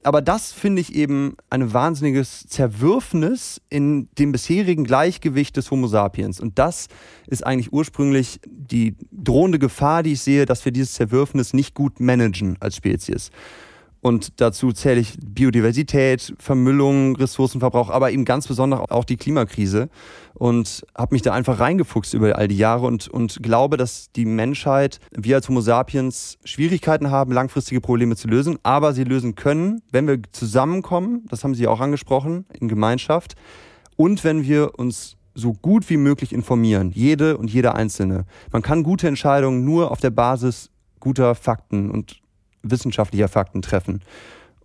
aber 0.03 0.21
das 0.21 0.51
finde 0.51 0.81
ich 0.81 0.95
eben 0.95 1.35
ein 1.49 1.73
wahnsinniges 1.73 2.45
Zerwürfnis 2.47 3.61
in 3.69 4.09
dem 4.17 4.31
bisherigen 4.31 4.83
Gleichgewicht 4.83 5.55
des 5.57 5.69
Homo 5.69 5.87
sapiens. 5.87 6.39
Und 6.39 6.57
das 6.57 6.87
ist 7.27 7.45
eigentlich 7.45 7.71
ursprünglich 7.71 8.39
die 8.45 8.95
drohende 9.11 9.59
Gefahr, 9.59 10.03
die 10.03 10.13
ich 10.13 10.21
sehe, 10.21 10.45
dass 10.45 10.65
wir 10.65 10.71
dieses 10.71 10.93
Zerwürfnis 10.93 11.53
nicht 11.53 11.75
gut 11.75 11.99
managen 11.99 12.57
als 12.59 12.77
Spezies. 12.77 13.29
Und 14.01 14.41
dazu 14.41 14.71
zähle 14.71 14.99
ich 14.99 15.17
Biodiversität, 15.23 16.33
Vermüllung, 16.39 17.15
Ressourcenverbrauch, 17.15 17.91
aber 17.91 18.11
eben 18.11 18.25
ganz 18.25 18.47
besonders 18.47 18.89
auch 18.89 19.05
die 19.05 19.15
Klimakrise. 19.17 19.89
Und 20.33 20.83
habe 20.97 21.13
mich 21.13 21.21
da 21.21 21.33
einfach 21.33 21.59
reingefuchst 21.59 22.15
über 22.15 22.35
all 22.35 22.47
die 22.47 22.57
Jahre 22.57 22.87
und, 22.87 23.07
und 23.07 23.43
glaube, 23.43 23.77
dass 23.77 24.11
die 24.11 24.25
Menschheit, 24.25 24.99
wir 25.11 25.35
als 25.35 25.47
Homo 25.47 25.61
sapiens, 25.61 26.39
Schwierigkeiten 26.43 27.11
haben, 27.11 27.31
langfristige 27.31 27.79
Probleme 27.79 28.15
zu 28.15 28.27
lösen, 28.27 28.57
aber 28.63 28.93
sie 28.93 29.03
lösen 29.03 29.35
können, 29.35 29.83
wenn 29.91 30.07
wir 30.07 30.19
zusammenkommen, 30.31 31.25
das 31.29 31.43
haben 31.43 31.53
Sie 31.53 31.67
auch 31.67 31.79
angesprochen, 31.79 32.45
in 32.59 32.67
Gemeinschaft, 32.67 33.35
und 33.97 34.23
wenn 34.23 34.43
wir 34.43 34.79
uns 34.79 35.17
so 35.35 35.53
gut 35.53 35.89
wie 35.89 35.97
möglich 35.97 36.33
informieren, 36.33 36.91
jede 36.91 37.37
und 37.37 37.51
jeder 37.51 37.75
Einzelne. 37.75 38.25
Man 38.51 38.61
kann 38.61 38.83
gute 38.83 39.07
Entscheidungen 39.07 39.63
nur 39.63 39.91
auf 39.91 39.99
der 39.99 40.09
Basis 40.09 40.71
guter 40.99 41.35
Fakten 41.35 41.91
und 41.91 42.20
wissenschaftlicher 42.63 43.27
Fakten 43.27 43.61
treffen. 43.61 44.01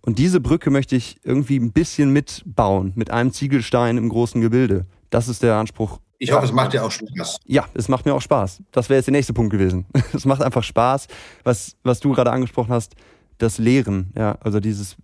Und 0.01 0.19
diese 0.19 0.39
Brücke 0.39 0.69
möchte 0.69 0.95
ich 0.95 1.17
irgendwie 1.23 1.59
ein 1.59 1.71
bisschen 1.71 2.13
mitbauen, 2.13 2.93
mit 2.95 3.11
einem 3.11 3.33
Ziegelstein 3.33 3.97
im 3.97 4.09
großen 4.09 4.39
Gebilde. 4.39 4.85
Das 5.09 5.27
ist 5.27 5.43
der 5.43 5.55
Anspruch. 5.55 5.99
Ich 6.19 6.31
hoffe, 6.31 6.45
es 6.45 6.51
macht 6.51 6.73
dir 6.73 6.83
auch 6.83 6.91
Spaß. 6.91 7.39
Ja, 7.45 7.65
es 7.73 7.89
macht 7.89 8.05
mir 8.05 8.13
auch 8.13 8.21
Spaß. 8.21 8.61
Das 8.71 8.89
wäre 8.89 8.97
jetzt 8.97 9.05
der 9.05 9.11
nächste 9.11 9.33
Punkt 9.33 9.51
gewesen. 9.51 9.85
Es 10.13 10.25
macht 10.25 10.41
einfach 10.41 10.63
Spaß, 10.63 11.07
was, 11.43 11.75
was 11.83 11.99
du 11.99 12.13
gerade 12.13 12.31
angesprochen 12.31 12.71
hast, 12.71 12.95
das 13.37 13.57
Lehren, 13.57 14.11
ja, 14.15 14.37
also 14.39 14.59
dieses 14.59 14.95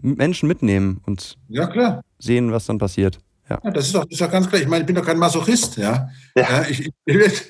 Menschen 0.00 0.48
mitnehmen 0.48 1.00
und 1.06 1.36
ja, 1.48 2.00
sehen, 2.18 2.52
was 2.52 2.66
dann 2.66 2.78
passiert. 2.78 3.18
Ja. 3.48 3.60
ja. 3.62 3.70
das, 3.70 3.86
ist 3.86 3.94
doch, 3.94 4.04
das 4.04 4.12
ist 4.12 4.20
doch 4.20 4.30
ganz 4.30 4.48
klar. 4.48 4.60
Ich 4.60 4.68
meine, 4.68 4.82
ich 4.82 4.86
bin 4.86 4.96
doch 4.96 5.04
kein 5.04 5.18
Masochist. 5.18 5.76
Ja? 5.76 6.08
ja. 6.36 6.64
ich, 6.68 6.90
ich, 7.04 7.42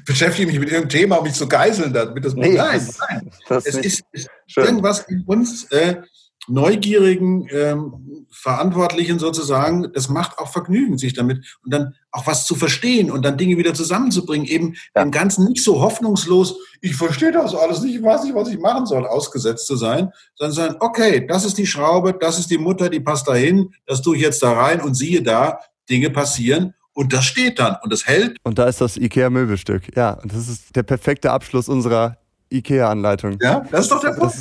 beschäftige 0.04 0.46
mich 0.46 0.58
mit 0.58 0.70
irgendeinem 0.70 0.88
Thema, 0.88 1.16
um 1.16 1.24
mich 1.24 1.34
zu 1.34 1.48
geißeln. 1.48 1.92
Damit 1.92 2.24
das, 2.24 2.34
nee, 2.34 2.54
nein, 2.54 2.86
nein. 3.08 3.30
Das 3.48 3.66
es 3.66 3.76
ist, 3.76 4.02
ist 4.12 4.28
irgendwas 4.56 5.00
in 5.08 5.22
uns, 5.24 5.64
äh, 5.72 5.96
neugierigen 6.48 7.46
ähm, 7.50 8.26
Verantwortlichen 8.30 9.18
sozusagen, 9.18 9.92
das 9.92 10.08
macht 10.08 10.38
auch 10.38 10.48
Vergnügen, 10.48 10.98
sich 10.98 11.12
damit 11.12 11.58
und 11.64 11.72
dann 11.72 11.94
auch 12.10 12.26
was 12.26 12.46
zu 12.46 12.54
verstehen 12.54 13.10
und 13.10 13.24
dann 13.24 13.38
Dinge 13.38 13.58
wieder 13.58 13.74
zusammenzubringen, 13.74 14.46
eben 14.46 14.74
ja. 14.94 15.04
dem 15.04 15.12
Ganzen 15.12 15.48
nicht 15.48 15.62
so 15.62 15.80
hoffnungslos, 15.80 16.56
ich 16.80 16.96
verstehe 16.96 17.32
das 17.32 17.54
alles 17.54 17.82
nicht, 17.82 17.94
ich 17.94 18.02
weiß 18.02 18.24
nicht, 18.24 18.34
was 18.34 18.48
ich 18.48 18.58
machen 18.58 18.86
soll, 18.86 19.06
ausgesetzt 19.06 19.66
zu 19.66 19.76
sein, 19.76 20.10
sondern 20.34 20.54
sagen, 20.54 20.76
okay, 20.80 21.26
das 21.26 21.44
ist 21.44 21.58
die 21.58 21.66
Schraube, 21.66 22.12
das 22.18 22.38
ist 22.38 22.50
die 22.50 22.58
Mutter, 22.58 22.88
die 22.88 23.00
passt 23.00 23.28
dahin, 23.28 23.72
das 23.86 24.02
tue 24.02 24.16
ich 24.16 24.22
jetzt 24.22 24.42
da 24.42 24.52
rein 24.52 24.80
und 24.80 24.94
siehe 24.94 25.22
da, 25.22 25.60
Dinge 25.88 26.10
passieren 26.10 26.74
und 26.92 27.12
das 27.12 27.24
steht 27.24 27.58
dann 27.58 27.76
und 27.82 27.92
das 27.92 28.06
hält. 28.06 28.36
Und 28.42 28.58
da 28.58 28.66
ist 28.66 28.80
das 28.80 28.96
IKEA-Möbelstück. 28.96 29.96
Ja, 29.96 30.14
und 30.14 30.32
das 30.32 30.48
ist 30.48 30.74
der 30.76 30.82
perfekte 30.82 31.30
Abschluss 31.30 31.68
unserer 31.68 32.18
IKEA-Anleitung. 32.52 33.38
Ja, 33.40 33.64
das 33.70 33.82
ist 33.82 33.92
doch 33.92 34.00
der 34.00 34.12
Punkt. 34.12 34.34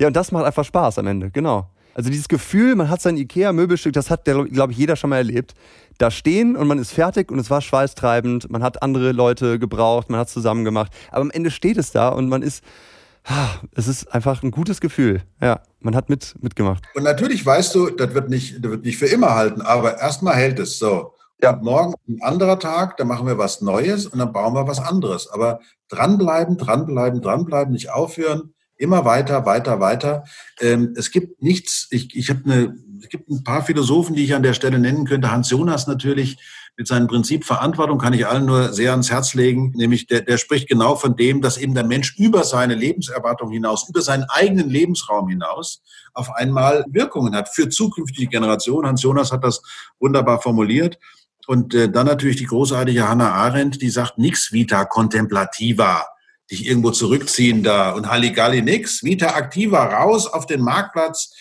Ja, 0.00 0.06
und 0.08 0.16
das 0.16 0.32
macht 0.32 0.44
einfach 0.44 0.64
Spaß 0.64 0.98
am 0.98 1.06
Ende, 1.06 1.30
genau. 1.30 1.68
Also 1.94 2.10
dieses 2.10 2.28
Gefühl, 2.28 2.76
man 2.76 2.88
hat 2.90 3.00
sein 3.02 3.16
IKEA-Möbelstück, 3.16 3.92
das 3.92 4.08
hat, 4.08 4.24
glaube 4.24 4.70
ich, 4.70 4.78
jeder 4.78 4.94
schon 4.94 5.10
mal 5.10 5.16
erlebt. 5.16 5.54
Da 5.98 6.12
stehen 6.12 6.54
und 6.54 6.68
man 6.68 6.78
ist 6.78 6.92
fertig 6.92 7.32
und 7.32 7.40
es 7.40 7.50
war 7.50 7.60
schweißtreibend, 7.60 8.48
man 8.50 8.62
hat 8.62 8.82
andere 8.82 9.10
Leute 9.10 9.58
gebraucht, 9.58 10.08
man 10.08 10.20
hat 10.20 10.28
es 10.28 10.32
zusammen 10.32 10.64
gemacht. 10.64 10.92
Aber 11.10 11.22
am 11.22 11.30
Ende 11.32 11.50
steht 11.50 11.76
es 11.76 11.90
da 11.90 12.10
und 12.10 12.28
man 12.28 12.42
ist, 12.42 12.62
es 13.74 13.88
ist 13.88 14.14
einfach 14.14 14.44
ein 14.44 14.52
gutes 14.52 14.80
Gefühl. 14.80 15.22
Ja, 15.40 15.60
man 15.80 15.96
hat 15.96 16.08
mit, 16.08 16.36
mitgemacht. 16.40 16.84
Und 16.94 17.02
natürlich 17.02 17.44
weißt 17.44 17.74
du, 17.74 17.90
das 17.90 18.14
wird 18.14 18.30
nicht, 18.30 18.64
das 18.64 18.70
wird 18.70 18.84
nicht 18.84 18.96
für 18.98 19.06
immer 19.06 19.34
halten, 19.34 19.60
aber 19.60 19.98
erstmal 19.98 20.36
hält 20.36 20.60
es 20.60 20.78
so. 20.78 21.14
Ja. 21.40 21.52
Morgen 21.62 21.94
ein 22.08 22.20
anderer 22.20 22.58
Tag, 22.58 22.96
da 22.96 23.04
machen 23.04 23.26
wir 23.26 23.38
was 23.38 23.60
Neues 23.60 24.06
und 24.06 24.18
dann 24.18 24.32
bauen 24.32 24.54
wir 24.54 24.66
was 24.66 24.80
anderes. 24.80 25.28
Aber 25.30 25.60
dranbleiben, 25.88 26.56
dranbleiben, 26.56 27.22
dranbleiben, 27.22 27.72
nicht 27.72 27.90
aufhören, 27.90 28.54
immer 28.76 29.04
weiter, 29.04 29.46
weiter, 29.46 29.78
weiter. 29.78 30.24
Ähm, 30.60 30.94
es 30.96 31.12
gibt 31.12 31.40
nichts, 31.40 31.86
ich, 31.90 32.16
ich 32.16 32.28
habe 32.30 32.42
eine, 32.44 32.74
es 33.00 33.08
gibt 33.08 33.28
ein 33.28 33.44
paar 33.44 33.62
Philosophen, 33.62 34.16
die 34.16 34.24
ich 34.24 34.34
an 34.34 34.42
der 34.42 34.54
Stelle 34.54 34.80
nennen 34.80 35.04
könnte. 35.04 35.30
Hans 35.30 35.50
Jonas 35.50 35.86
natürlich 35.86 36.38
mit 36.76 36.86
seinem 36.86 37.08
Prinzip 37.08 37.44
Verantwortung 37.44 37.98
kann 37.98 38.12
ich 38.12 38.26
allen 38.26 38.46
nur 38.46 38.72
sehr 38.72 38.92
ans 38.92 39.10
Herz 39.10 39.34
legen. 39.34 39.72
Nämlich 39.76 40.06
der, 40.06 40.22
der 40.22 40.38
spricht 40.38 40.68
genau 40.68 40.94
von 40.94 41.16
dem, 41.16 41.42
dass 41.42 41.56
eben 41.56 41.74
der 41.74 41.84
Mensch 41.84 42.16
über 42.18 42.44
seine 42.44 42.74
Lebenserwartung 42.74 43.50
hinaus, 43.50 43.88
über 43.88 44.00
seinen 44.00 44.24
eigenen 44.24 44.70
Lebensraum 44.70 45.28
hinaus 45.28 45.82
auf 46.14 46.30
einmal 46.34 46.84
Wirkungen 46.88 47.34
hat 47.34 47.48
für 47.48 47.68
zukünftige 47.68 48.28
Generationen. 48.28 48.86
Hans 48.86 49.02
Jonas 49.02 49.32
hat 49.32 49.42
das 49.42 49.60
wunderbar 49.98 50.40
formuliert. 50.40 50.98
Und 51.48 51.72
äh, 51.74 51.90
dann 51.90 52.04
natürlich 52.04 52.36
die 52.36 52.44
großartige 52.44 53.08
Hannah 53.08 53.32
Arendt, 53.32 53.80
die 53.80 53.88
sagt, 53.88 54.18
nix 54.18 54.52
vita 54.52 54.84
contemplativa, 54.84 56.06
dich 56.50 56.66
irgendwo 56.66 56.90
zurückziehen 56.90 57.62
da 57.62 57.92
und 57.92 58.10
Halligalli 58.10 58.60
nix, 58.60 59.02
vita 59.02 59.34
activa, 59.34 59.86
raus 59.86 60.26
auf 60.26 60.44
den 60.44 60.60
Marktplatz, 60.60 61.32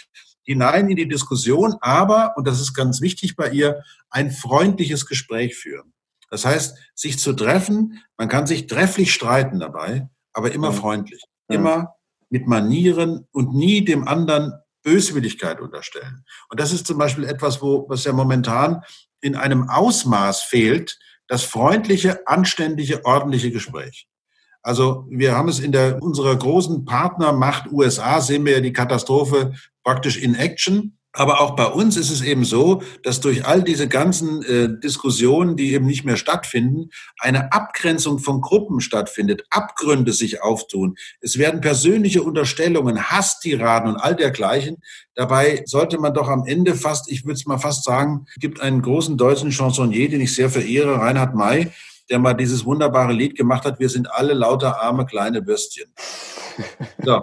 hinein 0.44 0.90
in 0.90 0.96
die 0.96 1.10
Diskussion, 1.10 1.76
aber, 1.82 2.36
und 2.38 2.48
das 2.48 2.62
ist 2.62 2.74
ganz 2.74 3.02
wichtig 3.02 3.36
bei 3.36 3.50
ihr, 3.50 3.84
ein 4.10 4.32
freundliches 4.32 5.08
Gespräch 5.08 5.58
führen. 5.58 5.92
Das 6.30 6.46
heißt, 6.46 6.78
sich 6.96 7.20
zu 7.20 7.34
treffen, 7.34 8.02
man 8.18 8.30
kann 8.30 8.48
sich 8.48 8.68
trefflich 8.68 9.14
streiten 9.14 9.60
dabei, 9.60 10.08
aber 10.32 10.54
immer 10.54 10.72
mhm. 10.72 10.76
freundlich, 10.76 11.24
immer 11.50 11.96
mit 12.30 12.48
Manieren 12.48 13.28
und 13.34 13.54
nie 13.54 13.84
dem 13.84 14.08
anderen 14.08 14.54
Böswilligkeit 14.84 15.60
unterstellen. 15.60 16.24
Und 16.50 16.62
das 16.62 16.72
ist 16.72 16.88
zum 16.88 16.98
Beispiel 16.98 17.26
etwas, 17.26 17.62
wo, 17.62 17.90
was 17.90 18.06
ja 18.06 18.14
momentan 18.14 18.84
in 19.22 19.36
einem 19.36 19.70
Ausmaß 19.70 20.42
fehlt, 20.44 20.98
das 21.28 21.44
freundliche, 21.44 22.28
anständige, 22.28 23.06
ordentliche 23.06 23.52
Gespräch. 23.52 24.08
Also 24.62 25.06
wir 25.10 25.36
haben 25.36 25.50
es 25.50 25.60
in 25.60 25.72
der 25.72 26.02
unserer 26.02 26.36
großen 26.36 26.86
Partnermacht 26.86 27.72
USA 27.72 28.20
sehen 28.20 28.46
wir 28.46 28.54
ja 28.54 28.60
die 28.60 28.74
Katastrophe 28.74 29.54
praktisch 29.84 30.18
in 30.18 30.36
Action. 30.36 30.98
Aber 31.18 31.42
auch 31.42 31.56
bei 31.56 31.66
uns 31.66 31.98
ist 31.98 32.12
es 32.12 32.22
eben 32.22 32.46
so, 32.46 32.84
dass 33.02 33.20
durch 33.20 33.44
all 33.44 33.64
diese 33.64 33.88
ganzen 33.88 34.44
äh, 34.44 34.70
Diskussionen, 34.80 35.58
die 35.58 35.74
eben 35.74 35.88
nicht 35.88 36.06
mehr 36.06 36.16
stattfinden, 36.16 36.92
eine 37.18 37.52
Abgrenzung 37.54 38.20
von 38.20 38.40
Gruppen 38.40 38.82
stattfindet, 38.82 39.44
Abgründe 39.50 40.14
sich 40.14 40.44
auftun. 40.44 40.96
Es 41.20 41.40
werden 41.40 41.60
persönliche 41.60 42.22
Unterstellungen, 42.22 43.10
Hasstiraden 43.10 43.96
und 43.96 44.00
all 44.00 44.16
dergleichen. 44.16 44.78
Dabei 45.16 45.64
sollte 45.66 45.98
man 45.98 46.14
doch 46.14 46.28
am 46.28 46.46
Ende 46.46 46.76
fast, 46.76 47.12
ich 47.12 47.26
würde 47.26 47.34
es 47.34 47.48
mal 47.48 47.58
fast 47.58 47.84
sagen, 47.84 48.28
gibt 48.40 48.62
einen 48.62 48.84
großen 48.84 49.18
deutschen 49.18 49.52
Chansonnier, 49.52 50.10
den 50.10 50.22
ich 50.22 50.36
sehr 50.36 50.52
verehre, 50.52 51.00
Reinhard 51.00 51.34
May, 51.34 51.72
der 52.12 52.20
mal 52.20 52.36
dieses 52.36 52.64
wunderbare 52.64 53.12
Lied 53.12 53.36
gemacht 53.36 53.66
hat, 53.66 53.80
wir 53.80 53.90
sind 53.90 54.12
alle 54.12 54.36
lauter 54.36 54.84
arme 54.84 55.08
kleine 55.08 55.48
Würstchen. 55.48 55.92
So. 57.04 57.22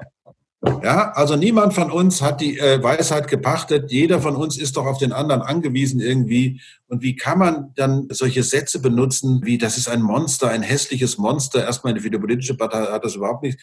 Ja, 0.83 1.13
also 1.13 1.37
niemand 1.37 1.75
von 1.75 1.91
uns 1.91 2.23
hat 2.23 2.41
die 2.41 2.59
äh, 2.59 2.83
Weisheit 2.83 3.29
gepachtet. 3.29 3.91
Jeder 3.91 4.21
von 4.21 4.37
uns 4.37 4.59
ist 4.59 4.77
doch 4.77 4.87
auf 4.87 4.99
den 4.99 5.13
anderen 5.13 5.43
angewiesen 5.43 6.01
irgendwie. 6.01 6.61
Und 6.87 7.03
wie 7.03 7.17
kann 7.17 7.39
man 7.39 7.73
dann 7.75 8.09
solche 8.11 8.43
Sätze 8.43 8.81
benutzen, 8.81 9.41
wie 9.45 9.59
das 9.59 9.77
ist 9.77 9.89
ein 9.89 10.03
Monster, 10.03 10.49
ein 10.49 10.63
hässliches 10.63 11.19
Monster? 11.19 11.65
Erstmal 11.65 11.95
die 11.95 12.11
politische 12.11 12.57
Partei 12.57 12.83
hat 12.85 13.05
das 13.05 13.15
überhaupt 13.15 13.43
nicht. 13.43 13.59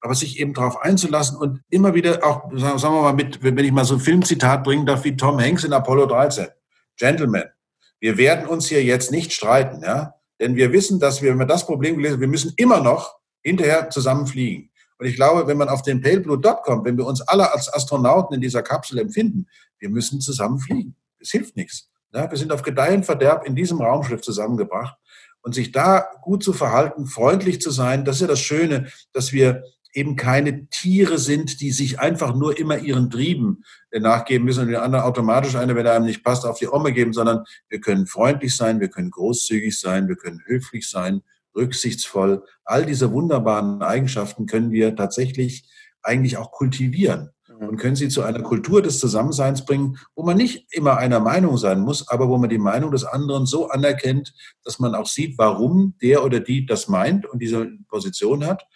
Aber 0.00 0.14
sich 0.14 0.40
eben 0.40 0.52
darauf 0.52 0.80
einzulassen 0.80 1.38
und 1.38 1.60
immer 1.70 1.94
wieder 1.94 2.24
auch, 2.24 2.50
sagen 2.56 2.80
wir 2.80 3.02
mal, 3.02 3.12
mit, 3.12 3.42
wenn 3.42 3.56
ich 3.58 3.72
mal 3.72 3.84
so 3.84 3.94
ein 3.94 4.00
Filmzitat 4.00 4.64
bringen 4.64 4.84
darf, 4.84 5.04
wie 5.04 5.16
Tom 5.16 5.38
Hanks 5.40 5.64
in 5.64 5.72
Apollo 5.72 6.06
13. 6.06 6.48
Gentlemen, 6.98 7.44
wir 8.00 8.18
werden 8.18 8.46
uns 8.46 8.66
hier 8.66 8.82
jetzt 8.82 9.12
nicht 9.12 9.32
streiten, 9.32 9.82
ja? 9.82 10.14
Denn 10.40 10.56
wir 10.56 10.72
wissen, 10.72 10.98
dass 10.98 11.22
wir, 11.22 11.30
wenn 11.30 11.38
wir 11.38 11.46
das 11.46 11.66
Problem 11.66 11.96
gelesen 11.96 12.14
haben, 12.14 12.20
wir 12.20 12.28
müssen 12.28 12.52
immer 12.56 12.80
noch 12.80 13.14
hinterher 13.44 13.90
zusammen 13.90 14.26
fliegen. 14.26 14.71
Und 15.02 15.08
ich 15.08 15.16
glaube, 15.16 15.48
wenn 15.48 15.56
man 15.56 15.68
auf 15.68 15.82
den 15.82 16.00
paleblue.com, 16.00 16.84
wenn 16.84 16.96
wir 16.96 17.06
uns 17.06 17.22
alle 17.22 17.52
als 17.52 17.74
Astronauten 17.74 18.36
in 18.36 18.40
dieser 18.40 18.62
Kapsel 18.62 19.00
empfinden, 19.00 19.48
wir 19.80 19.88
müssen 19.88 20.20
zusammen 20.20 20.60
fliegen. 20.60 20.94
Es 21.18 21.32
hilft 21.32 21.56
nichts. 21.56 21.90
Ja, 22.14 22.30
wir 22.30 22.38
sind 22.38 22.52
auf 22.52 22.62
Gedeih 22.62 23.02
Verderb 23.02 23.44
in 23.44 23.56
diesem 23.56 23.80
Raumschiff 23.80 24.20
zusammengebracht. 24.20 24.96
Und 25.40 25.56
sich 25.56 25.72
da 25.72 26.06
gut 26.20 26.44
zu 26.44 26.52
verhalten, 26.52 27.06
freundlich 27.06 27.60
zu 27.60 27.72
sein, 27.72 28.04
das 28.04 28.14
ist 28.16 28.20
ja 28.20 28.26
das 28.28 28.38
Schöne, 28.38 28.92
dass 29.12 29.32
wir 29.32 29.64
eben 29.92 30.14
keine 30.14 30.68
Tiere 30.68 31.18
sind, 31.18 31.60
die 31.60 31.72
sich 31.72 31.98
einfach 31.98 32.36
nur 32.36 32.56
immer 32.56 32.78
ihren 32.78 33.10
Trieben 33.10 33.64
nachgeben 33.90 34.44
müssen 34.44 34.60
und 34.60 34.68
den 34.68 34.76
anderen 34.76 35.04
automatisch 35.04 35.56
eine, 35.56 35.74
wenn 35.74 35.84
er 35.84 35.94
einem 35.94 36.06
nicht 36.06 36.22
passt, 36.22 36.46
auf 36.46 36.60
die 36.60 36.68
Omme 36.68 36.92
geben, 36.92 37.12
sondern 37.12 37.42
wir 37.68 37.80
können 37.80 38.06
freundlich 38.06 38.54
sein, 38.54 38.78
wir 38.78 38.88
können 38.88 39.10
großzügig 39.10 39.80
sein, 39.80 40.06
wir 40.06 40.14
können 40.14 40.42
höflich 40.46 40.88
sein, 40.88 41.22
rücksichtsvoll. 41.54 42.44
All 42.64 42.86
diese 42.86 43.12
wunderbaren 43.12 43.82
Eigenschaften 43.82 44.46
können 44.46 44.72
wir 44.72 44.96
tatsächlich 44.96 45.68
eigentlich 46.02 46.36
auch 46.36 46.50
kultivieren 46.50 47.30
mhm. 47.48 47.68
und 47.68 47.76
können 47.76 47.96
sie 47.96 48.08
zu 48.08 48.22
einer 48.22 48.42
Kultur 48.42 48.82
des 48.82 48.98
Zusammenseins 48.98 49.64
bringen, 49.64 49.98
wo 50.14 50.24
man 50.24 50.36
nicht 50.36 50.66
immer 50.70 50.96
einer 50.96 51.20
Meinung 51.20 51.56
sein 51.56 51.80
muss, 51.80 52.08
aber 52.08 52.28
wo 52.28 52.38
man 52.38 52.50
die 52.50 52.58
Meinung 52.58 52.90
des 52.90 53.04
anderen 53.04 53.46
so 53.46 53.68
anerkennt, 53.68 54.34
dass 54.64 54.78
man 54.78 54.94
auch 54.94 55.06
sieht, 55.06 55.38
warum 55.38 55.94
der 56.02 56.24
oder 56.24 56.40
die 56.40 56.66
das 56.66 56.88
meint 56.88 57.26
und 57.26 57.40
diese 57.40 57.68
Position 57.88 58.46
hat 58.46 58.66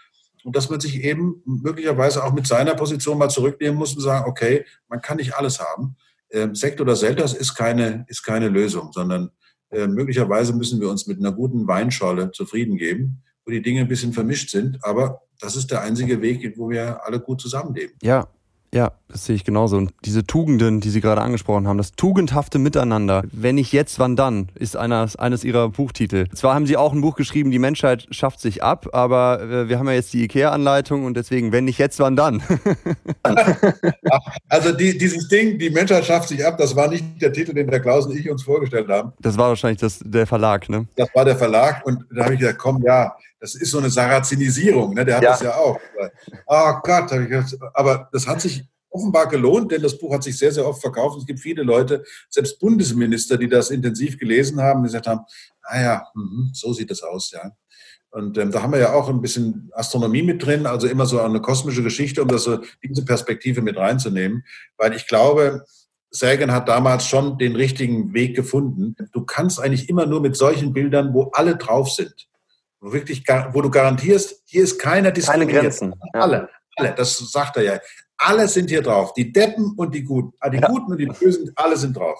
und 0.46 0.54
dass 0.54 0.70
man 0.70 0.78
sich 0.80 1.02
eben 1.02 1.42
möglicherweise 1.44 2.22
auch 2.22 2.32
mit 2.32 2.46
seiner 2.46 2.76
Position 2.76 3.18
mal 3.18 3.28
zurücknehmen 3.28 3.76
muss 3.76 3.94
und 3.94 4.00
sagen, 4.02 4.28
okay, 4.28 4.64
man 4.88 5.00
kann 5.00 5.16
nicht 5.16 5.34
alles 5.34 5.58
haben. 5.60 5.96
Ähm, 6.30 6.54
Sekt 6.54 6.80
oder 6.80 6.94
Selters 6.94 7.34
ist 7.34 7.54
keine, 7.54 8.04
ist 8.08 8.22
keine 8.22 8.48
Lösung, 8.48 8.92
sondern 8.92 9.30
äh, 9.76 9.86
möglicherweise 9.86 10.54
müssen 10.54 10.80
wir 10.80 10.88
uns 10.88 11.06
mit 11.06 11.18
einer 11.18 11.32
guten 11.32 11.68
Weinschorle 11.68 12.30
zufrieden 12.32 12.76
geben, 12.76 13.22
wo 13.44 13.50
die 13.50 13.62
Dinge 13.62 13.80
ein 13.80 13.88
bisschen 13.88 14.12
vermischt 14.12 14.50
sind. 14.50 14.78
Aber 14.82 15.20
das 15.40 15.54
ist 15.56 15.70
der 15.70 15.82
einzige 15.82 16.22
Weg, 16.22 16.54
wo 16.56 16.70
wir 16.70 17.04
alle 17.04 17.20
gut 17.20 17.40
zusammenleben. 17.40 17.94
Ja, 18.02 18.26
ja, 18.74 18.92
das 19.08 19.24
sehe 19.24 19.36
ich 19.36 19.44
genauso. 19.44 19.76
Und 19.76 19.92
diese 20.04 20.26
Tugenden, 20.26 20.80
die 20.80 20.90
Sie 20.90 21.00
gerade 21.00 21.22
angesprochen 21.22 21.66
haben, 21.68 21.78
das 21.78 21.92
tugendhafte 21.92 22.58
Miteinander. 22.58 23.22
Wenn 23.32 23.54
nicht 23.54 23.72
jetzt, 23.72 23.98
wann 23.98 24.16
dann, 24.16 24.48
ist 24.54 24.76
eines, 24.76 25.16
eines 25.16 25.44
Ihrer 25.44 25.70
Buchtitel. 25.70 26.26
Zwar 26.34 26.54
haben 26.54 26.66
Sie 26.66 26.76
auch 26.76 26.92
ein 26.92 27.00
Buch 27.00 27.16
geschrieben, 27.16 27.50
die 27.50 27.58
Menschheit 27.58 28.06
schafft 28.10 28.40
sich 28.40 28.62
ab, 28.62 28.88
aber 28.92 29.40
äh, 29.42 29.68
wir 29.68 29.78
haben 29.78 29.86
ja 29.86 29.94
jetzt 29.94 30.12
die 30.12 30.24
IKEA-Anleitung 30.24 31.04
und 31.04 31.16
deswegen, 31.16 31.52
wenn 31.52 31.64
nicht 31.64 31.78
jetzt, 31.78 31.98
wann 32.00 32.16
dann? 32.16 32.42
also 34.48 34.72
die, 34.72 34.98
dieses 34.98 35.28
Ding, 35.28 35.58
die 35.58 35.70
Menschheit 35.70 36.04
schafft 36.04 36.28
sich 36.28 36.44
ab, 36.44 36.58
das 36.58 36.74
war 36.74 36.88
nicht 36.88 37.04
der 37.22 37.32
Titel, 37.32 37.54
den 37.54 37.68
der 37.68 37.80
Klaus 37.80 38.06
und 38.06 38.16
ich 38.16 38.28
uns 38.28 38.42
vorgestellt 38.42 38.88
haben. 38.88 39.12
Das 39.20 39.38
war 39.38 39.48
wahrscheinlich 39.48 39.80
das, 39.80 40.00
der 40.04 40.26
Verlag, 40.26 40.68
ne? 40.68 40.86
Das 40.96 41.08
war 41.14 41.24
der 41.24 41.36
Verlag 41.36 41.86
und 41.86 42.04
da 42.14 42.24
habe 42.24 42.34
ich 42.34 42.40
gesagt, 42.40 42.58
komm, 42.58 42.82
ja, 42.84 43.14
das 43.46 43.54
ist 43.54 43.70
so 43.70 43.78
eine 43.78 43.90
Sarazinisierung, 43.90 44.94
ne? 44.94 45.04
der 45.04 45.16
hat 45.16 45.22
ja. 45.22 45.30
das 45.30 45.40
ja 45.40 45.54
auch. 45.54 45.78
Oh 46.46 46.72
Gott, 46.82 47.12
ich 47.12 47.28
gedacht, 47.28 47.56
aber 47.74 48.08
das 48.12 48.26
hat 48.26 48.40
sich 48.40 48.64
offenbar 48.90 49.28
gelohnt, 49.28 49.70
denn 49.70 49.82
das 49.82 49.96
Buch 49.96 50.12
hat 50.12 50.24
sich 50.24 50.36
sehr, 50.36 50.50
sehr 50.50 50.66
oft 50.66 50.80
verkauft. 50.80 51.18
Es 51.18 51.26
gibt 51.26 51.38
viele 51.38 51.62
Leute, 51.62 52.02
selbst 52.28 52.58
Bundesminister, 52.58 53.38
die 53.38 53.48
das 53.48 53.70
intensiv 53.70 54.18
gelesen 54.18 54.60
haben, 54.60 54.82
die 54.82 54.88
gesagt 54.88 55.06
haben, 55.06 55.20
naja, 55.70 56.02
ah 56.04 56.10
mhm, 56.14 56.50
so 56.52 56.72
sieht 56.72 56.90
das 56.90 57.02
aus, 57.02 57.30
ja. 57.30 57.52
Und 58.10 58.36
ähm, 58.38 58.50
da 58.50 58.62
haben 58.62 58.72
wir 58.72 58.80
ja 58.80 58.94
auch 58.94 59.08
ein 59.08 59.20
bisschen 59.20 59.70
Astronomie 59.74 60.22
mit 60.22 60.44
drin, 60.44 60.66
also 60.66 60.88
immer 60.88 61.06
so 61.06 61.20
eine 61.20 61.40
kosmische 61.40 61.82
Geschichte, 61.84 62.22
um 62.22 62.28
das 62.28 62.44
so, 62.44 62.58
diese 62.82 63.04
Perspektive 63.04 63.62
mit 63.62 63.76
reinzunehmen. 63.76 64.44
Weil 64.76 64.94
ich 64.94 65.06
glaube, 65.06 65.64
Sagan 66.10 66.50
hat 66.50 66.68
damals 66.68 67.06
schon 67.06 67.38
den 67.38 67.54
richtigen 67.54 68.12
Weg 68.14 68.34
gefunden. 68.34 68.96
Du 69.12 69.24
kannst 69.24 69.60
eigentlich 69.60 69.88
immer 69.88 70.06
nur 70.06 70.20
mit 70.20 70.34
solchen 70.34 70.72
Bildern, 70.72 71.12
wo 71.14 71.30
alle 71.34 71.56
drauf 71.56 71.90
sind, 71.90 72.28
wirklich, 72.92 73.24
wo 73.52 73.62
du 73.62 73.70
garantierst, 73.70 74.42
hier 74.44 74.64
ist 74.64 74.78
keiner 74.78 75.10
diskriminiert. 75.10 75.50
Keine 75.50 75.62
Grenzen. 75.62 75.94
Ja. 76.14 76.20
Alle, 76.20 76.48
alle, 76.76 76.94
das 76.94 77.18
sagt 77.18 77.56
er 77.56 77.62
ja. 77.62 77.78
Alle 78.18 78.48
sind 78.48 78.70
hier 78.70 78.82
drauf. 78.82 79.12
Die 79.14 79.32
Deppen 79.32 79.74
und 79.76 79.94
die 79.94 80.02
Guten. 80.02 80.32
Ah, 80.40 80.48
die 80.48 80.58
ja. 80.58 80.68
Guten 80.68 80.92
und 80.92 80.98
die 80.98 81.06
Bösen, 81.06 81.52
alle 81.56 81.76
sind 81.76 81.96
drauf. 81.96 82.18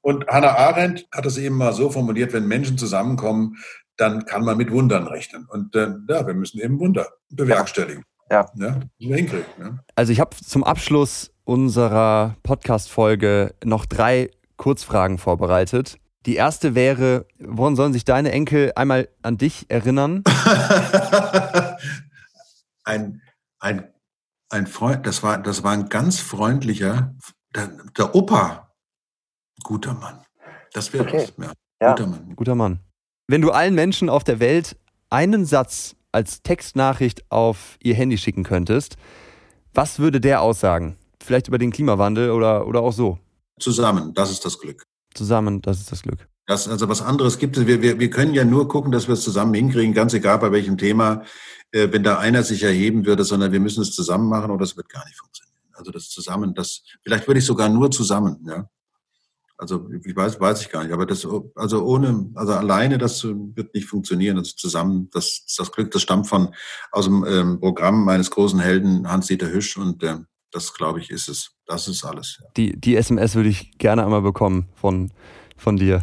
Und 0.00 0.26
Hannah 0.28 0.56
Arendt 0.56 1.06
hat 1.12 1.26
es 1.26 1.38
eben 1.38 1.56
mal 1.56 1.72
so 1.72 1.90
formuliert, 1.90 2.32
wenn 2.32 2.46
Menschen 2.46 2.78
zusammenkommen, 2.78 3.56
dann 3.96 4.26
kann 4.26 4.44
man 4.44 4.56
mit 4.56 4.70
Wundern 4.70 5.06
rechnen. 5.06 5.46
Und 5.48 5.74
äh, 5.74 5.88
ja, 6.08 6.26
wir 6.26 6.34
müssen 6.34 6.60
eben 6.60 6.78
Wunder 6.78 7.08
bewerkstelligen. 7.30 8.04
Ja. 8.30 8.46
ja 8.56 8.78
hinkriegen, 8.98 9.46
ja. 9.58 9.78
Also 9.94 10.12
ich 10.12 10.20
habe 10.20 10.36
zum 10.36 10.62
Abschluss 10.62 11.30
unserer 11.44 12.36
Podcast-Folge 12.42 13.54
noch 13.64 13.86
drei 13.86 14.30
Kurzfragen 14.56 15.18
vorbereitet. 15.18 15.98
Die 16.26 16.34
erste 16.34 16.74
wäre, 16.74 17.26
woran 17.38 17.76
sollen 17.76 17.92
sich 17.92 18.04
deine 18.04 18.32
Enkel 18.32 18.72
einmal 18.74 19.08
an 19.22 19.38
dich 19.38 19.66
erinnern? 19.70 20.24
ein, 22.84 23.22
ein, 23.60 23.92
ein 24.48 24.66
Freund, 24.66 25.06
das 25.06 25.22
war, 25.22 25.38
das 25.38 25.62
war 25.62 25.72
ein 25.72 25.88
ganz 25.88 26.18
freundlicher, 26.20 27.14
der, 27.54 27.70
der 27.96 28.14
Opa, 28.14 28.74
guter 29.62 29.94
Mann. 29.94 30.24
Das 30.72 30.92
wäre 30.92 31.04
okay. 31.04 31.28
das. 31.36 31.46
Ja. 31.46 31.52
ja. 31.80 31.90
Guter 31.92 32.06
Mann. 32.06 32.36
Guter 32.36 32.54
Mann. 32.56 32.80
Wenn 33.28 33.40
du 33.40 33.52
allen 33.52 33.74
Menschen 33.74 34.08
auf 34.08 34.24
der 34.24 34.40
Welt 34.40 34.76
einen 35.10 35.46
Satz 35.46 35.94
als 36.10 36.42
Textnachricht 36.42 37.30
auf 37.30 37.76
ihr 37.80 37.94
Handy 37.94 38.18
schicken 38.18 38.42
könntest, 38.42 38.96
was 39.72 39.98
würde 39.98 40.20
der 40.20 40.42
aussagen? 40.42 40.96
Vielleicht 41.22 41.48
über 41.48 41.58
den 41.58 41.70
Klimawandel 41.70 42.32
oder, 42.32 42.66
oder 42.66 42.80
auch 42.80 42.92
so? 42.92 43.18
Zusammen, 43.60 44.14
das 44.14 44.30
ist 44.30 44.44
das 44.44 44.58
Glück 44.58 44.84
zusammen, 45.18 45.60
das 45.60 45.80
ist 45.80 45.92
das 45.92 46.02
Glück. 46.02 46.26
Das, 46.46 46.66
also 46.66 46.88
was 46.88 47.02
anderes 47.02 47.38
gibt 47.38 47.58
es. 47.58 47.66
Wir, 47.66 47.82
wir, 47.82 47.98
wir 47.98 48.08
können 48.08 48.32
ja 48.32 48.44
nur 48.44 48.68
gucken, 48.68 48.90
dass 48.90 49.06
wir 49.06 49.12
es 49.12 49.22
zusammen 49.22 49.52
hinkriegen, 49.52 49.92
ganz 49.92 50.14
egal 50.14 50.38
bei 50.38 50.50
welchem 50.50 50.78
Thema, 50.78 51.24
äh, 51.72 51.88
wenn 51.92 52.02
da 52.02 52.18
einer 52.18 52.42
sich 52.42 52.62
erheben 52.62 53.04
würde, 53.04 53.24
sondern 53.24 53.52
wir 53.52 53.60
müssen 53.60 53.82
es 53.82 53.94
zusammen 53.94 54.28
machen 54.28 54.50
oder 54.50 54.64
es 54.64 54.76
wird 54.76 54.88
gar 54.88 55.04
nicht 55.04 55.18
funktionieren. 55.18 55.58
Also 55.74 55.90
das 55.90 56.08
zusammen, 56.08 56.54
das, 56.54 56.82
vielleicht 57.02 57.26
würde 57.26 57.40
ich 57.40 57.44
sogar 57.44 57.68
nur 57.68 57.90
zusammen, 57.90 58.46
ja. 58.48 58.68
Also 59.58 59.90
ich 60.04 60.14
weiß, 60.14 60.40
weiß 60.40 60.62
ich 60.62 60.70
gar 60.70 60.84
nicht, 60.84 60.92
aber 60.92 61.04
das, 61.04 61.26
also 61.56 61.84
ohne, 61.84 62.30
also 62.36 62.52
alleine, 62.52 62.96
das 62.96 63.24
wird 63.24 63.74
nicht 63.74 63.88
funktionieren. 63.88 64.38
Also 64.38 64.54
zusammen, 64.54 65.10
das, 65.12 65.44
das 65.58 65.72
Glück, 65.72 65.90
das 65.90 66.00
stammt 66.00 66.28
von 66.28 66.54
aus 66.92 67.06
dem 67.06 67.24
ähm, 67.26 67.58
Programm 67.58 68.04
meines 68.04 68.30
großen 68.30 68.60
Helden 68.60 69.10
Hans-Dieter 69.10 69.50
Hüsch 69.50 69.76
und 69.76 70.04
äh, 70.04 70.18
das, 70.52 70.72
glaube 70.74 71.00
ich, 71.00 71.10
ist 71.10 71.28
es. 71.28 71.57
Das 71.68 71.86
ist 71.86 72.02
alles. 72.04 72.38
Ja. 72.40 72.46
Die, 72.56 72.80
die 72.80 72.96
SMS 72.96 73.34
würde 73.34 73.50
ich 73.50 73.76
gerne 73.78 74.02
einmal 74.02 74.22
bekommen 74.22 74.68
von, 74.74 75.12
von 75.56 75.76
dir. 75.76 76.02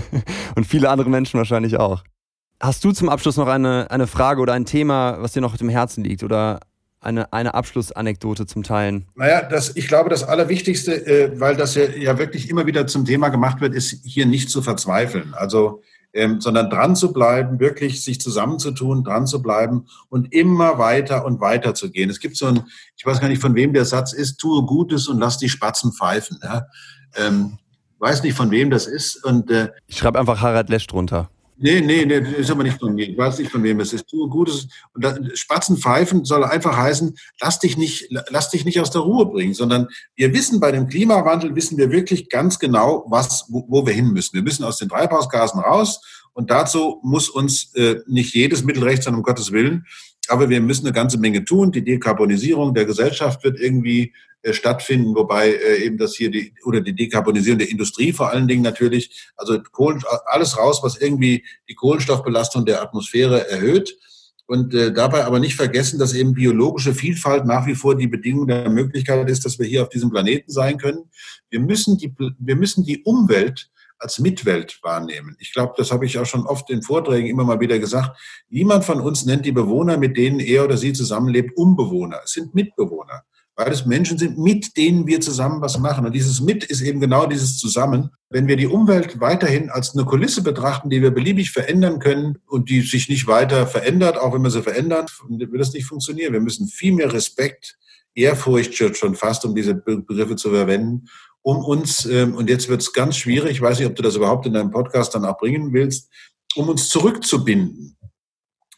Und 0.56 0.66
viele 0.66 0.88
andere 0.88 1.10
Menschen 1.10 1.36
wahrscheinlich 1.36 1.76
auch. 1.78 2.02
Hast 2.60 2.82
du 2.84 2.92
zum 2.92 3.08
Abschluss 3.08 3.36
noch 3.36 3.48
eine, 3.48 3.90
eine 3.90 4.06
Frage 4.06 4.40
oder 4.40 4.54
ein 4.54 4.64
Thema, 4.64 5.18
was 5.20 5.32
dir 5.32 5.42
noch 5.42 5.52
auf 5.52 5.58
dem 5.58 5.68
Herzen 5.68 6.02
liegt? 6.02 6.22
Oder 6.22 6.60
eine, 7.00 7.30
eine 7.32 7.54
Abschlussanekdote 7.54 8.46
zum 8.46 8.62
Teilen? 8.62 9.06
Naja, 9.14 9.42
das, 9.42 9.76
ich 9.76 9.86
glaube, 9.86 10.08
das 10.08 10.24
Allerwichtigste, 10.24 11.04
äh, 11.06 11.38
weil 11.38 11.56
das 11.56 11.74
ja, 11.74 11.84
ja 11.90 12.16
wirklich 12.16 12.48
immer 12.48 12.64
wieder 12.64 12.86
zum 12.86 13.04
Thema 13.04 13.28
gemacht 13.28 13.60
wird, 13.60 13.74
ist 13.74 14.02
hier 14.04 14.24
nicht 14.24 14.48
zu 14.48 14.62
verzweifeln. 14.62 15.34
Also 15.34 15.82
ähm, 16.12 16.40
sondern 16.40 16.70
dran 16.70 16.96
zu 16.96 17.12
bleiben, 17.12 17.60
wirklich 17.60 18.04
sich 18.04 18.20
zusammenzutun, 18.20 19.04
dran 19.04 19.26
zu 19.26 19.42
bleiben 19.42 19.86
und 20.08 20.32
immer 20.32 20.78
weiter 20.78 21.24
und 21.24 21.40
weiter 21.40 21.74
zu 21.74 21.90
gehen. 21.90 22.10
Es 22.10 22.20
gibt 22.20 22.36
so 22.36 22.46
ein, 22.46 22.64
ich 22.96 23.04
weiß 23.04 23.20
gar 23.20 23.28
nicht, 23.28 23.40
von 23.40 23.54
wem 23.54 23.72
der 23.72 23.84
Satz 23.84 24.12
ist, 24.12 24.38
tue 24.38 24.64
Gutes 24.64 25.08
und 25.08 25.18
lass 25.18 25.38
die 25.38 25.48
Spatzen 25.48 25.92
pfeifen. 25.92 26.38
Ja? 26.42 26.66
Ähm, 27.16 27.58
weiß 27.98 28.22
nicht, 28.22 28.36
von 28.36 28.50
wem 28.50 28.70
das 28.70 28.86
ist. 28.86 29.24
Und, 29.24 29.50
äh, 29.50 29.70
ich 29.86 29.98
schreibe 29.98 30.18
einfach 30.18 30.40
Harald 30.40 30.68
Lesch 30.68 30.86
drunter. 30.86 31.30
Nee, 31.56 31.80
nee, 31.80 32.04
nee, 32.04 32.20
das 32.20 32.32
ist 32.32 32.50
aber 32.50 32.62
nicht 32.62 32.78
von 32.78 32.94
mir. 32.94 33.08
Ich 33.08 33.16
weiß 33.16 33.38
nicht, 33.38 33.50
von 33.50 33.62
wem 33.62 33.78
es 33.80 33.92
ist. 33.92 34.08
Tue 34.08 34.28
Gutes. 34.28 34.68
Und 34.94 35.04
das, 35.04 35.18
Spatzenpfeifen 35.34 36.24
soll 36.24 36.44
einfach 36.44 36.76
heißen, 36.76 37.16
lass 37.40 37.58
dich 37.58 37.76
nicht, 37.76 38.08
lass 38.30 38.50
dich 38.50 38.64
nicht 38.64 38.80
aus 38.80 38.90
der 38.90 39.02
Ruhe 39.02 39.26
bringen, 39.26 39.54
sondern 39.54 39.88
wir 40.16 40.32
wissen 40.32 40.60
bei 40.60 40.72
dem 40.72 40.88
Klimawandel, 40.88 41.54
wissen 41.54 41.78
wir 41.78 41.90
wirklich 41.90 42.28
ganz 42.28 42.58
genau, 42.58 43.04
was, 43.08 43.46
wo, 43.48 43.64
wo 43.68 43.86
wir 43.86 43.92
hin 43.92 44.12
müssen. 44.12 44.34
Wir 44.34 44.42
müssen 44.42 44.64
aus 44.64 44.78
den 44.78 44.88
Treibhausgasen 44.88 45.60
raus 45.60 46.00
und 46.32 46.50
dazu 46.50 47.00
muss 47.02 47.28
uns 47.28 47.74
äh, 47.74 48.00
nicht 48.06 48.34
jedes 48.34 48.64
Mittel 48.64 48.82
recht 48.82 49.02
sein, 49.02 49.14
um 49.14 49.22
Gottes 49.22 49.52
Willen. 49.52 49.86
Aber 50.28 50.48
wir 50.48 50.60
müssen 50.60 50.86
eine 50.86 50.94
ganze 50.94 51.18
Menge 51.18 51.44
tun. 51.44 51.72
Die 51.72 51.84
Dekarbonisierung 51.84 52.74
der 52.74 52.84
Gesellschaft 52.84 53.42
wird 53.44 53.58
irgendwie 53.58 54.12
äh, 54.42 54.52
stattfinden, 54.52 55.14
wobei 55.14 55.50
äh, 55.50 55.84
eben 55.84 55.98
das 55.98 56.14
hier 56.14 56.30
die 56.30 56.52
oder 56.64 56.80
die 56.80 56.94
Dekarbonisierung 56.94 57.58
der 57.58 57.70
Industrie 57.70 58.12
vor 58.12 58.30
allen 58.30 58.48
Dingen 58.48 58.62
natürlich, 58.62 59.30
also 59.36 59.60
Kohlen, 59.70 60.02
alles 60.26 60.58
raus, 60.58 60.80
was 60.82 60.96
irgendwie 60.96 61.44
die 61.68 61.74
Kohlenstoffbelastung 61.74 62.66
der 62.66 62.82
Atmosphäre 62.82 63.48
erhöht. 63.48 63.96
Und 64.46 64.74
äh, 64.74 64.92
dabei 64.92 65.24
aber 65.24 65.38
nicht 65.38 65.54
vergessen, 65.54 65.98
dass 65.98 66.12
eben 66.12 66.34
biologische 66.34 66.92
Vielfalt 66.92 67.46
nach 67.46 67.66
wie 67.66 67.76
vor 67.76 67.96
die 67.96 68.08
Bedingung 68.08 68.46
der 68.48 68.68
Möglichkeit 68.68 69.30
ist, 69.30 69.44
dass 69.44 69.58
wir 69.58 69.66
hier 69.66 69.82
auf 69.82 69.88
diesem 69.88 70.10
Planeten 70.10 70.50
sein 70.50 70.76
können. 70.76 71.04
Wir 71.48 71.60
müssen 71.60 71.96
die, 71.96 72.12
wir 72.38 72.56
müssen 72.56 72.84
die 72.84 73.02
Umwelt 73.02 73.70
als 74.02 74.18
Mitwelt 74.18 74.78
wahrnehmen. 74.82 75.36
Ich 75.38 75.52
glaube, 75.52 75.74
das 75.76 75.90
habe 75.90 76.04
ich 76.06 76.18
auch 76.18 76.26
schon 76.26 76.46
oft 76.46 76.68
in 76.70 76.82
Vorträgen 76.82 77.28
immer 77.28 77.44
mal 77.44 77.60
wieder 77.60 77.78
gesagt. 77.78 78.18
Niemand 78.48 78.84
von 78.84 79.00
uns 79.00 79.24
nennt 79.24 79.46
die 79.46 79.52
Bewohner, 79.52 79.96
mit 79.96 80.16
denen 80.16 80.40
er 80.40 80.64
oder 80.64 80.76
sie 80.76 80.92
zusammenlebt, 80.92 81.56
Umbewohner. 81.56 82.20
Es 82.24 82.32
sind 82.32 82.54
Mitbewohner 82.54 83.22
weil 83.54 83.70
es 83.70 83.84
Menschen 83.84 84.18
sind, 84.18 84.38
mit 84.38 84.76
denen 84.76 85.06
wir 85.06 85.20
zusammen 85.20 85.60
was 85.60 85.78
machen. 85.78 86.06
Und 86.06 86.14
dieses 86.14 86.40
Mit 86.40 86.64
ist 86.64 86.80
eben 86.80 87.00
genau 87.00 87.26
dieses 87.26 87.58
Zusammen. 87.58 88.10
Wenn 88.30 88.48
wir 88.48 88.56
die 88.56 88.66
Umwelt 88.66 89.20
weiterhin 89.20 89.68
als 89.68 89.94
eine 89.94 90.06
Kulisse 90.06 90.42
betrachten, 90.42 90.88
die 90.88 91.02
wir 91.02 91.10
beliebig 91.10 91.50
verändern 91.50 91.98
können 91.98 92.38
und 92.46 92.70
die 92.70 92.80
sich 92.80 93.08
nicht 93.08 93.26
weiter 93.26 93.66
verändert, 93.66 94.16
auch 94.16 94.34
wenn 94.34 94.42
wir 94.42 94.50
sie 94.50 94.62
verändern, 94.62 95.06
wird 95.28 95.60
das 95.60 95.74
nicht 95.74 95.86
funktionieren. 95.86 96.32
Wir 96.32 96.40
müssen 96.40 96.66
viel 96.66 96.92
mehr 96.92 97.12
Respekt, 97.12 97.76
Ehrfurcht 98.14 98.74
schon 98.74 99.14
fast, 99.14 99.44
um 99.44 99.54
diese 99.54 99.74
Begriffe 99.74 100.36
zu 100.36 100.50
verwenden, 100.50 101.06
um 101.42 101.64
uns, 101.64 102.04
ähm, 102.06 102.34
und 102.34 102.48
jetzt 102.48 102.68
wird 102.68 102.80
es 102.80 102.92
ganz 102.92 103.16
schwierig, 103.16 103.52
ich 103.52 103.60
weiß 103.60 103.78
nicht, 103.78 103.88
ob 103.88 103.96
du 103.96 104.02
das 104.02 104.16
überhaupt 104.16 104.46
in 104.46 104.54
deinem 104.54 104.70
Podcast 104.70 105.14
dann 105.14 105.24
auch 105.24 105.38
bringen 105.38 105.72
willst, 105.72 106.08
um 106.54 106.68
uns 106.68 106.88
zurückzubinden 106.88 107.96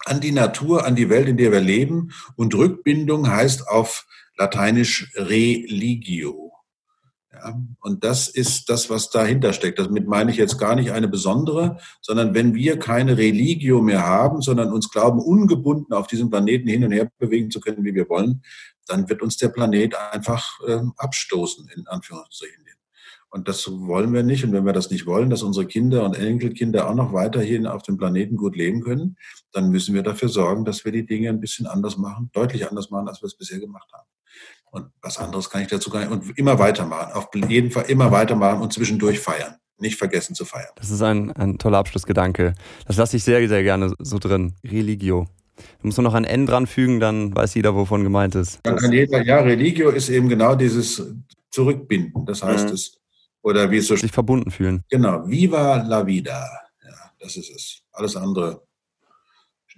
an 0.06 0.20
die 0.20 0.32
Natur, 0.32 0.84
an 0.84 0.96
die 0.96 1.08
Welt, 1.08 1.28
in 1.28 1.36
der 1.36 1.52
wir 1.52 1.60
leben. 1.60 2.12
Und 2.36 2.54
Rückbindung 2.54 3.30
heißt 3.30 3.68
auf 3.68 4.06
Lateinisch 4.36 5.12
religio. 5.14 6.52
Und 7.80 8.04
das 8.04 8.28
ist 8.28 8.68
das, 8.68 8.90
was 8.90 9.10
dahinter 9.10 9.52
steckt. 9.52 9.78
Damit 9.78 10.06
meine 10.06 10.30
ich 10.30 10.36
jetzt 10.36 10.58
gar 10.58 10.74
nicht 10.74 10.92
eine 10.92 11.08
besondere, 11.08 11.78
sondern 12.00 12.34
wenn 12.34 12.54
wir 12.54 12.78
keine 12.78 13.18
Religio 13.18 13.82
mehr 13.82 14.06
haben, 14.06 14.40
sondern 14.40 14.72
uns 14.72 14.90
glauben, 14.90 15.20
ungebunden 15.20 15.92
auf 15.92 16.06
diesem 16.06 16.30
Planeten 16.30 16.68
hin 16.68 16.84
und 16.84 16.92
her 16.92 17.10
bewegen 17.18 17.50
zu 17.50 17.60
können, 17.60 17.84
wie 17.84 17.94
wir 17.94 18.08
wollen, 18.08 18.42
dann 18.86 19.08
wird 19.08 19.22
uns 19.22 19.36
der 19.36 19.48
Planet 19.48 19.94
einfach 20.12 20.60
äh, 20.66 20.80
abstoßen, 20.96 21.68
in 21.74 21.86
Anführungszeichen. 21.86 22.64
Und 23.34 23.48
das 23.48 23.68
wollen 23.68 24.12
wir 24.14 24.22
nicht. 24.22 24.44
Und 24.44 24.52
wenn 24.52 24.64
wir 24.64 24.72
das 24.72 24.92
nicht 24.92 25.06
wollen, 25.06 25.28
dass 25.28 25.42
unsere 25.42 25.66
Kinder 25.66 26.04
und 26.04 26.16
Enkelkinder 26.16 26.88
auch 26.88 26.94
noch 26.94 27.12
weiterhin 27.12 27.66
auf 27.66 27.82
dem 27.82 27.96
Planeten 27.96 28.36
gut 28.36 28.54
leben 28.54 28.80
können, 28.80 29.16
dann 29.50 29.70
müssen 29.70 29.92
wir 29.92 30.04
dafür 30.04 30.28
sorgen, 30.28 30.64
dass 30.64 30.84
wir 30.84 30.92
die 30.92 31.04
Dinge 31.04 31.30
ein 31.30 31.40
bisschen 31.40 31.66
anders 31.66 31.96
machen, 31.96 32.30
deutlich 32.32 32.68
anders 32.68 32.90
machen, 32.90 33.08
als 33.08 33.22
wir 33.22 33.26
es 33.26 33.36
bisher 33.36 33.58
gemacht 33.58 33.90
haben. 33.92 34.06
Und 34.74 34.90
was 35.00 35.18
anderes 35.18 35.48
kann 35.48 35.62
ich 35.62 35.68
dazu 35.68 35.88
gar 35.88 36.00
nicht. 36.00 36.10
Und 36.10 36.36
immer 36.36 36.58
weitermachen. 36.58 37.12
Auf 37.12 37.28
jeden 37.48 37.70
Fall 37.70 37.84
immer 37.84 38.10
weitermachen 38.10 38.60
und 38.60 38.72
zwischendurch 38.72 39.20
feiern. 39.20 39.54
Nicht 39.78 39.96
vergessen 39.96 40.34
zu 40.34 40.44
feiern. 40.44 40.72
Das 40.74 40.90
ist 40.90 41.00
ein, 41.00 41.30
ein 41.30 41.58
toller 41.58 41.78
Abschlussgedanke. 41.78 42.54
Das 42.84 42.96
lasse 42.96 43.16
ich 43.16 43.22
sehr, 43.22 43.46
sehr 43.46 43.62
gerne 43.62 43.94
so 44.00 44.18
drin. 44.18 44.54
Religio. 44.64 45.28
Da 45.56 45.62
muss 45.82 45.96
man 45.96 46.02
noch 46.02 46.14
ein 46.14 46.24
N 46.24 46.46
dran 46.46 46.66
fügen, 46.66 46.98
dann 46.98 47.36
weiß 47.36 47.54
jeder, 47.54 47.76
wovon 47.76 48.02
gemeint 48.02 48.34
ist. 48.34 48.58
Dann 48.64 48.74
kann 48.74 48.92
jeder, 48.92 49.22
ja, 49.22 49.38
Religio 49.38 49.90
ist 49.90 50.08
eben 50.08 50.28
genau 50.28 50.56
dieses 50.56 51.00
Zurückbinden. 51.52 52.26
Das 52.26 52.42
heißt, 52.42 52.66
mhm. 52.66 52.74
es 52.74 52.98
oder 53.42 53.70
wie 53.70 53.76
es 53.76 53.86
so 53.86 53.94
sich 53.94 54.10
verbunden 54.10 54.50
fühlen. 54.50 54.82
Genau, 54.90 55.28
viva 55.28 55.76
la 55.86 56.04
vida. 56.04 56.44
Ja, 56.82 57.12
das 57.20 57.36
ist 57.36 57.50
es. 57.50 57.82
Alles 57.92 58.16
andere 58.16 58.63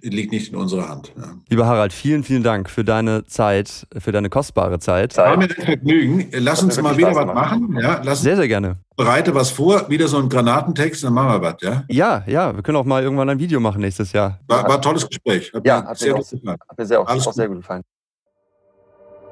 liegt 0.01 0.31
nicht 0.31 0.51
in 0.51 0.57
unserer 0.57 0.89
Hand. 0.89 1.11
Ja. 1.17 1.33
Lieber 1.49 1.65
Harald, 1.65 1.93
vielen, 1.93 2.23
vielen 2.23 2.43
Dank 2.43 2.69
für 2.69 2.83
deine 2.83 3.25
Zeit, 3.25 3.87
für 3.97 4.11
deine 4.11 4.29
kostbare 4.29 4.79
Zeit. 4.79 5.17
War 5.17 5.37
mir 5.37 5.45
ein 5.45 5.49
Vergnügen. 5.49 6.29
Lass 6.33 6.63
uns 6.63 6.81
mal 6.81 6.97
wieder 6.97 7.15
was 7.15 7.25
machen. 7.25 7.77
Ja, 7.81 8.01
lass 8.03 8.21
sehr, 8.21 8.35
sehr 8.35 8.47
gerne. 8.47 8.77
Bereite 8.95 9.33
was 9.35 9.51
vor, 9.51 9.89
wieder 9.89 10.07
so 10.07 10.17
ein 10.17 10.29
Granatentext, 10.29 11.03
dann 11.03 11.13
machen 11.13 11.29
wir 11.29 11.41
was, 11.41 11.55
ja? 11.61 11.83
Ja, 11.87 12.23
ja, 12.25 12.55
wir 12.55 12.63
können 12.63 12.77
auch 12.77 12.85
mal 12.85 13.03
irgendwann 13.03 13.29
ein 13.29 13.39
Video 13.39 13.59
machen 13.59 13.81
nächstes 13.81 14.11
Jahr. 14.11 14.39
War, 14.47 14.63
war 14.67 14.75
ein 14.75 14.81
tolles 14.81 15.07
Gespräch. 15.07 15.51
Hat 15.53 15.65
ja, 15.65 15.85
hat, 15.85 15.97
sehr 15.97 16.13
mir, 16.13 16.19
auch, 16.19 16.31
hat 16.67 16.77
mir 16.77 16.85
sehr, 16.85 17.01
auch, 17.01 17.07
auch 17.07 17.33
sehr 17.33 17.47
gut 17.47 17.57
gefallen. 17.57 17.83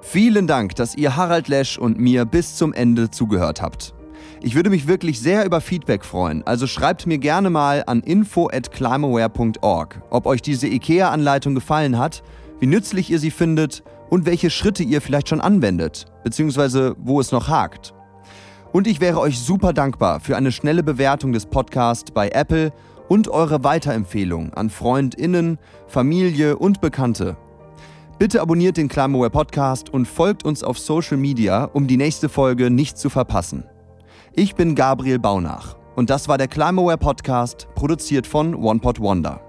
Vielen 0.02 0.46
Dank, 0.46 0.76
dass 0.76 0.96
ihr 0.96 1.16
Harald 1.16 1.48
Lesch 1.48 1.80
und 1.80 2.00
mir 2.00 2.26
bis 2.26 2.56
zum 2.58 2.74
Ende 2.74 3.10
zugehört 3.10 3.60
habt. 3.60 3.95
Ich 4.42 4.56
würde 4.56 4.70
mich 4.70 4.88
wirklich 4.88 5.20
sehr 5.20 5.46
über 5.46 5.62
Feedback 5.62 6.06
freuen, 6.06 6.46
also 6.46 6.68
schreibt 6.68 7.08
mir 7.08 7.18
gerne 7.18 7.50
mal 7.50 7.84
an 7.88 8.02
info@climaware.org, 8.02 10.02
ob 10.10 10.26
euch 10.26 10.42
diese 10.42 10.68
IKEA-Anleitung 10.68 11.56
gefallen 11.56 11.98
hat, 11.98 12.24
wie 12.60 12.68
nützlich 12.68 13.10
ihr 13.10 13.20
sie 13.20 13.32
findet 13.32 13.84
und 14.10 14.26
welche 14.26 14.50
Schritte 14.50 14.84
ihr 14.84 15.02
vielleicht 15.02 15.30
schon 15.30 15.42
anwendet, 15.42 16.06
beziehungsweise 16.24 16.96
wo 17.00 17.20
es 17.20 17.32
noch 17.32 17.48
hakt. 17.48 17.94
Und 18.72 18.88
ich 18.88 19.00
wäre 19.00 19.20
euch 19.20 19.40
super 19.40 19.74
dankbar 19.74 20.20
für 20.20 20.36
eine 20.36 20.52
schnelle 20.52 20.84
Bewertung 20.84 21.32
des 21.32 21.46
Podcasts 21.46 22.12
bei 22.12 22.30
Apple 22.30 22.72
und 23.08 23.30
eure 23.30 23.64
Weiterempfehlung 23.64 24.54
an 24.54 24.70
Freundinnen, 24.70 25.60
Familie 25.88 26.58
und 26.58 26.82
Bekannte. 26.82 27.38
Bitte 28.20 28.42
abonniert 28.42 28.78
den 28.78 28.88
Climaware 28.88 29.30
Podcast 29.30 29.90
und 29.90 30.08
folgt 30.08 30.46
uns 30.46 30.64
auf 30.64 30.80
Social 30.80 31.18
Media, 31.18 31.66
um 31.66 31.88
die 31.88 31.98
nächste 31.98 32.30
Folge 32.30 32.70
nicht 32.70 32.98
zu 32.98 33.10
verpassen. 33.10 33.66
Ich 34.38 34.54
bin 34.54 34.76
Gabriel 34.76 35.18
Baunach 35.18 35.78
und 35.96 36.10
das 36.10 36.28
war 36.28 36.38
der 36.38 36.50
Climaware 36.50 36.98
Podcast, 36.98 37.70
produziert 37.74 38.28
von 38.28 38.54
OnePod 38.54 39.00
Wonder. 39.00 39.45